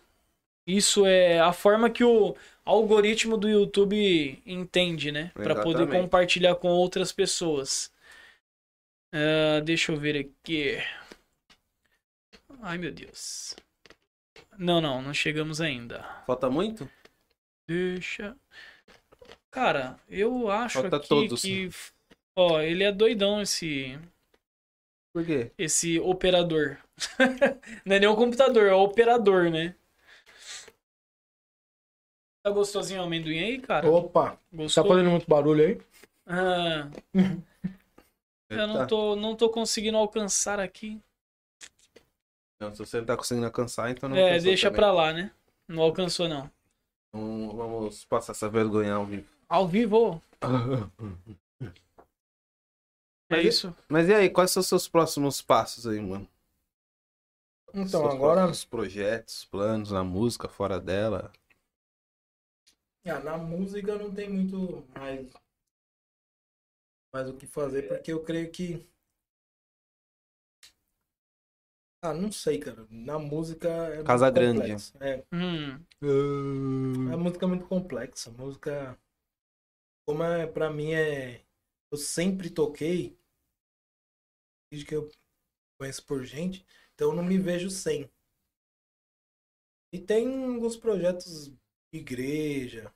[0.66, 2.36] Isso é a forma que o
[2.66, 5.32] algoritmo do YouTube entende, né?
[5.36, 7.92] Para poder compartilhar com outras pessoas.
[9.14, 10.78] Ah, deixa eu ver aqui.
[12.62, 13.56] Ai, meu Deus.
[14.60, 16.04] Não, não, não chegamos ainda.
[16.28, 16.90] Falta muito?
[17.68, 18.36] Deixa.
[19.50, 21.42] Cara, eu acho Falta aqui todos.
[21.42, 21.70] que.
[22.36, 23.98] Ó, ele é doidão esse.
[25.14, 25.52] Por quê?
[25.58, 26.78] Esse operador.
[27.86, 29.76] Não é nem o computador, é o operador, né?
[32.44, 33.90] Tá gostosinho o amendoim aí, cara?
[33.90, 34.88] Opa, tá Gostou?
[34.88, 35.82] fazendo muito barulho aí?
[36.26, 36.90] Ah,
[38.50, 38.88] eu não Tá.
[38.88, 41.02] tô, não tô conseguindo alcançar aqui.
[42.60, 44.80] Não, se você não tá conseguindo alcançar, então não é, deixa também.
[44.82, 45.32] pra lá, né?
[45.68, 46.50] Não alcançou, não.
[47.10, 49.28] Então, vamos passar essa vergonha ao vivo.
[49.48, 50.22] Ao vivo.
[53.32, 53.76] É Mas e- isso.
[53.88, 56.28] Mas e aí, quais são os seus próximos passos aí, mano?
[57.74, 61.32] Então, Seus agora, próximos projetos, planos na música, fora dela.
[63.06, 65.28] ah, na música não tem muito mais,
[67.14, 68.88] mais o que fazer, porque eu creio que.
[72.02, 72.88] Ah, não sei, cara.
[72.90, 74.76] Na música é Casa muito Grande.
[75.02, 75.24] É,
[76.02, 78.30] Hum, a música é muito complexa.
[78.30, 78.98] A música,
[80.06, 81.44] como é, pra mim é.
[81.92, 83.18] Eu sempre toquei,
[84.72, 85.10] desde que eu
[85.80, 88.10] conheço por gente, então eu não me vejo sem.
[89.92, 91.48] E tem alguns projetos
[91.92, 92.94] de igreja,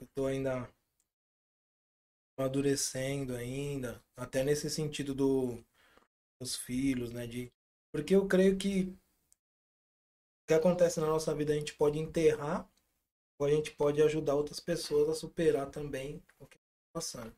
[0.00, 0.68] eu tô ainda
[2.38, 5.64] amadurecendo ainda, até nesse sentido do,
[6.40, 7.26] dos filhos, né?
[7.26, 7.52] De,
[7.94, 8.86] porque eu creio que
[10.42, 12.68] o que acontece na nossa vida a gente pode enterrar
[13.38, 17.36] ou a gente pode ajudar outras pessoas a superar também o que está passando.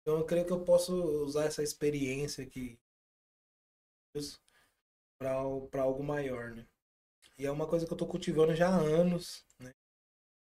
[0.00, 0.94] Então eu creio que eu posso
[1.24, 2.78] usar essa experiência aqui
[5.18, 6.64] para algo maior, né?
[7.36, 9.74] E é uma coisa que eu tô cultivando já há anos, né?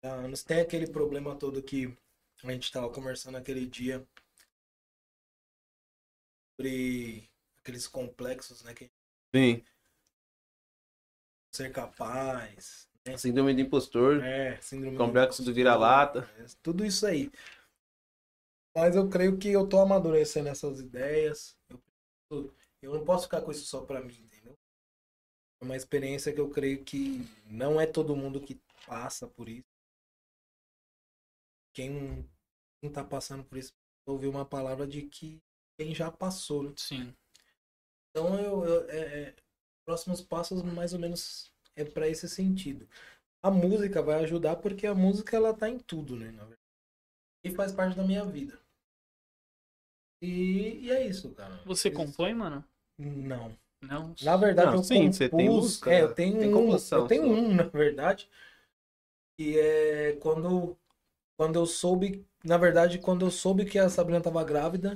[0.02, 0.43] Há anos.
[0.43, 1.97] Tem aquele problema todo que
[2.43, 4.05] a gente tava conversando aquele dia
[6.57, 8.75] sobre aqueles complexos, né?
[8.75, 8.91] Que
[9.35, 9.63] Sim.
[11.53, 13.17] ser capaz, né?
[13.17, 16.29] Síndrome do impostor, É, síndrome complexo do impostor, vira-lata.
[16.39, 17.31] é, Tudo isso aí.
[18.75, 21.57] Mas eu creio que eu tô amadurecendo essas ideias.
[22.31, 24.55] Eu, eu não posso ficar com isso só pra mim, entendeu?
[25.61, 29.65] É uma experiência que eu creio que não é todo mundo que passa por isso.
[31.73, 32.29] Quem
[32.83, 33.73] não tá passando por isso
[34.07, 35.41] ouviu uma palavra de que
[35.79, 36.73] quem já passou, né?
[36.77, 37.15] sim.
[38.15, 39.34] Então eu, eu- é, é,
[39.84, 42.89] próximos passos mais ou menos é para esse sentido.
[43.43, 46.60] A música vai ajudar porque a música ela tá em tudo, né, na verdade.
[47.44, 48.59] E faz parte da minha vida.
[50.23, 51.60] E, e é isso, cara.
[51.67, 52.65] Você Isso- compõe, mano?
[52.99, 53.57] Não.
[53.83, 54.15] Não.
[54.23, 57.07] Na verdade Não, eu sim, compus, você tem música, é, eu tenho Tem um, eu
[57.07, 57.28] tenho só.
[57.28, 58.28] um, na verdade.
[59.39, 60.76] E é quando
[61.36, 64.94] quando eu soube, na verdade, quando eu soube que a Sabrina tava grávida,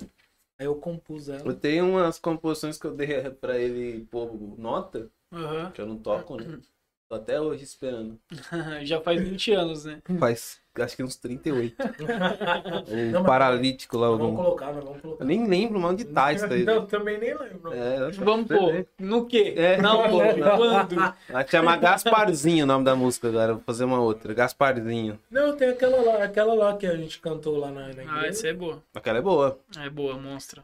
[0.59, 1.43] aí eu compus ela.
[1.47, 3.09] Eu tenho umas composições que eu dei
[3.41, 5.71] pra ele pôr nota, Aham.
[5.73, 6.61] que eu não toco, né?
[7.09, 8.21] Tô até hoje esperando.
[8.85, 10.03] Já faz 20 anos, né?
[10.19, 11.77] Faz, acho que uns 38.
[12.89, 14.09] Um Não, paralítico lá.
[14.09, 14.37] Vamos Algum...
[14.37, 15.25] colocar, nós vamos Eu colocar.
[15.25, 16.65] nem lembro o nome de tá isso daí.
[16.65, 17.73] Não, também nem lembro.
[17.73, 18.87] É, Vamos pôr.
[18.99, 19.55] No quê?
[19.57, 19.81] É.
[19.81, 20.19] Não, pô.
[20.57, 21.15] Quando?
[21.29, 23.55] Vai chamar Gasparzinho o nome da música agora.
[23.55, 24.33] Vou fazer uma outra.
[24.35, 25.19] Gasparzinho.
[25.31, 28.49] Não, tem aquela lá, aquela lá que a gente cantou lá na, na Ah, essa
[28.49, 28.83] é boa.
[28.95, 29.59] Aquela é boa.
[29.79, 30.63] É boa, monstra.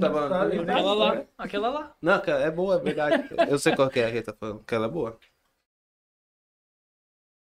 [0.00, 0.72] Tava- sabe, né?
[0.72, 1.22] Aquela lá.
[1.36, 1.92] Aquela lá.
[2.00, 3.24] Não, aquela é boa, é verdade.
[3.48, 4.60] Eu sei qual que é que ele tá falando.
[4.60, 5.16] Aquela é boa.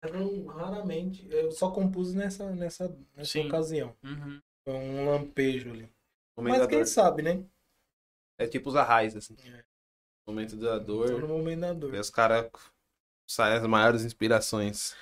[0.09, 3.48] Eu raramente, eu só compus nessa, nessa, nessa Sim.
[3.48, 3.95] ocasião.
[4.03, 4.42] Uhum.
[4.64, 5.90] Foi um lampejo ali.
[6.42, 6.88] Mas Momento da quem dor.
[6.88, 7.43] sabe, né?
[8.38, 9.35] É tipo os arrais, assim.
[9.45, 9.64] É.
[10.27, 11.27] Momento da Só no dor.
[11.27, 11.93] momento da dor.
[11.95, 12.50] E os caras
[13.27, 14.95] saem as maiores inspirações.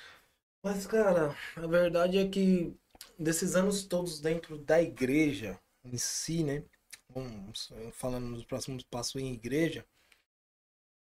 [0.62, 2.74] Mas, cara, a verdade é que
[3.18, 6.64] desses anos todos dentro da igreja em si, né?
[7.08, 9.86] Vamos, falando nos próximos passos em igreja,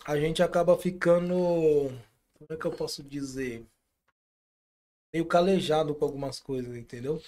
[0.05, 1.33] a gente acaba ficando.
[2.33, 3.65] Como é que eu posso dizer?
[5.13, 7.21] Meio calejado com algumas coisas, entendeu?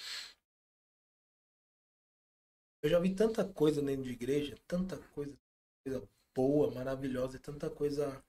[2.82, 5.36] Eu já vi tanta coisa dentro de igreja, tanta coisa,
[5.84, 8.22] coisa boa, maravilhosa e tanta coisa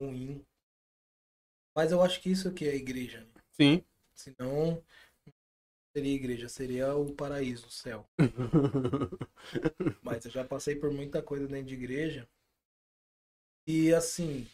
[0.00, 0.44] ruim.
[1.76, 3.30] Mas eu acho que isso que é a igreja, né?
[3.52, 3.84] Sim.
[4.14, 4.82] Senão,
[5.26, 5.32] não
[5.94, 8.08] seria igreja, seria o paraíso, o céu.
[10.02, 12.28] Mas eu já passei por muita coisa dentro de igreja.
[13.66, 14.48] E assim,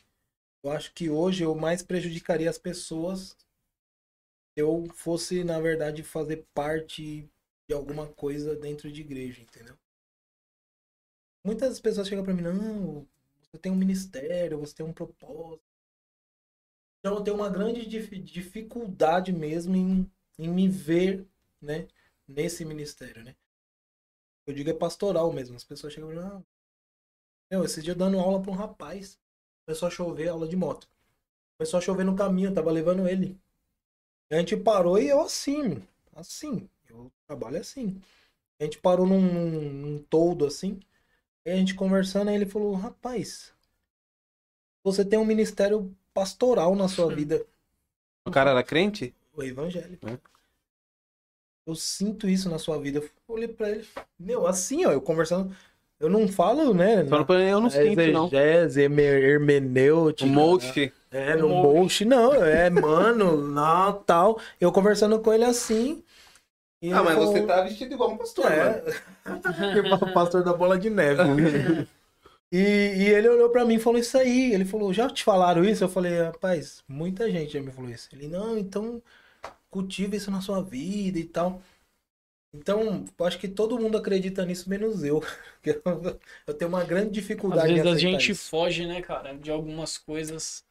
[0.62, 3.36] eu acho que hoje eu mais prejudicaria as pessoas
[4.56, 7.28] eu fosse, na verdade, fazer parte
[7.68, 9.76] de alguma coisa dentro de igreja, entendeu?
[11.44, 13.06] muitas pessoas chegam pra mim, não,
[13.42, 15.62] você tem um ministério, você tem um propósito.
[16.98, 21.24] Então eu tenho uma grande dif- dificuldade mesmo em, em me ver,
[21.60, 21.86] né,
[22.26, 23.36] nesse ministério, né?
[24.46, 25.54] Eu digo é pastoral mesmo.
[25.56, 26.42] As pessoas chegam pra mim, ah,
[27.50, 29.18] meu, esse dia dando aula pra um rapaz.
[29.66, 30.86] Começou a chover, aula de moto.
[31.58, 33.40] Começou a chover no caminho, eu tava levando ele.
[34.30, 35.82] A gente parou e eu assim,
[36.14, 36.68] assim.
[36.88, 38.00] Eu trabalho assim.
[38.58, 40.80] A gente parou num, num, toldo assim.
[41.46, 43.52] Aí a gente conversando, aí ele falou, rapaz,
[44.82, 47.44] você tem um ministério pastoral na sua vida.
[48.24, 49.14] O cara era crente?
[49.34, 50.08] O evangélico.
[50.08, 50.18] É.
[51.66, 52.98] Eu sinto isso na sua vida.
[52.98, 53.86] Eu olhei pra ele,
[54.18, 55.54] meu, assim, ó, eu conversando.
[55.98, 57.06] Eu não falo, né?
[57.06, 58.26] Só não, eu não sinto, não.
[58.26, 60.28] Exegese, hermenêutica.
[60.28, 60.92] O Moche.
[61.14, 61.78] É, no Moche.
[61.78, 62.34] Moche, não.
[62.34, 64.40] É, mano, não, tal.
[64.60, 66.02] Eu conversando com ele assim.
[66.82, 68.82] e Ah, mas você tá vestido igual um pastor, mano.
[69.24, 70.04] É.
[70.04, 71.22] o pastor da bola de neve.
[72.52, 74.52] E, e ele olhou pra mim e falou isso aí.
[74.52, 75.82] Ele falou, já te falaram isso?
[75.82, 78.08] Eu falei, rapaz, muita gente já me falou isso.
[78.12, 79.02] Ele, não, então
[79.70, 81.62] cultiva isso na sua vida e tal.
[82.54, 85.22] Então, eu acho que todo mundo acredita nisso, menos eu.
[85.64, 85.82] Eu,
[86.46, 88.50] eu tenho uma grande Às dificuldade em vezes a gente isso.
[88.50, 90.63] foge, né, cara, de algumas coisas.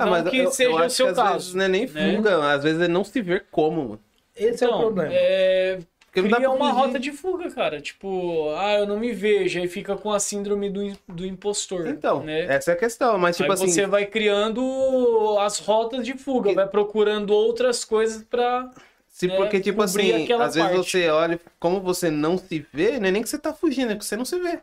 [0.00, 1.64] Ah, Não mas que eu, eu seja o acho seu que às caso, vezes não
[1.64, 2.16] é nem né?
[2.16, 4.00] fuga, às vezes é não se ver como, mano.
[4.34, 5.12] Esse é o Então, problema.
[5.14, 6.74] é, Porque não dá cria uma fugir.
[6.74, 7.80] rota de fuga, cara.
[7.80, 9.60] Tipo, ah, eu não me vejo.
[9.60, 11.86] Aí fica com a síndrome do, do impostor.
[11.88, 12.40] Então, né?
[12.46, 16.52] essa é a questão, mas tipo Aí assim, você vai criando as rotas de fuga,
[16.54, 18.70] vai procurando outras coisas pra.
[19.08, 20.76] se né, porque tipo assim, às vezes parte.
[20.90, 23.96] você olha, como você não se vê, não é nem que você tá fugindo, é
[23.96, 24.60] que você não se vê.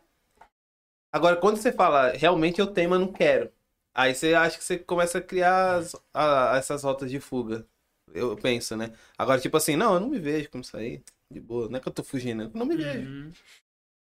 [1.12, 3.50] Agora, quando você fala, realmente eu tenho, mas não quero.
[3.98, 7.66] Aí você acha que você começa a criar as- a- essas rotas de fuga.
[8.14, 8.92] Eu penso, né?
[9.18, 11.02] Agora, tipo assim, não, eu não me vejo como sair.
[11.30, 11.68] De boa.
[11.68, 13.00] Não é que eu tô fugindo, eu não me vejo.
[13.08, 13.32] Uhum.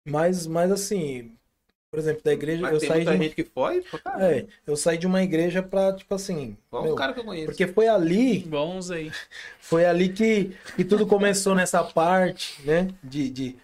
[0.07, 1.37] Mas, mas assim,
[1.91, 3.43] por exemplo, da igreja, Mas eu tem saí de muita uma, gente que
[3.99, 4.35] cara.
[4.35, 7.47] é, eu saí de uma igreja pra, tipo assim, Igual meu, cara que eu conheço.
[7.47, 9.11] porque foi ali Bons aí.
[9.61, 12.87] Foi ali que, que tudo começou nessa parte, né?
[13.03, 13.55] De, de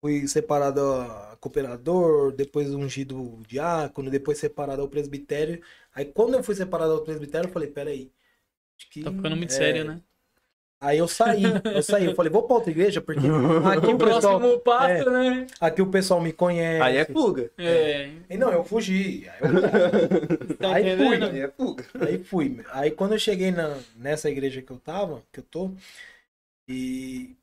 [0.00, 5.60] fui separado a cooperador, depois ungido diácono, depois separado ao presbitério.
[5.94, 8.10] Aí quando eu fui separado ao presbitério, eu falei, peraí.
[8.78, 10.00] Acho que, Tá ficando muito é, sério, né?
[10.82, 11.42] Aí eu saí,
[11.74, 13.20] eu saí, eu falei, vou pra outra igreja, porque
[13.70, 15.10] aqui O o pessoal, próximo passo, é.
[15.10, 15.46] né?
[15.60, 16.82] aqui o pessoal me conhece.
[16.82, 17.50] Aí é fuga.
[17.58, 18.10] É.
[18.30, 19.28] E não, eu fugi.
[19.28, 21.22] Aí, eu- Tá Aí fui.
[21.22, 21.84] Aí é fuga.
[22.00, 22.60] Aí fui.
[22.72, 25.70] Aí quando eu cheguei na, nessa igreja que eu tava, que eu tô,
[26.68, 27.36] e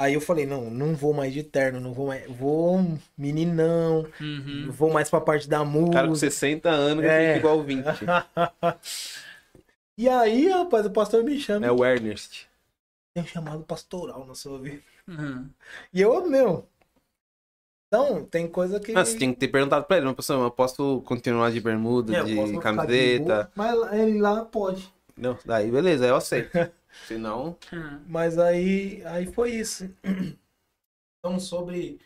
[0.00, 2.26] aí eu falei, não, não vou mais de terno, não vou mais.
[2.30, 2.80] Vou
[3.16, 4.64] meninão, Uhum.
[4.66, 5.92] não vou mais pra parte da música.
[5.94, 7.34] Cara com 60 anos que É.
[7.34, 7.84] fica igual 20.
[9.98, 11.66] e aí, rapaz, o pastor me chama.
[11.66, 12.48] É o Ernest.
[13.14, 14.82] Tem um chamado pastoral na sua vida.
[15.06, 15.48] Uhum.
[15.92, 16.66] E eu, meu.
[17.92, 18.94] Então, tem coisa que.
[18.96, 22.16] Ah, você tinha que ter perguntado pra ele, mas pessoal, eu posso continuar de bermuda,
[22.16, 23.24] É, de ficar de camiseta?
[23.24, 24.88] boa, mas ele lá pode.
[25.16, 26.50] Não, daí beleza, aí eu aceito.
[27.06, 28.00] Senão, Uhum.
[28.06, 29.90] Mas aí, aí foi isso.
[31.18, 32.00] Então, sobre.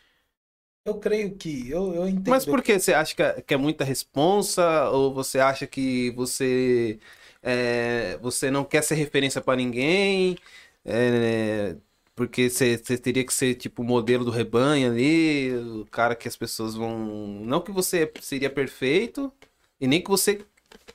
[0.85, 1.69] Eu creio que.
[1.69, 2.29] Eu, eu entendo.
[2.29, 4.89] Mas por que você acha que é, que é muita responsa?
[4.89, 6.99] Ou você acha que você
[7.41, 10.37] é, você não quer ser referência pra ninguém?
[10.83, 11.75] É,
[12.15, 16.27] porque você, você teria que ser tipo o modelo do rebanho ali, o cara que
[16.27, 16.97] as pessoas vão.
[17.45, 19.31] Não que você seria perfeito,
[19.79, 20.41] e nem que você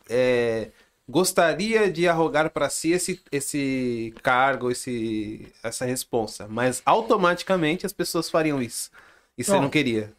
[0.08, 0.70] é,
[1.10, 8.30] gostaria de arrogar pra si esse, esse cargo, esse, essa responsa, mas automaticamente as pessoas
[8.30, 8.90] fariam isso.
[9.36, 9.62] E você Não.
[9.62, 10.12] não queria.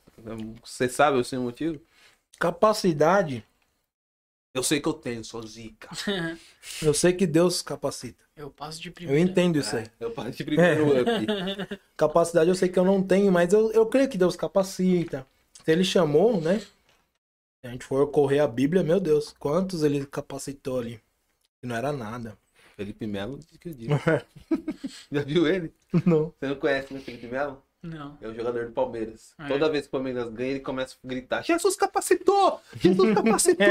[0.64, 1.80] Você sabe o seu motivo?
[2.40, 3.44] Capacidade,
[4.53, 5.88] Eu sei que eu tenho, sou zica.
[6.82, 8.22] eu sei que Deus capacita.
[8.36, 9.20] Eu passo de Eu primeira.
[9.22, 9.86] entendo isso aí.
[10.00, 11.80] Eu parti primeiro no up.
[11.95, 15.26] Capacidade eu sei que eu não tenho, mas eu, eu creio que Deus capacita.
[15.64, 16.61] Se ele chamou, né?
[17.61, 20.99] Se a gente for correr a Bíblia, meu Deus, quantos ele capacitou ali?
[21.61, 22.35] Não era nada.
[22.75, 23.93] Felipe Melo, diz que eu digo.
[25.11, 25.72] Já viu ele?
[26.06, 26.33] Não.
[26.40, 27.61] Você não conhece o Felipe Melo?
[27.83, 28.17] Não.
[28.22, 29.33] É o jogador do Palmeiras.
[29.40, 29.48] É.
[29.48, 32.59] Toda vez que o Palmeiras ganha, ele começa a gritar: Jesus capacitou!
[32.75, 33.65] Jesus capacitou!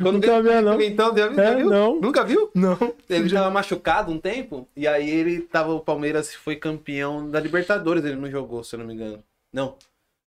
[0.00, 0.80] Quando Nunca não.
[0.80, 1.36] Então, já viu?
[1.36, 1.70] Já É, viu?
[1.70, 2.00] não.
[2.00, 2.50] Nunca viu?
[2.54, 2.76] Não.
[3.08, 5.72] Ele tava machucado um tempo, e aí ele tava.
[5.72, 9.22] O Palmeiras foi campeão da Libertadores, ele não jogou, se eu não me engano.
[9.52, 9.76] Não.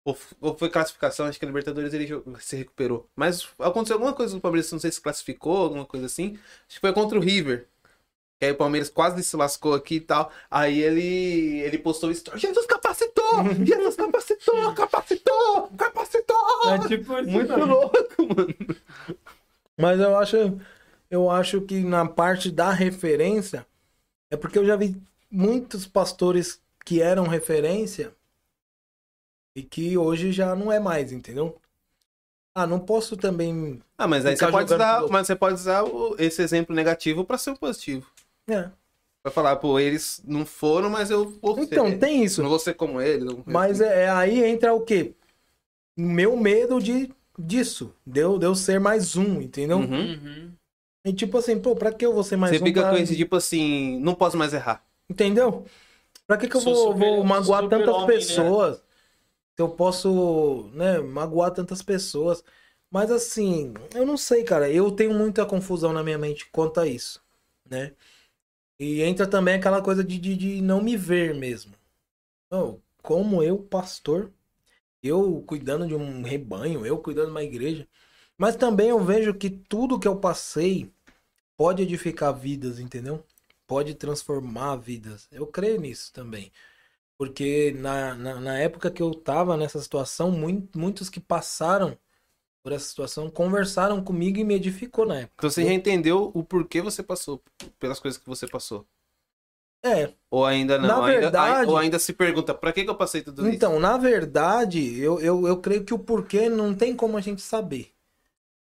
[0.05, 0.17] Ou,
[0.57, 2.07] foi classificação, acho que a Libertadores ele
[2.39, 3.09] se recuperou.
[3.15, 6.37] Mas aconteceu alguma coisa no Palmeiras, não sei se classificou, alguma coisa assim.
[6.67, 7.67] Acho que foi contra o River.
[8.37, 10.29] Que aí o Palmeiras quase se lascou aqui e tal.
[10.51, 12.25] Aí ele, ele postou isso.
[12.35, 13.23] Jesus capacitou!
[13.65, 14.73] Jesus capacitou!
[14.73, 15.71] Capacitou!
[15.77, 16.73] Capacitou!
[16.73, 17.67] É tipo isso, Muito não.
[17.67, 18.55] louco, mano.
[19.77, 20.59] Mas eu acho,
[21.09, 23.65] eu acho que na parte da referência,
[24.29, 25.01] é porque eu já vi
[25.31, 28.13] muitos pastores que eram referência
[29.55, 31.57] E que hoje já não é mais, entendeu?
[32.55, 33.81] Ah, não posso também.
[33.97, 37.37] Ah, mas aí você pode usar, mas você pode usar o- esse exemplo negativo pra
[37.37, 38.05] ser um positivo.
[38.47, 38.69] É.
[39.23, 41.61] Pra falar, pô, eles não foram, mas eu vou ser.
[41.63, 42.41] Então, tem isso.
[42.43, 43.23] Não vou ser como eles.
[43.25, 45.13] não- Mas é, é- aí entra o quê?
[45.97, 47.93] Meu medo de disso.
[48.05, 49.77] Deu, deu ser mais um, entendeu?
[49.77, 50.11] Uhum.
[50.11, 50.51] Uhum.
[51.05, 52.65] E tipo assim, pô, pra que eu vou ser mais Você um?
[52.65, 54.83] fica pra- com esse tipo assim, não posso mais errar.
[55.09, 55.65] Entendeu?
[56.27, 58.77] Pra que, que eu Sou vou, super- vou magoar tantas homem, né?
[59.55, 62.43] Se eu posso, né, magoar tantas pessoas.
[62.89, 64.69] Mas assim, eu não sei, cara.
[64.71, 67.21] Eu tenho muita confusão na minha mente quanto a isso,
[67.69, 67.93] né?
[68.79, 71.73] E entra também aquela coisa de, de, de não me ver mesmo.
[72.47, 74.31] Então, como eu, pastor,
[75.03, 77.87] eu cuidando de um rebanho, eu cuidando de uma igreja.
[78.37, 80.91] Mas também eu vejo que tudo que eu passei
[81.57, 83.23] pode edificar vidas, entendeu?
[83.67, 85.27] Pode transformar vidas.
[85.31, 86.51] Eu creio nisso também.
[87.25, 91.97] Porque na, na, na época que eu tava nessa situação, mui- muitos que passaram
[92.63, 95.35] por essa situação conversaram comigo e me edificou na época.
[95.37, 97.41] Então você já entendeu o porquê você passou,
[97.79, 98.85] pelas coisas que você passou.
[99.85, 100.87] É, Ou ainda não.
[100.87, 103.55] Na ainda, verdade- ou ainda se pergunta, pra que, que eu passei tudo isso?
[103.55, 107.41] Então, na verdade, eu, eu, eu creio que o porquê não tem como a gente
[107.41, 107.93] saber.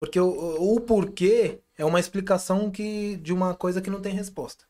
[0.01, 4.65] Porque o, o porquê é uma explicação que, de uma coisa que não tem resposta.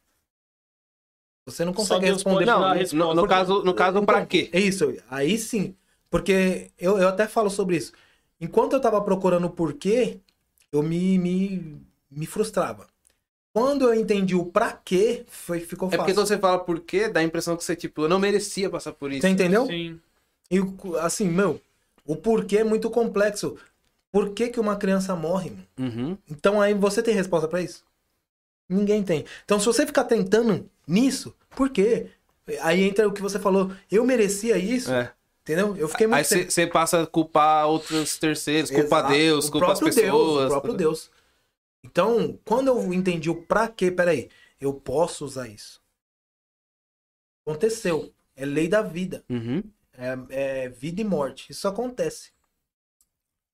[1.47, 2.45] Você não consegue responder.
[2.45, 3.15] Não, no, resposta.
[3.15, 4.51] no caso, no caso Então, pra quê?
[4.53, 5.75] É isso, aí sim.
[6.11, 7.93] Porque eu, eu até falo sobre isso.
[8.41, 10.19] Enquanto eu tava procurando o porquê,
[10.73, 12.87] eu me, me, me frustrava.
[13.53, 15.99] Quando eu entendi o pra quê, foi, ficou É fácil.
[15.99, 18.69] porque quando você fala por quê, dá a impressão que você, tipo, eu não merecia
[18.69, 19.23] passar por isso.
[19.23, 19.67] Você entendeu?
[19.67, 19.99] Sim.
[20.51, 20.59] E
[21.01, 21.61] assim, meu,
[22.05, 23.57] o porquê é muito complexo.
[24.13, 25.53] Por que, que uma criança morre?
[25.79, 26.19] Uhum.
[26.31, 27.83] Então aí você tem resposta pra isso?
[28.69, 29.25] Ninguém tem.
[29.45, 32.11] Então se você ficar tentando nisso, por quê?
[32.61, 35.13] Aí entra o que você falou, eu merecia isso, É.
[35.43, 35.77] entendeu?
[35.77, 39.13] Eu fiquei muito Aí você passa a culpar outros terceiros, culpa Exato.
[39.13, 40.03] Deus, O culpa as pessoas.
[40.05, 41.11] Deus, o próprio Deus.
[41.85, 44.29] Então, quando eu entendi o pra quê, peraí,
[44.61, 45.81] eu posso usar isso.
[47.47, 48.13] Aconteceu.
[48.35, 49.25] É lei da vida.
[49.31, 49.63] Uhum.
[49.97, 51.51] É, é vida e morte.
[51.53, 52.31] Isso acontece.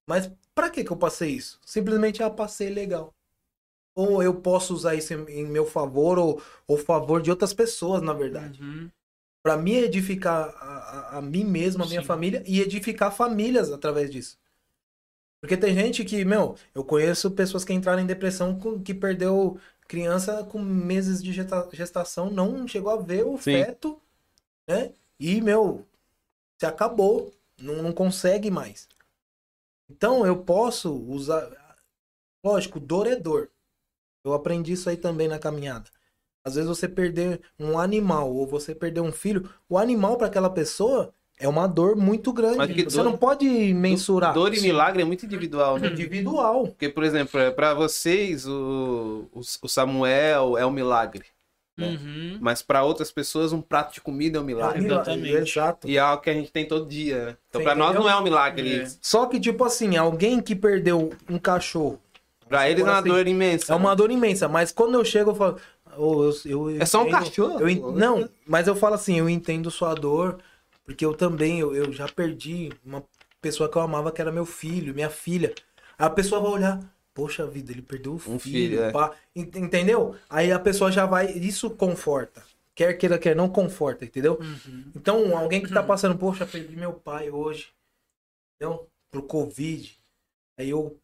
[0.08, 1.60] Mas pra que que eu passei isso?
[1.64, 3.14] Simplesmente, ah, passei legal.
[3.94, 8.02] Ou eu posso usar isso em, em meu favor ou, ou favor de outras pessoas,
[8.02, 8.62] na verdade.
[8.62, 8.90] Uhum.
[9.42, 12.06] Pra me edificar a, a, a mim mesmo, a minha Sim.
[12.06, 14.38] família e edificar famílias através disso.
[15.40, 19.58] Porque tem gente que, meu, eu conheço pessoas que entraram em depressão com, que perdeu
[19.88, 23.42] criança com meses de gesta- gestação, não chegou a ver o Sim.
[23.64, 24.00] feto,
[24.66, 24.92] né?
[25.18, 25.84] E, meu,
[26.58, 27.32] se acabou.
[27.60, 28.88] Não, não consegue mais.
[29.90, 31.50] Então eu posso usar.
[32.42, 33.50] Lógico, dor é dor.
[34.24, 35.90] Eu aprendi isso aí também na caminhada.
[36.44, 40.50] Às vezes você perder um animal ou você perder um filho, o animal para aquela
[40.50, 42.56] pessoa é uma dor muito grande.
[42.58, 44.34] Mas que você dor- não pode mensurar.
[44.34, 45.88] Dor e milagre é muito individual, né?
[45.88, 46.68] individual.
[46.68, 51.24] Porque, por exemplo, é, pra vocês, o, o, o Samuel é um milagre.
[51.78, 52.38] Uhum.
[52.40, 54.84] Mas pra outras pessoas, um prato de comida é um milagre.
[54.84, 55.36] Exatamente.
[55.50, 55.88] Exato.
[55.88, 57.36] E é algo que a gente tem todo dia, né?
[57.48, 58.86] Então, pra nós não é um milagre É.
[59.00, 61.98] Só que, tipo assim, alguém que perdeu um cachorro.
[62.52, 63.72] Pra eles é uma Assim, dor imensa.
[63.72, 63.96] É uma né?
[63.96, 65.56] dor imensa, mas quando eu chego, eu falo.
[65.96, 67.66] "Ô, eu, eu É só um entendo- cachorro.
[67.68, 70.38] eu Não, mas eu falo assim, eu entendo sua dor,
[70.84, 73.02] porque eu também, eu, eu já perdi uma
[73.40, 75.54] pessoa que eu amava, que era meu filho, minha filha.
[75.98, 76.80] Aí a pessoa vai olhar,
[77.14, 78.34] poxa vida, ele perdeu o filho.
[78.34, 78.90] Um filho, é.
[78.92, 80.14] pá." Ent- Entendeu?
[80.28, 82.42] Aí a pessoa já vai, isso conforta.
[82.74, 84.38] Quer queira, quer não, conforta, entendeu?
[84.40, 84.84] Uhum.
[84.94, 87.68] Então, alguém que tá passando, poxa, perdi meu pai hoje,
[88.56, 88.88] entendeu?
[89.10, 89.98] Pro Covid.
[90.58, 90.98] Aí eu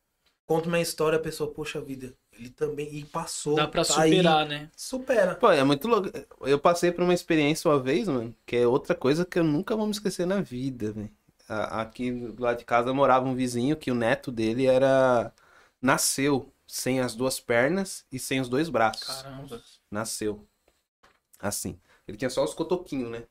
[0.49, 3.55] conto minha história, a pessoa, poxa vida, ele também, e passou.
[3.55, 4.13] Dá pra tá aí.
[4.13, 4.71] superar, né?
[4.75, 5.35] Supera.
[5.35, 6.11] Pô, é muito louco.
[6.41, 9.77] Eu passei por uma experiência uma vez, mano, que é outra coisa que eu nunca
[9.77, 11.11] vou me esquecer na vida, velho.
[11.47, 15.33] Aqui do lado de casa morava um vizinho que o neto dele era.
[15.81, 19.23] Nasceu sem as duas pernas e sem os dois braços.
[19.23, 19.63] Caramba.
[19.91, 20.47] Nasceu.
[21.39, 21.79] Assim.
[22.07, 23.23] Ele tinha só os cotoquinhos, né?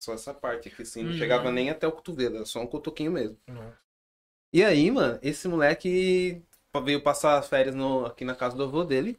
[0.00, 1.02] Só essa parte aqui, assim.
[1.02, 1.18] Não Uhum.
[1.18, 3.36] chegava nem até o cotovelo, era só um cotoquinho mesmo.
[4.52, 6.42] E aí, mano, esse moleque
[6.84, 9.18] veio passar as férias no- aqui na casa do avô dele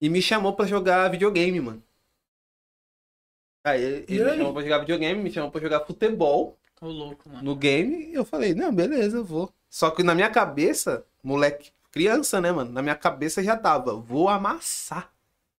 [0.00, 1.82] e me chamou pra jogar videogame, mano.
[3.64, 7.28] Aí ele, ele me chamou pra jogar videogame, me chamou pra jogar futebol Ô, louco,
[7.28, 7.42] mano.
[7.42, 9.52] no game e eu falei, não, beleza, eu vou.
[9.68, 12.72] Só que na minha cabeça, moleque, criança, né, mano?
[12.72, 15.12] Na minha cabeça já tava, vou amassar.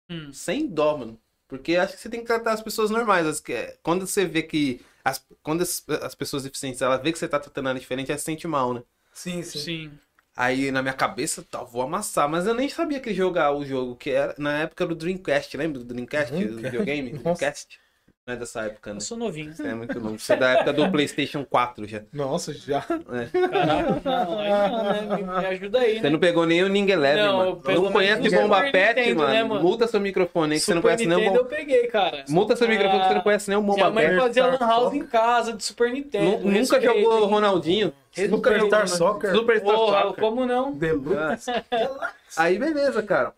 [0.09, 0.33] Hum.
[0.33, 1.19] Sem dó, mano.
[1.47, 3.43] Porque acho que você tem que tratar as pessoas normais.
[3.83, 4.81] Quando você vê que.
[5.05, 8.19] As, quando as, as pessoas deficientes, ela vê que você tá tratando ela diferente, ela
[8.19, 8.83] se sente mal, né?
[9.13, 9.59] Sim, sim.
[9.59, 9.99] Sim.
[10.37, 12.29] Aí na minha cabeça, tá, vou amassar.
[12.29, 15.81] Mas eu nem sabia que jogar o jogo, que era na época do Dreamcast, lembra
[15.81, 16.33] do Dreamcast?
[16.33, 16.55] Dreamcast?
[16.55, 17.13] O videogame?
[17.25, 17.41] Nossa.
[17.41, 17.81] Dreamcast.
[18.27, 18.97] Não é dessa época, né?
[18.99, 19.53] Eu sou novinho.
[19.53, 20.19] Você é muito novo.
[20.19, 22.03] Você é da época do PlayStation 4 já.
[22.13, 22.85] Nossa, já.
[23.13, 23.49] É.
[23.49, 25.41] Caraca, não, aí não, né?
[25.41, 26.11] Me, ajuda aí, Você né?
[26.11, 27.63] não pegou nem o Ning Eleven, Não, mano.
[27.65, 29.33] Não conhece o Bomba Super Pet, Nintendo, mano.
[29.33, 29.63] né, mano?
[29.63, 31.51] Multa seu microfone aí que você não Super conhece nem o Nintendo Bomba...
[31.53, 32.25] eu peguei, cara.
[32.29, 34.21] Multa seu microfone que você não Ah, conhece nem o Minha Bomba mãe Pet.
[34.21, 36.25] fazia lan Star house em casa de Super Nintendo.
[36.25, 37.27] Nu- Nunca Respeito, jogou hein?
[37.27, 37.87] Ronaldinho?
[37.87, 38.97] Nunca jogou Superstar Ronaldinho.
[38.99, 39.35] Soccer.
[39.35, 40.21] Superstar Porra, Soccer.
[40.25, 40.73] como não?
[40.73, 41.51] Deluxe.
[42.37, 43.33] Aí beleza, cara.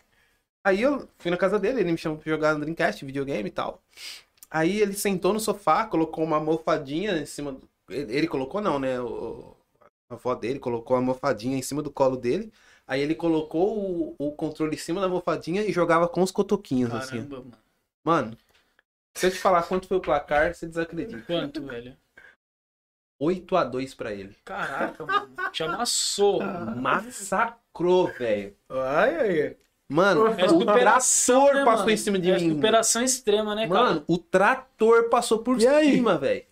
[0.65, 3.51] Aí eu fui na casa dele, ele me chamou pra jogar no Dreamcast, videogame e
[3.51, 3.81] tal.
[4.53, 7.67] Aí ele sentou no sofá, colocou uma almofadinha em cima do...
[7.89, 9.01] Ele, ele colocou não, né?
[9.01, 9.57] O,
[10.07, 12.53] a avó dele colocou a almofadinha em cima do colo dele.
[12.85, 16.93] Aí ele colocou o, o controle em cima da almofadinha e jogava com os cotoquinhos,
[16.93, 17.27] assim.
[17.27, 17.57] Caramba, mano.
[18.05, 18.37] Mano,
[19.15, 21.23] se eu te falar quanto foi o placar, você desacredita.
[21.25, 21.97] Quanto, velho?
[23.19, 24.35] 8 a 2 pra ele.
[24.45, 25.33] Caraca, mano.
[25.51, 26.43] Te amassou.
[26.75, 28.55] Massacrou, velho.
[28.69, 29.57] Ai, ai, ai.
[29.89, 31.91] Mano, É o superação, trator né, passou mano?
[31.91, 32.55] em cima de é mim.
[32.55, 33.83] superação extrema, né, cara?
[33.85, 36.45] Mano, o trator passou por E cima, velho.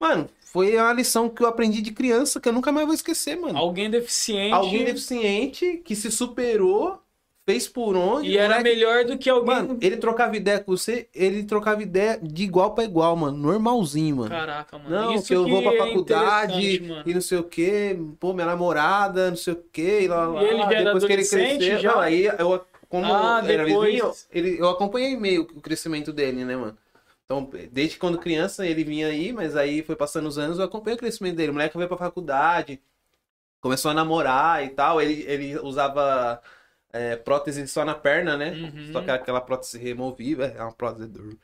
[0.00, 3.36] Mano, foi uma lição que eu aprendi de criança que eu nunca mais vou esquecer,
[3.36, 3.58] mano.
[3.58, 4.52] Alguém deficiente.
[4.54, 7.00] Alguém deficiente que se superou,
[7.46, 8.28] fez por onde.
[8.30, 9.54] E era moleque- melhor do que alguém.
[9.54, 13.36] Mano, ele trocava ideia com você, ele trocava ideia de igual pra igual, mano.
[13.38, 14.28] Normalzinho, mano.
[14.30, 14.90] Caraca, mano.
[14.90, 18.46] Não, Isso que eu vou pra é faculdade e não sei o que, pô, minha
[18.46, 21.92] namorada, não sei o que, e lá, lá, E ele depois que ele cresceu, já?
[21.92, 23.92] não, aí eu, como Ah, era depois.
[23.94, 26.76] vizinho, ele, eu acompanhei meio o crescimento dele, né, mano?
[27.24, 30.96] Então, desde quando criança ele vinha aí, mas aí foi passando os anos, eu acompanhei
[30.96, 31.50] o crescimento dele.
[31.50, 32.80] O moleque veio pra faculdade,
[33.60, 36.40] começou a namorar e tal, ele, ele usava
[36.92, 38.50] é, prótese só na perna, né?
[38.52, 38.92] Uhum.
[38.92, 41.36] Só que aquela prótese removível, é uma prótese dura.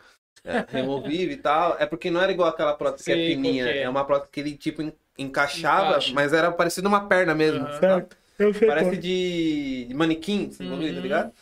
[0.45, 1.77] É, removível e tal.
[1.79, 3.65] É porque não era igual aquela prótese que é fininha.
[3.65, 3.83] que é.
[3.83, 6.15] É uma prótese que ele, tipo, en- encaixava, Encaixa.
[6.15, 7.61] mas era parecido uma perna mesmo.
[7.67, 7.79] Sabe?
[7.81, 8.17] Certo.
[8.39, 9.01] Eu sei Parece qual.
[9.01, 10.71] de, de manequim, esse Uhum.
[10.79, 11.33] tá ligado?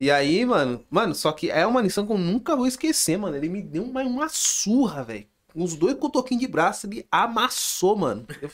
[0.00, 3.36] E aí, mano, mano, só que é uma lição que eu nunca vou esquecer, mano.
[3.36, 5.26] Ele me deu uma, uma surra, velho.
[5.54, 8.26] Os dois cotoquinhos de braço, ele amassou, mano.
[8.42, 8.50] Eu,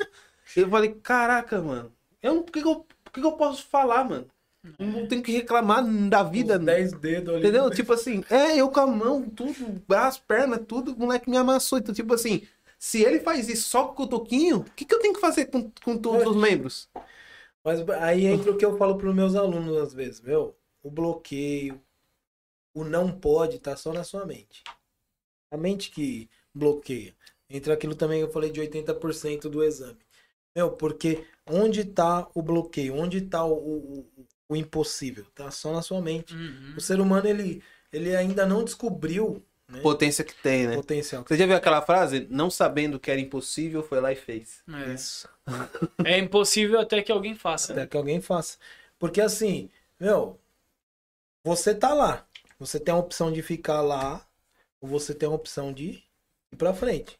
[0.64, 1.90] eu falei, caraca, mano.
[2.22, 4.26] Eu, não- por que, que eu, por que, que eu posso falar, mano?
[4.78, 6.74] Não tenho que reclamar da vida, Os né?
[6.74, 7.38] 10 dedos ali.
[7.38, 7.70] Entendeu?
[7.70, 11.78] Tipo assim, é, eu com a mão, tudo, braço, perna, tudo, o moleque me amassou.
[11.78, 12.46] Então, tipo assim,
[12.78, 15.46] se ele faz isso só com o cotoquinho, o que, que eu tenho que fazer
[15.46, 16.88] com, com todos os membros?
[17.64, 21.80] Mas aí entra o que eu falo pros meus alunos às vezes, meu, o bloqueio,
[22.74, 24.62] o não pode tá só na sua mente.
[25.50, 27.14] A mente que bloqueia.
[27.50, 29.98] Entra aquilo também que eu falei de 80% do exame.
[30.54, 32.94] Meu, porque onde tá o bloqueio?
[32.94, 34.06] Onde tá o, o,
[34.48, 35.26] o impossível?
[35.34, 36.34] Tá só na sua mente.
[36.34, 36.74] Uhum.
[36.76, 37.62] O ser humano, ele,
[37.92, 40.74] ele ainda não descobriu né, Potência que tem, né?
[40.74, 41.22] potencial.
[41.26, 42.26] Você já viu aquela frase?
[42.30, 44.62] Não sabendo que era impossível, foi lá e fez.
[44.66, 44.94] É.
[44.94, 45.28] Isso.
[46.04, 47.72] É impossível até que alguém faça.
[47.72, 48.56] Até que alguém faça.
[48.98, 49.68] Porque assim,
[50.00, 50.40] meu,
[51.44, 52.26] você tá lá.
[52.58, 54.26] Você tem a opção de ficar lá,
[54.80, 56.02] ou você tem a opção de
[56.50, 57.18] ir pra frente.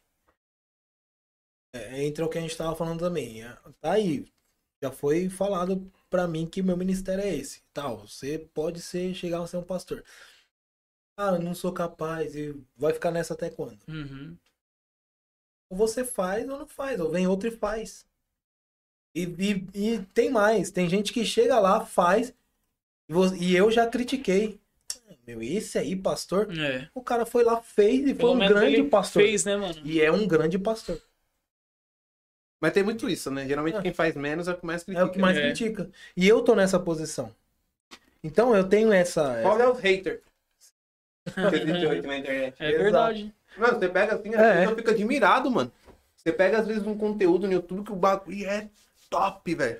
[1.73, 3.43] É, entra o que a gente tava falando também.
[3.43, 4.25] É, Tá aí.
[4.81, 7.61] Já foi falado pra mim que meu ministério é esse.
[7.73, 8.07] Tal.
[8.07, 10.03] Você pode ser, chegar a ser um pastor.
[11.17, 12.35] Ah, eu não sou capaz.
[12.35, 13.79] E vai ficar nessa até quando?
[13.87, 14.37] Uhum.
[15.69, 18.05] Ou você faz ou não faz, ou vem outro e faz.
[19.13, 22.33] E, e, e tem mais, tem gente que chega lá, faz,
[23.09, 24.59] e, vo- e eu já critiquei.
[25.27, 26.89] Meu, esse aí, pastor, É.
[26.93, 29.21] o cara foi lá, fez e foi Pelo um menos grande pastor.
[29.21, 29.81] fez, né, mano?
[29.85, 30.99] E é um grande pastor.
[32.61, 33.47] Mas tem muito isso, né?
[33.47, 33.81] Geralmente É.
[33.81, 35.05] quem faz menos é o que mais É critica.
[35.05, 35.41] o que mais É.
[35.41, 35.89] critica.
[36.15, 37.33] E eu tô nessa posição.
[38.23, 39.41] Então eu tenho essa.
[39.41, 40.21] Qual é o hater?
[41.37, 42.55] Na internet.
[42.59, 42.83] É Exato.
[42.83, 43.35] verdade.
[43.57, 44.75] Mano, você pega assim, É.
[44.75, 45.71] fico admirado, mano.
[46.15, 48.69] Você pega às vezes um conteúdo no YouTube que o bagulho é
[49.09, 49.79] top, velho.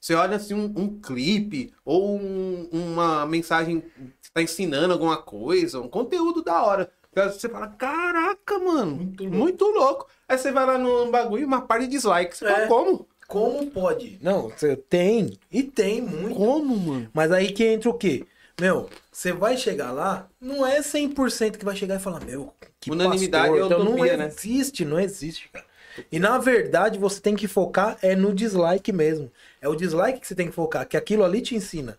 [0.00, 5.80] Você olha assim um, um clipe ou um- uma mensagem que tá ensinando alguma coisa,
[5.80, 6.90] um conteúdo da hora.
[7.14, 9.78] Você fala, caraca, mano, Muito muito louco.
[9.80, 10.10] louco.
[10.28, 12.36] Aí você vai lá no bagulho, uma parte de dislike.
[12.36, 12.66] Você fala, É.
[12.66, 13.08] como?
[13.26, 14.18] Como pode?
[14.20, 15.38] Não, você tem.
[15.50, 16.34] E tem muito.
[16.36, 17.10] Como, mano?
[17.12, 18.26] Mas aí que entra o quê?
[18.60, 22.90] Meu, você vai chegar lá, não é 100% que vai chegar e falar, meu, que
[22.90, 23.62] Unanimidade pastor.
[23.62, 24.26] é Então, utopia, não né?
[24.26, 25.64] existe, não existe, cara.
[26.12, 29.30] E na verdade você tem que focar é no dislike mesmo.
[29.60, 31.98] É o dislike que você tem que focar, que aquilo ali te ensina.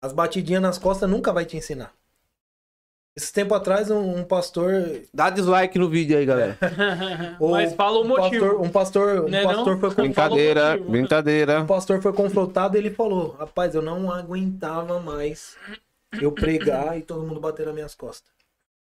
[0.00, 1.92] As batidinhas nas costas nunca vai te ensinar.
[3.16, 6.58] Esse tempo atrás um, um pastor, Dá dislike no vídeo aí, galera.
[7.40, 8.44] Mas fala o um motivo.
[8.44, 9.80] pastor, um pastor, um Né, pastor não?
[9.80, 11.62] foi Brincadeira, brincadeira.
[11.62, 15.56] o pastor foi confrontado e ele falou: Rapaz, eu não aguentava mais
[16.20, 18.30] eu pregar e todo mundo bater nas minhas costas.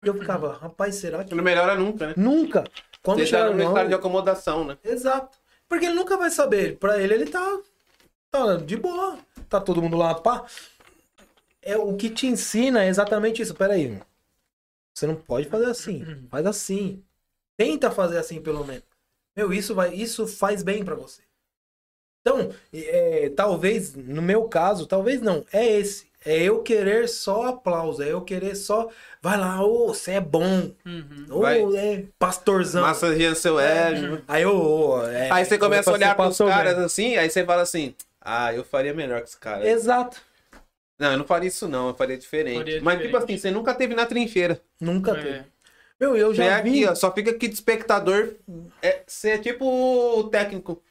[0.03, 1.35] E eu ficava, rapaz, será que.
[1.35, 2.13] Não melhora nunca, né?
[2.15, 2.63] Nunca!
[3.03, 4.77] Quando Você tá chega no não, estado de acomodação, né?
[4.83, 5.37] Exato.
[5.67, 6.77] Porque ele nunca vai saber.
[6.77, 7.59] Pra ele, ele tá,
[8.31, 9.17] tá de boa.
[9.49, 10.45] Tá todo mundo lá, pá.
[11.61, 13.53] É, o que te ensina é exatamente isso.
[13.53, 13.99] Pera aí.
[14.93, 16.27] Você não pode fazer assim.
[16.29, 17.03] Faz assim.
[17.57, 18.83] Tenta fazer assim, pelo menos.
[19.35, 21.21] Meu, isso vai, isso faz bem pra você.
[22.21, 26.11] Então, é, talvez, no meu caso, talvez não, é esse.
[26.23, 28.89] É eu querer só aplauso, é eu querer só.
[29.23, 30.71] Vai lá, ô, você é bom.
[30.85, 31.25] Uhum.
[31.31, 31.63] Ô, Vai.
[31.75, 32.83] é pastorzão.
[32.83, 34.21] Massageando seu ego.
[34.27, 34.55] Aí eu.
[34.55, 38.53] ô, é, Aí você começa a olhar pros caras assim, aí você fala assim, ah,
[38.53, 39.67] eu faria melhor que esse cara.
[39.67, 40.21] Exato.
[41.01, 42.57] Não, eu não faria isso não, eu faria diferente.
[42.59, 43.23] Faria Mas tipo diferente.
[43.33, 44.61] assim, você nunca teve na trincheira.
[44.79, 45.21] Nunca É.
[45.23, 45.45] teve.
[45.99, 46.69] Meu, eu Você é já vi.
[46.69, 48.35] aqui, ó, só fica aqui de espectador.
[48.81, 50.81] É, você é tipo o técnico.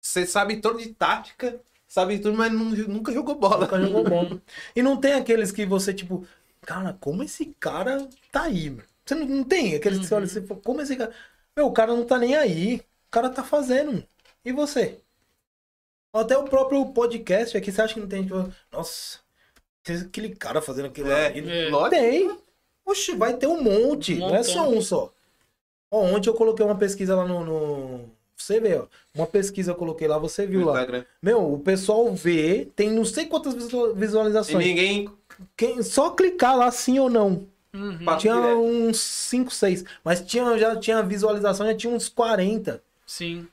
[0.00, 3.60] Você sabe tudo de tática, sabe tudo, mas não- nunca jogou bola.
[3.66, 4.38] Nunca jogou bom.
[4.76, 6.26] E não tem aqueles que você, tipo,
[6.60, 8.84] cara, como esse cara tá aí, meu?
[9.04, 11.12] Você não, não tem aqueles que você olha e você fala, como esse cara.
[11.56, 12.76] Meu, o cara não tá nem aí.
[13.08, 13.92] O cara tá fazendo.
[13.92, 14.04] meu.
[14.44, 14.98] E você?
[16.14, 19.18] Até o próprio podcast aqui, você acha que não tem, tipo, nossa,
[19.86, 21.50] aquele cara fazendo aquilo É, ali.
[21.50, 21.68] É.
[21.68, 21.90] lógico.
[22.00, 22.38] Tem.
[22.84, 24.14] Oxe, vai ter um monte.
[24.14, 25.12] Um não é só um só.
[25.90, 27.44] Ó, ontem eu coloquei uma pesquisa lá no.
[27.44, 28.86] no- Você vê, ó.
[29.14, 30.72] Uma pesquisa eu coloquei lá, você viu no lá.
[30.72, 31.04] Instagram.
[31.22, 34.64] Meu, o pessoal vê, tem não sei quantas visual- E visualizações.
[34.66, 35.08] ninguém
[35.56, 37.46] Quem, só clicar lá sim ou não.
[37.74, 38.16] Uhum.
[38.18, 39.84] Tinha uns 5, 6.
[40.04, 42.82] Mas tinha, já tinha visualização, já tinha uns 40.
[43.06, 43.46] Sim.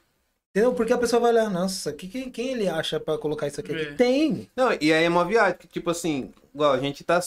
[0.51, 0.73] Entendeu?
[0.73, 3.71] Porque a pessoa vai olhar, nossa, que, quem, quem ele acha pra colocar isso aqui?
[3.73, 3.93] É.
[3.93, 4.49] Tem.
[4.55, 7.19] Não, e aí é uma viagem, que, tipo assim, igual a gente tá.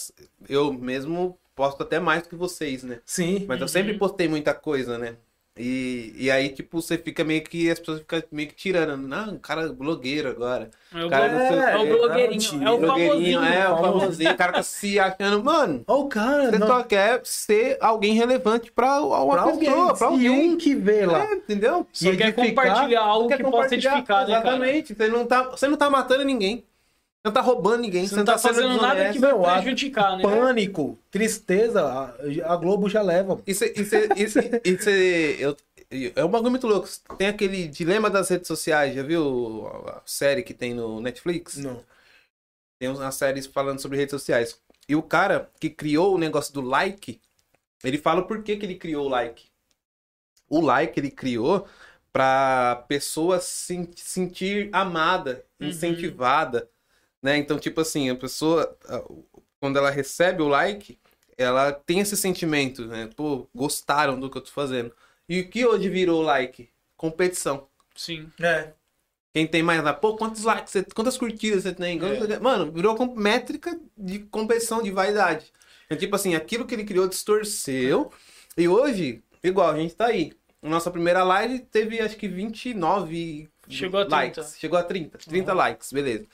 [0.49, 2.99] Eu mesmo posto até mais que vocês, né?
[3.07, 3.44] Sim.
[3.47, 3.68] Mas eu Uhum.
[3.68, 5.17] sempre postei muita coisa, né?
[5.58, 7.70] E, e aí, tipo, você fica meio que.
[7.70, 8.97] As pessoas ficam meio que tirando.
[8.97, 10.70] Não, o cara é blogueiro agora.
[10.94, 12.62] É o, Cara, blo- não sei o é o blogueirinho.
[12.64, 13.44] É o Blogueirinho, famosinho.
[13.44, 14.31] é, o famosinho.
[14.32, 15.84] O cara tá se achando, mano.
[15.86, 19.68] O cara, Você não, só quer ser alguém relevante pra uma pra alguém.
[19.68, 20.31] pessoa, pra e alguém.
[20.52, 21.22] um que vê lá.
[21.31, 21.86] É, entendeu?
[21.92, 24.48] Só E quer compartilhar algo que possa edificar, né, cara?
[24.56, 24.94] Exatamente.
[24.94, 26.64] Você não, tá, você não tá matando ninguém.
[27.23, 28.05] Você não tá roubando ninguém.
[28.05, 30.25] Você não tá sendo fazendo nada que vai prejudicar, né?
[30.25, 33.41] Pânico, tristeza, a, a Globo já leva.
[33.47, 35.57] Isso, isso, isso, isso eu,
[36.17, 36.89] é um bagulho muito louco.
[37.17, 41.59] Tem aquele dilema das redes sociais, já viu a a série que tem no Netflix?
[41.59, 41.84] Não.
[42.81, 44.60] Tem umas séries falando sobre redes sociais.
[44.89, 47.20] E o cara que criou o negócio do like,
[47.84, 49.44] ele fala o porquê que ele criou o like.
[50.49, 51.68] O like ele criou
[52.12, 55.68] pra pessoa se sentir amada, Uhum.
[57.23, 57.36] Né?
[57.36, 58.76] Então, tipo assim, a pessoa,
[59.60, 60.99] quando ela recebe o like,
[61.39, 63.09] ela tem esse sentimento, né?
[63.17, 64.92] Pô, gostaram do que eu tô fazendo.
[65.28, 66.68] E o que hoje virou like?
[66.97, 67.68] Competição.
[67.94, 68.31] Sim.
[68.41, 68.73] É.
[69.34, 71.99] Quem tem mais lá, pô, quantos likes, você- quantas curtidas você tem?
[71.99, 72.39] É.
[72.39, 75.51] Mano, virou com- métrica de competição, de vaidade.
[75.89, 78.12] É tipo assim, aquilo que ele criou distorceu.
[78.57, 80.33] E hoje, igual, a gente tá aí.
[80.60, 84.17] Nossa primeira live teve acho que 29 Chegou a 30.
[84.17, 84.59] likes.
[84.59, 85.18] Chegou a 30.
[85.18, 86.26] 30 likes, beleza.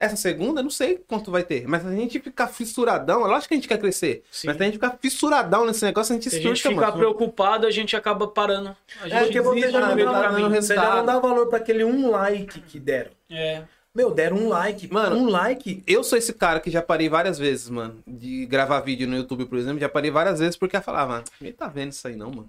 [0.00, 1.68] Essa segunda, não sei quanto vai ter.
[1.68, 4.24] Mas se a gente ficar fissuradão, lógico que a gente quer crescer.
[4.30, 4.46] Sim.
[4.46, 6.92] Mas se a gente ficar fissuradão nesse negócio, a gente Se a gente ficar mano.
[6.96, 8.74] preocupado, a gente acaba parando.
[9.02, 10.48] A gente É porque você já não do dá, caminho.
[10.50, 13.10] você já não dá valor pra aquele um like que deram.
[13.30, 13.62] É.
[13.94, 14.90] Meu, deram um like.
[14.90, 15.82] Mano, um like.
[15.86, 19.44] Eu sou esse cara que já parei várias vezes, mano, de gravar vídeo no YouTube,
[19.46, 19.80] por exemplo.
[19.80, 22.48] Já parei várias vezes porque eu falava, mano, ninguém tá vendo isso aí não, mano.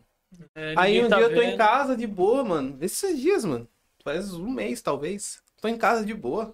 [0.55, 1.53] É, Aí um tá dia eu tô vendo.
[1.53, 2.77] em casa de boa, mano.
[2.79, 3.67] Esses dias, mano.
[4.03, 5.41] Faz um mês, talvez.
[5.59, 6.53] Tô em casa de boa.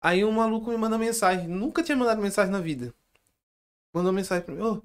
[0.00, 1.48] Aí um maluco me manda mensagem.
[1.48, 2.94] Nunca tinha mandado mensagem na vida.
[3.92, 4.62] Mandou mensagem pra mim.
[4.62, 4.82] Ô,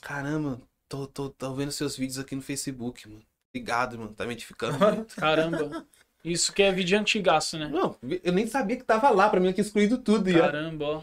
[0.00, 3.22] caramba, tô, tô, tô vendo seus vídeos aqui no Facebook, mano.
[3.50, 4.12] Obrigado, mano.
[4.12, 5.16] Tá me edificando muito.
[5.16, 5.86] Caramba.
[6.24, 7.68] Isso que é vídeo antigaço, né?
[7.68, 9.28] Não, eu nem sabia que tava lá.
[9.30, 10.28] Pra mim eu tinha excluído tudo.
[10.30, 11.02] Ó, Caramba, ó.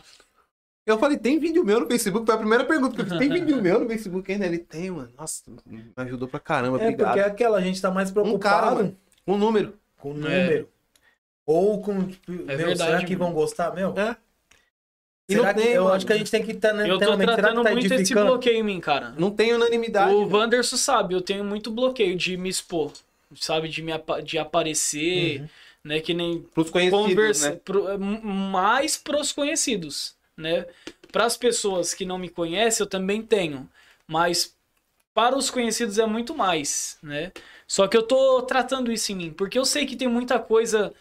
[0.85, 2.25] Eu falei, tem vídeo meu no Facebook?
[2.25, 3.17] Foi a primeira pergunta que eu fiz.
[3.17, 4.45] Tem vídeo meu no Facebook ainda?
[4.45, 5.09] Ele tem, mano.
[5.17, 6.77] Nossa, me ajudou pra caramba.
[6.77, 7.07] É Obrigado.
[7.07, 8.23] porque é aquela, a gente tá mais Um cara,
[8.67, 8.97] preocupado mano.
[9.25, 9.79] Um número.
[9.97, 10.69] com o número.
[11.45, 12.07] Ou com.
[12.07, 13.25] tipo, meu, É verdade, será que mano.
[13.25, 13.73] vão gostar?
[13.73, 14.15] Meu, É.
[15.29, 15.95] E será não que, tem, eu mano.
[15.95, 18.63] acho que a gente tem que estar tá, Eu tô tratando muito esse bloqueio em
[18.63, 19.13] mim, cara.
[19.17, 20.13] Não tem unanimidade.
[20.13, 22.91] O Wanderson sabe, eu tenho muito bloqueio de me expor,
[23.39, 23.69] sabe?
[23.69, 25.49] De, me apa- de aparecer, Uhum.
[25.85, 25.99] né?
[26.01, 27.59] Que nem Pros conhecidos, conversa né?
[27.63, 30.65] pro- mais pros conhecidos, né?
[31.09, 33.69] Para as pessoas que não me conhecem, eu também tenho,
[34.05, 34.53] mas
[35.13, 37.31] para os conhecidos é muito mais, né?
[37.65, 40.93] Só que eu tô tratando isso em mim, porque eu sei que tem muita coisa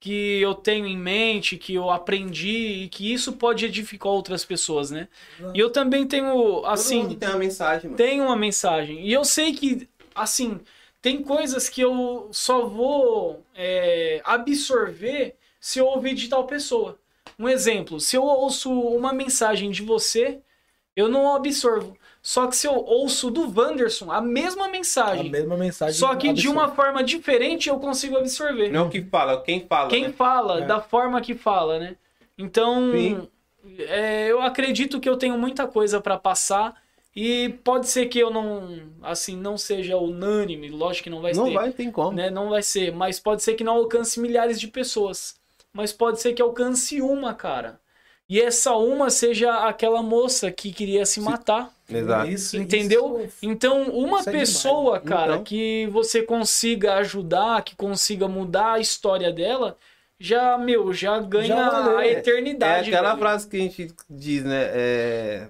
[0.00, 4.90] que eu tenho em mente, que eu aprendi e que isso pode edificar outras pessoas,
[4.90, 5.08] né?
[5.54, 7.96] E eu também tenho, Todo assim, mundo tem uma mensagem, mano.
[7.96, 9.06] tem uma mensagem.
[9.06, 10.58] E eu sei que, assim,
[11.02, 16.98] tem coisas que eu só vou é, absorver se eu ouvir de tal pessoa.
[17.38, 20.40] Um exemplo, se eu ouço uma mensagem de você,
[20.96, 21.96] eu não absorvo.
[22.22, 25.94] Só que se eu ouço do Wanderson a mesma A mensagem, mesma mensagem.
[25.94, 28.70] só que de uma forma diferente, eu consigo absorver.
[28.70, 29.88] Não é o que fala, quem fala.
[29.88, 30.12] Quem né?
[30.12, 30.66] fala, É.
[30.66, 31.96] da forma que fala, né?
[32.36, 32.92] Então,
[33.78, 36.74] é, eu acredito que eu tenho muita coisa pra passar
[37.14, 41.46] E pode ser que eu não, assim, não seja unânime, lógico que não vai Não
[41.46, 42.12] ser, vai, tem como.
[42.12, 42.30] né?
[42.30, 45.34] Não vai ser, mas pode ser que não alcance milhares de pessoas.
[45.72, 47.80] Mas pode ser que alcance uma, cara.
[48.28, 51.72] E essa uma seja aquela moça que queria se matar.
[51.98, 52.30] Exato.
[52.30, 53.20] Isso, Entendeu?
[53.24, 55.08] isso- Então, uma Isso é pessoa, demais.
[55.08, 55.44] cara, Então.
[55.44, 59.76] que você consiga ajudar, que consiga mudar a história dela,
[60.18, 62.88] já, meu, já ganha Já a É eternidade.
[62.90, 63.20] aquela velho.
[63.20, 64.70] frase que a gente diz, né?
[64.72, 65.48] É...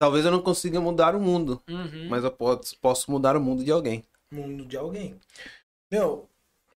[0.00, 2.08] Talvez eu não consiga mudar o mundo, Uhum.
[2.08, 4.04] mas eu posso, posso mudar o mundo de alguém.
[4.30, 5.14] mundo de alguém.
[5.90, 6.28] Meu,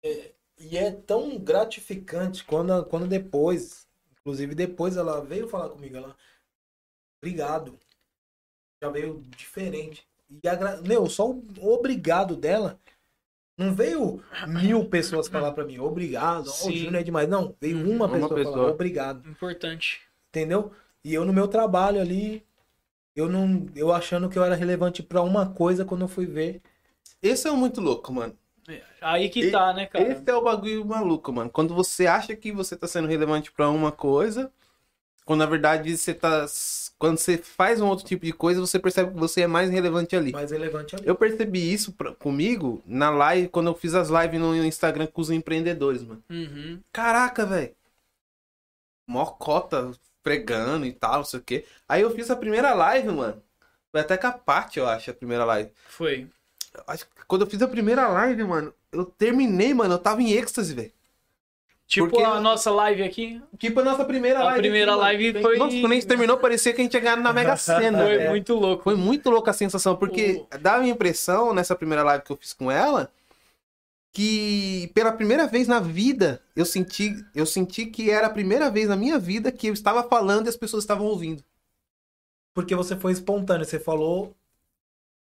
[0.02, 3.86] é- e é tão gratificante quando, quando depois,
[4.20, 6.14] inclusive depois ela veio falar comigo, ela,
[7.22, 7.78] obrigado.
[8.83, 10.07] Já veio diferente.
[10.42, 10.81] E agra...
[10.83, 11.42] Meu, só o
[11.73, 12.78] obrigado dela,
[13.59, 16.76] não veio mil pessoas falar pra mim, obrigado, ó, o Sim.
[16.76, 17.28] Júnior é demais.
[17.28, 17.97] Não, veio Uhum.
[17.97, 18.57] uma Uma pessoa, pessoa.
[18.57, 20.00] falar obrigado, Importante.
[20.28, 20.73] entendeu?
[21.05, 22.44] E eu no meu trabalho ali,
[23.15, 26.62] eu não, eu achando que eu era relevante pra uma coisa quando eu fui ver.
[27.23, 28.36] Esse é muito louco, mano.
[29.00, 30.12] Aí que E- tá, né, cara?
[30.12, 31.50] Esse é o bagulho maluco, mano.
[31.50, 34.52] Quando você acha que você tá sendo relevante pra uma coisa,
[35.25, 36.47] quando na verdade você tá.
[37.00, 40.14] Quando você faz um outro tipo de coisa, você percebe que você é mais relevante
[40.14, 40.32] ali.
[40.32, 41.08] Mais relevante ali.
[41.08, 45.22] Eu percebi isso pra- comigo na live, quando eu fiz as lives no Instagram com
[45.22, 46.22] os empreendedores, mano.
[46.28, 46.78] Uhum.
[46.92, 47.74] Caraca, velho.
[49.08, 49.90] Mó cota
[50.22, 51.64] pregando e tal, não sei o quê.
[51.88, 53.42] Aí eu fiz a primeira live, mano.
[53.90, 55.70] Foi até com a parte, eu acho, a primeira live.
[55.88, 56.28] Foi.
[56.74, 60.22] Eu acho que quando eu fiz a primeira live, mano, eu terminei, mano, eu tava
[60.22, 60.92] em êxtase, velho.
[61.91, 63.43] Tipo Porque- a nossa live aqui.
[63.59, 64.60] Tipo a nossa primeira A live.
[64.60, 65.02] primeira mano.
[65.02, 67.57] live foi- Nossa, quando a gente terminou, parecia que a gente ia ganhar na Mega
[67.59, 67.99] Sena.
[67.99, 68.31] Foi velho.
[68.31, 68.85] muito louco.
[68.85, 72.52] Foi muito louca a sensação, porque dava a impressão, nessa primeira live que eu fiz
[72.52, 73.10] com ela,
[74.12, 78.89] que pela primeira vez na vida, eu senti, eu senti que era a primeira vez
[78.89, 81.43] na minha vida que eu estava falando e as pessoas estavam ouvindo.
[82.55, 84.33] Porque você foi espontâneo, você falou,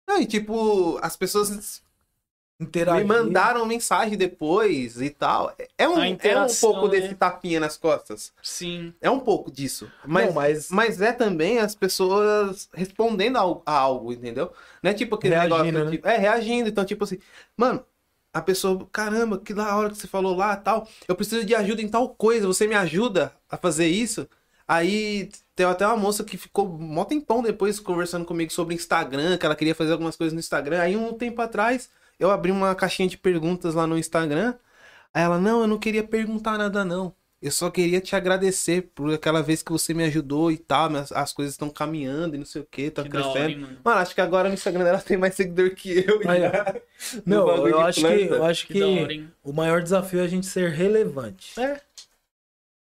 [0.10, 1.84] Não, e tipo, as pessoas
[2.60, 3.02] interagir.
[3.02, 5.56] me mandaram mensagem depois e tal.
[5.78, 7.00] É um, é um interação, pouco né?
[7.00, 8.34] desse tapinha nas costas.
[8.42, 8.94] Sim.
[9.02, 9.92] É um pouco disso.
[10.06, 14.52] Mas, Não, mas Mas é também as pessoas respondendo a algo, entendeu?
[14.82, 15.86] Não é tipo aquele Reagindo, negócio.
[15.86, 15.92] né?
[15.92, 16.70] tipo, é, reagindo.
[16.70, 17.20] Então, tipo assim,
[17.56, 17.84] mano,
[18.34, 20.88] a pessoa, caramba, que da hora que você falou lá tal.
[21.08, 22.48] Eu preciso de ajuda em tal coisa.
[22.48, 24.28] Você me ajuda a fazer isso?
[24.68, 29.46] Aí tem até uma moça que ficou mó tempão depois conversando comigo sobre Instagram, que
[29.46, 30.80] ela queria fazer algumas coisas no Instagram.
[30.82, 34.56] Aí um tempo atrás, eu abri uma caixinha de perguntas lá no Instagram.
[35.14, 37.16] Aí ela, não, eu não queria perguntar nada, não.
[37.40, 40.90] Eu só queria te agradecer por aquela vez que você me ajudou e tal.
[40.90, 43.50] Mas as coisas estão caminhando e não sei o que, estão Que hora, crescendo.
[43.52, 43.78] hein, mano.
[43.84, 46.22] Mano, acho que agora no Instagram dela tem mais seguidor que eu.
[46.30, 46.82] Aí, já.
[47.26, 50.48] Bagulho eu acho que, eu acho Que que hora, o maior desafio é a gente
[50.48, 51.60] ser relevante.
[51.60, 51.80] É.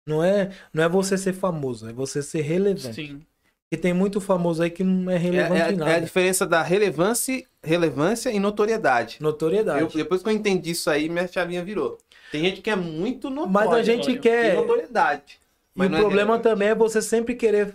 [0.06, 2.94] Não é, não é você ser famoso, é você ser relevante.
[2.94, 3.26] Sim.
[3.69, 5.95] Porque tem muito famoso aí que não é É, relevante é- é nada.
[5.97, 9.17] a diferença da relevância, relevância e notoriedade.
[9.20, 9.81] Notoriedade.
[9.81, 11.99] Eu- depois que eu entendi isso aí, minha chavinha virou.
[12.31, 13.53] Tem gente que é muito notória.
[13.53, 14.51] Mas a gente quer.
[14.53, 15.39] Tem notoriedade.
[15.75, 16.43] E mas o não é problema relevante.
[16.49, 17.75] também é você sempre querer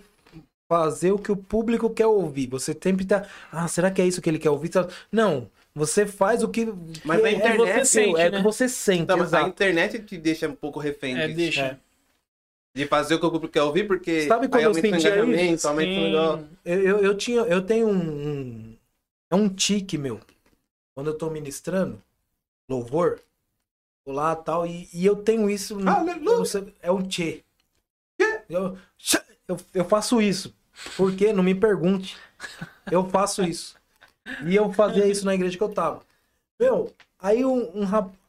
[0.66, 2.48] fazer o que o público quer ouvir.
[2.48, 3.26] Você sempre tá.
[3.50, 4.70] Ah, será que é isso que ele quer ouvir?
[5.10, 5.46] Não.
[5.74, 6.66] Você faz o que.
[7.04, 8.36] Mas que na é internet você sente, é o né?
[8.38, 9.02] que você sente.
[9.02, 11.36] Então, mas a internet te deixa um pouco refém É, disso.
[11.36, 11.62] deixa.
[11.62, 11.76] É.
[12.74, 15.68] De fazer o que o público quer ouvir, porque Sabe quando aí eu sentia isso?
[15.68, 16.00] aumenta o Sim.
[16.10, 16.48] negócio.
[16.64, 18.76] Eu, eu, eu tinha, eu tenho um, um.
[19.30, 20.20] É um tique meu.
[20.94, 22.00] Quando eu tô ministrando
[22.68, 23.20] louvor,
[24.06, 25.78] vou lá tal, e, e eu tenho isso.
[25.78, 26.44] no- Aleluia.
[26.46, 27.42] sei, é um tchê.
[28.48, 28.78] Eu,
[29.48, 30.54] eu, eu faço isso.
[30.96, 31.32] Por quê?
[31.32, 32.16] Não me pergunte.
[32.90, 33.76] Eu faço isso.
[34.46, 36.00] E eu fazia isso na igreja que eu tava.
[36.58, 37.84] Meu, aí um, um,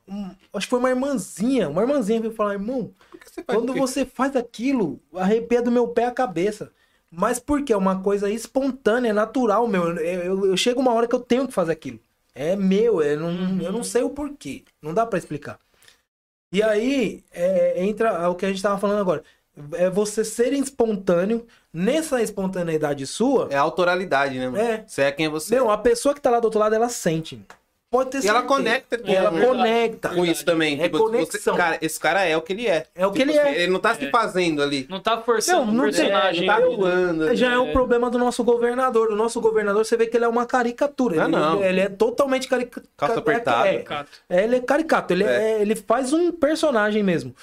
[0.07, 1.69] um- Acho que foi uma irmãzinha.
[1.69, 2.91] Uma irmãzinha veio falar, irmão,
[3.23, 6.71] que você faz quando você faz aquilo, arrepia do meu pé a cabeça.
[7.09, 7.73] Mas por quê?
[7.73, 9.95] É uma coisa espontânea, é natural, meu.
[9.97, 11.99] Eu, eu, eu chego uma hora que eu tenho que fazer aquilo.
[12.33, 14.63] É meu, é, não, eu não sei o porquê.
[14.81, 15.59] Não dá pra explicar.
[16.51, 19.23] E aí, é, entra o que a gente tava falando agora.
[19.73, 23.47] É você ser espontâneo, nessa espontaneidade sua.
[23.51, 24.57] É a autoralidade, né, mano?
[24.57, 24.83] É.
[24.87, 27.39] Você é quem você Meu, a pessoa que tá lá do outro lado, ela sente.
[27.93, 29.51] Pode ter E ela conecta com, E ela verdade.
[29.55, 30.09] conecta.
[30.09, 30.79] com isso também.
[30.81, 31.55] É Tipo, você- conexão.
[31.55, 32.87] cara, esse cara é o que ele é.
[32.95, 33.61] É o que Tipo ele assim, é.
[33.61, 34.09] Ele não tá se É.
[34.09, 34.87] fazendo ali.
[34.89, 36.47] Não tá forçando Não, o não tem- personagem.
[36.47, 36.59] Não tá
[37.27, 37.35] ali.
[37.37, 37.57] Já é, É.
[37.59, 39.11] o problema do nosso governador.
[39.11, 41.21] O nosso governador, você vê que ele é uma caricatura.
[41.21, 41.63] Ah, ele, não.
[41.63, 42.87] ele é totalmente caricato.
[42.97, 43.67] Calça apertada.
[43.69, 43.85] É,
[44.27, 45.13] é, ele é caricato.
[45.13, 45.51] Ele, É.
[45.57, 47.35] é- ele faz um personagem mesmo.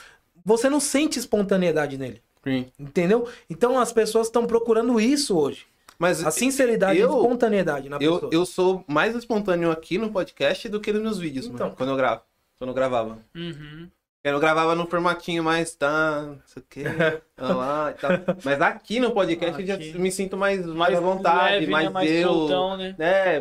[0.44, 2.20] Você não sente espontaneidade nele.
[2.42, 2.66] Sim.
[2.76, 3.28] Entendeu?
[3.48, 5.66] Então as pessoas estão procurando isso hoje.
[6.00, 8.30] Mas A sinceridade e a eu- espontaneidade na eu, pessoa.
[8.32, 11.66] eu sou mais espontâneo aqui no podcast do que nos meus vídeos, Então.
[11.66, 12.22] mano, quando eu gravo.
[12.58, 13.18] Quando eu gravava.
[13.34, 13.86] Uhum.
[14.24, 16.84] Eu gravava no formatinho mais, tá, não sei o quê,
[17.38, 18.10] lá e tal.
[18.44, 19.92] Mas aqui no podcast eu Aqui.
[19.92, 21.72] já me sinto mais, mais à vontade, leve, né?
[21.72, 22.28] mais, mais eu.
[22.28, 22.94] soltão, né?
[22.98, 23.40] né?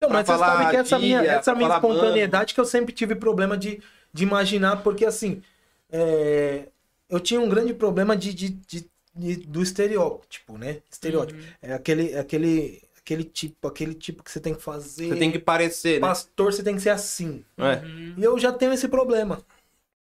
[0.00, 3.14] Não, mas você sabe que essa minha, tia, essa minha espontaneidade que eu sempre tive
[3.14, 5.42] problema de, de imaginar, porque assim,
[5.90, 6.64] é,
[7.08, 10.78] eu tinha um grande problema de, de, de- de- do estereótipo, né?
[10.90, 11.38] Estereótipo.
[11.38, 11.46] Uhum.
[11.62, 15.08] É aquele, aquele, aquele tipo, aquele tipo que você tem que fazer.
[15.08, 16.06] Você tem que parecer, né?
[16.08, 17.44] Pastor, você tem que ser assim.
[17.56, 17.84] É.
[17.84, 18.14] Uhum.
[18.16, 19.40] E eu já tenho esse problema.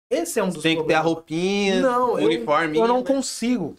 [0.09, 1.05] Esse é um dos Tem que ter a problemas.
[1.05, 2.77] roupinha, Não, o eu- uniforme.
[2.77, 3.75] Eu não consigo.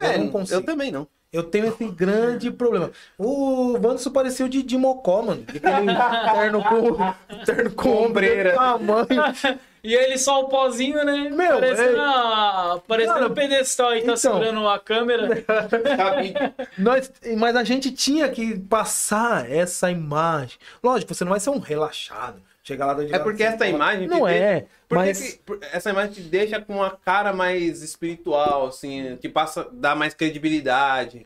[0.00, 0.60] Eu É, não consigo.
[0.60, 1.08] eu também não.
[1.36, 2.90] Eu tenho esse grande problema.
[3.18, 5.44] O Wanderson parecia o de, de Mocó, mano.
[5.48, 5.94] Aquele
[6.38, 8.54] terno com, terno com Ombreira.
[8.54, 9.58] tamanho.
[9.84, 11.28] E ele só o pozinho, né?
[11.30, 14.16] Meu, parecendo, é- a- parecendo Cara, um pedestal aí, tá então.
[14.16, 15.28] segurando a câmera.
[16.76, 20.58] Nós, mas a gente tinha que passar essa imagem.
[20.82, 22.42] Lógico, você não vai ser um relaxado.
[22.66, 24.08] Chegar lá É porque assim, essa imagem.
[24.08, 25.38] Não te é, mas-
[25.72, 31.24] essa imagem te deixa com uma cara mais espiritual, assim, que passa, dá mais credibilidade.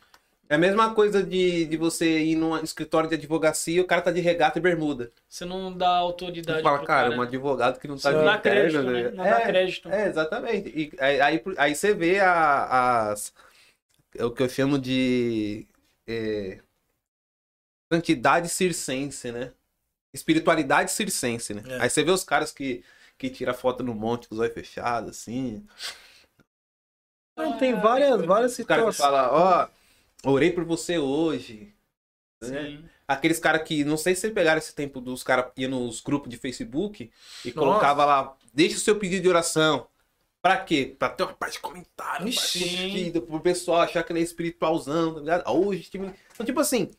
[0.51, 4.03] É a mesma coisa de, de você ir num escritório de advocacia e o cara
[4.03, 5.11] tá de regata e bermuda.
[5.27, 7.19] Você não dá autoridade Você fala, pro cara, cara.
[7.19, 9.03] um advogado que não tá Você de não dá crédito, né?
[9.05, 9.11] né?
[9.11, 9.89] Não dá crédito.
[9.91, 10.69] É, exatamente.
[10.69, 13.33] E aí, aí, aí você vê a- as.
[14.15, 15.67] É o que eu chamo de.
[16.07, 16.59] É,
[17.91, 19.53] santidade circense, né?
[20.13, 21.63] Espiritualidade circense, né?
[21.67, 21.83] É.
[21.83, 22.85] Aí você vê os caras que,
[23.17, 25.67] que tiram foto no monte com os olhos fechados, assim.
[27.37, 28.97] Não, tem várias, várias Os caras que situações.
[28.97, 29.71] falam,
[30.25, 31.75] ó, orei por você hoje.
[32.43, 32.63] né?
[32.63, 32.85] Sim.
[33.09, 36.01] Aqueles caras que, não sei se vocês pegaram esse tempo dos caras que iam nos
[36.01, 37.11] grupos de Facebook
[37.45, 37.59] e Nossa.
[37.59, 39.89] colocava lá, deixa o seu pedido de oração.
[40.43, 40.95] Pra quê?
[40.99, 42.77] Pra ter uma parte de comentário, uma parte Ixi.
[42.83, 45.51] curtida, pro pessoal achar que ele é espiritualzão, tá ligado?
[45.51, 46.15] Hoje, time...
[46.33, 46.91] Então, tipo assim,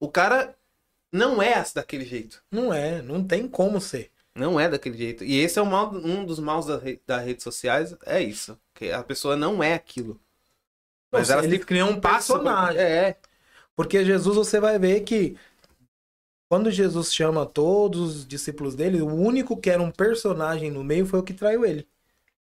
[0.00, 0.57] o cara
[1.12, 2.42] não é daquele jeito.
[2.50, 4.10] Não é, não tem como ser.
[4.34, 5.24] Não é daquele jeito.
[5.24, 8.58] E esse é o mal, um dos maus da, re- das redes sociais, é isso.
[8.74, 10.20] Que a pessoa não é aquilo.
[11.12, 12.80] Mas ela ele se criou um personagem.
[12.80, 13.16] É,
[13.74, 15.36] Porque Jesus, você vai ver que
[16.50, 21.06] quando Jesus chama todos os discípulos dele, o único que era um personagem no meio
[21.06, 21.86] foi o que traiu ele.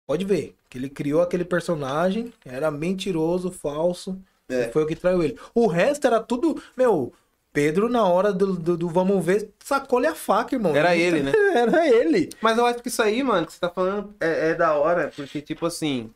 [0.07, 4.69] Pode ver, que ele criou aquele personagem, era mentiroso, falso, É.
[4.69, 5.39] e foi o que traiu ele.
[5.55, 7.13] O resto era tudo, meu,
[7.59, 10.77] Pedro na hora do, do, do vamos ver, sacou-lhe a faca, irmão.
[10.77, 11.33] Era ele, né?
[11.53, 12.31] Era ele.
[12.41, 15.13] Mas eu acho que isso aí, mano, que você tá falando é, é da hora,
[15.17, 16.09] porque, tipo assim,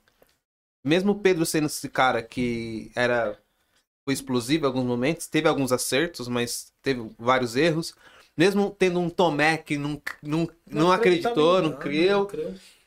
[0.84, 3.36] mesmo o Pedro sendo esse cara que era
[4.04, 7.92] foi explosivo em alguns momentos, teve alguns acertos, mas teve vários erros.
[8.36, 12.30] Mesmo tendo um Tomé que não, não, não, acreditou, não creu.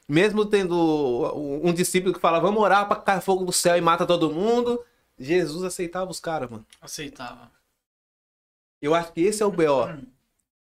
[0.08, 4.06] Mesmo tendo um discípulo que fala, vamos orar pra cair fogo do céu e mata
[4.06, 4.82] todo mundo.
[5.20, 6.66] Jesus aceitava os caras, mano.
[6.82, 7.55] Aceitava.
[8.86, 9.88] Eu acho que esse é o BO.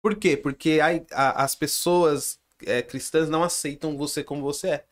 [0.03, 0.37] Por quê?
[0.37, 4.85] Porque aí, a- as pessoas é, cristãs não aceitam você como você é.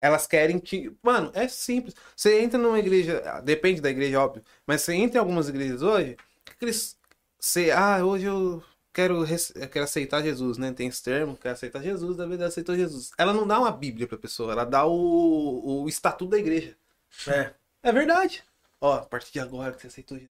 [0.00, 0.94] Elas querem te.
[1.02, 1.94] Mano, é simples.
[2.14, 3.22] Você entra numa igreja.
[3.42, 4.44] Depende da igreja, óbvio.
[4.66, 6.16] Mas você entra em algumas igrejas hoje.
[6.58, 6.66] que
[7.38, 7.70] Você.
[7.70, 8.62] Ah, hoje eu
[8.92, 10.72] quero, rece- eu quero aceitar Jesus, né?
[10.72, 13.12] Tem esse termo, quero aceitar Jesus, da vida aceitou Jesus.
[13.18, 16.76] Ela não dá uma Bíblia pra pessoa, ela dá o, o estatuto da igreja.
[17.28, 17.54] É.
[17.82, 18.44] É verdade.
[18.80, 20.33] Ó, a partir de agora que você aceitou Jesus.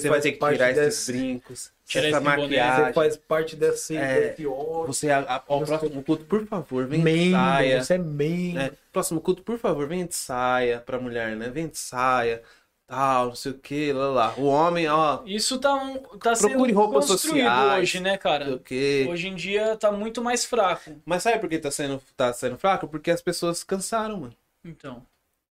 [0.00, 2.84] Você, Você vai ter que tirar esses desse- brincos, Tirar essa maquiagem.
[2.86, 4.44] Você faz parte desse, É, desse.
[4.86, 7.82] Você, a, a, ao próximo culto, por favor, venha de saia.
[7.82, 8.54] você é membro.
[8.58, 8.70] né?
[8.92, 11.48] Próximo culto, por favor, venha de saia pra mulher, né?
[11.48, 12.42] Venha de saia,
[12.86, 14.34] tal, não sei o que, lá, lá.
[14.36, 17.80] O homem, ó, Isso tá, um, tá sendo Procure roupas construído sociais.
[17.82, 18.50] hoje, né, cara?
[18.54, 19.10] o.
[19.10, 20.94] Hoje em dia tá muito mais fraco.
[21.06, 22.86] Mas sabe por que tá sendo, tá sendo fraco?
[22.86, 24.34] Porque as pessoas cansaram, mano.
[24.64, 25.02] Então.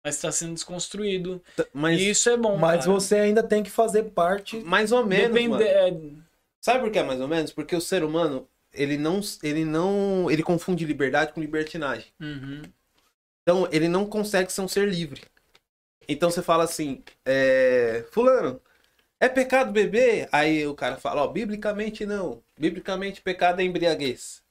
[0.03, 1.41] Mas tá sendo desconstruído.
[1.73, 2.57] Mas E isso é bom.
[2.57, 2.91] Mas cara.
[2.91, 4.59] você ainda tem que fazer parte.
[4.59, 5.49] mais ou menos, Depende.
[5.49, 5.63] mano.
[5.63, 5.93] é,
[6.61, 7.51] Sabe por que é mais ou menos?
[7.51, 12.07] Porque o ser humano, ele não, ele não, ele confunde liberdade com libertinagem.
[12.19, 12.61] uhum.
[13.41, 15.21] Então, ele não consegue ser um ser livre.
[16.07, 18.61] Então você fala assim, é, fulano,
[19.19, 20.27] é pecado beber?
[20.31, 22.43] Aí o cara fala, ó, biblicamente não.
[22.57, 24.43] Biblicamente pecado é embriaguez.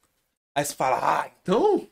[0.55, 1.87] Aí você fala, ah, então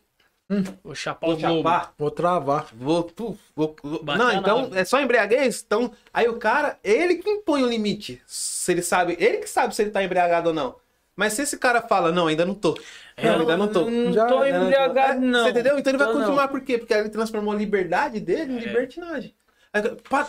[0.83, 1.57] O chapéu vou globo.
[1.69, 2.67] chapar, Vou travar.
[2.75, 4.79] vou, puf, vou, vou- Não, então nave.
[4.79, 5.63] é só embriaguez?
[5.65, 8.21] Então, aí o cara, ele que impõe o limite.
[8.27, 10.75] Se ele sabe, ele que sabe se ele tá embriagado ou não.
[11.15, 12.79] Mas se esse cara fala, não, ainda não tô.
[13.23, 13.89] Não, ainda não tô.
[13.91, 14.47] Não Já- tô não tô.
[14.47, 15.45] embriagado, É, não.
[15.45, 15.79] Você entendeu?
[15.79, 16.21] Então ele vai Tô, não.
[16.21, 16.79] continuar por quê?
[16.79, 18.61] Porque ele transformou a liberdade dele em É.
[18.61, 19.35] libertinagem.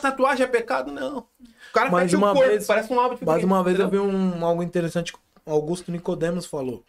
[0.01, 0.91] Tatuagem é pecado?
[0.91, 1.19] Não.
[1.19, 1.25] O
[1.73, 4.07] cara o uma corpo, vez- parece um álbum de figurinha, uma vez eu entendeu?
[4.07, 6.83] vi um, algo interessante que Augusto Nicodemos falou.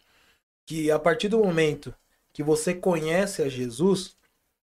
[0.65, 1.93] Que a partir do momento
[2.33, 4.15] que você conhece a Jesus,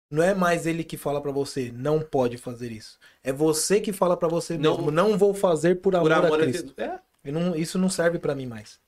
[0.09, 2.97] não é mais ele que fala pra você, não pode fazer isso.
[3.23, 6.39] É você que fala pra você Não- mesmo, não vou fazer por amor, Por amor
[6.39, 6.73] a Cristo.
[6.75, 6.77] Jesus.
[6.77, 6.99] É.
[7.23, 8.79] Eu não- isso não serve pra mim mais.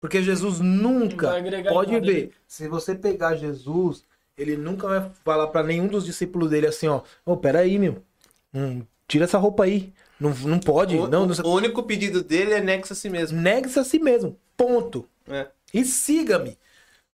[0.00, 1.32] Porque Jesus nunca,
[1.68, 4.04] pode ver, se você pegar Jesus,
[4.36, 8.02] ele nunca vai falar pra nenhum dos discípulos dele assim, ó, ô, peraí, meu,
[8.52, 12.52] hum, tira essa roupa aí, não, não pode, O, não, não, o único pedido dele
[12.52, 13.40] é negue a si mesmo.
[13.40, 15.08] negue-se a si mesmo, ponto.
[15.26, 15.48] É.
[15.72, 16.58] E siga-me.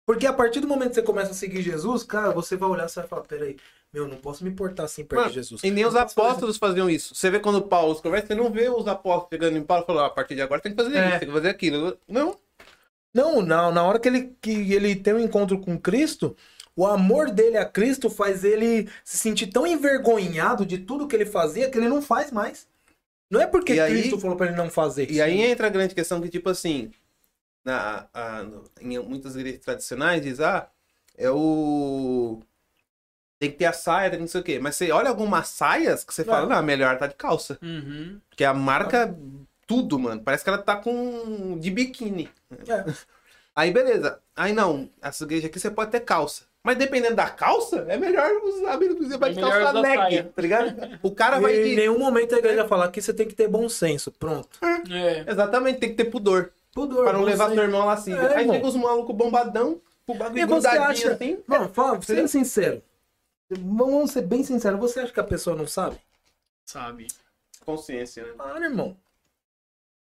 [0.08, 2.88] Porque a partir do momento que você começa a seguir Jesus, cara, você vai olhar
[2.88, 3.58] e vai falar, peraí,
[3.92, 5.62] meu, não posso me portar assim perto Mano, de Jesus.
[5.62, 7.14] E nem os Não posso fazer apóstolos faziam isso.
[7.14, 10.04] Você vê quando Paulo conversa, você não vê os apóstolos chegando em Paulo e falando,
[10.04, 11.08] "Ah, a partir de agora tem que fazer É.
[11.10, 11.98] isso, tem que fazer aquilo.
[12.08, 12.34] Não.
[13.12, 16.34] Não, na, na hora que ele, que ele tem um encontro com Cristo,
[16.74, 21.26] o amor dele a Cristo faz ele se sentir tão envergonhado de tudo que ele
[21.26, 22.66] fazia que ele não faz mais.
[23.30, 25.10] Não é porque E aí- Cristo falou pra ele não fazer.
[25.10, 26.90] E aí entra a grande questão que, tipo assim,
[27.68, 30.68] na, a- no- em muitas igrejas tradicionais diz, ah,
[31.16, 32.40] é o.
[33.38, 34.58] Tem que ter a saia, tem que não sei o quê.
[34.58, 36.56] Mas você olha algumas saias que você fala, Não.
[36.56, 37.56] não, melhor tá de calça.
[37.62, 38.20] Uhum.
[38.36, 39.14] Que a marca
[39.66, 40.20] tudo, mano.
[40.22, 41.56] Parece que ela tá com.
[41.58, 42.28] de biquíni.
[42.66, 42.84] É.
[43.54, 44.20] Aí beleza.
[44.36, 46.44] Aí não, essa igreja aqui você pode ter calça.
[46.62, 50.98] Mas dependendo da calça, é melhor usar, você vai É de calça leg, tá ligado?
[51.02, 53.48] O cara vai E em nenhum momento a igreja fala que você tem que ter
[53.48, 54.10] bom senso.
[54.12, 54.58] Pronto.
[54.90, 55.24] É.
[55.30, 56.52] Exatamente, tem que ter pudor.
[56.78, 58.12] Pudor, Pra não levar seu irmão lá assim.
[58.12, 58.54] É, Aí irmão.
[58.54, 61.12] chega os malucos bombadão, o bagulho E você acha.
[61.12, 61.38] assim.
[61.48, 62.82] Não, fala, seja sincero.
[63.50, 64.78] Vamos ser bem sinceros.
[64.78, 65.96] Você acha que a pessoa não sabe?
[66.64, 67.08] Sabe?
[67.64, 68.32] Consciência, né?
[68.36, 68.96] Para, irmão.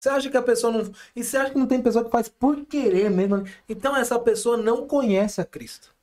[0.01, 0.91] Você acha que a pessoa não.
[1.15, 3.44] E você acha que não tem pessoa que faz por querer mesmo?
[3.68, 5.94] Então essa pessoa não conhece a Cristo.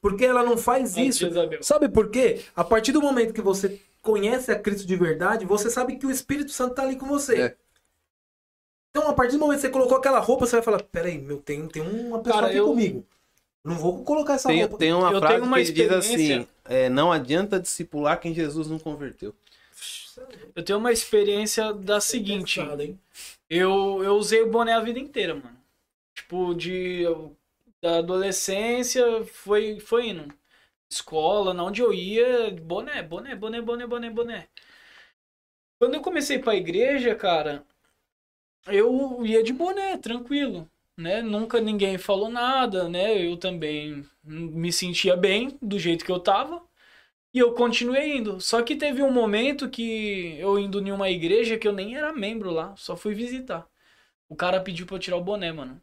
[0.00, 1.26] Porque ela não faz isso.
[1.62, 2.42] Sabe por quê?
[2.54, 6.10] A partir do momento que você conhece a Cristo de verdade, você sabe que o
[6.10, 7.40] Espírito Santo tá ali com você.
[7.40, 7.56] É.
[8.96, 11.36] Então, a partir do momento que você colocou aquela roupa, você vai falar: peraí, meu,
[11.38, 13.06] tem, tem uma pessoa Cara, aqui eu- comigo.
[13.62, 14.78] Não vou colocar essa Tem, roupa.
[14.78, 18.32] tem uma Eu frase tenho uma que diz experiência- assim: é, não adianta discipular quem
[18.32, 19.34] Jesus não converteu.
[20.54, 22.58] Eu tenho uma experiência da seguinte.
[22.60, 22.98] Pesado, hein?
[23.50, 25.56] Eu, eu usei o boné a vida inteira, mano.
[26.14, 27.04] Tipo, de.
[27.82, 30.32] Da adolescência foi, foi indo.
[30.90, 34.48] Escola, na onde eu ia, boné, boné, boné, boné, boné, boné.
[35.78, 37.62] Quando eu comecei pra igreja, cara,
[38.66, 40.68] eu ia de boné, tranquilo.
[40.96, 41.20] Né?
[41.22, 43.22] Nunca ninguém falou nada, né?
[43.26, 46.62] Eu também me sentia bem do jeito que eu tava.
[47.34, 48.40] E eu continuei indo.
[48.40, 52.12] Só que teve um momento que eu indo em uma igreja que eu nem era
[52.12, 53.66] membro lá, só fui visitar.
[54.28, 55.80] O cara pediu pra eu tirar o boné, mano.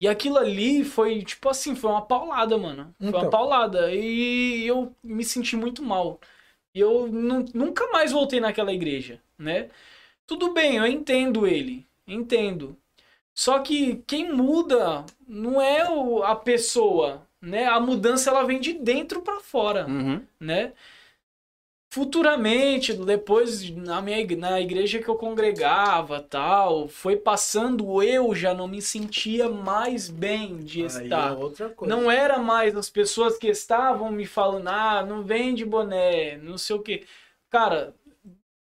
[0.00, 2.94] E aquilo ali foi, tipo assim, foi uma paulada, mano.
[2.98, 3.20] Foi Então.
[3.22, 3.92] uma paulada.
[3.94, 6.20] E eu me senti muito mal.
[6.74, 9.70] E eu nu- nunca mais voltei naquela igreja, né?
[10.26, 11.87] Tudo bem, eu entendo ele.
[12.08, 12.76] Entendo.
[13.34, 17.66] Só que quem muda não é o- a pessoa, né?
[17.66, 20.20] A mudança ela vem de dentro pra fora Uhum.
[20.40, 20.72] né?
[21.90, 28.68] Futuramente, depois na minha na igreja que eu congregava, tal, foi passando eu já não
[28.68, 31.32] me sentia mais bem de Aí estar.
[31.32, 31.96] é outra coisa.
[31.96, 36.76] Não era mais as pessoas que estavam me falando, ah, não vende boné, não sei
[36.76, 37.04] o quê.
[37.48, 37.94] Cara,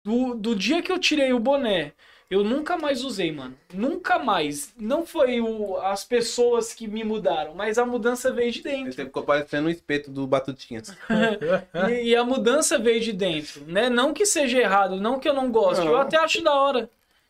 [0.05, 1.93] do, do dia que eu tirei o boné,
[2.33, 3.55] eu nunca mais usei, mano.
[3.75, 4.73] Nunca mais.
[4.79, 8.93] Não foi o, as pessoas que me mudaram, mas a mudança veio de dentro.
[8.93, 10.97] Você ficou parecendo o espeto do Batutinhas.
[11.91, 13.91] E, e a mudança veio de dentro, né?
[13.91, 15.93] Não que seja errado, não que eu não goste, Não.
[15.93, 16.89] eu até acho da hora.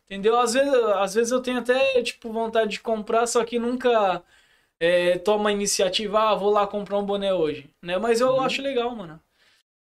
[0.09, 0.39] Entendeu?
[0.39, 4.23] Às vezes, às vezes eu tenho até, tipo, vontade de comprar, só que nunca
[4.79, 7.99] é, tomo a iniciativa, ah, vou lá comprar um boné hoje, né?
[7.99, 9.19] Mas eu acho legal, mano.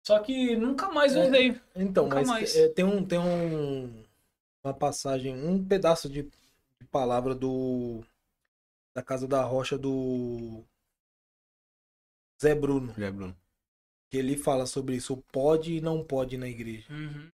[0.06, 1.24] Só que nunca mais É.
[1.26, 1.56] usei.
[1.76, 2.56] Então, Nunca mas mais.
[2.56, 4.03] é, tem, um, tem um,
[4.64, 8.02] uma passagem, um pedaço de, de palavra do
[8.96, 10.64] da Casa da Rocha do
[12.42, 13.36] Zé Bruno, É, Bruno.
[14.10, 16.86] que ele fala sobre isso, o pode e não pode na igreja.
[16.92, 17.30] Uhum.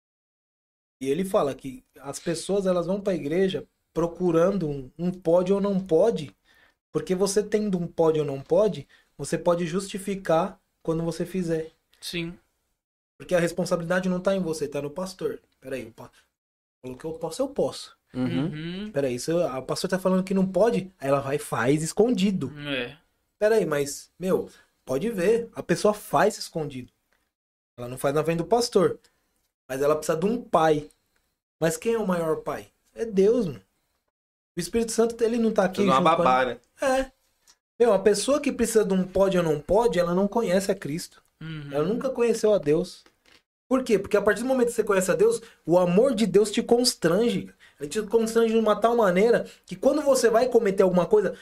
[1.01, 5.51] E ele fala que as pessoas elas vão para a igreja procurando um, um pode
[5.53, 6.35] ou não pode,
[6.91, 11.71] porque você tendo um pode ou não pode, você pode justificar quando você fizer.
[12.01, 12.39] Sim.
[13.17, 15.39] Porque a responsabilidade não tá em você, tá no pastor.
[15.59, 15.93] Peraí,
[16.93, 17.95] o que eu posso, eu posso.
[18.13, 18.45] Uhum.
[18.45, 18.91] Uhum.
[18.91, 22.51] Peraí, isso, a pastor tá falando que não pode, aí ela vai e faz escondido.
[22.67, 22.97] É.
[23.39, 24.49] Peraí, mas, meu,
[24.85, 26.91] pode ver, a pessoa faz escondido.
[27.77, 28.97] Ela não faz na frente do pastor.
[29.69, 30.89] Mas ela precisa de um pai.
[31.59, 32.67] Mas quem é o maior pai?
[32.95, 33.61] É Deus, mano.
[34.55, 35.85] O Espírito Santo, ele não tá aqui.
[35.85, 36.57] Com a- babá, né?
[36.81, 37.11] É.
[37.79, 40.75] Meu, a pessoa que precisa de um pode ou não pode, ela não conhece a
[40.75, 41.21] Cristo.
[41.39, 41.69] Uhum.
[41.71, 43.03] Ela nunca conheceu a Deus.
[43.67, 43.99] Por quê?
[43.99, 46.63] Porque a partir do momento que você conhece a Deus, o amor de Deus te
[46.63, 47.49] constrange.
[47.79, 51.35] Ele te constrange de uma tal maneira que quando você vai cometer alguma coisa,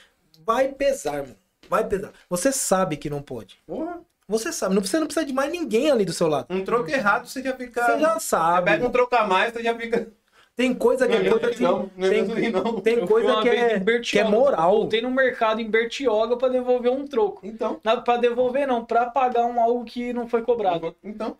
[0.45, 1.35] vai pesar, mano.
[1.69, 2.11] Vai pesar.
[2.29, 3.57] Você sabe que não pode.
[3.65, 4.01] Porra.
[4.27, 4.73] Você sabe.
[4.73, 6.47] Não precisa, não precisa de mais ninguém ali do seu lado.
[6.49, 7.85] Um troco errado, você já fica.
[7.85, 8.71] Você já Você sabe.
[8.71, 10.07] pega um troco a mais, você já fica.
[10.55, 11.61] Tem coisa que é coisa que.
[11.61, 12.79] não, não é tem- não.
[12.81, 14.71] Tem Eu coisa que é, que é moral.
[14.79, 17.45] Voltei no mercado em Bertioga pra devolver um troco.
[17.45, 20.95] Então, Na, pra devolver, não, pra pagar um algo que não foi cobrado.
[21.03, 21.37] então.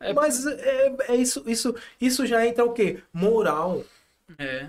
[0.00, 2.98] É- Mas é, é isso, isso, isso já entra o quê?
[3.12, 3.84] Moral.
[4.38, 4.66] É.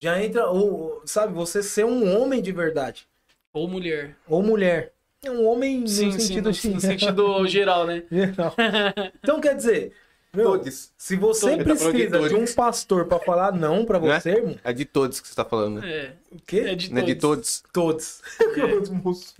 [0.00, 3.06] Já entra, o, sabe, você ser um homem de verdade.
[3.52, 4.14] Ou mulher.
[4.28, 4.92] Ou mulher.
[5.24, 8.02] É um homem no Sim, sim, sentido no, no sentido geral, né?
[8.10, 8.54] geral.
[9.22, 9.92] Então quer dizer,
[10.32, 10.92] meu, Todos.
[10.98, 11.92] se você tá de precisa
[12.28, 12.54] de um todos.
[12.54, 14.20] pastor pra falar não pra Né?
[14.20, 15.90] você, irmão, É de todos que você tá falando, né?
[15.90, 16.12] É.
[16.30, 16.60] o quê?
[16.60, 17.62] É de Não é de todos.
[17.72, 18.22] todos.
[18.54, 18.82] Todos.
[18.82, 19.34] Os moços.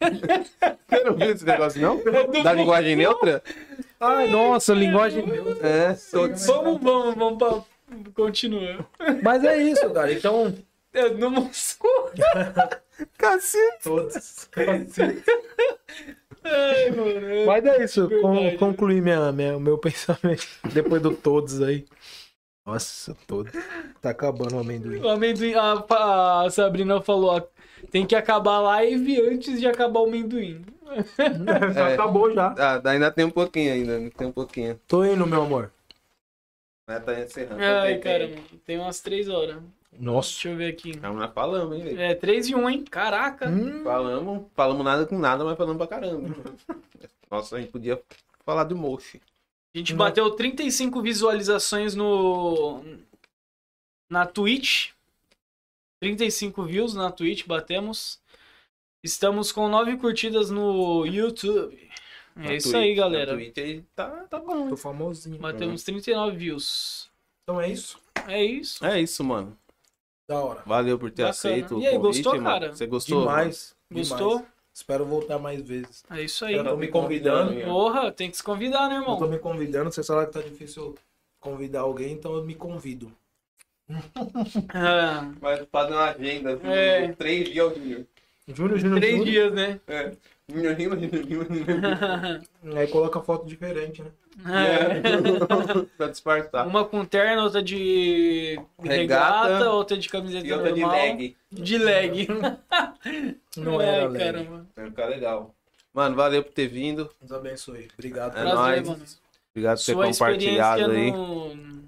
[0.00, 2.00] Você não viu esse negócio, não?
[2.38, 3.42] É Da linguagem neutra?
[4.02, 5.24] Ai, nossa, linguagem.
[5.62, 6.44] É, todos.
[6.46, 7.62] Vamos, vamos, vamos pra...
[8.14, 8.86] Continua.
[9.22, 10.12] Mas é isso, cara.
[10.12, 10.54] Então,
[10.92, 12.10] É, não mostrou.
[13.18, 13.82] Cacete.
[13.84, 14.48] todos.
[16.44, 17.28] Ai, mano.
[17.28, 18.56] é- Mas é isso, con Verdade.
[18.58, 21.84] concluí minha, minha, meu pensamento depois do todos aí.
[22.66, 23.52] Nossa, todos.
[24.00, 25.00] Tá acabando o amendoim.
[25.00, 27.42] O amendoim, a, a Sabrina falou, ó,
[27.90, 30.64] tem que acabar a live antes de acabar o amendoim.
[31.74, 31.94] Já É.
[31.94, 32.54] acabou já.
[32.58, 34.80] Ah, ainda tem um pouquinho ainda, tem um pouquinho.
[34.86, 35.72] Tô indo, meu amor.
[36.88, 37.62] Mas tá encerrando.
[37.62, 38.30] Ai, Tem, cara,
[38.64, 38.78] tem.
[38.78, 39.62] umas três horas.
[39.98, 40.30] Nossa.
[40.30, 40.96] Deixa eu ver aqui.
[40.96, 42.00] Calma, nós falamos, hein, velho.
[42.00, 42.82] É, três e um, hein?
[42.84, 43.48] Caraca.
[43.48, 46.34] Hum, Falamos, falamos nada com nada, mas falamos pra caramba.
[47.30, 48.00] Nossa, a gente podia
[48.44, 49.20] falar do Moshi.
[49.74, 52.82] A gente bateu 35 visualizações no
[54.10, 54.90] na Twitch.
[56.00, 58.18] 35 views na Twitch batemos.
[59.02, 61.76] Estamos com 9 curtidas no YouTube.
[62.36, 63.34] É Na isso Twitch, aí, galera.
[63.34, 64.68] Twitch aí tá, tá bom.
[64.68, 65.38] tô famosinho.
[65.38, 67.10] Batemos 39 views.
[67.42, 67.98] Então é isso.
[68.28, 68.84] É isso.
[68.86, 69.56] É isso, mano.
[70.28, 70.62] Da hora.
[70.64, 71.30] Valeu por ter Bacana.
[71.30, 72.44] aceito o E aí, convite, gostou, mano.
[72.46, 72.74] cara?
[72.74, 73.20] Você gostou?
[73.20, 73.74] Demais.
[73.90, 74.28] Gostou?
[74.36, 74.52] demais.
[74.72, 76.02] Espero voltar mais vezes.
[76.08, 76.54] É isso aí.
[76.54, 77.60] Eu tô me convidando.
[77.64, 79.28] Porra, tem que se convidar, né, Eu tô irmão?
[79.28, 79.90] me convidando.
[79.92, 80.94] Você sabe que tá difícil
[81.40, 83.12] convidar alguém, então eu me convido.
[84.72, 86.54] Ah, Vai fazer uma agenda.
[86.54, 87.12] assim, É.
[87.12, 88.06] Três dias ao Júnior.
[88.48, 89.30] Júnior, Júnior, três Júnior.
[89.30, 89.80] dias, né?
[89.86, 90.12] É.
[90.48, 92.40] Júnior, Júnior, Júnior, Júnior.
[92.76, 94.10] Aí coloca foto diferente, né?
[94.46, 95.84] É.
[95.96, 96.66] pra disfarçar.
[96.66, 99.48] Uma com terno, outra de Regata.
[99.48, 100.98] regata, outra de camiseta E outra de normal.
[101.00, 101.36] leg.
[101.50, 102.28] De leg.
[103.56, 104.24] Não Ai, era leg.
[104.24, 104.66] caramba.
[104.74, 105.54] Vai ficar legal.
[105.94, 107.08] Mano, valeu por ter vindo.
[107.20, 107.88] Deus abençoe.
[107.94, 108.30] Obrigado.
[108.36, 108.88] É Prazer, nóis.
[108.88, 109.02] mano.
[109.54, 111.12] Obrigado por ter Sua compartilhado aí.
[111.12, 111.81] no-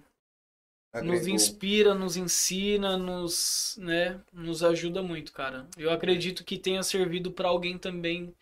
[1.03, 1.35] nos Agregou.
[1.35, 5.69] inspira, nos ensina, nos, né, nos ajuda muito, cara.
[5.77, 8.35] Eu acredito que tenha servido pra alguém também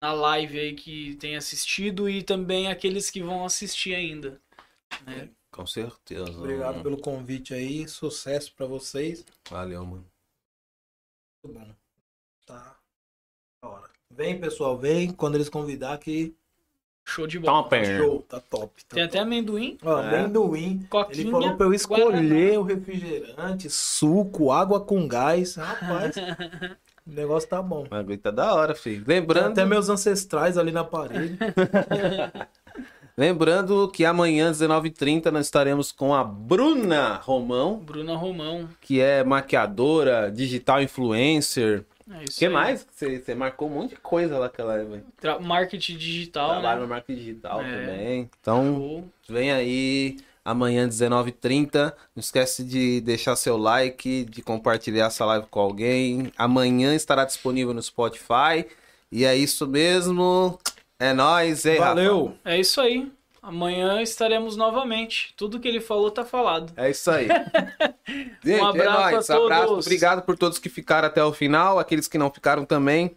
[0.00, 4.40] na live aí que tenha assistido e também aqueles que vão assistir ainda.
[5.06, 5.30] né?
[5.50, 6.30] Com certeza.
[6.32, 6.82] Obrigado mano.
[6.82, 7.88] pelo convite aí.
[7.88, 9.24] Sucesso pra vocês.
[9.48, 10.06] Valeu, mano.
[11.44, 11.74] Muito bom.
[12.44, 12.76] Tá.
[13.62, 13.90] Da hora.
[14.10, 15.12] Vem, pessoal, vem.
[15.12, 16.34] Quando eles convidar que
[17.04, 17.62] Show de bola.
[17.62, 17.98] Topper.
[17.98, 18.22] show.
[18.28, 18.84] Tá top.
[18.88, 19.26] Tá Tem até top.
[19.26, 20.20] amendoim, Ó, É.
[20.20, 20.86] amendoim.
[20.88, 21.20] coquinha.
[21.22, 22.58] Ele falou pra eu escolher Guaraná.
[22.60, 25.56] o refrigerante, suco, água com gás.
[25.56, 26.14] Rapaz,
[27.06, 27.84] o negócio tá bom.
[27.84, 29.04] O bagulho tá da hora, filho.
[29.04, 31.36] Tem Lembrando, até meus ancestrais ali na parede.
[33.16, 38.68] lembrando que amanhã, 19h30, nós estaremos com a Bruna Romão, Bruna Romão.
[38.80, 41.84] que é maquiadora, digital influencer.
[42.10, 42.52] É O isso que aí.
[42.52, 42.86] mais?
[42.90, 45.04] Você, você marcou um monte de coisa lá que ela é, velho.
[45.20, 46.82] Tra- Marketing digital, Trabalha né?
[46.82, 47.64] no marketing digital É.
[47.86, 48.30] também.
[48.40, 49.08] Então, Show.
[49.28, 50.16] vem aí.
[50.44, 51.94] Amanhã, 19h30.
[52.14, 56.30] Não esquece de deixar seu like, de compartilhar essa live com alguém.
[56.36, 58.66] Amanhã estará disponível no Spotify.
[59.10, 60.58] E é isso mesmo.
[60.98, 61.94] É nóis, hein, Rafa?
[61.94, 62.36] Valeu!
[62.44, 63.10] É isso aí.
[63.46, 65.34] Amanhã estaremos novamente.
[65.36, 66.72] Tudo que ele falou tá falado.
[66.78, 67.28] É isso aí.
[68.42, 69.30] Gente, Um abraço é nóis.
[69.30, 69.52] a todos.
[69.52, 69.72] Abraço.
[69.74, 71.78] Obrigado por todos que ficaram até o final.
[71.78, 73.14] Aqueles que não ficaram também.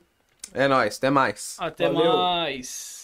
[0.54, 0.98] É nóis.
[0.98, 1.56] Até mais.
[1.58, 2.18] Até Valeu.
[2.18, 2.97] mais.